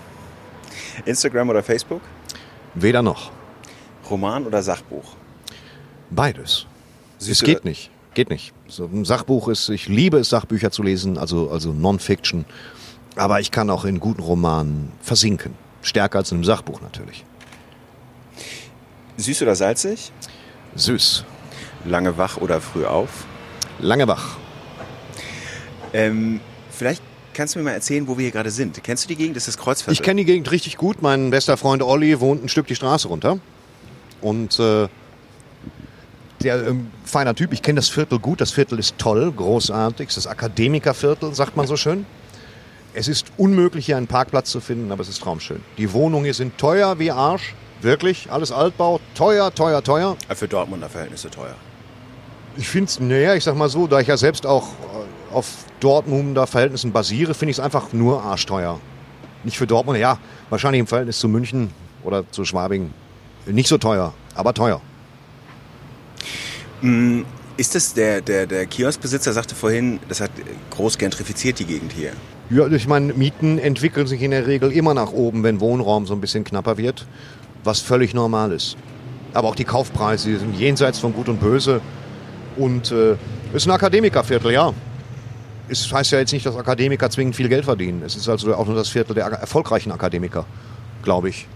Instagram 1.05 1.49
oder 1.49 1.63
Facebook? 1.63 2.01
Weder 2.75 3.01
noch. 3.01 3.31
Roman 4.11 4.45
oder 4.45 4.61
Sachbuch? 4.61 5.15
Beides. 6.11 6.67
Es 7.19 7.27
Süße- 7.27 7.45
geht 7.45 7.65
nicht. 7.65 7.89
Geht 8.13 8.29
nicht. 8.29 8.53
So 8.67 8.85
ein 8.85 9.05
Sachbuch 9.05 9.47
ist, 9.47 9.69
ich 9.69 9.87
liebe 9.87 10.17
es, 10.19 10.29
Sachbücher 10.29 10.69
zu 10.71 10.83
lesen, 10.83 11.17
also, 11.17 11.49
also 11.49 11.71
Non-Fiction. 11.71 12.45
Aber 13.15 13.39
ich 13.39 13.51
kann 13.51 13.69
auch 13.69 13.85
in 13.85 13.99
guten 13.99 14.21
Romanen 14.21 14.91
versinken. 15.01 15.53
Stärker 15.81 16.19
als 16.19 16.31
in 16.31 16.37
einem 16.37 16.43
Sachbuch 16.43 16.81
natürlich. 16.81 17.23
Süß 19.17 19.41
oder 19.43 19.55
salzig? 19.55 20.11
Süß. 20.75 21.23
Lange 21.85 22.17
wach 22.17 22.37
oder 22.37 22.61
früh 22.61 22.85
auf? 22.85 23.25
Lange 23.79 24.07
wach. 24.07 24.37
Ähm, 25.93 26.39
vielleicht 26.69 27.01
kannst 27.33 27.55
du 27.55 27.59
mir 27.59 27.65
mal 27.65 27.71
erzählen, 27.71 28.07
wo 28.07 28.17
wir 28.17 28.23
hier 28.23 28.31
gerade 28.31 28.51
sind. 28.51 28.81
Kennst 28.83 29.05
du 29.05 29.07
die 29.07 29.15
Gegend? 29.15 29.35
Das 29.35 29.47
ist 29.47 29.57
das 29.57 29.63
Kreuzviertel. 29.63 29.93
Ich 29.93 30.01
kenne 30.03 30.21
die 30.21 30.25
Gegend 30.25 30.51
richtig 30.51 30.77
gut. 30.77 31.01
Mein 31.01 31.29
bester 31.31 31.57
Freund 31.57 31.81
Olli 31.83 32.19
wohnt 32.19 32.43
ein 32.43 32.49
Stück 32.49 32.67
die 32.67 32.75
Straße 32.75 33.07
runter. 33.07 33.39
Und 34.21 34.59
äh, 34.59 34.87
der 36.43 36.67
ähm, 36.67 36.91
feiner 37.05 37.35
Typ. 37.35 37.53
Ich 37.53 37.61
kenne 37.61 37.77
das 37.77 37.89
Viertel 37.89 38.19
gut. 38.19 38.41
Das 38.41 38.51
Viertel 38.51 38.79
ist 38.79 38.97
toll, 38.97 39.31
großartig. 39.31 40.09
Es 40.09 40.17
ist 40.17 40.25
das 40.25 40.31
Akademikerviertel, 40.31 41.33
sagt 41.33 41.55
man 41.55 41.67
so 41.67 41.77
schön. 41.77 42.05
Es 42.93 43.07
ist 43.07 43.27
unmöglich, 43.37 43.85
hier 43.85 43.97
einen 43.97 44.07
Parkplatz 44.07 44.51
zu 44.51 44.59
finden, 44.59 44.91
aber 44.91 45.01
es 45.01 45.09
ist 45.09 45.21
traumschön. 45.21 45.63
Die 45.77 45.93
Wohnungen 45.93 46.25
hier 46.25 46.33
sind 46.33 46.57
teuer 46.57 46.99
wie 46.99 47.11
Arsch. 47.11 47.55
Wirklich, 47.81 48.29
alles 48.31 48.51
Altbau. 48.51 48.99
Teuer, 49.15 49.53
teuer, 49.53 49.81
teuer. 49.83 50.17
Für 50.35 50.47
Dortmunder 50.47 50.89
Verhältnisse 50.89 51.29
teuer. 51.29 51.55
Ich 52.57 52.67
finde 52.67 52.89
es, 52.89 52.99
naja, 52.99 53.33
ich 53.33 53.43
sag 53.43 53.55
mal 53.55 53.69
so, 53.69 53.87
da 53.87 54.01
ich 54.01 54.07
ja 54.07 54.17
selbst 54.17 54.45
auch 54.45 54.67
äh, 54.67 55.33
auf 55.33 55.65
Dortmunder 55.79 56.47
Verhältnissen 56.47 56.91
basiere, 56.91 57.33
finde 57.33 57.51
ich 57.51 57.57
es 57.57 57.63
einfach 57.63 57.93
nur 57.93 58.23
arschteuer. 58.23 58.79
Nicht 59.43 59.57
für 59.57 59.65
Dortmund, 59.65 59.97
ja, 59.97 60.19
wahrscheinlich 60.49 60.81
im 60.81 60.87
Verhältnis 60.87 61.17
zu 61.17 61.29
München 61.29 61.71
oder 62.03 62.29
zu 62.29 62.43
Schwabing 62.43 62.93
nicht 63.53 63.67
so 63.67 63.77
teuer, 63.77 64.13
aber 64.35 64.53
teuer. 64.53 64.81
Mm, 66.81 67.21
Ist 67.57 67.75
das 67.75 67.93
der, 67.93 68.21
der, 68.21 68.47
der 68.47 68.65
Kioskbesitzer 68.65 69.33
sagte 69.33 69.55
vorhin, 69.55 69.99
das 70.07 70.19
hat 70.21 70.31
groß 70.71 70.97
gentrifiziert 70.97 71.59
die 71.59 71.65
Gegend 71.65 71.91
hier. 71.93 72.11
Ja, 72.49 72.67
ich 72.67 72.87
meine, 72.87 73.13
Mieten 73.13 73.59
entwickeln 73.59 74.07
sich 74.07 74.21
in 74.21 74.31
der 74.31 74.47
Regel 74.47 74.71
immer 74.71 74.93
nach 74.93 75.11
oben, 75.11 75.43
wenn 75.43 75.59
Wohnraum 75.59 76.05
so 76.05 76.13
ein 76.13 76.21
bisschen 76.21 76.43
knapper 76.43 76.77
wird, 76.77 77.05
was 77.63 77.79
völlig 77.79 78.13
normal 78.13 78.51
ist. 78.51 78.77
Aber 79.33 79.47
auch 79.47 79.55
die 79.55 79.63
Kaufpreise 79.63 80.29
die 80.29 80.37
sind 80.37 80.55
jenseits 80.57 80.99
von 80.99 81.13
Gut 81.13 81.29
und 81.29 81.39
Böse. 81.39 81.81
Und 82.57 82.91
äh, 82.91 83.15
ist 83.53 83.67
ein 83.67 83.71
Akademikerviertel, 83.71 84.51
ja. 84.51 84.73
Es 85.69 85.91
heißt 85.91 86.11
ja 86.11 86.19
jetzt 86.19 86.33
nicht, 86.33 86.45
dass 86.45 86.57
Akademiker 86.57 87.09
zwingend 87.09 87.35
viel 87.35 87.47
Geld 87.47 87.63
verdienen. 87.63 88.01
Es 88.05 88.15
ist 88.15 88.27
also 88.27 88.53
auch 88.55 88.65
nur 88.65 88.75
das 88.75 88.89
Viertel 88.89 89.13
der 89.13 89.25
erfolgreichen 89.27 89.91
Akademiker, 89.91 90.45
glaube 91.03 91.29
ich. 91.29 91.47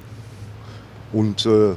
Und 1.15 1.45
äh, 1.45 1.75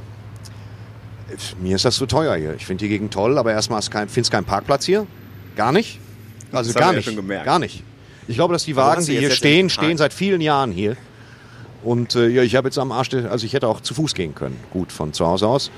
mir 1.61 1.75
ist 1.77 1.85
das 1.85 1.95
zu 1.95 2.05
teuer 2.05 2.35
hier. 2.35 2.55
Ich 2.55 2.65
finde 2.65 2.83
die 2.83 2.89
Gegend 2.89 3.13
toll, 3.13 3.37
aber 3.37 3.53
erstmal 3.53 3.81
finde 3.81 4.19
es 4.19 4.29
keinen 4.29 4.43
Parkplatz 4.43 4.85
hier. 4.85 5.07
Gar 5.55 5.71
nicht. 5.71 5.97
Also 6.51 6.73
Das 6.73 6.79
gar 6.81 6.91
ja 6.91 6.97
nicht. 6.97 7.05
schon 7.05 7.15
gemerkt. 7.15 7.45
Gar 7.45 7.59
nicht. 7.59 7.83
Ich 8.27 8.35
glaube, 8.35 8.53
dass 8.53 8.65
die 8.65 8.75
Also 8.75 8.81
Wagen, 8.81 9.05
die 9.05 9.17
hier 9.17 9.31
stehen, 9.31 9.69
stehen 9.69 9.97
seit 9.97 10.13
vielen 10.13 10.41
Jahren 10.41 10.71
hier. 10.73 10.97
Und 11.83 12.15
äh, 12.15 12.27
ja, 12.27 12.43
ich 12.43 12.57
habe 12.57 12.67
jetzt 12.67 12.77
am 12.77 12.91
Arsch, 12.91 13.13
also 13.13 13.45
ich 13.45 13.53
hätte 13.53 13.69
auch 13.69 13.79
zu 13.79 13.93
Fuß 13.93 14.13
gehen 14.13 14.35
können, 14.35 14.57
gut 14.71 14.91
von 14.91 15.13
zu 15.13 15.25
Hause 15.25 15.47
aus. 15.47 15.71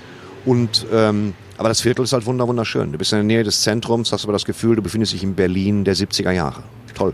Und 0.44 0.88
ähm, 0.92 1.36
aber 1.58 1.70
das 1.70 1.82
Viertel 1.82 2.04
ist 2.04 2.14
halt 2.14 2.26
wunder 2.26 2.48
wunderschön. 2.48 2.92
Du 2.92 2.98
bist 2.98 3.12
in 3.12 3.18
der 3.20 3.24
Nähe 3.24 3.44
des 3.44 3.62
Zentrums, 3.62 4.12
hast 4.12 4.24
aber 4.24 4.34
das 4.34 4.46
Gefühl, 4.46 4.76
du 4.76 4.82
befindest 4.82 5.14
dich 5.14 5.22
in 5.22 5.36
Berlin 5.36 5.84
der 5.84 5.96
70er 5.96 6.32
Jahre. 6.32 6.64
Toll. 6.96 7.14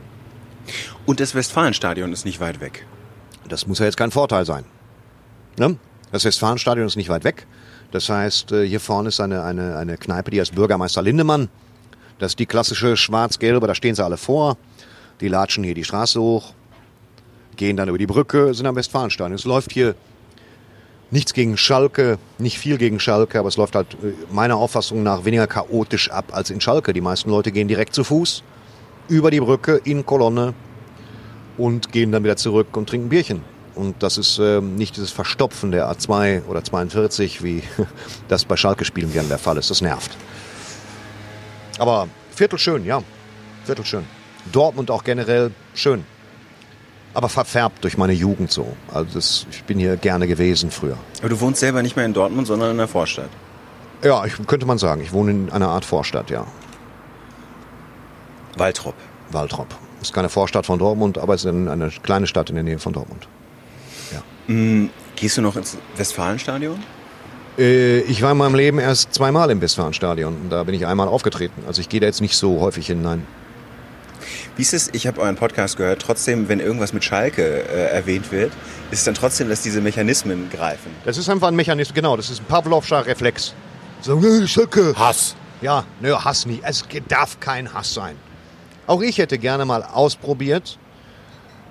Und 1.06 1.20
das 1.20 1.36
Westfalenstadion 1.36 2.14
ist 2.14 2.24
nicht 2.24 2.39
weit 2.39 2.62
weg. 2.62 2.86
Das 3.50 3.68
muss 3.68 3.80
ja 3.80 3.86
jetzt 3.86 3.98
kein 3.98 4.12
Vorteil 4.12 4.45
sein. 4.45 4.64
Ne? 5.58 5.76
Das 6.12 6.24
Westfalenstadion 6.26 6.88
ist 6.88 6.95
nicht 6.95 7.10
weit 7.10 7.24
weg. 7.24 7.45
Das 7.91 8.10
heißt, 8.10 8.51
äh, 8.51 8.68
hier 8.68 8.80
vorne 8.80 9.10
ist 9.10 9.20
eine, 9.20 9.43
eine, 9.43 9.78
eine 9.78 9.97
Kneipe, 9.97 10.32
die 10.32 10.39
heißt 10.39 10.55
Bürgermeister 10.55 11.01
Lindemann. 11.01 11.49
Das 12.20 12.32
ist 12.32 12.39
die 12.39 12.45
klassische 12.45 12.97
schwarz-gelbe, 12.97 13.68
da 13.68 13.76
stehen 13.76 13.95
sie 13.95 14.03
alle 14.03 14.18
vor. 14.18 14.58
Die 15.22 15.28
latschen 15.28 15.64
hier 15.64 15.74
die 15.74 15.84
Straße 15.84 16.20
hoch, 16.20 16.53
gehen 17.55 17.78
dann 17.78 17.89
über 17.89 17.97
die 17.97 18.08
Brücke, 18.08 18.53
sind 18.53 18.66
am 18.66 18.76
Westfalenstadion. 18.76 19.36
Es 19.36 19.45
läuft 19.45 19.72
hier 19.72 19.95
nichts 21.12 21.34
gegen 21.34 21.58
Schalke, 21.58 22.18
nicht 22.38 22.60
viel 22.60 22.78
gegen 22.78 22.99
Schalke, 22.99 23.39
aber 23.39 23.47
es 23.47 23.58
läuft 23.58 23.76
halt 23.76 23.93
äh, 23.95 24.14
meiner 24.32 24.58
Auffassung 24.58 25.03
nach 25.03 25.26
weniger 25.26 25.47
chaotisch 25.47 26.12
ab 26.12 26.26
als 26.32 26.49
in 26.49 26.62
Schalke. 26.62 26.93
Die 26.93 27.01
meisten 27.01 27.30
Leute 27.30 27.51
gehen 27.51 27.68
direkt 27.68 27.93
zu 27.93 28.03
Fuß 28.03 28.43
über 29.08 29.32
die 29.32 29.39
Brücke 29.39 29.80
in 29.84 30.05
Kolonne 30.05 30.53
und 31.58 31.91
gehen 31.91 32.12
dann 32.12 32.24
wieder 32.24 32.36
zurück 32.36 32.76
und 32.76 32.89
trinken 32.89 33.10
Bierchen. 33.10 33.57
Und 33.78 34.01
das 34.01 34.17
ist 34.17 34.39
ähm, 34.39 34.75
nicht 34.75 34.97
dieses 34.97 35.11
Verstopfen 35.11 35.71
der 35.71 35.89
A2 35.91 36.45
oder 36.45 36.63
42, 36.63 37.43
wie 37.43 37.61
das 38.28 38.43
bei 38.45 38.57
Schalke-Spielen 38.57 39.13
gerne 39.13 39.30
der 39.30 39.38
Fall 39.38 39.57
ist. 39.57 39.69
Das 39.69 39.82
nervt. 39.82 40.17
Aber 41.78 42.07
Viertel 42.32 42.59
schön, 42.59 42.86
ja. 42.86 43.01
Viertel 43.65 43.86
schön. 43.86 44.05
Dortmund 44.51 44.91
auch 44.91 45.03
generell 45.03 45.51
schön. 45.73 46.05
Aber 47.13 47.30
verfärbt 47.30 47.84
durch 47.84 47.97
meine 47.97 48.13
Jugend 48.13 48.51
so. 48.51 48.75
Also 48.93 49.09
das, 49.13 49.47
ich 49.51 49.63
bin 49.63 49.80
hier 49.80 49.97
gerne 49.97 50.28
gewesen 50.28 50.69
früher. 50.69 50.97
Aber 51.19 51.30
du 51.30 51.39
wohnst 51.39 51.59
selber 51.59 51.82
nicht 51.82 51.95
mehr 51.95 52.05
in 52.05 52.13
Dortmund, 52.13 52.47
sondern 52.47 52.71
in 52.71 52.78
der 52.78 52.88
Vorstadt. 52.88 53.30
Ja, 54.03 54.25
ich, 54.25 54.34
könnte 54.45 54.65
man 54.65 54.78
sagen. 54.78 55.01
Ich 55.01 55.13
wohne 55.13 55.32
in 55.32 55.49
einer 55.51 55.69
Art 55.69 55.86
Vorstadt, 55.86 56.30
ja. 56.30 56.45
Waltrop. 58.55 58.95
Waltrop. 59.32 59.67
Ist 60.01 60.13
keine 60.13 60.30
Vorstadt 60.30 60.65
von 60.65 60.78
Dortmund, 60.78 61.17
aber 61.17 61.34
es 61.34 61.43
ist 61.43 61.51
eine 61.51 61.89
kleine 62.03 62.28
Stadt 62.28 62.49
in 62.49 62.55
der 62.55 62.63
Nähe 62.63 62.80
von 62.80 62.93
Dortmund. 62.93 63.28
Mm, 64.48 64.88
Gehst 65.16 65.38
du 65.38 65.41
noch 65.41 65.56
ins 65.56 65.78
Westfalenstadion? 65.95 66.78
Äh, 67.58 68.02
ich 68.02 68.22
war 68.22 68.32
in 68.32 68.38
meinem 68.38 68.56
Leben 68.56 68.80
erst 68.80 69.14
zweimal 69.14 69.50
im 69.50 69.62
Westfalenstadion. 69.62 70.50
Da 70.50 70.64
bin 70.64 70.76
ich 70.76 70.86
einmal 70.86 71.08
aufgetreten. 71.08 71.64
Also 71.66 71.82
ich 71.82 71.89
gehe 71.89 72.00
da 72.00 72.06
jetzt 72.06 72.22
nicht 72.22 72.38
so 72.38 72.62
häufig 72.62 72.86
hin, 72.88 73.02
nein. 73.02 73.26
Wie 74.56 74.62
ist 74.62 74.74
es, 74.74 74.89
ich 74.93 75.08
habe 75.08 75.22
euren 75.22 75.36
Podcast 75.36 75.78
gehört, 75.78 76.02
trotzdem, 76.02 76.50
wenn 76.50 76.60
irgendwas 76.60 76.93
mit 76.93 77.04
Schalke 77.04 77.43
äh, 77.43 77.91
erwähnt 77.91 78.32
wird, 78.32 78.52
ist 78.91 79.00
es 79.00 79.06
dann 79.06 79.14
trotzdem, 79.14 79.50
dass 79.50 79.62
diese 79.62 79.82
Mechanismen 79.82 80.50
greifen. 80.50 80.91
Das 81.06 81.18
ist 81.18 81.30
einfach 81.30 81.48
ein 81.48 81.56
Mechanismus, 81.56 81.93
genau, 81.93 82.18
das 82.18 82.30
ist 82.30 82.41
ein 82.41 82.45
Pavlovscher 82.45 83.06
Reflex. 83.06 83.54
So, 84.02 84.20
Schalke. 84.48 84.93
Hass. 84.98 85.36
Ja, 85.62 85.84
nö, 86.02 86.16
Hass 86.16 86.45
nie. 86.45 86.60
Es 86.64 86.84
darf 87.08 87.39
kein 87.39 87.74
Hass 87.74 87.93
sein. 87.93 88.16
Auch 88.88 89.02
ich 89.02 89.18
hätte 89.18 89.38
gerne 89.38 89.66
mal 89.66 89.84
ausprobiert, 89.84 90.78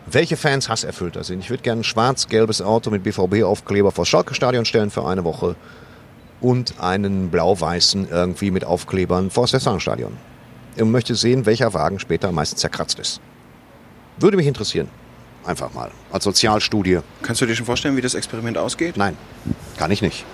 welche 0.07 0.36
Fans 0.36 0.68
hasserfüllter 0.68 1.24
sind. 1.24 1.40
Ich 1.40 1.50
würde 1.50 1.62
gerne 1.62 1.80
ein 1.80 1.84
schwarz-gelbes 1.84 2.62
Auto 2.62 2.90
mit 2.90 3.02
BVB-Aufkleber 3.02 3.90
vor 3.92 4.02
das 4.02 4.09
Schalke-Stadion 4.09 4.64
stellen 4.64 4.90
für 4.90 5.07
eine 5.07 5.24
Woche 5.24 5.57
und 6.40 6.80
einen 6.80 7.30
blau-weißen 7.30 8.09
irgendwie 8.11 8.50
mit 8.50 8.64
Aufklebern 8.64 9.30
vor 9.30 9.44
das 9.44 9.54
Westfalenstadion. 9.54 10.16
Und 10.78 10.90
möchte 10.90 11.14
sehen, 11.14 11.46
welcher 11.46 11.72
Wagen 11.74 11.98
später 11.98 12.28
am 12.28 12.34
meisten 12.34 12.57
zerkratzt 12.57 12.98
ist. 12.98 13.20
Würde 14.18 14.36
mich 14.36 14.46
interessieren. 14.46 14.88
Einfach 15.44 15.72
mal. 15.72 15.90
Als 16.12 16.24
Sozialstudie. 16.24 17.00
Kannst 17.22 17.40
du 17.40 17.46
dir 17.46 17.54
schon 17.54 17.66
vorstellen, 17.66 17.96
wie 17.96 18.00
das 18.00 18.14
Experiment 18.14 18.59
ausgeht? 18.59 18.96
Nein, 18.96 19.16
kann 19.76 19.90
ich 19.90 20.02
nicht. 20.02 20.24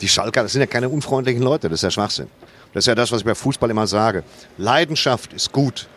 Die 0.00 0.08
Schalker, 0.08 0.42
das 0.42 0.52
sind 0.52 0.60
ja 0.60 0.66
keine 0.66 0.88
unfreundlichen 0.88 1.42
Leute, 1.42 1.68
das 1.68 1.78
ist 1.78 1.84
ja 1.84 1.90
Schwachsinn. 1.90 2.26
Das 2.72 2.82
ist 2.82 2.88
ja 2.88 2.94
das, 2.94 3.12
was 3.12 3.20
ich 3.20 3.24
bei 3.24 3.34
Fußball 3.34 3.70
immer 3.70 3.86
sage. 3.86 4.24
Leidenschaft 4.58 5.32
ist 5.32 5.52
gut. 5.52 5.88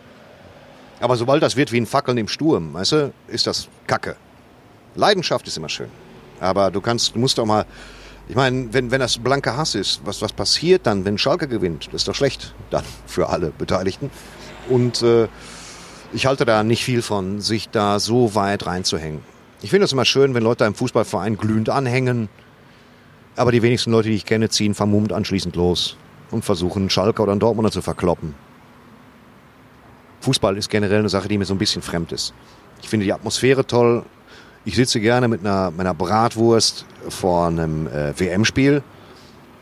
Aber 1.00 1.16
sobald 1.16 1.42
das 1.42 1.56
wird 1.56 1.72
wie 1.72 1.80
ein 1.80 1.86
Fackeln 1.86 2.18
im 2.18 2.28
Sturm, 2.28 2.74
weißt 2.74 2.92
du, 2.92 3.12
ist 3.28 3.46
das 3.46 3.68
Kacke. 3.86 4.16
Leidenschaft 4.94 5.46
ist 5.46 5.56
immer 5.56 5.68
schön. 5.68 5.88
Aber 6.40 6.70
du 6.70 6.80
kannst, 6.80 7.14
du 7.14 7.18
musst 7.18 7.38
auch 7.38 7.46
mal, 7.46 7.66
ich 8.28 8.36
meine, 8.36 8.72
wenn, 8.72 8.90
wenn 8.90 9.00
das 9.00 9.18
blanker 9.18 9.56
Hass 9.56 9.74
ist, 9.74 10.00
was, 10.04 10.20
was 10.22 10.32
passiert 10.32 10.86
dann, 10.86 11.04
wenn 11.04 11.16
Schalke 11.18 11.48
gewinnt? 11.48 11.86
Das 11.86 12.02
ist 12.02 12.08
doch 12.08 12.14
schlecht 12.14 12.54
dann 12.70 12.84
für 13.06 13.28
alle 13.28 13.50
Beteiligten. 13.50 14.10
Und 14.68 15.02
äh, 15.02 15.28
ich 16.12 16.26
halte 16.26 16.44
da 16.44 16.62
nicht 16.62 16.84
viel 16.84 17.02
von, 17.02 17.40
sich 17.40 17.68
da 17.68 18.00
so 18.00 18.34
weit 18.34 18.66
reinzuhängen. 18.66 19.20
Ich 19.60 19.70
finde 19.70 19.86
es 19.86 19.92
immer 19.92 20.04
schön, 20.04 20.34
wenn 20.34 20.42
Leute 20.42 20.64
einem 20.64 20.74
Fußballverein 20.74 21.36
glühend 21.36 21.68
anhängen, 21.68 22.28
aber 23.36 23.52
die 23.52 23.62
wenigsten 23.62 23.92
Leute, 23.92 24.08
die 24.08 24.14
ich 24.14 24.24
kenne, 24.24 24.48
ziehen 24.48 24.74
vermummt 24.74 25.12
anschließend 25.12 25.54
los 25.56 25.96
und 26.30 26.44
versuchen, 26.44 26.90
Schalke 26.90 27.22
oder 27.22 27.32
einen 27.32 27.40
Dortmunder 27.40 27.70
zu 27.70 27.82
verkloppen. 27.82 28.34
Fußball 30.20 30.56
ist 30.56 30.68
generell 30.68 31.00
eine 31.00 31.08
Sache, 31.08 31.28
die 31.28 31.38
mir 31.38 31.44
so 31.44 31.54
ein 31.54 31.58
bisschen 31.58 31.82
fremd 31.82 32.12
ist. 32.12 32.34
Ich 32.82 32.88
finde 32.88 33.04
die 33.04 33.12
Atmosphäre 33.12 33.66
toll. 33.66 34.04
Ich 34.64 34.76
sitze 34.76 35.00
gerne 35.00 35.28
mit 35.28 35.40
einer, 35.40 35.70
meiner 35.70 35.94
Bratwurst 35.94 36.84
vor 37.08 37.46
einem 37.46 37.86
äh, 37.86 38.18
WM-Spiel. 38.18 38.82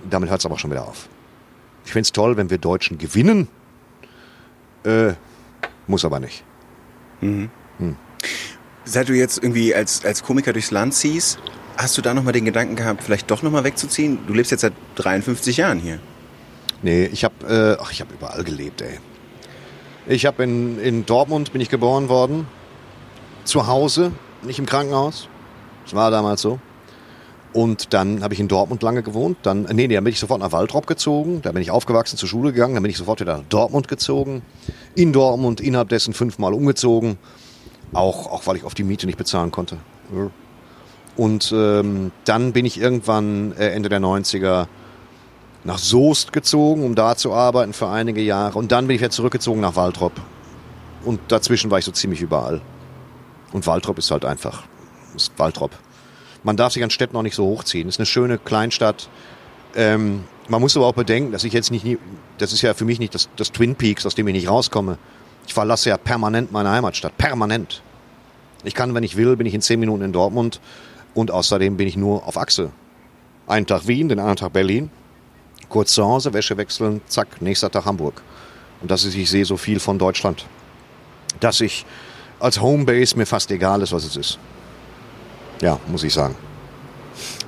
Damit 0.09 0.30
hört 0.30 0.40
es 0.40 0.46
aber 0.46 0.59
schon 0.59 0.70
wieder 0.70 0.86
auf. 0.86 1.09
Ich 1.84 1.92
finde 1.92 2.02
es 2.02 2.12
toll, 2.12 2.36
wenn 2.36 2.50
wir 2.50 2.59
Deutschen 2.59 2.98
gewinnen. 2.98 3.48
Äh, 4.84 5.12
muss 5.86 6.04
aber 6.04 6.20
nicht. 6.20 6.44
Mhm. 7.20 7.50
Hm. 7.78 7.96
Seit 8.84 9.09
du 9.09 9.14
jetzt 9.14 9.42
irgendwie 9.42 9.74
als, 9.74 10.04
als 10.04 10.22
Komiker 10.22 10.52
durchs 10.52 10.70
Land 10.70 10.94
ziehst, 10.94 11.38
hast 11.76 11.96
du 11.98 12.02
da 12.02 12.14
nochmal 12.14 12.32
den 12.32 12.44
Gedanken 12.44 12.76
gehabt, 12.76 13.02
vielleicht 13.02 13.30
doch 13.30 13.42
nochmal 13.42 13.64
wegzuziehen? 13.64 14.18
Du 14.26 14.34
lebst 14.34 14.50
jetzt 14.50 14.62
seit 14.62 14.72
53 14.96 15.59
Jahren 15.59 15.78
hier. 15.78 15.98
Nee, 16.82 17.07
ich 17.07 17.24
habe 17.24 17.78
äh, 17.78 17.82
ach, 17.82 17.90
ich 17.90 18.00
hab 18.00 18.12
überall 18.12 18.44
gelebt, 18.44 18.80
ey. 18.82 18.98
Ich 20.09 20.24
habe 20.24 20.44
in, 20.44 20.78
in 20.78 21.04
Dortmund 21.04 21.52
bin 21.52 21.61
ich 21.61 21.68
geboren 21.68 22.09
worden. 22.09 22.46
Zu 23.44 23.66
Hause, 23.66 24.12
nicht 24.42 24.61
im 24.61 24.66
Krankenhaus. 24.66 25.28
Das 25.84 25.94
war 25.94 26.12
damals 26.12 26.42
so. 26.42 26.61
Und 27.52 27.92
dann 27.92 28.22
habe 28.22 28.32
ich 28.32 28.38
in 28.38 28.46
Dortmund 28.46 28.82
lange 28.82 29.02
gewohnt. 29.02 29.38
Dann, 29.42 29.62
nee, 29.62 29.88
nee, 29.88 29.94
dann 29.94 30.04
bin 30.04 30.12
ich 30.12 30.20
sofort 30.20 30.40
nach 30.40 30.52
Waldrop 30.52 30.86
gezogen. 30.86 31.40
Da 31.42 31.50
bin 31.50 31.62
ich 31.62 31.72
aufgewachsen, 31.72 32.16
zur 32.16 32.28
Schule 32.28 32.52
gegangen. 32.52 32.74
Dann 32.74 32.84
bin 32.84 32.90
ich 32.90 32.98
sofort 32.98 33.20
wieder 33.20 33.38
nach 33.38 33.44
Dortmund 33.48 33.88
gezogen. 33.88 34.42
In 34.94 35.12
Dortmund, 35.12 35.61
innerhalb 35.61 35.88
dessen 35.88 36.14
fünfmal 36.14 36.54
umgezogen. 36.54 37.18
Auch, 37.92 38.30
auch 38.30 38.46
weil 38.46 38.57
ich 38.57 38.64
auf 38.64 38.74
die 38.74 38.84
Miete 38.84 39.07
nicht 39.07 39.18
bezahlen 39.18 39.50
konnte. 39.50 39.78
Und 41.16 41.52
ähm, 41.57 42.12
dann 42.24 42.52
bin 42.52 42.64
ich 42.64 42.78
irgendwann 42.78 43.54
äh, 43.59 43.70
Ende 43.70 43.88
der 43.88 44.00
90er 44.00 44.66
nach 45.67 45.79
Soest 45.79 46.33
gezogen, 46.33 46.85
um 46.85 46.95
da 46.95 47.17
zu 47.17 47.35
arbeiten 47.35 47.73
für 47.73 47.89
einige 47.89 48.23
Jahre. 48.23 48.57
Und 48.57 48.71
dann 48.71 48.87
bin 48.87 48.95
ich 48.95 49.03
wieder 49.03 49.11
zurückgezogen 49.11 49.61
nach 49.61 49.75
Waltrop. 49.75 50.12
Und 51.05 51.21
dazwischen 51.29 51.71
war 51.71 51.79
ich 51.79 51.85
so 51.85 51.91
ziemlich 51.91 52.23
überall. 52.23 52.61
Und 53.53 53.67
Waltrop 53.67 53.99
ist 53.99 54.11
halt 54.12 54.25
einfach, 54.25 54.62
ist 55.17 55.33
Waltrop. 55.39 55.73
Man 56.45 56.57
darf 56.57 56.73
sich 56.73 56.85
an 56.85 56.91
Städten 56.91 57.14
noch 57.14 57.23
nicht 57.23 57.35
so 57.35 57.45
hochziehen. 57.45 57.89
Es 57.89 57.97
ist 57.97 58.01
eine 58.01 58.07
schöne 58.07 58.39
Kleinstadt. 58.39 59.09
Ähm, 59.75 60.25
man 60.49 60.61
muss 60.61 60.77
aber 60.77 60.87
auch 60.87 60.95
bedenken, 60.95 61.33
dass 61.33 61.43
ich 61.43 61.53
jetzt 61.53 61.73
nicht, 61.73 61.99
das 62.39 62.53
ist 62.53 62.62
ja 62.62 62.73
für 62.73 62.85
mich 62.85 63.01
nicht 63.01 63.14
das, 63.14 63.29
das 63.35 63.51
Twin 63.51 63.75
Peaks, 63.75 64.07
aus 64.07 64.14
dem 64.14 64.29
ich 64.29 64.35
nicht 64.35 64.49
rauskomme. 64.49 64.99
Ich 65.49 65.55
verlasse 65.55 65.89
ja 65.89 65.97
permanent 65.97 66.53
meine 66.53 66.71
Heimatstadt. 66.71 67.19
Permanent. 67.19 67.83
Ich 68.62 68.75
kann, 68.75 68.95
wenn 68.95 69.03
ich 69.03 69.17
will, 69.17 69.37
bin 69.37 69.47
ich 69.47 69.55
in 69.55 69.62
zehn 69.62 69.81
Minuten 69.81 70.05
in 70.05 70.12
Dortmund. 70.12 70.61
Und 71.14 71.33
außerdem 71.33 71.77
bin 71.77 71.89
ich 71.89 71.97
nur 71.97 72.27
auf 72.27 72.37
Achse. 72.37 72.71
Einen 73.49 73.67
Tag 73.67 73.89
Wien, 73.89 74.09
den 74.09 74.21
anderen 74.21 74.37
Tag 74.37 74.53
Berlin. 74.53 74.91
Kurz 75.69 75.93
zu 75.93 76.05
Hause, 76.05 76.33
Wäsche 76.33 76.57
wechseln, 76.57 77.01
zack, 77.07 77.43
nächster 77.43 77.71
Tag 77.71 77.85
Hamburg. 77.85 78.23
Und 78.81 78.91
das 78.91 79.05
ist, 79.05 79.14
ich 79.14 79.29
sehe 79.31 79.45
so 79.45 79.57
viel 79.57 79.81
von 79.81 79.99
Deutschland, 79.99 80.47
dass 81.41 81.61
ich 81.61 81.85
als 82.39 82.61
Homebase 82.61 83.17
mir 83.17 83.27
fast 83.27 83.51
egal 83.51 83.83
ist, 83.83 83.93
was 83.93 84.05
es 84.05 84.17
ist. 84.17 84.39
Ja, 85.61 85.79
muss 85.89 86.05
ich 86.05 86.12
sagen. 86.12 86.35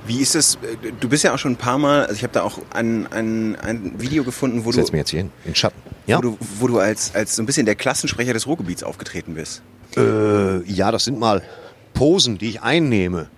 Wie 0.05 0.19
ist 0.19 0.35
es? 0.35 0.57
Du 0.99 1.07
bist 1.07 1.23
ja 1.23 1.33
auch 1.33 1.37
schon 1.37 1.53
ein 1.53 1.57
paar 1.57 1.77
Mal, 1.77 2.01
also 2.01 2.15
ich 2.15 2.23
habe 2.23 2.33
da 2.33 2.41
auch 2.41 2.59
ein, 2.71 3.05
ein, 3.11 3.55
ein 3.57 4.01
Video 4.01 4.23
gefunden, 4.23 4.65
wo 4.65 4.71
Setz 4.71 4.87
du. 4.87 4.93
mir 4.93 4.99
jetzt 4.99 5.11
hier 5.11 5.19
hin, 5.19 5.31
in 5.45 5.53
Schatten. 5.53 5.79
Ja? 6.07 6.17
Wo 6.17 6.21
du, 6.21 6.37
wo 6.59 6.67
du 6.67 6.79
als, 6.79 7.13
als 7.13 7.35
so 7.35 7.43
ein 7.43 7.45
bisschen 7.45 7.67
der 7.67 7.75
Klassensprecher 7.75 8.33
des 8.33 8.47
Ruhrgebiets 8.47 8.81
aufgetreten 8.83 9.35
bist. 9.35 9.61
Äh, 9.95 10.63
ja, 10.63 10.91
das 10.91 11.05
sind 11.05 11.19
mal 11.19 11.43
Posen, 11.93 12.39
die 12.39 12.49
ich 12.49 12.61
einnehme. 12.63 13.29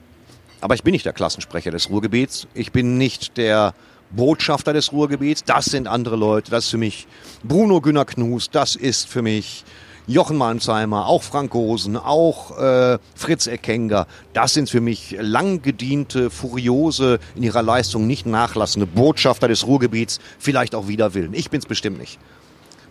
Aber 0.62 0.76
ich 0.76 0.84
bin 0.84 0.94
nicht 0.94 1.06
der 1.06 1.14
Klassensprecher 1.14 1.72
des 1.72 1.90
Ruhrgebiets. 1.90 2.48
Ich 2.54 2.72
bin 2.72 2.98
nicht 2.98 3.36
der 3.36 3.74
Botschafter 4.12 4.74
des 4.74 4.91
Ruhrgebiets. 4.91 5.43
Das 5.43 5.66
sind 5.66 5.88
andere 5.88 6.16
Leute. 6.16 6.51
Das 6.51 6.66
ist 6.66 6.72
für 6.72 6.78
mich 6.78 7.07
Bruno 7.43 7.82
Günner 7.82 8.05
Knus. 8.05 8.49
Das 8.49 8.76
ist 8.76 9.07
für 9.07 9.22
mich 9.22 9.64
Jochen 10.07 10.38
Malmsheimer, 10.38 11.05
auch 11.05 11.24
Frank 11.24 11.53
Rosen, 11.53 11.95
auch 11.95 12.57
äh, 12.57 12.97
Fritz 13.16 13.47
Eckenger. 13.47 14.07
Das 14.34 14.53
sind 14.53 14.70
für 14.70 14.82
mich 14.82 15.16
lang 15.20 15.62
gediente, 15.62 16.30
furiose, 16.30 17.20
in 17.36 17.43
ihrer 17.43 17.62
Leistung 17.62 18.07
nicht 18.07 18.26
nachlassende 18.26 18.88
Botschafter 18.88 19.47
des 19.47 19.66
Ruhrgebiets, 19.68 20.20
vielleicht 20.39 20.76
auch 20.76 20.88
wider 20.88 21.14
Willen. 21.14 21.34
Ich 21.34 21.49
bin's 21.49 21.66
bestimmt 21.66 21.99
nicht. 21.99 22.20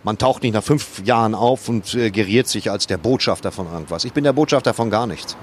Man 0.03 0.17
taucht 0.17 0.41
nicht 0.41 0.53
nach 0.53 0.63
fünf 0.63 1.05
Jahren 1.05 1.35
auf 1.35 1.69
und 1.69 1.93
äh, 1.93 2.09
geriert 2.09 2.47
sich 2.47 2.71
als 2.71 2.87
der 2.87 2.97
Botschafter 2.97 3.51
von 3.51 3.71
irgendwas. 3.71 4.03
Ich 4.03 4.13
bin 4.13 4.23
der 4.23 4.33
Botschafter 4.33 4.73
von 4.73 4.89
gar 4.89 5.05
nichts. 5.05 5.35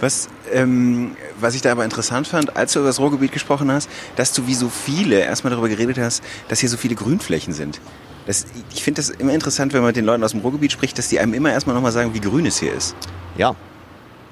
Was, 0.00 0.28
ähm, 0.52 1.16
was 1.38 1.54
ich 1.54 1.62
da 1.62 1.72
aber 1.72 1.84
interessant 1.84 2.26
fand, 2.26 2.56
als 2.56 2.72
du 2.72 2.80
über 2.80 2.88
das 2.88 3.00
Ruhrgebiet 3.00 3.32
gesprochen 3.32 3.70
hast, 3.70 3.88
dass 4.16 4.32
du 4.32 4.46
wie 4.46 4.54
so 4.54 4.68
viele 4.68 5.20
erstmal 5.20 5.50
darüber 5.50 5.68
geredet 5.68 5.98
hast, 5.98 6.22
dass 6.48 6.60
hier 6.60 6.68
so 6.68 6.76
viele 6.76 6.94
Grünflächen 6.94 7.52
sind. 7.52 7.80
Das, 8.26 8.46
ich 8.72 8.82
finde 8.82 9.00
das 9.00 9.10
immer 9.10 9.32
interessant, 9.32 9.72
wenn 9.72 9.80
man 9.80 9.88
mit 9.88 9.96
den 9.96 10.04
Leuten 10.04 10.22
aus 10.22 10.32
dem 10.32 10.40
Ruhrgebiet 10.40 10.72
spricht, 10.72 10.98
dass 10.98 11.08
die 11.08 11.18
einem 11.18 11.34
immer 11.34 11.50
erstmal 11.50 11.74
nochmal 11.74 11.92
sagen, 11.92 12.14
wie 12.14 12.20
grün 12.20 12.46
es 12.46 12.58
hier 12.58 12.72
ist. 12.72 12.94
Ja, 13.36 13.56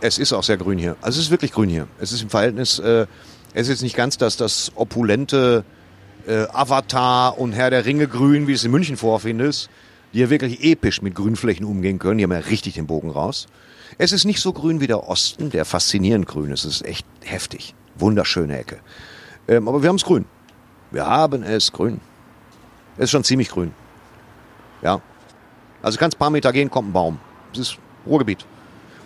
es 0.01 0.19
ist 0.19 0.33
auch 0.33 0.43
sehr 0.43 0.57
grün 0.57 0.79
hier. 0.79 0.97
Also 1.01 1.19
es 1.19 1.27
ist 1.27 1.31
wirklich 1.31 1.53
grün 1.53 1.69
hier. 1.69 1.89
Es 1.99 2.13
ist 2.13 2.23
im 2.23 2.31
Verhältnis, 2.31 2.79
äh, 2.79 3.07
es 3.55 3.63
ist 3.63 3.69
jetzt 3.69 3.83
nicht 3.83 3.97
ganz 3.97 4.19
das, 4.19 4.37
das 4.37 4.73
opulente 4.75 5.65
äh, 6.27 6.47
Avatar 6.53 7.39
und 7.39 7.53
Herr 7.53 7.71
der 7.71 7.85
Ringe 7.85 8.07
grün, 8.07 8.47
wie 8.47 8.53
es 8.53 8.65
in 8.65 8.71
München 8.71 8.97
vorfindest, 8.97 9.71
die 10.13 10.21
ja 10.21 10.31
wirklich 10.31 10.63
episch 10.63 11.03
mit 11.03 11.15
Grünflächen 11.15 11.65
umgehen 11.65 11.99
können. 11.99 12.19
Die 12.19 12.25
haben 12.25 12.33
ja 12.33 12.39
richtig 12.39 12.75
den 12.75 12.87
Bogen 12.87 13.11
raus. 13.11 13.47
Es 13.97 14.13
ist 14.13 14.25
nicht 14.25 14.41
so 14.41 14.53
grün 14.53 14.81
wie 14.81 14.87
der 14.87 15.09
Osten, 15.09 15.51
der 15.51 15.65
faszinierend 15.65 16.27
grün 16.27 16.51
ist. 16.51 16.65
Es 16.65 16.77
ist 16.77 16.85
echt 16.85 17.07
heftig. 17.23 17.75
Wunderschöne 17.97 18.59
Ecke. 18.59 18.79
Ähm, 19.47 19.67
aber 19.69 19.83
wir 19.83 19.89
haben 19.89 19.97
es 19.97 20.05
grün. 20.05 20.27
Wir 20.91 21.07
haben 21.07 21.43
es 21.43 21.73
grün. 21.73 22.01
Es 22.97 23.05
ist 23.05 23.11
schon 23.11 23.25
ziemlich 23.25 23.49
grün. 23.49 23.73
Ja. 24.83 25.01
Also 25.83 25.99
kannst 25.99 26.17
ein 26.17 26.19
paar 26.19 26.31
Meter 26.31 26.53
gehen, 26.53 26.71
kommt 26.71 26.91
ein 26.91 26.93
Baum. 26.93 27.19
Es 27.53 27.59
ist 27.59 27.79
Ruhrgebiet. 28.07 28.45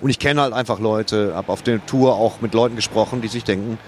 Und 0.01 0.11
ich 0.11 0.19
kenne 0.19 0.41
halt 0.41 0.53
einfach 0.53 0.81
Leute, 0.81 1.35
habe 1.35 1.53
auf 1.53 1.63
der 1.63 1.85
Tour 1.87 2.15
auch 2.17 2.41
mit 2.41 2.55
Leuten 2.55 2.75
gesprochen, 2.75 3.21
die 3.21 3.29
sich 3.29 3.45
denken, 3.45 3.79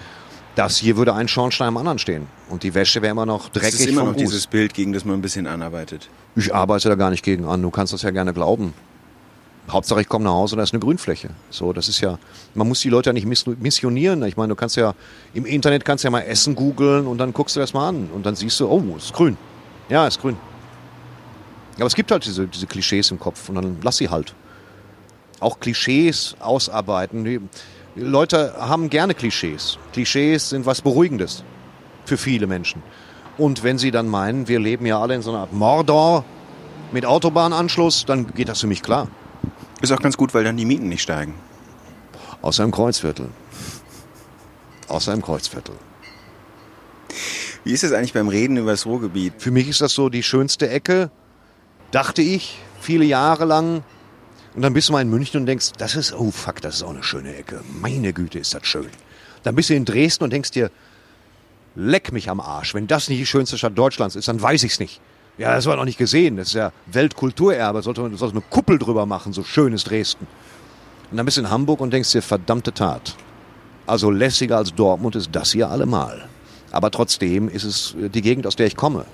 das 0.55 0.77
hier 0.77 0.95
würde 0.95 1.13
ein 1.13 1.27
Schornstein 1.27 1.67
am 1.67 1.77
anderen 1.77 1.99
stehen. 1.99 2.27
Und 2.49 2.63
die 2.63 2.73
Wäsche 2.73 3.01
wäre 3.01 3.11
immer 3.11 3.25
noch 3.25 3.49
dreckig. 3.49 3.71
Das 3.71 3.79
ist 3.81 3.87
immer 3.89 4.03
noch 4.03 4.13
Fuß. 4.13 4.21
dieses 4.21 4.47
Bild, 4.47 4.73
gegen 4.73 4.93
das 4.93 5.03
man 5.03 5.17
ein 5.17 5.21
bisschen 5.21 5.47
anarbeitet. 5.47 6.09
Ich 6.37 6.55
arbeite 6.55 6.87
da 6.87 6.95
gar 6.95 7.09
nicht 7.09 7.23
gegen 7.23 7.45
an. 7.45 7.61
Du 7.61 7.69
kannst 7.69 7.91
das 7.91 8.03
ja 8.03 8.11
gerne 8.11 8.33
glauben. 8.33 8.73
Hauptsache 9.69 10.01
ich 10.01 10.07
komme 10.07 10.25
nach 10.25 10.33
Hause 10.33 10.55
und 10.55 10.57
da 10.57 10.63
ist 10.63 10.73
eine 10.73 10.79
Grünfläche. 10.79 11.31
So, 11.49 11.73
das 11.73 11.89
ist 11.89 11.99
ja, 11.99 12.19
man 12.53 12.67
muss 12.67 12.81
die 12.81 12.89
Leute 12.89 13.09
ja 13.09 13.13
nicht 13.13 13.25
missionieren. 13.25 14.23
Ich 14.23 14.37
meine, 14.37 14.49
du 14.49 14.55
kannst 14.55 14.75
ja 14.75 14.93
im 15.33 15.45
Internet 15.45 15.83
kannst 15.85 16.03
ja 16.03 16.11
mal 16.11 16.21
Essen 16.21 16.55
googeln 16.55 17.07
und 17.07 17.17
dann 17.17 17.33
guckst 17.33 17.55
du 17.55 17.59
das 17.59 17.73
mal 17.73 17.89
an 17.89 18.09
und 18.13 18.25
dann 18.25 18.35
siehst 18.35 18.59
du, 18.59 18.69
oh, 18.69 18.83
es 18.95 19.05
ist 19.05 19.13
grün. 19.13 19.37
Ja, 19.89 20.05
ist 20.05 20.21
grün. 20.21 20.37
Aber 21.77 21.87
es 21.87 21.95
gibt 21.95 22.11
halt 22.11 22.25
diese, 22.25 22.47
diese 22.47 22.67
Klischees 22.67 23.11
im 23.11 23.19
Kopf 23.19 23.49
und 23.49 23.55
dann 23.55 23.77
lass 23.81 23.97
sie 23.97 24.09
halt. 24.09 24.33
Auch 25.39 25.59
Klischees 25.59 26.35
ausarbeiten. 26.39 27.25
Die 27.25 27.41
Leute 27.95 28.53
haben 28.57 28.89
gerne 28.89 29.13
Klischees. 29.13 29.77
Klischees 29.93 30.49
sind 30.49 30.65
was 30.65 30.81
Beruhigendes 30.81 31.43
für 32.05 32.17
viele 32.17 32.47
Menschen. 32.47 32.83
Und 33.37 33.63
wenn 33.63 33.77
sie 33.77 33.91
dann 33.91 34.07
meinen, 34.07 34.47
wir 34.47 34.59
leben 34.59 34.85
ja 34.85 35.01
alle 35.01 35.15
in 35.15 35.21
so 35.21 35.31
einer 35.31 35.41
Art 35.41 35.53
Mordor 35.53 36.23
mit 36.91 37.05
Autobahnanschluss, 37.05 38.05
dann 38.05 38.33
geht 38.33 38.47
das 38.47 38.61
für 38.61 38.67
mich 38.67 38.81
klar. 38.81 39.09
Ist 39.81 39.91
auch 39.91 40.01
ganz 40.01 40.17
gut, 40.17 40.33
weil 40.33 40.43
dann 40.43 40.57
die 40.57 40.65
Mieten 40.65 40.89
nicht 40.89 41.01
steigen. 41.01 41.33
Außer 42.41 42.63
im 42.63 42.71
Kreuzviertel. 42.71 43.29
Außer 44.87 45.13
im 45.13 45.21
Kreuzviertel. 45.21 45.75
Wie 47.63 47.71
ist 47.71 47.83
es 47.83 47.91
eigentlich 47.91 48.13
beim 48.13 48.27
Reden 48.27 48.57
über 48.57 48.71
das 48.71 48.85
Ruhrgebiet? 48.85 49.33
Für 49.39 49.51
mich 49.51 49.67
ist 49.67 49.81
das 49.81 49.93
so 49.93 50.09
die 50.09 50.21
schönste 50.21 50.69
Ecke, 50.69 51.09
dachte 51.91 52.21
ich, 52.21 52.59
viele 52.79 53.05
Jahre 53.05 53.45
lang. 53.45 53.83
Und 54.55 54.61
dann 54.61 54.73
bist 54.73 54.89
du 54.89 54.93
mal 54.93 55.01
in 55.01 55.09
München 55.09 55.41
und 55.41 55.47
denkst, 55.47 55.71
das 55.77 55.95
ist, 55.95 56.13
oh 56.13 56.31
fuck, 56.31 56.61
das 56.61 56.75
ist 56.75 56.83
auch 56.83 56.91
eine 56.91 57.03
schöne 57.03 57.35
Ecke. 57.35 57.61
Meine 57.81 58.13
Güte, 58.13 58.39
ist 58.39 58.53
das 58.53 58.65
schön. 58.67 58.89
Dann 59.43 59.55
bist 59.55 59.69
du 59.69 59.73
in 59.73 59.83
Dresden 59.83 60.23
und 60.23 60.31
denkst 60.31 60.51
dir, 60.51 60.71
leck 61.75 62.11
mich 62.11 62.29
am 62.29 62.39
Arsch. 62.39 62.73
Wenn 62.73 62.87
das 62.87 63.09
nicht 63.09 63.19
die 63.19 63.25
schönste 63.25 63.57
Stadt 63.57 63.77
Deutschlands 63.77 64.15
ist, 64.15 64.27
dann 64.27 64.41
weiß 64.41 64.63
ich's 64.63 64.79
nicht. 64.79 65.01
Ja, 65.37 65.53
das 65.53 65.65
war 65.65 65.75
noch 65.75 65.85
nicht 65.85 65.97
gesehen. 65.97 66.37
Das 66.37 66.47
ist 66.47 66.53
ja 66.53 66.71
Weltkulturerbe. 66.87 67.81
Sollte 67.81 68.01
man 68.01 68.15
sollte 68.15 68.35
eine 68.35 68.43
Kuppel 68.49 68.79
drüber 68.79 69.05
machen, 69.05 69.33
so 69.33 69.43
schön 69.43 69.73
ist 69.73 69.89
Dresden. 69.89 70.27
Und 71.11 71.17
dann 71.17 71.25
bist 71.25 71.37
du 71.37 71.41
in 71.41 71.49
Hamburg 71.49 71.81
und 71.81 71.91
denkst 71.91 72.11
dir, 72.11 72.21
verdammte 72.21 72.73
Tat. 72.73 73.15
Also 73.85 74.09
lässiger 74.09 74.57
als 74.57 74.73
Dortmund 74.73 75.15
ist 75.15 75.29
das 75.31 75.51
hier 75.51 75.69
allemal. 75.69 76.27
Aber 76.71 76.89
trotzdem 76.91 77.47
ist 77.47 77.63
es 77.63 77.95
die 77.97 78.21
Gegend, 78.21 78.47
aus 78.47 78.55
der 78.55 78.67
ich 78.67 78.75
komme. 78.75 79.05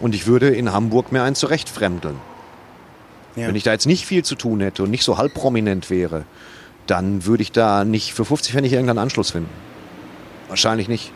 Und 0.00 0.14
ich 0.14 0.26
würde 0.26 0.48
in 0.48 0.72
Hamburg 0.72 1.12
mir 1.12 1.22
einen 1.22 1.36
zurechtfremdeln. 1.36 2.16
Ja. 3.36 3.48
Wenn 3.48 3.56
ich 3.56 3.62
da 3.62 3.72
jetzt 3.72 3.86
nicht 3.86 4.06
viel 4.06 4.24
zu 4.24 4.34
tun 4.34 4.60
hätte 4.60 4.82
und 4.82 4.90
nicht 4.90 5.04
so 5.04 5.18
halb 5.18 5.34
prominent 5.34 5.90
wäre, 5.90 6.24
dann 6.86 7.24
würde 7.24 7.42
ich 7.42 7.52
da 7.52 7.84
nicht 7.84 8.14
für 8.14 8.24
50 8.24 8.52
Pfennig 8.52 8.72
irgendeinen 8.72 8.98
Anschluss 8.98 9.30
finden. 9.30 9.50
Wahrscheinlich 10.48 10.88
nicht. 10.88 11.12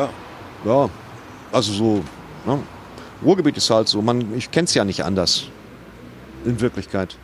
Ja. 0.00 0.08
Ja, 0.64 0.90
also 1.52 1.72
so, 1.72 2.04
ne? 2.46 2.58
Ruhrgebiet 3.22 3.56
ist 3.56 3.68
halt 3.70 3.88
so, 3.88 4.00
man, 4.00 4.34
ich 4.34 4.50
kenne 4.50 4.64
es 4.64 4.74
ja 4.74 4.84
nicht 4.84 5.04
anders. 5.04 5.44
In 6.44 6.60
Wirklichkeit. 6.60 7.16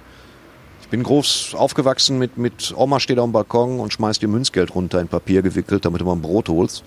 Ich 0.82 0.88
bin 0.88 1.02
groß 1.02 1.54
aufgewachsen 1.54 2.18
mit, 2.18 2.36
mit 2.36 2.74
Oma 2.76 3.00
steht 3.00 3.18
am 3.18 3.32
Balkon 3.32 3.80
und 3.80 3.92
schmeißt 3.92 4.20
dir 4.20 4.28
Münzgeld 4.28 4.74
runter 4.74 5.00
in 5.00 5.08
Papier 5.08 5.42
gewickelt, 5.42 5.84
damit 5.84 6.00
du 6.00 6.04
mal 6.04 6.12
ein 6.12 6.22
Brot 6.22 6.48
holst. 6.48 6.84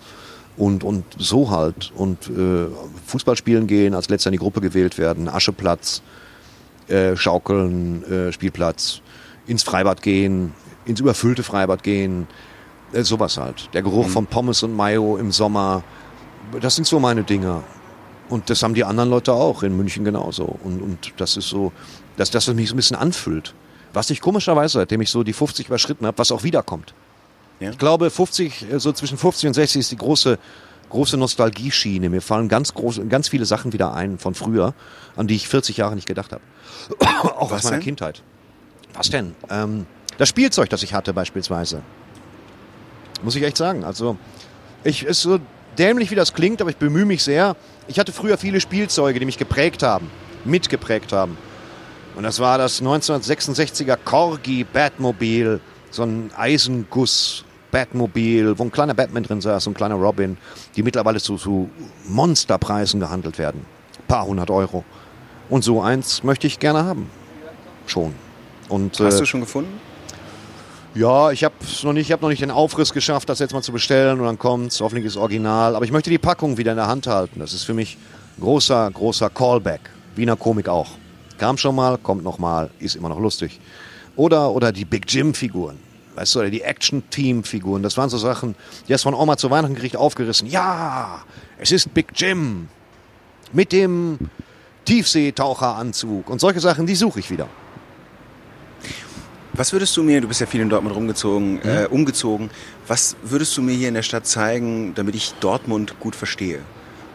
Und, 0.57 0.83
und 0.83 1.05
so 1.17 1.49
halt. 1.49 1.91
Und 1.95 2.29
äh, 2.29 2.67
Fußball 3.07 3.35
spielen 3.35 3.65
gehen, 3.65 3.95
als 3.95 4.09
letzter 4.09 4.29
in 4.29 4.33
die 4.33 4.39
Gruppe 4.39 4.61
gewählt 4.61 4.97
werden, 4.97 5.27
Ascheplatz, 5.27 6.01
äh, 6.87 7.15
Schaukeln, 7.15 8.03
äh, 8.03 8.31
Spielplatz, 8.31 9.01
ins 9.47 9.63
Freibad 9.63 10.01
gehen, 10.01 10.53
ins 10.85 10.99
überfüllte 10.99 11.43
Freibad 11.43 11.83
gehen, 11.83 12.27
äh, 12.93 13.03
sowas 13.03 13.37
halt. 13.37 13.69
Der 13.73 13.81
Geruch 13.81 14.07
von 14.07 14.25
Pommes 14.25 14.63
und 14.63 14.75
Mayo 14.75 15.17
im 15.17 15.31
Sommer, 15.31 15.83
das 16.59 16.75
sind 16.75 16.87
so 16.87 16.99
meine 16.99 17.23
Dinger. 17.23 17.63
Und 18.29 18.49
das 18.49 18.61
haben 18.61 18.73
die 18.75 18.83
anderen 18.83 19.09
Leute 19.09 19.33
auch, 19.33 19.63
in 19.63 19.75
München 19.75 20.05
genauso. 20.05 20.43
Und, 20.63 20.81
und 20.81 21.13
das 21.17 21.35
ist 21.35 21.49
so, 21.49 21.71
dass 22.17 22.29
das 22.29 22.47
mich 22.47 22.69
so 22.69 22.75
ein 22.75 22.77
bisschen 22.77 22.97
anfüllt. 22.97 23.53
Was 23.91 24.09
ich 24.11 24.21
komischerweise, 24.21 24.79
seitdem 24.79 25.01
ich 25.01 25.09
so 25.09 25.23
die 25.23 25.33
50 25.33 25.67
überschritten 25.67 26.05
habe, 26.05 26.17
was 26.17 26.31
auch 26.31 26.43
wiederkommt. 26.43 26.93
Ja. 27.59 27.71
Ich 27.71 27.77
glaube, 27.77 28.09
50, 28.09 28.71
äh, 28.71 28.79
so 28.79 28.91
zwischen 28.91 29.17
50 29.17 29.47
und 29.47 29.53
60 29.55 29.79
ist 29.79 29.91
die 29.91 29.97
große, 29.97 30.37
große 30.89 31.17
Nostalgieschiene. 31.17 32.09
Mir 32.09 32.21
fallen 32.21 32.47
ganz 32.49 32.73
große, 32.73 33.05
ganz 33.07 33.29
viele 33.29 33.45
Sachen 33.45 33.73
wieder 33.73 33.93
ein 33.93 34.19
von 34.19 34.35
früher, 34.35 34.73
an 35.15 35.27
die 35.27 35.35
ich 35.35 35.47
40 35.47 35.77
Jahre 35.77 35.95
nicht 35.95 36.07
gedacht 36.07 36.31
habe. 36.31 36.43
auch 37.35 37.49
Was 37.49 37.59
aus 37.59 37.63
meiner 37.63 37.77
denn? 37.77 37.83
Kindheit. 37.83 38.21
Was 38.93 39.09
denn? 39.09 39.35
Ähm, 39.49 39.87
das 40.17 40.29
Spielzeug, 40.29 40.69
das 40.69 40.83
ich 40.83 40.93
hatte 40.93 41.13
beispielsweise. 41.13 41.81
Muss 43.23 43.35
ich 43.35 43.43
echt 43.43 43.57
sagen. 43.57 43.83
Also, 43.83 44.17
ich 44.83 45.03
ist 45.03 45.21
so 45.21 45.39
dämlich, 45.77 46.11
wie 46.11 46.15
das 46.15 46.33
klingt, 46.33 46.61
aber 46.61 46.69
ich 46.69 46.77
bemühe 46.77 47.05
mich 47.05 47.23
sehr. 47.23 47.55
Ich 47.87 47.99
hatte 47.99 48.11
früher 48.11 48.37
viele 48.37 48.61
Spielzeuge, 48.61 49.19
die 49.19 49.25
mich 49.25 49.37
geprägt 49.37 49.83
haben, 49.83 50.09
mitgeprägt 50.45 51.11
haben. 51.11 51.37
Und 52.15 52.23
das 52.23 52.39
war 52.39 52.57
das 52.57 52.81
1966er 52.81 53.97
Corgi 54.03 54.63
Batmobil, 54.63 55.59
so 55.91 56.03
ein 56.03 56.31
Eisenguss 56.35 57.45
Batmobil, 57.71 58.57
wo 58.57 58.63
ein 58.63 58.71
kleiner 58.71 58.93
Batman 58.93 59.23
drin 59.23 59.41
saß, 59.41 59.63
so 59.63 59.69
ein 59.69 59.73
kleiner 59.73 59.95
Robin, 59.95 60.37
die 60.75 60.83
mittlerweile 60.83 61.19
zu, 61.19 61.37
zu 61.37 61.69
Monsterpreisen 62.07 62.99
gehandelt 62.99 63.37
werden. 63.37 63.65
Paar 64.07 64.25
hundert 64.25 64.49
Euro. 64.49 64.83
Und 65.49 65.63
so 65.63 65.81
eins 65.81 66.23
möchte 66.23 66.47
ich 66.47 66.59
gerne 66.59 66.83
haben. 66.83 67.09
Schon. 67.85 68.13
Und, 68.69 68.99
Hast 68.99 69.15
äh, 69.15 69.19
du 69.19 69.25
schon 69.25 69.41
gefunden? 69.41 69.79
Ja, 70.95 71.31
ich 71.31 71.43
habe 71.43 71.53
noch 71.83 71.93
nicht, 71.93 72.07
ich 72.07 72.11
habe 72.11 72.21
noch 72.21 72.29
nicht 72.29 72.41
den 72.41 72.51
Aufriss 72.51 72.93
geschafft, 72.93 73.29
das 73.29 73.39
jetzt 73.39 73.53
mal 73.53 73.61
zu 73.61 73.71
bestellen 73.71 74.19
und 74.19 74.25
dann 74.25 74.39
kommt's. 74.39 74.81
Hoffentlich 74.81 75.05
ist 75.05 75.17
original. 75.17 75.75
Aber 75.75 75.85
ich 75.85 75.91
möchte 75.91 76.09
die 76.09 76.17
Packung 76.17 76.57
wieder 76.57 76.71
in 76.71 76.77
der 76.77 76.87
Hand 76.87 77.07
halten. 77.07 77.39
Das 77.39 77.53
ist 77.53 77.63
für 77.63 77.73
mich 77.73 77.97
großer, 78.39 78.89
großer 78.91 79.29
Callback. 79.29 79.81
Wiener 80.15 80.35
Komik 80.35 80.67
auch. 80.67 80.89
Kam 81.37 81.57
schon 81.57 81.75
mal, 81.75 81.97
kommt 81.97 82.23
noch 82.23 82.39
mal, 82.39 82.69
ist 82.79 82.95
immer 82.95 83.09
noch 83.09 83.19
lustig. 83.19 83.59
Oder, 84.15 84.51
oder 84.51 84.71
die 84.71 84.83
Big 84.83 85.05
Jim 85.07 85.33
Figuren. 85.33 85.77
Weißt 86.15 86.35
du, 86.35 86.39
oder 86.39 86.49
die 86.49 86.61
Action 86.61 87.07
Team 87.09 87.43
Figuren. 87.43 87.83
Das 87.83 87.95
waren 87.95 88.09
so 88.09 88.17
Sachen, 88.17 88.55
die 88.87 88.93
hast 88.93 89.03
von 89.03 89.13
Oma 89.13 89.37
zu 89.37 89.49
Weihnachten 89.49 89.75
gekriegt, 89.75 89.95
aufgerissen. 89.95 90.49
Ja, 90.49 91.21
es 91.59 91.71
ist 91.71 91.93
Big 91.93 92.07
Jim. 92.15 92.67
Mit 93.53 93.71
dem 93.71 94.17
Tiefseetaucheranzug. 94.85 96.29
Und 96.29 96.41
solche 96.41 96.59
Sachen, 96.59 96.85
die 96.85 96.95
suche 96.95 97.19
ich 97.19 97.31
wieder. 97.31 97.47
Was 99.59 99.73
würdest 99.73 99.97
du 99.97 100.03
mir, 100.03 100.21
du 100.21 100.29
bist 100.29 100.39
ja 100.39 100.45
viel 100.47 100.61
in 100.61 100.69
Dortmund 100.69 100.95
rumgezogen, 100.95 101.59
äh, 101.63 101.85
umgezogen, 101.89 102.49
was 102.87 103.17
würdest 103.23 103.57
du 103.57 103.61
mir 103.61 103.73
hier 103.75 103.89
in 103.89 103.93
der 103.93 104.03
Stadt 104.03 104.25
zeigen, 104.25 104.93
damit 104.95 105.15
ich 105.15 105.33
Dortmund 105.41 105.99
gut 105.99 106.15
verstehe? 106.15 106.59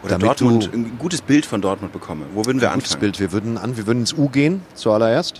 Oder 0.03 0.11
Damit 0.11 0.27
Dortmund, 0.27 0.69
ein 0.71 0.99
gutes 0.99 1.23
Bild 1.23 1.43
von 1.47 1.59
Dortmund 1.59 1.91
bekomme? 1.91 2.27
Wo 2.35 2.45
würden 2.45 2.61
wir 2.61 2.69
Gutes 2.69 2.91
anfangen? 2.91 2.99
Bild. 2.99 3.19
Wir 3.19 3.31
würden 3.31 3.57
an, 3.57 3.77
wir 3.77 3.87
würden 3.87 4.01
ins 4.01 4.13
U 4.13 4.29
gehen, 4.29 4.61
zuallererst. 4.75 5.37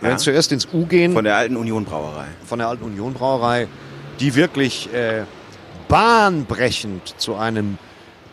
Wir 0.00 0.08
Ja. 0.08 0.08
werden 0.08 0.18
zuerst 0.18 0.50
ins 0.50 0.66
U 0.72 0.86
gehen. 0.86 1.12
Von 1.12 1.22
der 1.22 1.36
alten 1.36 1.54
Union 1.56 1.84
Brauerei. 1.84 2.26
von 2.46 2.58
der 2.58 2.66
alten 2.66 2.82
Union 2.82 3.14
Brauerei, 3.14 3.68
die 4.18 4.34
wirklich 4.34 4.92
äh, 4.92 5.22
bahnbrechend 5.86 7.14
zu 7.18 7.36
einem 7.36 7.78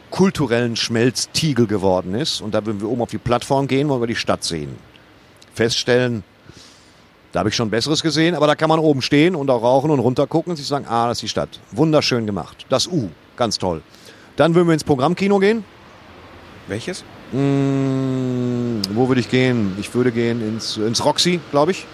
kulturellen 0.10 0.76
Schmelztiegel 0.76 1.68
geworden 1.68 2.16
ist. 2.16 2.42
Und 2.42 2.56
da 2.56 2.66
würden 2.66 2.82
wir 2.82 2.90
oben 2.90 3.04
auf 3.04 3.12
die 3.12 3.20
Plattform 3.20 3.68
gehen, 3.68 3.90
wollen 3.90 4.02
wir 4.02 4.08
die 4.08 4.16
Stadt 4.16 4.44
sehen. 4.44 4.76
Feststellen, 5.54 6.24
da 7.32 7.40
habe 7.40 7.50
ich 7.50 7.56
schon 7.56 7.70
Besseres 7.70 8.02
gesehen, 8.02 8.34
aber 8.36 8.48
da 8.48 8.56
kann 8.56 8.70
man 8.70 8.80
oben 8.80 9.02
stehen 9.02 9.36
und 9.36 9.50
auch 9.50 9.62
rauchen 9.62 9.92
und 9.92 10.00
runtergucken 10.00 10.52
und 10.52 10.58
sich 10.58 10.68
sagen, 10.68 10.86
ah, 10.90 11.08
das 11.08 11.18
ist 11.18 11.22
die 11.22 11.30
Stadt. 11.30 11.60
Wunderschön 11.72 12.26
gemacht. 12.26 12.66
Das 12.70 12.88
U, 12.88 13.10
ganz 13.38 13.58
toll. 13.58 13.82
Dann 14.36 14.56
würden 14.56 14.68
wir 14.68 14.74
ins 14.74 14.84
Programmkino 14.84 15.38
gehen. 15.38 15.64
Welches? 16.68 17.04
Mm, 17.32 18.82
wo 18.94 19.08
würde 19.08 19.22
ich 19.22 19.30
gehen? 19.30 19.76
Ich 19.80 19.94
würde 19.94 20.12
gehen 20.12 20.42
ins, 20.42 20.78
ins 20.78 21.04
Roxy, 21.06 21.40
glaube 21.52 21.72
ich. 21.72 21.86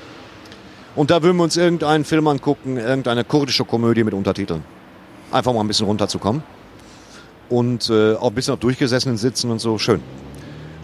Und 0.95 1.11
da 1.11 1.21
würden 1.21 1.35
wir 1.35 1.43
uns 1.43 1.57
irgendeinen 1.57 2.05
Film 2.05 2.27
angucken, 2.27 2.77
irgendeine 2.77 3.25
kurdische 3.25 3.65
Komödie 3.65 4.05
mit 4.05 4.13
Untertiteln. 4.13 4.63
Einfach 5.31 5.53
mal 5.53 5.59
ein 5.59 5.67
bisschen 5.67 5.87
runterzukommen. 5.87 6.43
Und 7.49 7.89
äh, 7.89 8.13
auch 8.15 8.29
ein 8.29 8.35
bisschen 8.35 8.53
auf 8.53 8.59
durchgesessenen 8.61 9.17
Sitzen 9.17 9.51
und 9.51 9.59
so. 9.59 9.77
Schön. 9.77 10.01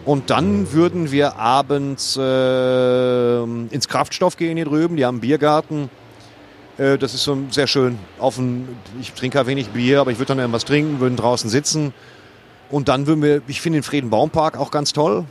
Und 0.05 0.29
dann 0.29 0.71
würden 0.73 1.11
wir 1.11 1.35
abends 1.37 2.17
äh, 2.17 3.43
ins 3.43 3.87
Kraftstoff 3.87 4.35
gehen 4.35 4.57
hier 4.57 4.65
drüben. 4.65 4.97
Die 4.97 5.05
haben 5.05 5.15
einen 5.15 5.21
Biergarten. 5.21 5.89
Äh, 6.77 6.97
das 6.97 7.13
ist 7.13 7.23
so 7.23 7.37
sehr 7.51 7.67
schön. 7.67 7.99
Auf 8.17 8.37
ein, 8.37 8.67
ich 8.99 9.13
trinke 9.13 9.37
ja 9.37 9.45
wenig 9.45 9.69
Bier, 9.69 10.01
aber 10.01 10.11
ich 10.11 10.17
würde 10.17 10.29
dann 10.29 10.39
irgendwas 10.39 10.65
trinken, 10.65 10.99
würden 10.99 11.17
draußen 11.17 11.49
sitzen. 11.49 11.93
Und 12.69 12.87
dann 12.87 13.05
würden 13.05 13.21
wir, 13.21 13.41
ich 13.47 13.61
finde 13.61 13.79
den 13.79 13.83
Friedenbaumpark 13.83 14.57
auch 14.57 14.71
ganz 14.71 14.93
toll. 14.93 15.25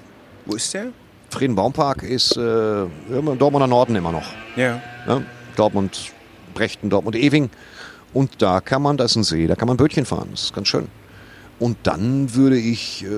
Wo 0.46 0.54
ist 0.54 0.72
der? 0.74 0.88
Friedenbaumpark 1.30 2.02
ist 2.02 2.36
äh, 2.36 2.82
im 2.82 3.38
Dortmunder 3.38 3.66
Norden 3.66 3.96
immer 3.96 4.12
noch. 4.12 4.26
Ja. 4.56 4.80
Ne? 5.06 5.24
Dortmund, 5.56 6.12
Brechten, 6.54 6.90
Dortmund, 6.90 7.16
Ewing. 7.16 7.50
Und 8.12 8.42
da 8.42 8.60
kann 8.60 8.82
man, 8.82 8.96
da 8.96 9.04
ist 9.04 9.16
ein 9.16 9.24
See, 9.24 9.46
da 9.46 9.54
kann 9.54 9.68
man 9.68 9.76
Bötchen 9.76 10.04
fahren. 10.04 10.28
Das 10.32 10.44
ist 10.44 10.54
ganz 10.54 10.68
schön. 10.68 10.88
Und 11.58 11.76
dann 11.84 12.34
würde 12.34 12.58
ich, 12.58 13.04
äh, 13.04 13.08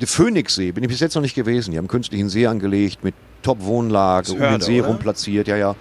der 0.00 0.08
Phoenixsee, 0.08 0.72
bin 0.72 0.82
ich 0.84 0.90
bis 0.90 1.00
jetzt 1.00 1.14
noch 1.14 1.22
nicht 1.22 1.34
gewesen. 1.34 1.70
Die 1.72 1.78
haben 1.78 1.88
künstlichen 1.88 2.28
See 2.28 2.46
angelegt 2.46 3.04
mit 3.04 3.14
Top-Wohnlage, 3.42 4.32
um 4.32 4.38
den 4.38 4.60
See 4.60 4.80
oder? 4.80 4.88
rum 4.88 4.98
platziert, 4.98 5.48
ja, 5.48 5.56
ja. 5.56 5.76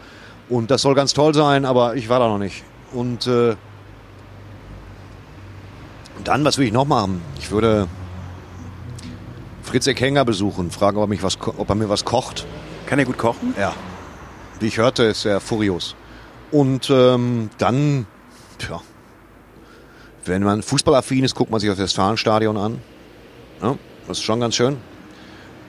Und 0.49 0.69
das 0.71 0.81
soll 0.81 0.93
ganz 0.93 1.13
toll 1.13 1.33
sein, 1.33 1.65
aber 1.65 1.95
ich 1.95 2.09
war 2.09 2.19
da 2.19 2.27
noch 2.27 2.37
nicht. 2.37 2.63
Und 2.91 3.25
äh, 3.27 3.55
dann, 6.23 6.45
was 6.45 6.57
würde 6.57 6.67
ich 6.67 6.73
noch 6.73 6.85
machen? 6.85 7.21
Ich 7.39 7.51
würde 7.51 7.87
Fritz 9.63 9.87
Eckhenger 9.87 10.25
besuchen, 10.25 10.69
fragen, 10.69 10.97
ob 10.97 11.03
er, 11.03 11.07
mich 11.07 11.23
was, 11.23 11.37
ob 11.41 11.67
er 11.69 11.75
mir 11.75 11.89
was 11.89 12.05
kocht. 12.05 12.45
Kann 12.85 12.99
er 12.99 13.05
gut 13.05 13.17
kochen? 13.17 13.55
Ja. 13.57 13.73
Wie 14.59 14.67
ich 14.67 14.77
hörte, 14.77 15.03
ist 15.03 15.25
er 15.25 15.39
furios. 15.39 15.95
Und 16.51 16.89
ähm, 16.91 17.49
dann, 17.57 18.05
tja, 18.59 18.81
wenn 20.25 20.43
man 20.43 20.61
fußballaffin 20.61 21.23
ist, 21.23 21.33
guckt 21.33 21.49
man 21.49 21.59
sich 21.59 21.69
das 21.69 21.79
Westfalenstadion 21.79 22.57
an. 22.57 22.81
Ja, 23.61 23.75
das 24.07 24.17
ist 24.17 24.23
schon 24.23 24.39
ganz 24.39 24.55
schön. 24.55 24.77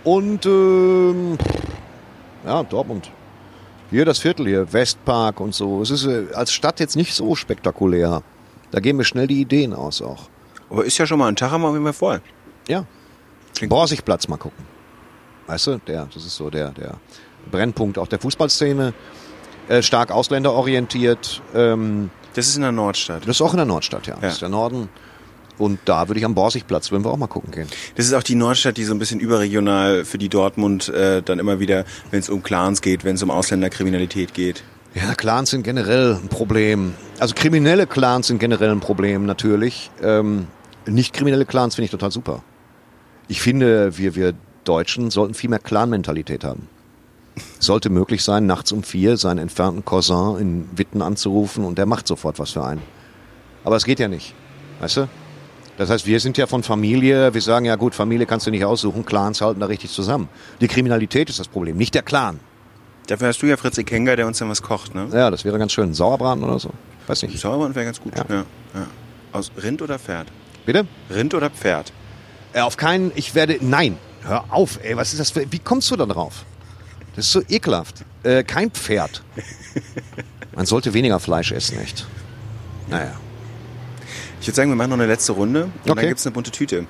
Und 0.05 0.45
ähm, 0.47 1.39
ja, 2.45 2.63
Dortmund. 2.63 3.11
Hier 3.91 4.05
das 4.05 4.19
Viertel 4.19 4.47
hier, 4.47 4.73
Westpark 4.73 5.41
und 5.41 5.55
so. 5.55 5.81
Es 5.83 5.91
ist 5.91 6.05
äh, 6.07 6.27
als 6.35 6.53
Stadt 6.53 6.81
jetzt 6.81 6.97
nicht 6.97 7.15
so 7.15 7.35
spektakulär. 7.35 8.23
Da 8.71 8.81
gehen 8.81 8.97
mir 8.97 9.05
schnell 9.05 9.27
die 9.27 9.41
Ideen 9.41 9.73
aus 9.73 10.03
auch. 10.03 10.29
Aber 10.71 10.85
ist 10.85 10.99
ja 10.99 11.07
schon 11.07 11.19
mal 11.19 11.29
ein 11.29 11.37
Tag 11.37 11.51
haben 11.53 11.63
wir 11.63 11.73
Fall 11.83 11.93
voll. 11.93 12.23
Ja. 12.69 12.85
Klingt- 13.57 13.71
Borsigplatz 13.71 14.27
mal 14.29 14.37
gucken. 14.37 14.65
Weißt 15.47 15.67
du, 15.69 15.79
der, 15.87 16.07
das 16.13 16.25
ist 16.25 16.35
so 16.37 16.51
der, 16.51 16.71
der 16.71 16.95
Brennpunkt 17.51 17.99
auch 17.99 18.09
der 18.09 18.19
Fußballszene. 18.19 18.95
Äh, 19.69 19.83
stark 19.83 20.11
ausländerorientiert. 20.11 21.41
Ähm, 21.55 22.11
Das 22.35 22.49
ist 22.49 22.57
in 22.57 22.63
der 22.63 22.73
Nordstadt. 22.73 23.23
das 23.23 23.37
ist 23.37 23.43
auch 23.43 23.53
in 23.53 23.59
der 23.59 23.67
Nordstadt, 23.67 24.07
ja. 24.07 24.15
Ja. 24.15 24.21
Das 24.23 24.35
ist 24.35 24.43
der 24.43 24.49
Norden. 24.49 24.89
Und 25.59 25.79
da 25.85 26.09
würde 26.09 26.19
ich 26.19 26.25
am 26.25 26.35
Borsigplatz, 26.35 26.91
würden 26.91 27.05
wir 27.05 27.11
auch 27.11 27.17
mal 27.17 27.29
gucken 27.29 27.53
gehen. 27.53 27.69
Das 27.95 28.07
ist 28.07 28.15
auch 28.15 28.23
die 28.23 28.35
Nordstadt, 28.35 28.77
die 28.77 28.85
so 28.85 28.93
ein 28.93 28.99
bisschen 28.99 29.21
überregional 29.21 30.05
für 30.05 30.19
die 30.19 30.29
Dortmund 30.29 30.89
äh, 30.89 31.23
dann 31.23 31.39
immer 31.39 31.61
wieder, 31.61 31.85
wenn 32.11 32.21
es 32.21 32.29
um 32.29 32.43
Clans 32.43 32.81
geht, 32.81 33.05
wenn 33.05 33.15
es 33.15 33.23
um 33.23 33.31
Ausländerkriminalität 33.31 34.35
geht. 34.35 34.65
Ja, 34.95 35.15
Clans 35.15 35.51
sind 35.51 35.63
generell 35.63 36.15
ein 36.23 36.29
Problem. 36.29 36.95
Also 37.19 37.35
kriminelle 37.35 37.87
Clans 37.87 38.29
sind 38.29 38.39
generell 38.39 38.71
ein 38.71 38.81
Problem, 38.81 39.27
natürlich. 39.27 39.91
Ähm, 40.03 40.47
nicht 40.87 41.13
kriminelle 41.13 41.47
Clans 41.47 41.75
finde 41.75 41.87
ich 41.87 41.91
total 41.91 42.13
super. 42.13 42.43
Ich 43.27 43.41
finde, 43.41 43.97
wir, 43.97 44.15
wir 44.15 44.35
Deutschen 44.65 45.11
sollten 45.11 45.35
viel 45.35 45.51
mehr 45.51 45.59
Clan-Mentalität 45.59 46.45
haben. 46.45 46.69
Es 47.59 47.67
sollte 47.67 47.91
möglich 47.91 48.23
sein, 48.23 48.47
nachts 48.47 48.71
um 48.71 48.83
vier 48.83 49.17
seinen 49.17 49.39
entfernten 49.39 49.85
Cousin 49.85 50.39
in 50.39 50.69
Witten 50.79 51.03
anzurufen 51.03 51.65
und 51.65 51.79
der 51.79 51.87
macht 51.87 52.07
sofort 52.07 52.39
was 52.39 52.51
für 52.53 52.65
einen. 52.65 52.83
Aber 53.65 53.77
es 53.77 53.85
geht 53.85 53.99
ja 53.99 54.09
nicht. 54.09 54.35
Weißt 54.81 54.99
du? 54.99 55.09
Das 55.77 55.91
heißt, 55.91 56.07
wir 56.07 56.21
sind 56.21 56.39
ja 56.39 56.47
von 56.47 56.63
Familie, 56.63 57.35
wir 57.35 57.41
sagen 57.41 57.65
ja 57.65 57.75
gut, 57.77 57.95
Familie 57.95 58.27
kannst 58.27 58.47
du 58.47 58.51
nicht 58.51 58.65
aussuchen, 58.65 59.05
Clans 59.05 59.41
halten 59.41 59.61
da 59.61 59.67
richtig 59.67 59.91
zusammen. 59.91 60.29
Die 60.61 60.69
Kriminalität 60.69 61.29
ist 61.29 61.41
das 61.41 61.49
Problem, 61.49 61.77
nicht 61.77 61.95
der 61.95 62.03
Clan. 62.03 62.39
Dafür 63.09 63.29
hast 63.29 63.43
du 63.43 63.47
ja 63.47 63.57
Fritzi 63.57 63.85
Kenger, 63.85 64.17
der 64.17 64.27
uns 64.27 64.39
dann 64.39 64.49
was 64.49 64.63
kocht, 64.63 64.95
ne? 64.95 65.09
Ja, 65.13 65.31
das 65.31 65.45
wäre 65.45 65.59
ganz 65.59 65.73
schön. 65.73 65.93
Sauerbraten 65.93 66.43
oder 66.45 66.59
so? 66.59 66.71
Weiß 67.07 67.23
nicht. 67.23 67.39
Sauerbraten 67.39 67.75
wäre 67.75 67.85
ganz 67.85 68.01
gut. 68.01 68.17
Ja. 68.17 68.25
Ja. 68.29 68.45
Ja. 68.75 68.87
Aus 69.33 69.51
Rind 69.63 69.83
oder 69.83 69.99
Pferd? 69.99 70.29
Bitte? 70.65 70.87
Rind 71.11 71.35
oder 71.35 71.51
Pferd? 71.51 71.93
Äh, 72.53 72.61
auf 72.61 72.77
keinen, 72.77 73.13
ich 73.17 73.35
werde, 73.35 73.59
nein, 73.61 73.99
hör 74.23 74.45
auf, 74.51 74.79
ey, 74.83 74.97
was 74.97 75.13
ist 75.13 75.19
das 75.19 75.31
für, 75.33 75.51
wie 75.51 75.59
kommst 75.59 75.91
du 75.91 75.97
da 75.97 76.07
drauf? 76.07 76.45
Das 77.17 77.27
ist 77.27 77.33
so 77.33 77.43
ekelhaft. 77.49 78.05
Äh, 78.23 78.45
kein 78.45 78.71
Pferd. 78.71 79.23
Man 80.55 80.67
sollte 80.67 80.95
weniger 80.95 81.21
Fleisch 81.21 81.53
essen, 81.53 81.79
echt. 81.81 82.07
Naja. 82.89 83.13
Ich 84.45 84.49
würde 84.49 84.57
sagen, 84.57 84.71
wir 84.71 84.77
machen 84.77 84.91
noch 84.91 84.99
eine 84.99 85.07
letzte 85.07 85.33
Runde 85.33 85.65
und 85.65 85.73
Okay. 85.91 86.01
dann 86.03 86.09
gibt's 86.09 86.27
eine 86.27 86.35
bunte 86.35 86.51
Tüte. 86.51 86.87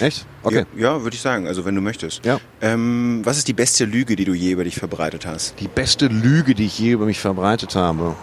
Echt? 0.00 0.26
Okay. 0.42 0.66
Ja, 0.76 0.96
ja 0.96 1.02
würde 1.02 1.14
ich 1.14 1.22
sagen, 1.22 1.46
also 1.46 1.64
wenn 1.64 1.74
du 1.74 1.80
möchtest. 1.80 2.22
Ja. 2.26 2.38
Ähm, 2.60 3.22
was 3.24 3.38
ist 3.38 3.48
die 3.48 3.54
beste 3.54 3.86
Lüge, 3.86 4.16
die 4.16 4.26
du 4.26 4.34
je 4.34 4.50
über 4.50 4.64
dich 4.64 4.76
verbreitet 4.76 5.24
hast? 5.24 5.58
Die 5.60 5.68
beste 5.68 6.08
Lüge, 6.08 6.54
die 6.54 6.66
ich 6.66 6.78
je 6.78 6.90
über 6.90 7.06
mich 7.06 7.18
verbreitet 7.18 7.74
habe. 7.74 8.14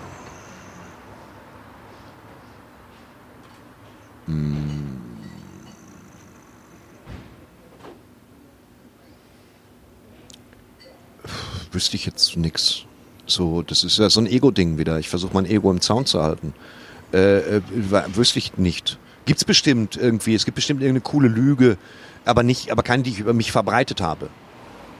Hm. 4.27 4.99
Wüsste 11.71 11.95
ich 11.95 12.05
jetzt 12.05 12.37
nix. 12.37 12.83
So, 13.25 13.63
das 13.63 13.83
ist 13.83 13.97
ja 13.97 14.11
so 14.11 14.21
ein 14.21 14.27
Ego-Ding 14.27 14.77
wieder. 14.77 14.99
Ich 14.99 15.09
versuche 15.09 15.33
mein 15.33 15.47
Ego 15.47 15.71
im 15.71 15.81
Zaun 15.81 16.05
zu 16.05 16.21
halten. 16.21 16.53
Äh, 17.13 17.57
äh, 17.57 17.61
wüsste 18.13 18.39
ich 18.39 18.57
nicht. 18.57 18.97
Gibt's 19.25 19.45
bestimmt 19.45 19.97
irgendwie. 19.97 20.35
Es 20.35 20.45
gibt 20.45 20.55
bestimmt 20.55 20.81
irgendeine 20.81 21.01
coole 21.01 21.27
Lüge, 21.27 21.77
aber 22.25 22.43
nicht, 22.43 22.71
aber 22.71 22.83
keine, 22.83 23.03
die 23.03 23.11
ich 23.11 23.19
über 23.19 23.33
mich 23.33 23.51
verbreitet 23.51 24.01
habe 24.01 24.29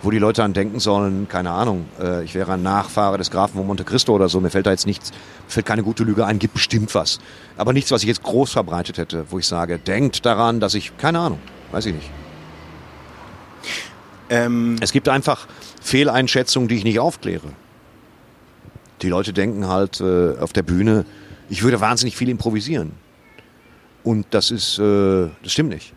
wo 0.02 0.12
die 0.12 0.20
Leute 0.20 0.44
an 0.44 0.54
denken 0.54 0.80
sollen, 0.80 1.28
keine 1.28 1.52
Ahnung, 1.52 1.86
äh, 2.00 2.24
ich 2.24 2.36
wäre 2.36 2.54
ein 2.54 2.64
Nachfahre 2.64 3.18
des 3.18 3.32
Grafen 3.32 3.58
von 3.58 3.66
Monte 3.66 3.84
Cristo 3.84 4.14
oder 4.14 4.30
so, 4.30 4.40
mir 4.40 4.50
fällt 4.50 4.66
da 4.68 4.72
jetzt 4.72 4.86
nichts, 4.86 5.12
mir 5.12 5.52
fällt 5.52 5.66
keine 5.66 5.84
gute 5.84 6.04
Lüge 6.04 6.26
ein, 6.26 6.40
gibt 6.40 6.54
bestimmt 6.54 6.94
was. 6.94 7.20
Aber 7.58 7.74
nichts, 7.74 7.92
was 7.92 8.04
ich 8.04 8.08
jetzt 8.08 8.24
groß 8.24 8.52
verbreitet 8.52 8.98
hätte, 8.98 9.26
wo 9.30 9.40
ich 9.40 9.48
sage, 9.48 9.80
denkt 9.80 10.26
daran, 10.26 10.60
dass 10.60 10.76
ich, 10.76 10.96
keine 10.98 11.20
Ahnung, 11.20 11.40
weiß 11.72 11.88
ich 11.88 11.96
nicht. 11.96 12.10
Ähm, 14.30 14.76
Es 14.82 14.92
gibt 14.92 15.10
einfach 15.10 15.48
Fehleinschätzungen, 15.82 16.68
die 16.68 16.76
ich 16.76 16.84
nicht 16.84 17.00
aufkläre. 17.00 17.48
Die 19.02 19.10
Leute 19.10 19.34
denken 19.34 19.68
halt 19.68 20.02
äh, 20.02 20.38
auf 20.40 20.54
der 20.54 20.64
Bühne, 20.64 21.06
ich 21.50 21.64
würde 21.64 21.80
wahnsinnig 21.80 22.16
viel 22.16 22.30
improvisieren. 22.30 22.92
Und 24.04 24.26
das 24.32 24.52
ist, 24.52 24.80
äh, 24.80 25.28
das 25.44 25.52
stimmt 25.52 25.70
nicht. 25.70 25.94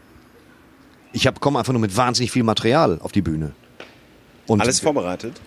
Ich 1.13 1.29
komme 1.41 1.59
einfach 1.59 1.73
nur 1.73 1.81
mit 1.81 1.97
wahnsinnig 1.97 2.31
viel 2.31 2.43
Material 2.43 2.99
auf 3.03 3.13
die 3.13 3.23
Bühne. 3.23 3.53
Und 4.47 4.61
alles 4.61 4.81
vorbereitet? 4.81 5.41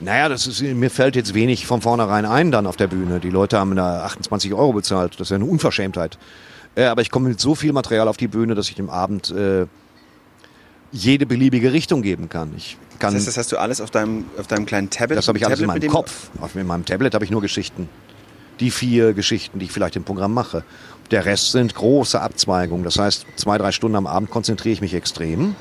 Naja, 0.00 0.28
das 0.28 0.46
ist, 0.46 0.60
mir 0.62 0.90
fällt 0.90 1.16
jetzt 1.16 1.34
wenig 1.34 1.66
von 1.66 1.80
vornherein 1.80 2.26
ein 2.26 2.50
dann 2.50 2.66
auf 2.66 2.76
der 2.76 2.88
Bühne. 2.88 3.20
Die 3.20 3.30
Leute 3.30 3.58
haben 3.58 3.74
da 3.76 4.04
28 4.04 4.52
Euro 4.52 4.72
bezahlt. 4.72 5.14
Das 5.14 5.28
ist 5.28 5.30
ja 5.30 5.36
eine 5.36 5.44
Unverschämtheit. 5.44 6.18
Äh, 6.74 6.84
aber 6.84 7.02
ich 7.02 7.10
komme 7.10 7.28
mit 7.28 7.40
so 7.40 7.54
viel 7.54 7.72
Material 7.72 8.08
auf 8.08 8.16
die 8.16 8.28
Bühne, 8.28 8.54
dass 8.54 8.68
ich 8.68 8.74
dem 8.74 8.90
Abend 8.90 9.30
äh, 9.30 9.66
jede 10.92 11.26
beliebige 11.26 11.72
Richtung 11.72 12.02
geben 12.02 12.28
kann. 12.28 12.52
Ich 12.56 12.76
kann 12.98 13.12
Das 13.14 13.20
heißt, 13.20 13.28
das 13.28 13.36
hast 13.38 13.52
du 13.52 13.58
alles 13.58 13.80
auf 13.80 13.90
deinem, 13.90 14.24
auf 14.38 14.46
deinem 14.46 14.66
kleinen 14.66 14.90
Tablet? 14.90 15.18
das 15.18 15.28
habe 15.28 15.38
ich 15.38 15.46
alles 15.46 15.60
in 15.60 15.66
Tablet, 15.66 15.68
meinem 15.68 15.74
mit 15.76 15.82
dem- 15.84 15.92
Kopf. 15.92 16.28
Auf 16.40 16.54
in 16.56 16.66
meinem 16.66 16.84
Tablet 16.84 17.14
habe 17.14 17.24
ich 17.24 17.30
nur 17.30 17.40
Geschichten. 17.40 17.88
Die 18.60 18.70
vier 18.70 19.14
Geschichten, 19.14 19.58
die 19.58 19.66
ich 19.66 19.72
vielleicht 19.72 19.96
im 19.96 20.04
Programm 20.04 20.32
mache. 20.32 20.64
Der 21.10 21.24
Rest 21.24 21.52
sind 21.52 21.74
große 21.74 22.20
Abzweigungen. 22.20 22.84
Das 22.84 22.98
heißt, 22.98 23.26
zwei, 23.36 23.58
drei 23.58 23.72
Stunden 23.72 23.96
am 23.96 24.06
Abend 24.06 24.30
konzentriere 24.30 24.72
ich 24.72 24.80
mich 24.80 24.94
extrem 24.94 25.54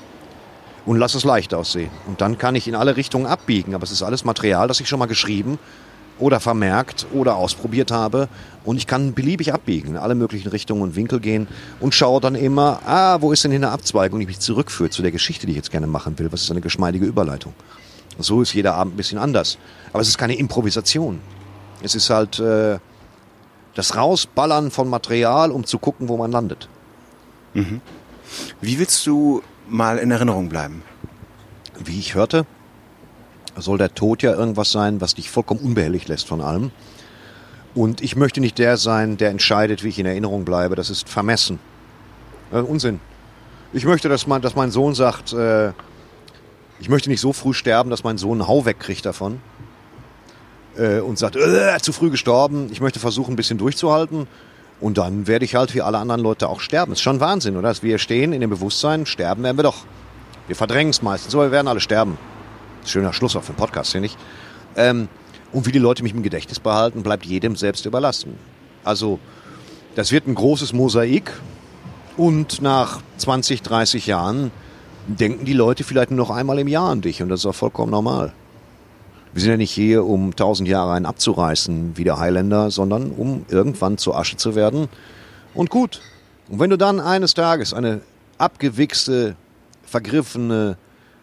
und 0.86 0.98
lasse 0.98 1.18
es 1.18 1.24
leicht 1.24 1.53
aussehen. 1.53 1.91
Und 2.07 2.22
dann 2.22 2.38
kann 2.38 2.56
ich 2.56 2.68
in 2.68 2.76
alle 2.76 2.95
Richtungen 2.95 3.26
abbiegen. 3.26 3.76
Aber 3.76 3.84
es 3.84 3.91
ist 3.91 4.03
alles 4.03 4.26
Material, 4.26 4.68
das 4.68 4.80
ich 4.80 4.88
schon 4.88 4.99
mal 4.99 5.07
geschrieben 5.07 5.60
oder 6.20 6.40
vermerkt 6.40 7.07
oder 7.14 7.36
ausprobiert 7.36 7.91
habe. 7.91 8.30
Und 8.64 8.78
ich 8.78 8.88
kann 8.88 9.14
beliebig 9.14 9.53
abbiegen, 9.53 9.90
in 9.90 9.98
alle 9.98 10.15
möglichen 10.15 10.49
Richtungen 10.49 10.82
und 10.82 10.95
Winkel 10.95 11.20
gehen 11.20 11.48
und 11.80 11.95
schaue 11.95 12.22
dann 12.22 12.36
immer, 12.36 12.80
ah, 12.86 13.18
wo 13.20 13.32
ist 13.32 13.44
denn 13.44 13.52
hier 13.52 13.60
eine 13.60 13.72
Abzweigung, 13.72 14.20
die 14.20 14.26
mich 14.26 14.40
zurückführt 14.40 14.94
zu 14.94 15.02
der 15.02 15.11
Geschichte, 15.11 15.45
die 15.45 15.52
ich 15.52 15.57
jetzt 15.57 15.72
gerne 15.72 15.88
machen 15.88 16.18
will. 16.20 16.32
Was 16.32 16.44
ist 16.44 16.52
eine 16.52 16.61
geschmeidige 16.61 17.06
Überleitung? 17.06 17.53
So 18.20 18.41
ist 18.41 18.53
jeder 18.53 18.76
Abend 18.76 18.94
ein 18.94 18.98
bisschen 18.98 19.18
anders. 19.18 19.57
Aber 19.91 20.02
es 20.02 20.07
ist 20.07 20.18
keine 20.18 20.36
Improvisation. 20.36 21.20
Es 21.84 21.94
ist 21.94 22.10
halt 22.10 22.40
äh, 22.40 22.80
das 23.76 23.96
Rausballern 23.96 24.72
von 24.72 24.90
Material, 24.90 25.52
um 25.52 25.66
zu 25.66 25.78
gucken, 25.78 26.08
wo 26.08 26.18
man 26.18 26.32
landet. 26.32 26.70
Wie 28.62 28.80
willst 28.80 29.06
du 29.06 29.44
mal 29.68 29.98
in 30.00 30.10
Erinnerung 30.10 30.50
bleiben? 30.50 30.82
Wie 31.84 32.00
ich 32.00 32.16
hörte, 32.16 32.46
soll 33.58 33.78
der 33.78 33.94
Tod 33.94 34.24
ja 34.24 34.34
irgendwas 34.34 34.72
sein, 34.72 35.02
was 35.02 35.16
dich 35.16 35.30
vollkommen 35.30 35.60
unbehelligt 35.60 36.08
lässt 36.08 36.28
von 36.28 36.42
allem. 36.42 36.72
Und 37.76 38.02
ich 38.02 38.16
möchte 38.16 38.40
nicht 38.40 38.58
der 38.58 38.78
sein, 38.78 39.18
der 39.18 39.30
entscheidet, 39.30 39.84
wie 39.84 39.90
ich 39.90 40.00
in 40.00 40.06
Erinnerung 40.06 40.46
bleibe. 40.46 40.76
Das 40.76 40.90
ist 40.90 41.10
vermessen. 41.10 41.60
Äh, 42.52 42.60
Unsinn. 42.60 43.00
Ich 43.74 43.86
möchte, 43.86 44.10
dass 44.10 44.28
mein, 44.28 44.42
dass 44.42 44.56
mein 44.56 44.72
Sohn 44.72 44.94
sagt, 44.94 45.34
äh, 45.34 45.72
ich 46.80 46.90
möchte 46.90 47.10
nicht 47.10 47.22
so 47.22 47.34
früh 47.34 47.54
sterben, 47.54 47.90
dass 47.90 48.04
mein 48.04 48.18
Sohn 48.18 48.40
einen 48.40 48.48
Hau 48.48 48.66
wegkriegt 48.66 49.06
davon. 49.06 49.42
Äh, 50.78 51.00
und 51.00 51.20
sagt, 51.20 51.36
äh, 51.36 51.78
zu 51.82 51.94
früh 51.94 52.10
gestorben. 52.10 52.70
Ich 52.72 52.82
möchte 52.82 53.00
versuchen, 53.00 53.34
ein 53.34 53.36
bisschen 53.36 53.58
durchzuhalten. 53.58 54.28
Und 54.80 54.98
dann 54.98 55.28
werde 55.28 55.45
ich 55.45 55.56
halt 55.56 55.74
wie 55.76 55.82
alle 55.82 55.98
anderen 55.98 56.22
Leute 56.22 56.50
auch 56.50 56.60
sterben. 56.60 56.91
ist 56.91 57.02
schon 57.02 57.20
Wahnsinn, 57.20 57.56
oder? 57.56 57.70
Dass 57.70 57.84
wir 57.84 57.98
stehen 58.00 58.34
in 58.34 58.41
dem 58.41 58.50
Bewusstsein, 58.50 59.06
sterben 59.06 59.44
werden 59.44 59.58
wir 59.58 59.64
doch. 59.64 59.86
Wir 60.48 60.56
verdrängen 60.56 60.90
es 60.90 61.02
meistens, 61.02 61.34
aber 61.34 61.45
wir 61.45 61.52
werden 61.52 61.68
alle 61.68 61.80
sterben. 61.80 62.18
Schöner 62.86 63.14
Schluss 63.14 63.36
auf 63.36 63.45
den 63.45 63.56
Podcast, 63.56 63.94
finde 63.94 64.08
ich. 64.08 64.18
Ähm, 64.76 65.08
und 65.54 65.66
wie 65.68 65.72
die 65.72 65.80
Leute 65.80 66.04
mich 66.04 66.14
im 66.14 66.24
Gedächtnis 66.24 66.60
behalten, 66.60 67.04
bleibt 67.04 67.26
jedem 67.26 67.56
selbst 67.56 67.86
überlassen. 67.86 68.38
Also, 68.84 69.20
das 69.95 70.12
wird 70.12 70.28
ein 70.28 70.36
großes 70.36 70.74
Mosaik. 70.74 71.32
Und 72.18 72.62
nach 72.62 73.02
20, 73.18 73.62
30 73.62 74.08
Jahren 74.08 74.52
denken 75.08 75.45
die 75.45 75.54
Leute 75.54 75.84
vielleicht 75.84 76.12
nur 76.12 76.18
noch 76.18 76.30
einmal 76.30 76.60
im 76.60 76.68
Jahr 76.68 76.90
an 76.90 77.02
dich. 77.02 77.22
Und 77.22 77.30
das 77.30 77.41
ist 77.41 77.45
auch 77.45 77.56
vollkommen 77.56 77.91
normal. 77.91 78.34
Wir 79.34 79.42
sind 79.42 79.52
ja 79.52 79.58
nicht 79.58 79.72
hier, 79.72 80.06
um 80.06 80.30
1000 80.30 80.70
Jahre 80.70 80.94
einen 80.94 81.08
abzureißen 81.08 81.98
wie 81.98 82.04
der 82.04 82.20
Highlander, 82.20 82.70
sondern 82.70 83.10
um 83.12 83.46
irgendwann 83.50 83.98
zur 83.98 84.16
Asche 84.16 84.38
zu 84.38 84.54
werden. 84.54 84.90
Und 85.56 85.72
gut. 85.72 86.02
Und 86.50 86.60
wenn 86.60 86.70
du 86.70 86.78
dann 86.78 87.00
eines 87.00 87.34
Tages 87.34 87.74
eine 87.74 88.02
abgewichste, 88.38 89.36
vergriffene, 89.86 90.78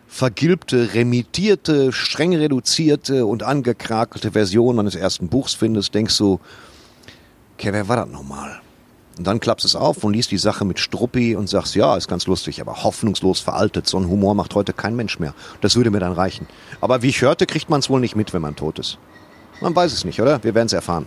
vergilbte, 0.09 0.93
remittierte, 0.95 1.93
streng 1.93 2.35
reduzierte 2.35 3.27
und 3.27 3.45
angekrakelte 3.45 4.33
Version 4.33 4.75
meines 4.75 4.97
ersten 4.97 5.29
Buchs 5.29 5.55
findest, 5.55 5.95
denkst 5.95 6.19
du, 6.19 6.41
okay, 7.55 7.73
wer 7.73 7.87
war 7.87 7.97
das 7.97 8.09
nochmal? 8.09 8.61
Und 9.19 9.27
dann 9.27 9.41
klappst 9.41 9.67
es 9.67 9.77
auf 9.77 10.03
und 10.03 10.15
liest 10.15 10.31
die 10.31 10.39
Sache 10.39 10.65
mit 10.65 10.79
Struppi 10.79 11.37
und 11.37 11.49
sagst, 11.49 11.75
ja, 11.75 11.97
ist 11.97 12.09
ganz 12.09 12.27
lustig, 12.27 12.61
aber 12.61 12.85
hoffnungslos 12.85 13.41
veraltet. 13.41 13.87
So 13.87 13.99
einen 13.99 14.09
Humor 14.09 14.35
macht 14.35 14.55
heute 14.55 14.73
kein 14.73 14.97
Mensch 14.97 15.19
mehr. 15.19 15.35
Das 15.61 15.77
würde 15.77 15.91
mir 15.91 16.01
dann 16.01 16.13
reichen. 16.13 16.47
Aber 16.81 17.03
wie 17.03 17.09
ich 17.09 17.21
hörte, 17.21 17.47
kriegt 17.47 17.69
man 17.69 17.81
es 17.81 17.91
wohl 17.91 18.01
nicht 18.01 18.17
mit, 18.17 18.33
wenn 18.33 18.43
man 18.43 18.57
tot 18.57 18.79
ist. 18.79 18.99
Man 19.61 19.77
weiß 19.77 19.93
es 19.93 20.05
nicht, 20.05 20.21
oder? 20.23 20.43
Wir 20.43 20.55
werden 20.55 20.67
es 20.67 20.73
erfahren. 20.73 21.07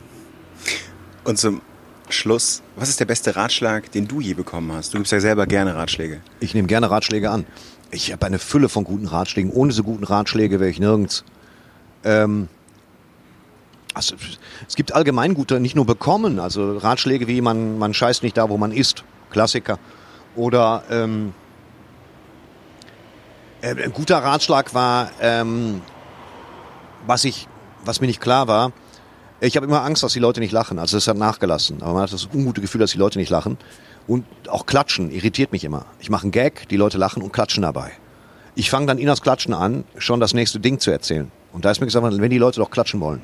Und 1.23 1.39
zum 1.39 1.61
Schluss, 2.09 2.61
was 2.75 2.89
ist 2.89 2.99
der 2.99 3.05
beste 3.05 3.35
Ratschlag, 3.35 3.91
den 3.91 4.07
du 4.07 4.21
je 4.21 4.33
bekommen 4.33 4.71
hast? 4.73 4.93
Du 4.93 4.97
gibst 4.97 5.11
ja 5.11 5.19
selber 5.19 5.47
gerne 5.47 5.75
Ratschläge. 5.75 6.21
Ich 6.39 6.53
nehme 6.53 6.67
gerne 6.67 6.91
Ratschläge 6.91 7.31
an. 7.31 7.45
Ich 7.89 8.11
habe 8.11 8.25
eine 8.25 8.39
Fülle 8.39 8.69
von 8.69 8.83
guten 8.83 9.07
Ratschlägen. 9.07 9.51
Ohne 9.51 9.71
diese 9.71 9.83
guten 9.83 10.03
Ratschläge 10.03 10.59
wäre 10.59 10.69
ich 10.69 10.79
nirgends. 10.79 11.23
Ähm, 12.03 12.47
also, 13.93 14.15
es 14.67 14.75
gibt 14.75 14.93
allgemein 14.93 15.33
gute, 15.33 15.59
nicht 15.59 15.75
nur 15.75 15.85
bekommen. 15.85 16.39
Also 16.39 16.77
Ratschläge 16.77 17.27
wie 17.27 17.41
man, 17.41 17.77
man 17.77 17.93
scheißt 17.93 18.23
nicht 18.23 18.37
da, 18.37 18.49
wo 18.49 18.57
man 18.57 18.71
ist. 18.71 19.03
Klassiker. 19.29 19.79
Oder 20.35 20.83
ähm, 20.89 21.33
äh, 23.61 23.75
ein 23.83 23.93
guter 23.93 24.17
Ratschlag 24.17 24.73
war, 24.73 25.11
ähm, 25.21 25.81
was 27.05 27.23
ich, 27.23 27.47
was 27.85 28.01
mir 28.01 28.07
nicht 28.07 28.21
klar 28.21 28.47
war. 28.47 28.71
Ich 29.39 29.57
habe 29.57 29.65
immer 29.65 29.83
Angst, 29.83 30.03
dass 30.03 30.13
die 30.13 30.19
Leute 30.19 30.39
nicht 30.39 30.53
lachen. 30.53 30.79
Also 30.79 30.97
das 30.97 31.07
hat 31.07 31.17
nachgelassen. 31.17 31.81
Aber 31.81 31.93
man 31.93 32.03
hat 32.03 32.13
das 32.13 32.29
ungute 32.33 32.61
Gefühl, 32.61 32.79
dass 32.79 32.91
die 32.91 32.97
Leute 32.97 33.19
nicht 33.19 33.29
lachen. 33.29 33.57
Und 34.07 34.25
auch 34.49 34.65
Klatschen 34.65 35.11
irritiert 35.11 35.51
mich 35.51 35.63
immer. 35.63 35.85
Ich 35.99 36.09
mache 36.09 36.23
einen 36.23 36.31
Gag, 36.31 36.67
die 36.69 36.77
Leute 36.77 36.97
lachen 36.97 37.21
und 37.21 37.31
klatschen 37.31 37.63
dabei. 37.63 37.91
Ich 38.55 38.69
fange 38.69 38.85
dann 38.85 38.97
ihnen 38.97 39.07
das 39.07 39.21
Klatschen 39.21 39.53
an, 39.53 39.83
schon 39.97 40.19
das 40.19 40.33
nächste 40.33 40.59
Ding 40.59 40.79
zu 40.79 40.91
erzählen. 40.91 41.31
Und 41.51 41.65
da 41.65 41.71
ist 41.71 41.79
mir 41.79 41.87
gesagt, 41.87 42.05
wenn 42.05 42.29
die 42.29 42.37
Leute 42.37 42.59
doch 42.59 42.71
klatschen 42.71 42.99
wollen, 42.99 43.21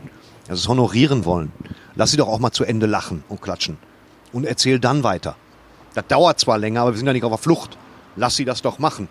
also 0.50 0.62
es 0.62 0.68
honorieren 0.68 1.26
wollen, 1.26 1.52
lass 1.96 2.12
sie 2.12 2.18
doch 2.18 2.28
auch 2.28 2.40
mal 2.40 2.52
zu 2.52 2.64
Ende 2.64 2.86
lachen 2.86 3.24
und 3.30 3.42
klatschen. 3.42 3.78
Und 4.34 4.46
erzähl 4.46 4.80
dann 4.80 5.04
weiter. 5.04 5.36
Das 5.94 6.08
dauert 6.08 6.40
zwar 6.40 6.58
länger, 6.58 6.82
aber 6.82 6.92
wir 6.92 6.98
sind 6.98 7.08
ja 7.08 7.14
nicht 7.14 7.24
auf 7.24 7.32
der 7.32 7.38
Flucht. 7.38 7.78
Lass 8.16 8.36
sie 8.36 8.46
das 8.46 8.62
doch 8.62 8.80
machen. 8.80 9.08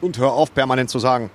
Und 0.00 0.18
hör 0.18 0.32
auf, 0.32 0.54
permanent 0.54 0.90
zu 0.90 0.98
sagen, 0.98 1.30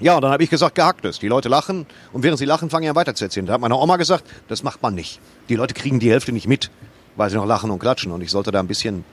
ja, 0.00 0.16
und 0.16 0.22
dann 0.22 0.32
habe 0.32 0.42
ich 0.42 0.50
gesagt, 0.50 0.74
gehackt 0.74 1.04
ist. 1.04 1.22
Die 1.22 1.28
Leute 1.28 1.48
lachen 1.48 1.86
und 2.12 2.22
während 2.22 2.38
sie 2.38 2.44
lachen, 2.44 2.70
fangen 2.70 2.88
an 2.88 2.96
weiter 2.96 3.14
zu 3.14 3.24
erzählen. 3.24 3.46
Da 3.46 3.54
hat 3.54 3.60
meine 3.60 3.76
Oma 3.76 3.96
gesagt, 3.96 4.24
das 4.48 4.62
macht 4.62 4.82
man 4.82 4.94
nicht. 4.94 5.20
Die 5.48 5.54
Leute 5.54 5.74
kriegen 5.74 6.00
die 6.00 6.10
Hälfte 6.10 6.32
nicht 6.32 6.48
mit, 6.48 6.70
weil 7.16 7.30
sie 7.30 7.36
noch 7.36 7.46
lachen 7.46 7.70
und 7.70 7.78
klatschen. 7.78 8.10
Und 8.10 8.20
ich 8.20 8.30
sollte 8.30 8.50
da 8.50 8.60
ein 8.60 8.66
bisschen 8.66 9.04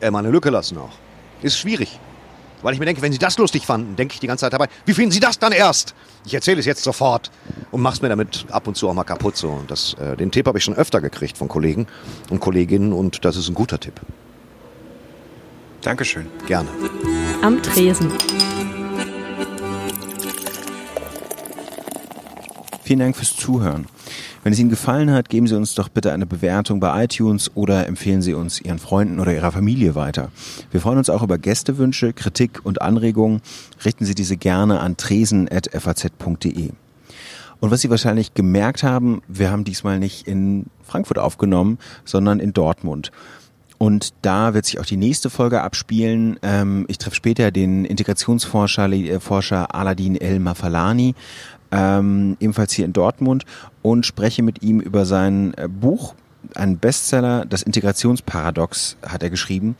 äh, 0.00 0.10
mal 0.10 0.20
eine 0.20 0.30
Lücke 0.30 0.50
lassen 0.50 0.78
auch. 0.78 0.92
Ist 1.42 1.58
schwierig. 1.58 1.98
Weil 2.62 2.74
ich 2.74 2.80
mir 2.80 2.86
denke, 2.86 3.02
wenn 3.02 3.12
Sie 3.12 3.18
das 3.18 3.38
lustig 3.38 3.66
fanden, 3.66 3.96
denke 3.96 4.14
ich 4.14 4.20
die 4.20 4.26
ganze 4.26 4.44
Zeit 4.44 4.52
dabei, 4.52 4.68
wie 4.84 4.94
finden 4.94 5.10
Sie 5.10 5.20
das 5.20 5.38
dann 5.38 5.52
erst? 5.52 5.94
Ich 6.26 6.34
erzähle 6.34 6.60
es 6.60 6.66
jetzt 6.66 6.82
sofort 6.82 7.30
und 7.70 7.80
mach's 7.80 8.02
mir 8.02 8.08
damit 8.08 8.46
ab 8.50 8.66
und 8.66 8.76
zu 8.76 8.88
auch 8.88 8.94
mal 8.94 9.04
kaputt. 9.04 9.36
So. 9.36 9.48
Und 9.48 9.70
das, 9.70 9.94
äh, 9.94 10.16
den 10.16 10.30
Tipp 10.30 10.46
habe 10.46 10.58
ich 10.58 10.64
schon 10.64 10.74
öfter 10.74 11.00
gekriegt 11.00 11.38
von 11.38 11.48
Kollegen 11.48 11.86
und 12.28 12.40
Kolleginnen 12.40 12.92
und 12.92 13.24
das 13.24 13.36
ist 13.36 13.48
ein 13.48 13.54
guter 13.54 13.80
Tipp. 13.80 14.00
Dankeschön. 15.82 16.26
Gerne. 16.46 16.68
Am 17.42 17.62
Tresen. 17.62 18.12
Vielen 22.82 22.98
Dank 22.98 23.16
fürs 23.16 23.36
Zuhören. 23.36 23.86
Wenn 24.42 24.54
es 24.54 24.58
Ihnen 24.58 24.70
gefallen 24.70 25.10
hat, 25.10 25.28
geben 25.28 25.46
Sie 25.46 25.54
uns 25.54 25.74
doch 25.74 25.90
bitte 25.90 26.12
eine 26.12 26.24
Bewertung 26.24 26.80
bei 26.80 27.04
iTunes 27.04 27.50
oder 27.54 27.86
empfehlen 27.86 28.22
Sie 28.22 28.32
uns 28.32 28.58
Ihren 28.58 28.78
Freunden 28.78 29.20
oder 29.20 29.34
Ihrer 29.34 29.52
Familie 29.52 29.94
weiter. 29.94 30.30
Wir 30.70 30.80
freuen 30.80 30.96
uns 30.96 31.10
auch 31.10 31.22
über 31.22 31.36
Gästewünsche, 31.36 32.14
Kritik 32.14 32.60
und 32.64 32.80
Anregungen. 32.80 33.42
Richten 33.84 34.06
Sie 34.06 34.14
diese 34.14 34.38
gerne 34.38 34.80
an 34.80 34.96
tresen.faz.de. 34.96 36.70
Und 37.60 37.70
was 37.70 37.82
Sie 37.82 37.90
wahrscheinlich 37.90 38.32
gemerkt 38.32 38.82
haben, 38.82 39.20
wir 39.28 39.50
haben 39.50 39.64
diesmal 39.64 39.98
nicht 39.98 40.26
in 40.26 40.66
Frankfurt 40.82 41.18
aufgenommen, 41.18 41.78
sondern 42.06 42.40
in 42.40 42.54
Dortmund. 42.54 43.12
Und 43.76 44.14
da 44.22 44.54
wird 44.54 44.64
sich 44.64 44.78
auch 44.78 44.86
die 44.86 44.96
nächste 44.96 45.28
Folge 45.28 45.62
abspielen. 45.62 46.38
Ähm, 46.42 46.86
ich 46.88 46.98
treffe 46.98 47.16
später 47.16 47.50
den 47.50 47.84
Integrationsforscher 47.84 48.90
äh, 48.90 49.20
Forscher 49.20 49.74
Aladin 49.74 50.16
El 50.16 50.38
Mafalani 50.38 51.14
ähm, 51.72 52.36
ebenfalls 52.40 52.72
hier 52.72 52.84
in 52.84 52.92
Dortmund 52.92 53.44
und 53.82 54.06
spreche 54.06 54.42
mit 54.42 54.62
ihm 54.62 54.80
über 54.80 55.06
sein 55.06 55.54
äh, 55.56 55.68
Buch, 55.68 56.14
ein 56.54 56.78
Bestseller, 56.78 57.44
das 57.44 57.62
Integrationsparadox 57.62 58.96
hat 59.06 59.22
er 59.22 59.30
geschrieben. 59.30 59.76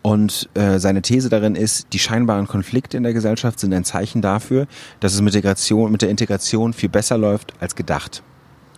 Und 0.00 0.48
äh, 0.54 0.78
seine 0.78 1.02
These 1.02 1.28
darin 1.28 1.54
ist, 1.54 1.88
die 1.92 1.98
scheinbaren 1.98 2.46
Konflikte 2.46 2.96
in 2.96 3.02
der 3.02 3.12
Gesellschaft 3.12 3.58
sind 3.58 3.74
ein 3.74 3.84
Zeichen 3.84 4.22
dafür, 4.22 4.66
dass 5.00 5.12
es 5.12 5.20
mit, 5.20 5.34
Integration, 5.34 5.90
mit 5.90 6.02
der 6.02 6.10
Integration 6.10 6.72
viel 6.72 6.88
besser 6.88 7.18
läuft 7.18 7.52
als 7.60 7.74
gedacht. 7.74 8.22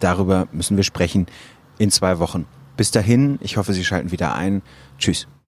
Darüber 0.00 0.48
müssen 0.50 0.76
wir 0.76 0.84
sprechen 0.84 1.26
in 1.78 1.90
zwei 1.90 2.18
Wochen. 2.18 2.46
Bis 2.76 2.90
dahin, 2.90 3.38
ich 3.42 3.58
hoffe, 3.58 3.74
Sie 3.74 3.84
schalten 3.84 4.10
wieder 4.10 4.34
ein. 4.34 4.62
Tschüss. 4.98 5.28